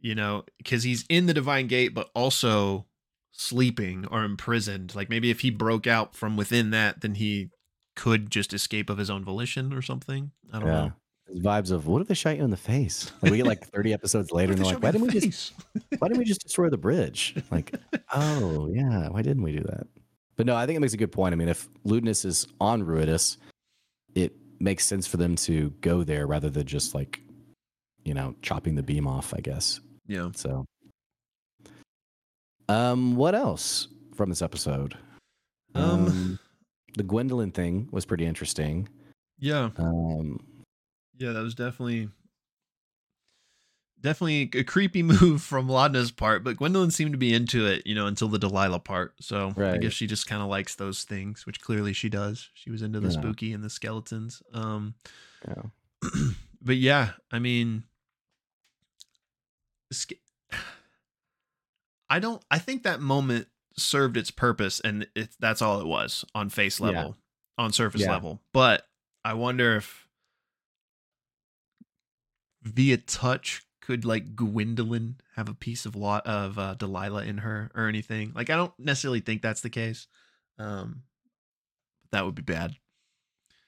you 0.00 0.14
know 0.14 0.44
because 0.58 0.82
he's 0.82 1.04
in 1.08 1.26
the 1.26 1.34
divine 1.34 1.68
gate, 1.68 1.94
but 1.94 2.10
also 2.14 2.86
sleeping 3.30 4.06
or 4.10 4.24
imprisoned. 4.24 4.94
Like 4.94 5.08
maybe 5.08 5.30
if 5.30 5.40
he 5.40 5.50
broke 5.50 5.86
out 5.86 6.14
from 6.14 6.36
within 6.36 6.70
that, 6.70 7.00
then 7.00 7.14
he 7.14 7.50
could 7.96 8.30
just 8.30 8.52
escape 8.52 8.90
of 8.90 8.98
his 8.98 9.08
own 9.10 9.24
volition 9.24 9.72
or 9.72 9.82
something. 9.82 10.32
I 10.52 10.58
don't 10.58 10.68
Yeah. 10.68 10.74
know. 10.74 10.92
Vibes 11.32 11.70
of 11.70 11.86
what 11.86 12.02
if 12.02 12.08
they 12.08 12.14
shot 12.14 12.36
you 12.36 12.44
in 12.44 12.50
the 12.50 12.56
face? 12.56 13.10
Like 13.22 13.32
we 13.32 13.38
get 13.38 13.46
like 13.46 13.66
30 13.66 13.92
episodes 13.92 14.30
later, 14.30 14.52
and 14.52 14.60
they're 14.60 14.74
like, 14.74 14.82
why 14.82 14.90
didn't 14.90 15.06
we 15.06 15.20
just 15.20 15.52
why 15.98 16.08
didn't 16.08 16.18
we 16.18 16.24
just 16.24 16.42
destroy 16.42 16.68
the 16.68 16.76
bridge? 16.76 17.34
Like, 17.50 17.74
oh 18.14 18.68
yeah, 18.72 19.08
why 19.08 19.22
didn't 19.22 19.42
we 19.42 19.52
do 19.52 19.62
that? 19.64 19.86
But 20.36 20.46
no, 20.46 20.54
I 20.54 20.66
think 20.66 20.76
it 20.76 20.80
makes 20.80 20.92
a 20.92 20.98
good 20.98 21.12
point. 21.12 21.32
I 21.32 21.36
mean, 21.36 21.48
if 21.48 21.68
Ludinus 21.84 22.24
is 22.24 22.46
on 22.60 22.82
Ruidus, 22.82 23.38
it 24.14 24.34
makes 24.60 24.84
sense 24.84 25.06
for 25.06 25.16
them 25.16 25.36
to 25.36 25.70
go 25.80 26.04
there 26.04 26.26
rather 26.26 26.50
than 26.50 26.66
just 26.66 26.94
like, 26.94 27.20
you 28.04 28.14
know, 28.14 28.34
chopping 28.42 28.74
the 28.74 28.82
beam 28.82 29.06
off. 29.06 29.32
I 29.34 29.40
guess 29.40 29.80
yeah. 30.06 30.28
so. 30.34 30.64
Um, 32.68 33.16
what 33.16 33.34
else 33.34 33.88
from 34.14 34.28
this 34.28 34.42
episode? 34.42 34.96
Um, 35.74 36.38
the 36.96 37.02
Gwendolyn 37.02 37.50
thing 37.50 37.88
was 37.90 38.04
pretty 38.04 38.24
interesting. 38.24 38.88
Yeah. 39.38 39.70
Um, 39.76 40.40
Yeah, 41.18 41.32
that 41.32 41.42
was 41.42 41.54
definitely 41.54 42.08
definitely 44.00 44.50
a 44.54 44.64
creepy 44.64 45.02
move 45.14 45.42
from 45.42 45.68
Laudna's 45.68 46.10
part, 46.10 46.44
but 46.44 46.56
Gwendolyn 46.56 46.90
seemed 46.90 47.12
to 47.12 47.18
be 47.18 47.32
into 47.32 47.66
it, 47.66 47.86
you 47.86 47.94
know, 47.94 48.06
until 48.06 48.28
the 48.28 48.38
Delilah 48.38 48.80
part. 48.80 49.14
So 49.20 49.54
I 49.56 49.78
guess 49.78 49.92
she 49.94 50.06
just 50.06 50.26
kind 50.26 50.42
of 50.42 50.48
likes 50.48 50.74
those 50.74 51.04
things, 51.04 51.46
which 51.46 51.60
clearly 51.60 51.92
she 51.94 52.08
does. 52.10 52.50
She 52.54 52.70
was 52.70 52.82
into 52.82 53.00
the 53.00 53.06
Yeah. 53.08 53.12
spooky 53.20 53.52
and 53.52 53.64
the 53.64 53.70
skeletons. 53.70 54.42
Um 54.52 54.94
yeah. 55.48 56.10
but 56.62 56.76
yeah, 56.76 57.12
I 57.32 57.38
mean 57.38 57.84
I 62.10 62.18
don't 62.18 62.42
I 62.50 62.58
think 62.58 62.82
that 62.82 63.00
moment 63.00 63.48
served 63.76 64.16
its 64.16 64.30
purpose 64.30 64.80
and 64.80 65.06
it, 65.16 65.30
that's 65.40 65.62
all 65.62 65.80
it 65.80 65.86
was 65.86 66.24
on 66.34 66.48
face 66.48 66.78
Yeah. 66.80 66.86
level, 66.88 67.16
on 67.58 67.72
surface 67.72 68.02
Yeah. 68.02 68.10
level. 68.12 68.40
But 68.52 68.86
I 69.24 69.34
wonder 69.34 69.76
if 69.76 70.03
via 72.64 72.96
touch 72.96 73.62
could 73.80 74.04
like 74.04 74.34
Gwendolyn 74.34 75.16
have 75.36 75.48
a 75.48 75.54
piece 75.54 75.84
of 75.84 75.94
lot 75.94 76.26
of 76.26 76.58
uh, 76.58 76.74
Delilah 76.74 77.24
in 77.24 77.38
her 77.38 77.70
or 77.74 77.86
anything. 77.86 78.32
Like 78.34 78.50
I 78.50 78.56
don't 78.56 78.72
necessarily 78.78 79.20
think 79.20 79.42
that's 79.42 79.60
the 79.60 79.70
case. 79.70 80.06
Um 80.58 81.02
that 82.10 82.24
would 82.24 82.34
be 82.34 82.42
bad. 82.42 82.74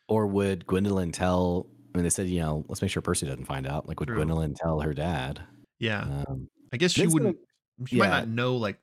Or 0.09 0.27
would 0.27 0.67
Gwendolyn 0.67 1.11
tell? 1.13 1.67
I 1.93 1.99
mean, 1.99 2.05
they 2.05 2.11
said, 2.11 2.29
you 2.29 2.41
know, 2.41 2.65
let's 2.69 2.81
make 2.81 2.91
sure 2.93 3.03
Percy 3.03 3.27
doesn't 3.27 3.47
find 3.47 3.67
out. 3.67 3.89
Like, 3.89 3.99
would 3.99 4.07
True. 4.07 4.17
Gwendolyn 4.17 4.55
tell 4.55 4.81
her 4.81 4.95
dad? 4.95 5.41
Yeah. 5.81 6.03
Um, 6.03 6.49
I 6.73 6.77
guess 6.77 6.93
she 6.93 7.07
wouldn't 7.07 7.39
she 7.87 7.97
might 7.97 8.09
not 8.09 8.29
know 8.29 8.57
like 8.57 8.79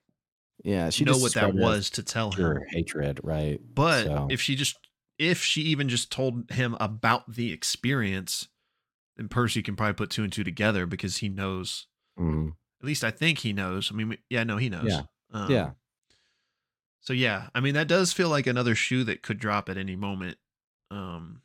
yeah, 0.64 0.90
she 0.92 1.04
know 1.04 1.14
what 1.14 1.34
that 1.34 1.52
described 1.52 1.56
it 1.58 1.62
as 1.62 1.66
was 1.66 1.90
to 1.92 2.04
tell 2.04 2.30
him. 2.32 2.36
Pure 2.36 2.66
hatred, 2.70 3.20
right? 3.24 3.60
But 3.74 4.06
So- 4.06 4.28
if 4.30 4.42
she 4.42 4.56
just 4.56 4.78
if 5.18 5.44
she 5.44 5.62
even 5.62 5.90
just 5.90 6.12
told 6.12 6.50
him 6.52 6.76
about 6.80 7.32
the 7.34 7.52
experience, 7.52 8.48
then 9.18 9.30
Percy 9.30 9.62
can 9.62 9.76
probably 9.76 9.94
put 9.94 10.10
two 10.10 10.24
and 10.24 10.32
two 10.34 10.44
together 10.44 10.86
because 10.86 11.18
he 11.18 11.30
knows. 11.30 11.88
Mhm. 12.20 12.56
At 12.82 12.86
least 12.86 13.04
I 13.04 13.12
think 13.12 13.40
he 13.40 13.54
knows. 13.54 13.92
I 13.92 13.96
mean, 13.96 14.18
yeah, 14.30 14.44
no, 14.44 14.58
he 14.58 14.70
knows. 14.70 14.92
Yeah. 14.92 15.04
Um, 15.32 15.50
yeah, 15.50 15.72
So 17.00 17.14
yeah, 17.14 17.50
I 17.56 17.60
mean 17.60 17.74
that 17.74 17.88
does 17.88 18.14
feel 18.14 18.30
like 18.30 18.46
another 18.46 18.76
shoe 18.76 19.04
that 19.06 19.24
could 19.24 19.40
drop 19.40 19.70
at 19.70 19.78
any 19.78 19.96
moment. 19.96 20.38
Um. 20.92 21.42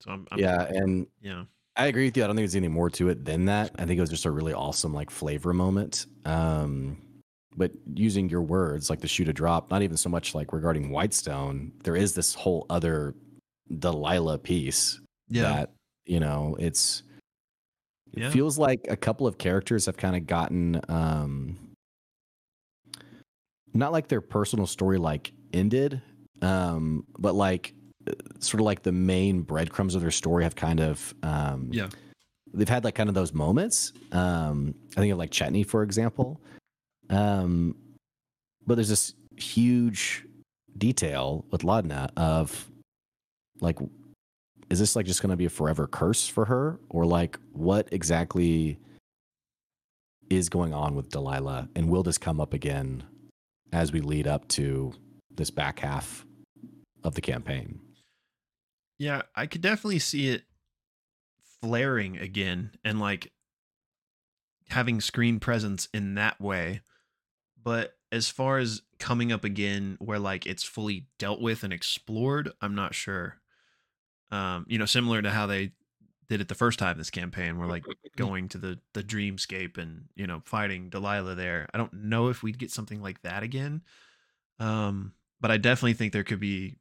So 0.00 0.10
I'm, 0.12 0.26
I'm 0.30 0.38
yeah, 0.38 0.64
and 0.64 1.06
yeah 1.20 1.44
I 1.76 1.86
agree 1.86 2.06
with 2.06 2.16
you. 2.16 2.24
I 2.24 2.26
don't 2.26 2.36
think 2.36 2.42
there's 2.42 2.56
any 2.56 2.68
more 2.68 2.90
to 2.90 3.08
it 3.08 3.24
than 3.24 3.44
that. 3.46 3.72
I 3.78 3.84
think 3.84 3.98
it 3.98 4.00
was 4.00 4.10
just 4.10 4.24
a 4.24 4.30
really 4.30 4.52
awesome 4.52 4.92
like 4.92 5.10
flavor 5.10 5.52
moment. 5.52 6.06
Um, 6.24 7.00
but 7.56 7.72
using 7.94 8.28
your 8.28 8.42
words, 8.42 8.90
like 8.90 9.00
the 9.00 9.08
shoe 9.08 9.24
to 9.24 9.32
drop, 9.32 9.70
not 9.70 9.82
even 9.82 9.96
so 9.96 10.08
much 10.08 10.34
like 10.34 10.52
regarding 10.52 10.90
Whitestone, 10.90 11.72
there 11.84 11.96
is 11.96 12.14
this 12.14 12.34
whole 12.34 12.66
other 12.70 13.14
Delilah 13.78 14.38
piece 14.38 15.00
yeah 15.28 15.42
that 15.42 15.70
you 16.08 16.18
know 16.18 16.56
it's 16.58 17.02
it 18.14 18.22
Yeah. 18.22 18.30
feels 18.30 18.58
like 18.58 18.80
a 18.88 18.96
couple 18.96 19.26
of 19.26 19.36
characters 19.38 19.86
have 19.86 19.96
kind 19.96 20.16
of 20.16 20.26
gotten 20.26 20.80
um 20.88 21.56
not 23.74 23.92
like 23.92 24.08
their 24.08 24.20
personal 24.22 24.66
story 24.66 24.98
like 24.98 25.32
ended 25.52 26.00
um 26.42 27.04
but 27.18 27.34
like 27.34 27.74
uh, 28.08 28.12
sort 28.40 28.60
of 28.60 28.64
like 28.66 28.82
the 28.82 28.92
main 28.92 29.42
breadcrumbs 29.42 29.94
of 29.94 30.00
their 30.00 30.10
story 30.10 30.42
have 30.42 30.56
kind 30.56 30.80
of 30.80 31.14
um 31.22 31.68
yeah 31.70 31.88
they've 32.54 32.68
had 32.68 32.82
like 32.84 32.94
kind 32.94 33.08
of 33.10 33.14
those 33.14 33.34
moments 33.34 33.92
um 34.12 34.74
i 34.96 35.00
think 35.00 35.12
of 35.12 35.18
like 35.18 35.30
chetney 35.30 35.64
for 35.66 35.82
example 35.82 36.40
um 37.10 37.76
but 38.66 38.74
there's 38.76 38.88
this 38.88 39.14
huge 39.36 40.24
detail 40.78 41.44
with 41.50 41.62
Laudna 41.62 42.10
of 42.16 42.68
like 43.60 43.78
is 44.70 44.78
this 44.78 44.96
like 44.96 45.06
just 45.06 45.22
going 45.22 45.30
to 45.30 45.36
be 45.36 45.46
a 45.46 45.50
forever 45.50 45.86
curse 45.86 46.26
for 46.26 46.44
her 46.44 46.78
or 46.88 47.06
like 47.06 47.38
what 47.52 47.88
exactly 47.92 48.78
is 50.30 50.48
going 50.48 50.74
on 50.74 50.94
with 50.94 51.08
Delilah 51.08 51.68
and 51.74 51.88
will 51.88 52.02
this 52.02 52.18
come 52.18 52.40
up 52.40 52.52
again 52.52 53.02
as 53.72 53.92
we 53.92 54.00
lead 54.00 54.26
up 54.26 54.46
to 54.48 54.92
this 55.30 55.50
back 55.50 55.80
half 55.80 56.26
of 57.04 57.14
the 57.14 57.20
campaign. 57.20 57.80
Yeah, 58.98 59.22
I 59.34 59.46
could 59.46 59.60
definitely 59.60 60.00
see 60.00 60.28
it 60.28 60.42
flaring 61.62 62.18
again 62.18 62.72
and 62.84 63.00
like 63.00 63.32
having 64.68 65.00
screen 65.00 65.40
presence 65.40 65.88
in 65.94 66.14
that 66.14 66.40
way. 66.40 66.82
But 67.62 67.92
as 68.10 68.28
far 68.28 68.58
as 68.58 68.82
coming 68.98 69.32
up 69.32 69.44
again 69.44 69.96
where 70.00 70.18
like 70.18 70.46
it's 70.46 70.64
fully 70.64 71.06
dealt 71.18 71.40
with 71.40 71.62
and 71.62 71.72
explored, 71.72 72.50
I'm 72.60 72.74
not 72.74 72.94
sure. 72.94 73.36
Um, 74.30 74.66
you 74.68 74.78
know, 74.78 74.86
similar 74.86 75.22
to 75.22 75.30
how 75.30 75.46
they 75.46 75.72
did 76.28 76.40
it 76.40 76.48
the 76.48 76.54
first 76.54 76.78
time 76.78 76.98
this 76.98 77.10
campaign, 77.10 77.58
where 77.58 77.68
like 77.68 77.84
going 78.16 78.48
to 78.50 78.58
the 78.58 78.78
the 78.94 79.02
dreamscape 79.02 79.78
and 79.78 80.04
you 80.14 80.26
know 80.26 80.42
fighting 80.44 80.90
Delilah 80.90 81.34
there. 81.34 81.68
I 81.72 81.78
don't 81.78 81.92
know 81.92 82.28
if 82.28 82.42
we'd 82.42 82.58
get 82.58 82.70
something 82.70 83.02
like 83.02 83.22
that 83.22 83.42
again. 83.42 83.82
Um, 84.60 85.12
but 85.40 85.50
I 85.50 85.56
definitely 85.56 85.94
think 85.94 86.12
there 86.12 86.24
could 86.24 86.40
be 86.40 86.76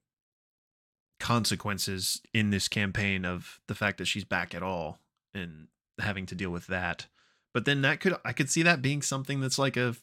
consequences 1.19 2.21
in 2.33 2.49
this 2.49 2.67
campaign 2.67 3.25
of 3.25 3.59
the 3.67 3.75
fact 3.75 3.97
that 3.97 4.05
she's 4.05 4.23
back 4.23 4.53
at 4.53 4.63
all 4.63 4.99
and 5.33 5.67
having 5.99 6.25
to 6.27 6.35
deal 6.35 6.51
with 6.51 6.67
that. 6.67 7.07
But 7.53 7.65
then 7.65 7.81
that 7.81 7.99
could 7.99 8.15
I 8.25 8.33
could 8.33 8.49
see 8.49 8.63
that 8.63 8.81
being 8.81 9.01
something 9.01 9.39
that's 9.39 9.59
like 9.59 9.77
a 9.77 9.95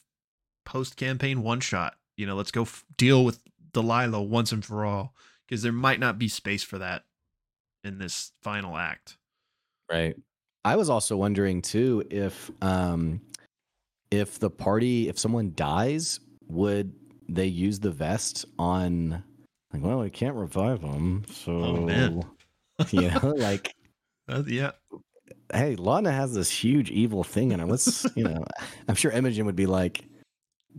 post 0.64 0.96
campaign 0.96 1.42
one 1.42 1.60
shot. 1.60 1.96
You 2.16 2.26
know, 2.26 2.34
let's 2.34 2.50
go 2.50 2.62
f- 2.62 2.84
deal 2.96 3.24
with 3.24 3.40
Delilah 3.72 4.22
once 4.22 4.52
and 4.52 4.64
for 4.64 4.84
all 4.84 5.14
because 5.46 5.62
there 5.62 5.72
might 5.72 6.00
not 6.00 6.18
be 6.18 6.28
space 6.28 6.62
for 6.62 6.78
that 6.78 7.04
in 7.84 7.98
this 7.98 8.32
final 8.42 8.76
act. 8.76 9.16
Right. 9.90 10.16
I 10.64 10.76
was 10.76 10.88
also 10.88 11.16
wondering 11.16 11.60
too 11.62 12.04
if 12.10 12.50
um 12.62 13.20
if 14.10 14.38
the 14.38 14.50
party 14.50 15.08
if 15.08 15.18
someone 15.18 15.52
dies 15.54 16.20
would 16.48 16.92
they 17.28 17.46
use 17.46 17.78
the 17.80 17.90
vest 17.90 18.46
on 18.58 19.22
like 19.72 19.82
well 19.82 20.00
I 20.00 20.08
can't 20.08 20.34
revive 20.36 20.80
them 20.80 21.24
so 21.30 21.52
Oh, 21.52 21.76
man. 21.76 22.24
you 22.90 23.10
know 23.10 23.34
like 23.36 23.74
Uh, 24.26 24.42
yeah, 24.46 24.70
hey 25.52 25.76
Laudna 25.76 26.10
has 26.10 26.32
this 26.32 26.50
huge 26.50 26.90
evil 26.90 27.22
thing 27.22 27.52
in 27.52 27.60
her 27.60 27.66
let's 27.66 28.06
you 28.16 28.24
know 28.24 28.42
I'm 28.88 28.94
sure 28.94 29.10
Imogen 29.10 29.44
would 29.44 29.54
be 29.54 29.66
like 29.66 30.02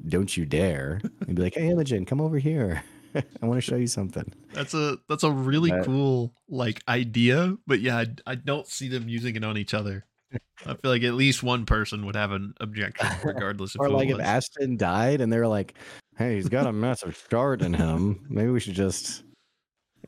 don't 0.07 0.35
you 0.35 0.47
dare 0.47 0.99
and 1.27 1.35
be 1.35 1.43
like 1.43 1.53
hey 1.53 1.69
Imogen 1.69 2.05
come 2.05 2.19
over 2.19 2.39
here 2.39 2.83
I 3.41 3.45
want 3.45 3.57
to 3.57 3.61
show 3.61 3.75
you 3.75 3.87
something 3.87 4.31
that's 4.53 4.73
a 4.73 4.97
that's 5.09 5.23
a 5.23 5.31
really 5.31 5.71
That- 5.71 5.85
cool 5.85 6.33
like 6.49 6.81
idea. 6.87 7.57
But 7.67 7.79
yeah, 7.81 7.97
I, 7.97 8.05
I 8.25 8.35
don't 8.35 8.67
see 8.67 8.87
them 8.87 9.07
using 9.09 9.35
it 9.35 9.43
on 9.43 9.57
each 9.57 9.73
other. 9.73 10.05
I 10.65 10.73
feel 10.73 10.91
like 10.91 11.03
at 11.03 11.13
least 11.13 11.43
one 11.43 11.65
person 11.65 12.05
would 12.05 12.15
have 12.15 12.31
an 12.31 12.53
objection, 12.59 13.07
regardless 13.23 13.75
of 13.75 13.81
or 13.81 13.89
like 13.89 14.09
if. 14.09 14.19
Ashton 14.19 14.75
died 14.75 15.21
and 15.21 15.31
they're 15.31 15.47
like, 15.47 15.75
"Hey, 16.17 16.35
he's 16.35 16.49
got 16.49 16.67
a 16.67 16.73
massive 16.73 17.17
shard 17.29 17.61
in 17.61 17.73
him. 17.73 18.25
Maybe 18.29 18.49
we 18.49 18.59
should 18.59 18.73
just, 18.73 19.23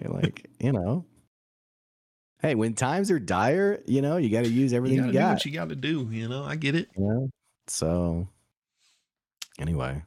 eh, 0.01 0.07
like, 0.09 0.49
you 0.59 0.73
know, 0.73 1.05
hey, 2.41 2.55
when 2.55 2.73
times 2.73 3.09
are 3.11 3.19
dire, 3.19 3.81
you 3.85 4.01
know, 4.01 4.17
you 4.17 4.29
got 4.29 4.43
to 4.43 4.49
use 4.49 4.73
everything 4.73 4.99
you 4.99 5.05
you, 5.07 5.13
got. 5.13 5.33
what 5.33 5.45
you 5.45 5.51
got 5.53 5.69
to 5.69 5.75
do. 5.75 6.09
You 6.11 6.27
know, 6.27 6.43
I 6.43 6.55
get 6.55 6.75
it. 6.75 6.89
Yeah. 6.97 7.27
So, 7.67 8.27
anyway, 9.59 10.03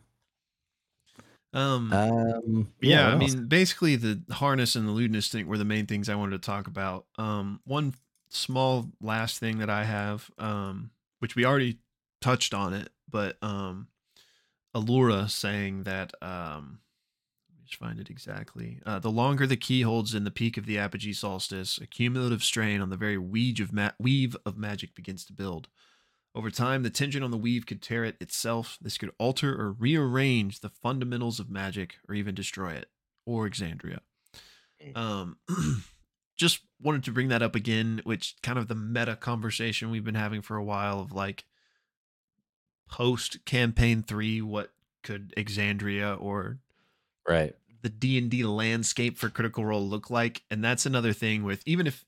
Um, 1.52 1.92
um, 1.92 2.72
yeah, 2.80 3.08
I 3.08 3.16
mean, 3.16 3.46
basically 3.46 3.96
the 3.96 4.22
harness 4.30 4.76
and 4.76 4.86
the 4.86 4.92
Ludinus 4.92 5.30
thing 5.30 5.46
were 5.46 5.58
the 5.58 5.64
main 5.64 5.86
things 5.86 6.08
I 6.08 6.14
wanted 6.14 6.40
to 6.42 6.46
talk 6.46 6.66
about. 6.66 7.06
Um, 7.18 7.60
one 7.64 7.94
small 8.28 8.90
last 9.00 9.38
thing 9.38 9.58
that 9.58 9.70
I 9.70 9.84
have, 9.84 10.30
um, 10.38 10.90
which 11.18 11.34
we 11.34 11.44
already 11.44 11.78
touched 12.20 12.54
on 12.54 12.72
it, 12.72 12.90
but 13.08 13.36
um, 13.42 13.88
Allura 14.74 15.28
saying 15.28 15.82
that 15.84 16.12
um, 16.22 16.78
let 17.56 17.66
just 17.66 17.78
find 17.78 17.98
it 17.98 18.10
exactly. 18.10 18.78
Uh, 18.86 19.00
the 19.00 19.10
longer 19.10 19.46
the 19.46 19.56
key 19.56 19.82
holds 19.82 20.14
in 20.14 20.24
the 20.24 20.30
peak 20.30 20.56
of 20.56 20.66
the 20.66 20.78
apogee 20.78 21.12
solstice, 21.12 21.78
a 21.78 21.86
cumulative 21.86 22.44
strain 22.44 22.80
on 22.80 22.90
the 22.90 22.96
very 22.96 23.18
weave 23.18 23.60
of 23.60 23.72
ma- 23.72 23.90
weave 23.98 24.36
of 24.46 24.56
magic 24.56 24.94
begins 24.94 25.24
to 25.24 25.32
build. 25.32 25.68
Over 26.34 26.50
time, 26.50 26.82
the 26.82 26.90
tension 26.90 27.22
on 27.22 27.32
the 27.32 27.36
weave 27.36 27.66
could 27.66 27.82
tear 27.82 28.04
it 28.04 28.16
itself. 28.20 28.78
This 28.80 28.98
could 28.98 29.10
alter 29.18 29.60
or 29.60 29.72
rearrange 29.72 30.60
the 30.60 30.68
fundamentals 30.68 31.40
of 31.40 31.50
magic, 31.50 31.96
or 32.08 32.14
even 32.14 32.34
destroy 32.34 32.72
it, 32.72 32.88
or 33.26 33.48
Exandria. 33.48 33.98
Um, 34.94 35.38
just 36.36 36.60
wanted 36.80 37.04
to 37.04 37.12
bring 37.12 37.28
that 37.28 37.42
up 37.42 37.54
again, 37.56 38.00
which 38.04 38.36
kind 38.42 38.58
of 38.58 38.68
the 38.68 38.74
meta 38.74 39.16
conversation 39.16 39.90
we've 39.90 40.04
been 40.04 40.14
having 40.14 40.40
for 40.40 40.56
a 40.56 40.64
while 40.64 41.00
of 41.00 41.12
like 41.12 41.44
post 42.88 43.44
campaign 43.44 44.02
three, 44.02 44.40
what 44.40 44.70
could 45.02 45.34
Exandria 45.36 46.20
or 46.20 46.58
right? 47.28 47.54
the 47.82 47.88
D&D 47.88 48.44
landscape 48.44 49.18
for 49.18 49.30
critical 49.30 49.64
role 49.64 49.86
look 49.86 50.10
like 50.10 50.42
and 50.50 50.62
that's 50.62 50.84
another 50.84 51.12
thing 51.14 51.42
with 51.42 51.62
even 51.64 51.86
if 51.86 52.04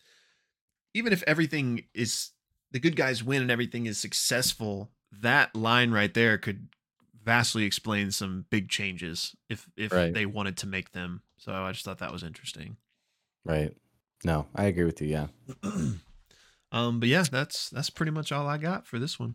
even 0.93 1.13
if 1.13 1.23
everything 1.27 1.85
is 1.95 2.33
the 2.73 2.81
good 2.81 2.97
guys 2.97 3.23
win 3.23 3.43
and 3.43 3.51
everything 3.51 3.87
is 3.87 3.99
successful 3.99 4.91
that 5.21 5.55
line 5.55 5.91
right 5.93 6.15
there 6.15 6.39
could 6.39 6.69
vastly 7.23 7.65
explain 7.65 8.11
some 8.11 8.47
big 8.51 8.69
changes 8.69 9.37
if 9.49 9.69
if 9.77 9.93
Right. 9.93 10.13
they 10.13 10.27
wanted 10.27 10.57
to 10.59 10.67
make 10.67 10.93
them 10.93 11.23
so 11.39 11.53
I 11.53 11.71
just 11.73 11.85
thought 11.85 11.99
that 11.99 12.13
was 12.13 12.23
interesting 12.25 12.77
Right. 13.45 13.77
No, 14.25 14.47
I 14.55 14.65
agree 14.67 14.85
with 14.85 15.01
you. 15.03 15.09
Yeah. 15.09 15.27
um 16.73 17.01
but 17.01 17.09
yeah 17.09 17.25
that's 17.31 17.69
that's 17.71 17.91
pretty 17.91 18.13
much 18.13 18.33
all 18.33 18.47
I 18.47 18.57
got 18.59 18.87
for 18.87 18.99
this 18.99 19.19
one 19.21 19.35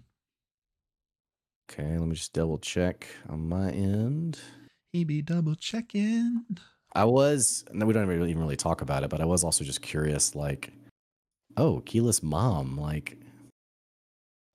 Okay, 1.70 1.98
let 1.98 2.08
me 2.08 2.16
just 2.16 2.34
double 2.34 2.58
check 2.58 3.08
on 3.30 3.48
my 3.50 3.70
end. 3.72 4.40
he 4.94 5.04
be 5.04 5.22
double 5.22 5.56
checking 5.56 6.46
I 6.96 7.04
was 7.06 7.66
no, 7.72 7.86
we 7.86 7.94
don't 7.94 8.10
even 8.12 8.40
really 8.40 8.56
talk 8.56 8.82
about 8.82 9.04
it, 9.04 9.10
but 9.10 9.22
I 9.22 9.26
was 9.26 9.44
also 9.44 9.64
just 9.64 9.82
curious, 9.82 10.34
like, 10.34 10.72
oh, 11.58 11.82
Keyleth's 11.86 12.24
mom, 12.24 12.78
like 12.78 13.18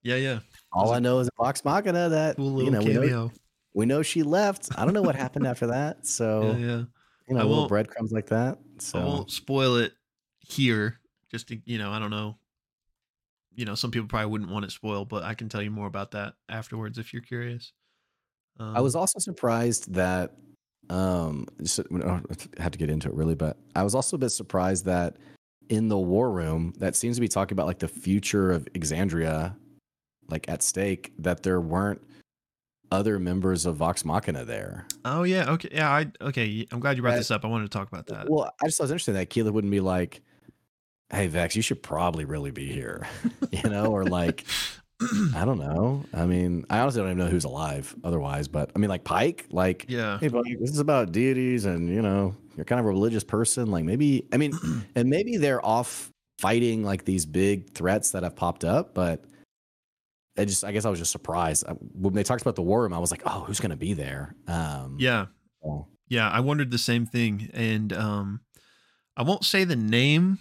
yeah 0.05 0.17
yeah 0.17 0.41
all 0.73 0.93
I 0.93 0.99
know 0.99 1.21
is 1.21 1.29
a 1.29 1.43
Vox 1.43 1.65
Machina 1.65 2.09
that 2.09 2.35
cool 2.37 2.61
you 2.61 2.73
know 2.73 2.81
we, 2.83 2.93
know 2.93 3.31
we 3.75 3.87
know 3.87 4.03
she 4.03 4.23
left. 4.23 4.69
I 4.77 4.85
don't 4.85 4.95
know 4.95 5.03
what 5.03 5.15
happened 5.15 5.47
after 5.47 5.69
that. 5.69 6.07
So 6.07 6.57
yeah 6.59 6.67
yeah 6.67 6.83
you 7.29 7.35
know, 7.37 7.41
I 7.41 7.45
little 7.45 7.69
breadcrumbs 7.69 8.13
like 8.13 8.27
that. 8.27 8.59
So 8.79 8.99
I 8.99 9.05
won't 9.05 9.31
spoil 9.31 9.77
it 9.77 9.93
here. 10.41 10.99
Just 11.31 11.49
to, 11.49 11.59
you 11.65 11.79
know, 11.79 11.91
I 11.91 11.99
don't 11.99 12.11
know. 12.11 12.37
You 13.55 13.65
know, 13.65 13.75
some 13.75 13.91
people 13.91 14.09
probably 14.09 14.31
wouldn't 14.31 14.51
want 14.51 14.65
it 14.65 14.71
spoiled, 14.71 15.09
but 15.09 15.23
I 15.23 15.35
can 15.35 15.49
tell 15.49 15.63
you 15.63 15.71
more 15.71 15.87
about 15.87 16.11
that 16.13 16.35
afterwards 16.49 16.99
if 16.99 17.13
you're 17.13 17.23
curious. 17.23 17.73
Um, 18.59 18.77
I 18.77 18.81
was 18.81 18.95
also 18.95 19.19
surprised 19.19 19.93
that 19.95 20.33
um 20.91 21.47
just, 21.63 21.81
don't 21.91 22.49
have 22.59 22.73
to 22.73 22.79
get 22.79 22.91
into 22.91 23.09
it 23.09 23.15
really, 23.15 23.35
but 23.35 23.57
I 23.75 23.83
was 23.83 23.95
also 23.95 24.17
a 24.17 24.19
bit 24.19 24.31
surprised 24.31 24.85
that 24.87 25.17
in 25.69 25.89
the 25.89 25.99
war 25.99 26.31
room 26.31 26.73
that 26.79 26.95
seems 26.97 27.17
to 27.17 27.21
be 27.21 27.29
talking 27.29 27.55
about 27.55 27.67
like 27.67 27.79
the 27.79 27.89
future 27.89 28.51
of 28.53 28.65
Exandria 28.75 29.55
like 30.29 30.49
at 30.49 30.63
stake 30.63 31.13
that 31.19 31.43
there 31.43 31.61
weren't 31.61 32.01
other 32.91 33.19
members 33.19 33.65
of 33.67 33.77
Vox 33.77 34.05
Machina 34.05 34.45
there. 34.45 34.87
Oh 35.05 35.23
yeah, 35.23 35.51
okay, 35.53 35.69
yeah. 35.73 35.91
I 35.91 36.07
okay. 36.21 36.67
I'm 36.71 36.79
glad 36.81 36.97
you 36.97 37.03
brought 37.03 37.13
That- 37.13 37.19
this 37.19 37.31
up. 37.31 37.45
I 37.45 37.49
wanted 37.49 37.71
to 37.71 37.77
talk 37.79 37.89
about 37.89 38.07
that. 38.09 38.29
Well, 38.29 38.53
I 38.63 38.67
just 38.67 38.79
thought 38.79 38.85
it 38.85 38.87
was 38.87 38.91
interesting 38.93 39.15
that 39.15 39.31
Keyleth 39.31 39.53
wouldn't 39.53 39.71
be 39.71 39.81
like, 39.81 40.21
"Hey, 41.11 41.27
Vex, 41.27 41.57
you 41.57 41.63
should 41.63 41.83
probably 41.83 42.25
really 42.27 42.51
be 42.51 42.71
here," 42.71 43.09
you 43.51 43.69
know, 43.71 43.87
or 43.87 44.05
like, 44.05 44.45
I 45.37 45.45
don't 45.45 45.59
know. 45.59 46.05
I 46.15 46.27
mean, 46.27 46.65
I 46.71 46.79
honestly 46.81 47.01
don't 47.01 47.11
even 47.11 47.19
know 47.19 47.31
who's 47.31 47.45
alive 47.45 47.95
otherwise, 48.05 48.49
but 48.49 48.71
I 48.75 48.79
mean, 48.79 48.91
like 48.91 49.05
Pike, 49.05 49.47
like, 49.51 49.87
yeah, 49.89 50.19
hey, 50.19 50.29
buddy, 50.29 50.57
this 50.57 50.71
is 50.71 50.79
about 50.79 51.13
deities, 51.13 51.65
and 51.65 51.89
you 51.89 52.03
know, 52.03 52.35
you're 52.57 52.65
kind 52.65 52.79
of 52.81 52.87
a 52.87 52.89
religious 52.89 53.25
person. 53.25 53.71
Like, 53.71 53.85
maybe, 53.85 54.27
I 54.33 54.37
mean, 54.37 54.53
and 54.95 55.09
maybe 55.09 55.37
they're 55.37 55.65
off 55.65 56.11
fighting 56.39 56.83
like 56.83 57.05
these 57.05 57.27
big 57.27 57.73
threats 57.75 58.11
that 58.13 58.23
have 58.23 58.37
popped 58.37 58.65
up, 58.65 58.95
but. 58.95 59.25
I 60.39 60.47
just, 60.47 60.65
I 60.65 60.73
guess 60.73 60.87
I 60.87 60.89
was 60.89 60.99
just 60.99 61.13
surprised 61.13 61.63
I- 61.69 61.73
when 61.73 62.15
they 62.15 62.23
talked 62.23 62.41
about 62.41 62.55
the 62.57 62.63
war 62.63 62.81
room. 62.81 62.95
I 62.95 62.99
was 62.99 63.11
like, 63.11 63.21
"Oh, 63.27 63.41
who's 63.41 63.61
going 63.61 63.69
to 63.71 63.77
be 63.77 63.93
there?" 63.93 64.35
Um, 64.49 64.97
yeah, 64.99 65.27
so- 65.63 65.89
yeah. 66.09 66.27
I 66.31 66.41
wondered 66.41 66.71
the 66.71 66.79
same 66.79 67.05
thing, 67.05 67.51
and 67.53 67.93
um, 67.93 68.41
I 69.15 69.25
won't 69.25 69.45
say 69.45 69.65
the 69.65 69.77
name 69.77 70.39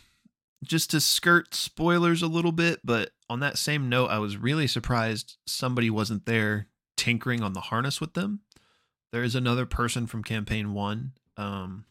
just 0.63 0.91
to 0.91 1.01
skirt 1.01 1.53
spoilers 1.53 2.21
a 2.21 2.27
little 2.27 2.53
bit. 2.53 2.79
But 2.85 3.09
on 3.31 3.39
that 3.39 3.57
same 3.57 3.87
note, 3.87 4.07
I 4.07 4.19
was 4.19 4.35
really 4.35 4.67
surprised 4.67 5.37
somebody 5.47 5.89
wasn't 5.89 6.25
there 6.25 6.67
tinkering 6.97 7.41
on 7.41 7.53
the 7.53 7.61
harness 7.61 8.01
with 8.01 8.13
them. 8.13 8.41
There 9.13 9.23
is 9.23 9.35
another 9.35 9.65
person 9.65 10.05
from 10.05 10.21
campaign 10.21 10.73
one, 10.73 11.13
um, 11.37 11.85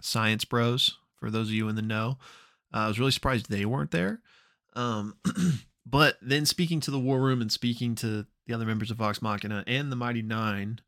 Science 0.00 0.46
Bros. 0.46 0.96
For 1.16 1.30
those 1.30 1.48
of 1.48 1.52
you 1.52 1.68
in 1.68 1.76
the 1.76 1.82
know, 1.82 2.16
uh, 2.72 2.78
I 2.78 2.88
was 2.88 2.98
really 2.98 3.10
surprised 3.10 3.50
they 3.50 3.66
weren't 3.66 3.90
there. 3.90 4.22
Um, 4.76 5.18
but 5.86 6.16
then 6.22 6.46
speaking 6.46 6.80
to 6.80 6.90
the 6.90 6.98
war 6.98 7.20
room 7.20 7.42
and 7.42 7.52
speaking 7.52 7.94
to 7.96 8.24
the 8.46 8.54
other 8.54 8.64
members 8.64 8.90
of 8.90 8.96
Vox 8.96 9.20
Machina 9.20 9.64
and 9.66 9.92
the 9.92 9.96
Mighty 9.96 10.22
Nein, 10.22 10.80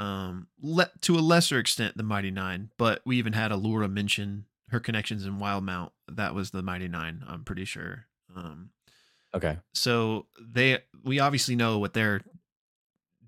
um, 0.00 0.48
le- 0.60 0.90
to 1.02 1.16
a 1.16 1.20
lesser 1.20 1.60
extent 1.60 1.96
the 1.96 2.02
Mighty 2.02 2.32
Nein, 2.32 2.70
but 2.76 3.02
we 3.04 3.18
even 3.18 3.34
had 3.34 3.52
Allura 3.52 3.88
mention 3.88 4.46
her 4.70 4.80
connections 4.80 5.24
in 5.24 5.38
Wildemount. 5.38 5.90
That 6.10 6.34
was 6.34 6.50
the 6.50 6.62
Mighty 6.62 6.88
Nein, 6.88 7.22
I'm 7.24 7.44
pretty 7.44 7.64
sure. 7.64 8.06
Um, 8.34 8.70
okay, 9.34 9.58
so 9.74 10.26
they 10.40 10.78
we 11.04 11.20
obviously 11.20 11.56
know 11.56 11.78
what 11.78 11.94
they're 11.94 12.22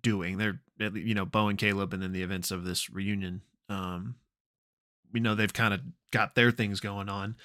doing. 0.02 0.38
They're 0.38 0.60
you 0.78 1.14
know 1.14 1.24
Beau 1.26 1.48
and 1.48 1.58
Caleb, 1.58 1.92
and 1.92 2.02
then 2.02 2.12
the 2.12 2.22
events 2.22 2.50
of 2.50 2.64
this 2.64 2.88
reunion. 2.90 3.42
Um, 3.68 4.16
we 5.12 5.20
know 5.20 5.34
they've 5.34 5.52
kind 5.52 5.74
of 5.74 5.80
got 6.10 6.34
their 6.34 6.50
things 6.50 6.80
going 6.80 7.08
on. 7.08 7.36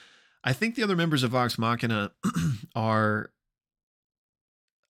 I 0.44 0.54
think 0.54 0.76
the 0.76 0.84
other 0.84 0.96
members 0.96 1.24
of 1.24 1.32
Vox 1.32 1.58
Machina 1.58 2.12
are 2.76 3.32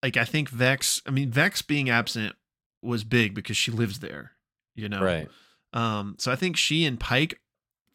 like 0.03 0.17
I 0.17 0.25
think 0.25 0.49
Vex. 0.49 1.01
I 1.05 1.11
mean, 1.11 1.31
Vex 1.31 1.61
being 1.61 1.89
absent 1.89 2.35
was 2.81 3.03
big 3.03 3.33
because 3.33 3.57
she 3.57 3.71
lives 3.71 3.99
there. 3.99 4.31
You 4.75 4.89
know, 4.89 5.01
Right. 5.01 5.29
um, 5.73 6.15
so 6.19 6.31
I 6.31 6.35
think 6.35 6.57
she 6.57 6.83
and 6.85 6.99
Pike, 6.99 7.39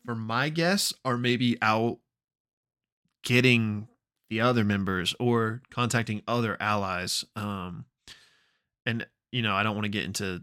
for 0.06 0.14
my 0.14 0.48
guess, 0.48 0.94
are 1.04 1.18
maybe 1.18 1.58
out 1.60 1.98
getting 3.22 3.86
the 4.30 4.40
other 4.40 4.64
members 4.64 5.14
or 5.20 5.60
contacting 5.70 6.22
other 6.26 6.56
allies. 6.60 7.24
Um, 7.36 7.84
and 8.86 9.06
you 9.32 9.42
know, 9.42 9.54
I 9.54 9.62
don't 9.62 9.74
want 9.74 9.84
to 9.84 9.90
get 9.90 10.04
into 10.04 10.42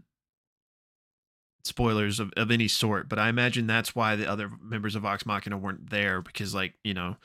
spoilers 1.64 2.20
of, 2.20 2.32
of 2.36 2.50
any 2.50 2.68
sort, 2.68 3.08
but 3.08 3.18
I 3.18 3.28
imagine 3.28 3.66
that's 3.66 3.94
why 3.94 4.16
the 4.16 4.30
other 4.30 4.50
members 4.62 4.94
of 4.94 5.02
Vox 5.02 5.26
Machina 5.26 5.58
weren't 5.58 5.90
there 5.90 6.22
because, 6.22 6.54
like, 6.54 6.74
you 6.84 6.94
know, 6.94 7.16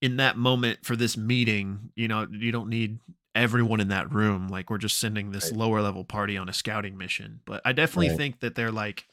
in 0.00 0.16
that 0.16 0.36
moment 0.36 0.84
for 0.84 0.96
this 0.96 1.16
meeting, 1.16 1.90
you 1.94 2.08
know, 2.08 2.26
you 2.30 2.50
don't 2.50 2.68
need 2.68 2.98
everyone 3.34 3.80
in 3.80 3.88
that 3.88 4.12
room. 4.12 4.48
Like, 4.48 4.70
we're 4.70 4.78
just 4.78 4.98
sending 4.98 5.30
this 5.30 5.50
Right. 5.52 5.58
lower 5.58 5.80
level 5.80 6.04
party 6.04 6.36
on 6.36 6.48
a 6.48 6.52
scouting 6.52 6.98
mission. 6.98 7.40
But 7.44 7.62
I 7.64 7.72
definitely 7.72 8.08
Right. 8.08 8.16
think 8.16 8.40
that 8.40 8.56
they're 8.56 8.72
like, 8.72 9.06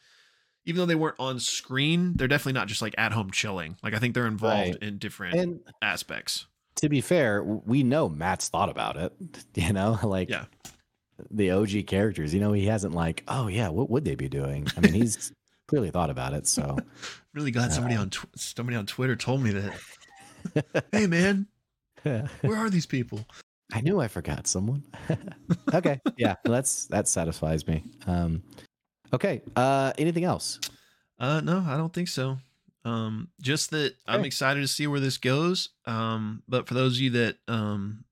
even 0.65 0.79
though 0.79 0.85
they 0.87 0.95
weren't 0.95 1.19
on 1.19 1.39
screen, 1.39 2.13
they're 2.15 2.27
definitely 2.27 2.53
not 2.53 2.67
just 2.67 2.81
like 2.81 2.95
at 2.97 3.11
home 3.11 3.29
chilling. 3.31 3.77
Like, 3.83 3.93
I 3.93 3.99
think 3.99 4.15
they're 4.15 4.25
involved 4.27 4.73
Right. 4.73 4.83
in 4.83 4.97
different 4.97 5.37
And 5.37 5.59
aspects. 5.81 6.47
To 6.81 6.89
be 6.89 7.01
fair, 7.01 7.43
we 7.43 7.83
know 7.83 8.09
Matt's 8.09 8.49
thought 8.49 8.69
about 8.69 8.97
it. 8.97 9.13
You 9.55 9.73
know, 9.73 9.99
like 10.03 10.29
Yeah. 10.29 10.45
the 11.31 11.51
OG 11.51 11.87
characters. 11.87 12.33
You 12.33 12.39
know, 12.39 12.53
he 12.53 12.65
hasn't 12.65 12.93
like, 12.93 13.23
oh 13.27 13.47
yeah, 13.47 13.69
what 13.69 13.89
would 13.89 14.05
they 14.05 14.15
be 14.15 14.29
doing? 14.29 14.67
I 14.77 14.79
mean, 14.81 14.93
he's 14.93 15.31
clearly 15.67 15.91
thought 15.91 16.09
about 16.09 16.33
it. 16.33 16.47
So 16.47 16.77
Really 17.33 17.51
glad 17.51 17.71
somebody 17.73 17.95
on 17.95 18.09
tw- 18.09 18.25
somebody 18.35 18.75
on 18.77 18.85
Twitter 18.85 19.15
told 19.15 19.41
me 19.41 19.51
that. 19.51 19.73
hey, 20.91 21.05
man, 21.07 21.47
where 22.03 22.55
are 22.57 22.69
these 22.69 22.85
people? 22.85 23.25
I 23.73 23.81
knew 23.81 23.99
I 23.99 24.07
forgot 24.07 24.47
someone. 24.47 24.83
okay, 25.73 25.99
yeah, 26.17 26.35
that's 26.43 26.87
that 26.87 27.07
satisfies 27.07 27.67
me. 27.67 27.83
Um, 28.07 28.41
okay, 29.13 29.41
uh, 29.55 29.93
anything 29.99 30.23
else? 30.23 30.59
Uh, 31.19 31.41
no, 31.41 31.59
I 31.67 31.77
don't 31.77 31.93
think 31.93 32.07
so. 32.07 32.37
Um, 32.85 33.29
just 33.41 33.71
that 33.71 33.95
I'm 34.07 34.23
excited 34.23 34.61
to 34.61 34.67
see 34.67 34.87
where 34.87 35.01
this 35.01 35.17
goes. 35.17 35.69
Um, 35.85 36.43
but 36.47 36.67
for 36.67 36.73
those 36.73 36.95
of 36.95 37.01
you 37.01 37.09
that 37.11 37.37
um 37.47 38.05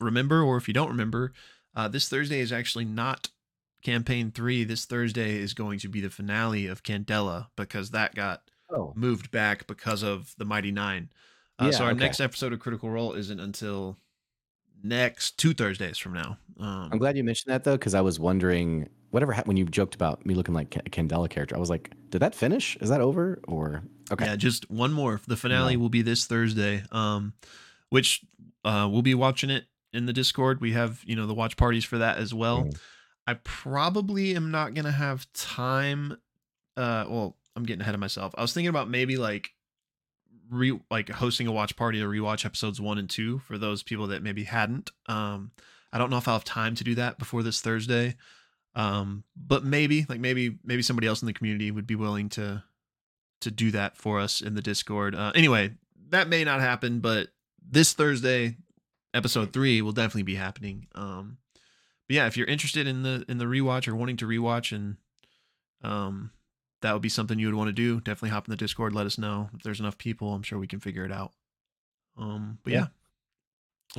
remember, 0.00 0.42
or 0.42 0.56
if 0.56 0.68
you 0.68 0.74
don't 0.74 0.88
remember, 0.88 1.32
uh, 1.74 1.88
this 1.88 2.08
Thursday 2.08 2.40
is 2.40 2.52
actually 2.52 2.84
not 2.84 3.28
campaign 3.82 4.32
three. 4.32 4.64
This 4.64 4.84
Thursday 4.84 5.36
is 5.36 5.54
going 5.54 5.78
to 5.80 5.88
be 5.88 6.00
the 6.00 6.10
finale 6.10 6.66
of 6.66 6.82
Candela 6.82 7.46
because 7.56 7.90
that 7.90 8.14
got 8.14 8.42
Oh, 8.70 8.92
moved 8.96 9.30
back 9.30 9.66
because 9.66 10.02
of 10.02 10.34
the 10.38 10.44
Mighty 10.44 10.72
Nein. 10.72 11.10
Uh, 11.58 11.70
so 11.70 11.84
our 11.84 11.90
okay. 11.92 12.00
next 12.00 12.20
episode 12.20 12.52
of 12.52 12.58
Critical 12.58 12.90
Role 12.90 13.12
isn't 13.12 13.38
until 13.38 13.96
next 14.82 15.38
two 15.38 15.54
Thursdays 15.54 15.98
from 15.98 16.14
now. 16.14 16.36
Um, 16.58 16.90
I'm 16.92 16.98
glad 16.98 17.16
you 17.16 17.24
mentioned 17.24 17.52
that 17.52 17.64
though, 17.64 17.76
because 17.76 17.94
I 17.94 18.00
was 18.00 18.18
wondering 18.18 18.88
whatever 19.10 19.32
happened 19.32 19.48
when 19.48 19.56
you 19.56 19.64
joked 19.64 19.94
about 19.94 20.24
me 20.26 20.34
looking 20.34 20.54
like 20.54 20.76
a 20.76 20.82
Candela 20.90 21.28
character. 21.30 21.56
I 21.56 21.58
was 21.58 21.70
like, 21.70 21.92
did 22.10 22.20
that 22.20 22.34
finish? 22.34 22.76
Is 22.80 22.88
that 22.88 23.00
over? 23.00 23.40
Or 23.48 23.82
okay, 24.10 24.26
Yeah, 24.26 24.36
just 24.36 24.70
one 24.70 24.92
more. 24.92 25.20
The 25.26 25.36
finale 25.36 25.76
will 25.76 25.88
be 25.88 26.02
this 26.02 26.26
Thursday. 26.26 26.82
Um, 26.92 27.34
which 27.90 28.24
uh, 28.64 28.88
we'll 28.90 29.02
be 29.02 29.14
watching 29.14 29.50
it 29.50 29.66
in 29.92 30.06
the 30.06 30.12
Discord. 30.12 30.60
We 30.60 30.72
have 30.72 31.02
you 31.06 31.16
know 31.16 31.26
the 31.26 31.34
watch 31.34 31.56
parties 31.56 31.84
for 31.84 31.98
that 31.98 32.18
as 32.18 32.34
well. 32.34 32.64
Mhm. 32.64 32.78
I 33.28 33.34
probably 33.34 34.36
am 34.36 34.50
not 34.50 34.74
gonna 34.74 34.92
have 34.92 35.26
time. 35.32 36.18
Uh, 36.76 37.04
well, 37.08 37.36
I'm 37.54 37.64
getting 37.64 37.80
ahead 37.80 37.94
of 37.94 38.00
myself. 38.00 38.34
I 38.36 38.42
was 38.42 38.52
thinking 38.52 38.68
about 38.68 38.88
maybe 38.90 39.16
like 39.16 39.50
re 40.50 40.78
like 40.90 41.08
hosting 41.08 41.46
a 41.46 41.52
watch 41.52 41.76
party 41.76 41.98
to 42.00 42.06
rewatch 42.06 42.44
episodes 42.44 42.80
one 42.80 42.98
and 42.98 43.08
two 43.10 43.38
for 43.40 43.58
those 43.58 43.82
people 43.82 44.08
that 44.08 44.22
maybe 44.22 44.44
hadn't. 44.44 44.90
Um, 45.06 45.52
I 45.92 45.98
don't 45.98 46.10
know 46.10 46.18
if 46.18 46.28
I'll 46.28 46.34
have 46.34 46.44
time 46.44 46.74
to 46.76 46.84
do 46.84 46.94
that 46.96 47.18
before 47.18 47.42
this 47.42 47.60
Thursday. 47.60 48.16
Um, 48.76 49.24
but 49.34 49.64
maybe 49.64 50.04
like 50.08 50.20
maybe 50.20 50.58
maybe 50.62 50.82
somebody 50.82 51.08
else 51.08 51.22
in 51.22 51.26
the 51.26 51.32
community 51.32 51.70
would 51.70 51.86
be 51.86 51.94
willing 51.96 52.28
to 52.30 52.62
to 53.40 53.50
do 53.50 53.70
that 53.70 53.96
for 53.96 54.20
us 54.20 54.40
in 54.40 54.54
the 54.54 54.62
Discord. 54.62 55.14
Uh, 55.14 55.32
anyway, 55.34 55.72
that 56.10 56.28
may 56.28 56.44
not 56.44 56.60
happen, 56.60 57.00
but 57.00 57.28
this 57.68 57.94
Thursday, 57.94 58.56
episode 59.14 59.52
three 59.52 59.80
will 59.82 59.92
definitely 59.92 60.22
be 60.24 60.34
happening. 60.34 60.86
Um, 60.94 61.38
but 62.06 62.16
yeah, 62.16 62.26
if 62.26 62.36
you're 62.36 62.46
interested 62.46 62.86
in 62.86 63.02
the 63.02 63.24
in 63.28 63.38
the 63.38 63.46
rewatch 63.46 63.88
or 63.88 63.96
wanting 63.96 64.18
to 64.18 64.26
rewatch, 64.26 64.72
and 64.76 64.96
um, 65.82 66.30
that 66.82 66.92
would 66.92 67.02
be 67.02 67.08
something 67.08 67.38
you 67.38 67.46
would 67.46 67.56
want 67.56 67.68
to 67.68 67.72
do, 67.72 68.00
definitely 68.00 68.30
hop 68.30 68.46
in 68.46 68.50
the 68.50 68.56
Discord. 68.56 68.92
Let 68.92 69.06
us 69.06 69.16
know 69.16 69.48
if 69.54 69.62
there's 69.62 69.80
enough 69.80 69.96
people. 69.96 70.34
I'm 70.34 70.42
sure 70.42 70.58
we 70.58 70.66
can 70.66 70.80
figure 70.80 71.04
it 71.04 71.12
out. 71.12 71.32
Um, 72.18 72.58
but 72.62 72.72
yeah, 72.74 72.78
Yeah. 72.80 72.86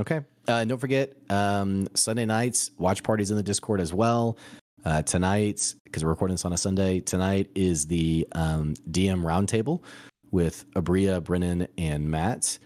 Okay. 0.01 0.21
Uh, 0.47 0.63
don't 0.65 0.77
forget, 0.77 1.13
um, 1.29 1.87
Sunday 1.95 2.25
nights, 2.25 2.71
watch 2.77 3.03
parties 3.03 3.31
in 3.31 3.37
the 3.37 3.43
Discord 3.43 3.81
as 3.81 3.93
well. 3.93 4.37
Uh, 4.87 5.01
tonight, 5.01 5.75
because 5.83 6.01
we're 6.01 6.11
recording 6.11 6.33
this 6.33 6.45
on 6.45 6.53
a 6.53 6.57
Sunday, 6.57 7.01
tonight 7.01 7.49
is 7.55 7.87
the 7.87 8.25
um, 8.31 8.73
DM 8.89 9.21
roundtable 9.21 9.83
with 10.31 10.65
Aabria, 10.75 11.21
Brennan, 11.21 11.67
and 11.77 12.09
Matt. 12.09 12.57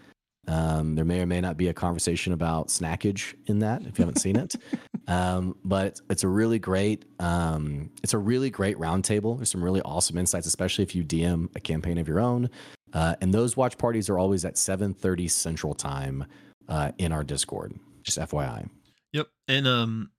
Um, 0.46 0.94
there 0.94 1.04
may 1.04 1.20
or 1.20 1.26
may 1.26 1.40
not 1.40 1.56
be 1.56 1.66
a 1.66 1.74
conversation 1.74 2.32
about 2.32 2.68
snackage 2.68 3.34
in 3.46 3.58
that 3.58 3.82
if 3.82 3.98
you 3.98 4.04
haven't 4.04 4.20
seen 4.20 4.36
it. 4.36 4.54
Um, 5.08 5.56
but 5.64 6.00
it's 6.10 6.22
a 6.22 6.28
really 6.28 6.60
great, 6.60 7.06
um, 7.18 7.90
it's 8.04 8.14
a 8.14 8.18
really 8.18 8.50
great 8.50 8.78
roundtable. 8.78 9.36
There's 9.36 9.50
some 9.50 9.62
really 9.62 9.82
awesome 9.82 10.16
insights, 10.16 10.46
especially 10.46 10.84
if 10.84 10.94
you 10.94 11.02
DM 11.02 11.48
a 11.56 11.60
campaign 11.60 11.98
of 11.98 12.06
your 12.06 12.20
own. 12.20 12.48
Uh, 12.92 13.16
and 13.20 13.34
those 13.34 13.56
watch 13.56 13.76
parties 13.78 14.08
are 14.08 14.16
always 14.16 14.44
at 14.44 14.54
7:30 14.54 15.28
Central 15.28 15.74
Time 15.74 16.24
uh, 16.68 16.92
in 16.98 17.10
our 17.10 17.24
Discord. 17.24 17.74
Just 18.04 18.16
FYI. 18.16 18.70
Yep. 19.12 19.28
And 19.48 19.66
um 19.66 20.10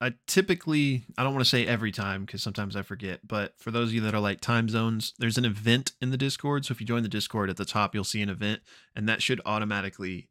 I 0.00 0.12
typically 0.26 1.04
I 1.16 1.24
don't 1.24 1.32
want 1.32 1.44
to 1.44 1.48
say 1.48 1.66
every 1.66 1.90
time 1.90 2.24
because 2.24 2.42
sometimes 2.42 2.76
I 2.76 2.82
forget, 2.82 3.20
but 3.26 3.54
for 3.58 3.70
those 3.70 3.88
of 3.88 3.94
you 3.94 4.00
that 4.02 4.14
are 4.14 4.20
like 4.20 4.40
time 4.40 4.68
zones, 4.68 5.14
there's 5.18 5.38
an 5.38 5.44
event 5.44 5.92
in 6.00 6.10
the 6.10 6.18
Discord. 6.18 6.66
So 6.66 6.72
if 6.72 6.80
you 6.80 6.86
join 6.86 7.02
the 7.02 7.08
Discord 7.08 7.48
at 7.48 7.56
the 7.56 7.64
top, 7.64 7.94
you'll 7.94 8.04
see 8.04 8.20
an 8.20 8.28
event, 8.28 8.60
and 8.94 9.08
that 9.08 9.22
should 9.22 9.40
automatically 9.46 10.28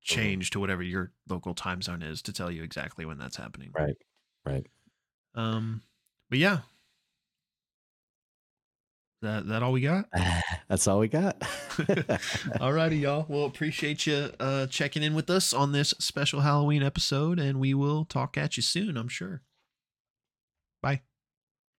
change 0.00 0.50
to 0.50 0.60
whatever 0.60 0.82
your 0.82 1.12
local 1.28 1.54
time 1.54 1.80
zone 1.82 2.02
is 2.02 2.22
to 2.22 2.32
tell 2.32 2.50
you 2.50 2.62
exactly 2.62 3.04
when 3.04 3.18
that's 3.18 3.36
happening. 3.36 3.70
Right. 3.74 3.96
Right. 4.44 4.66
Um 5.34 5.82
but 6.28 6.38
yeah. 6.38 6.60
That 9.22 9.46
that 9.48 9.62
all 9.62 9.72
we 9.72 9.80
got? 9.80 10.06
That's 10.68 10.86
all 10.88 10.98
we 10.98 11.08
got. 11.08 11.40
all 12.60 12.72
righty 12.72 12.98
y'all. 12.98 13.24
Well, 13.28 13.44
appreciate 13.44 14.06
you 14.06 14.30
uh, 14.40 14.66
checking 14.66 15.02
in 15.02 15.14
with 15.14 15.30
us 15.30 15.52
on 15.52 15.72
this 15.72 15.94
special 15.98 16.40
Halloween 16.40 16.82
episode, 16.82 17.38
and 17.38 17.60
we 17.60 17.72
will 17.72 18.04
talk 18.04 18.36
at 18.36 18.56
you 18.56 18.62
soon, 18.62 18.96
I'm 18.96 19.08
sure. 19.08 19.42
Bye. 20.82 21.02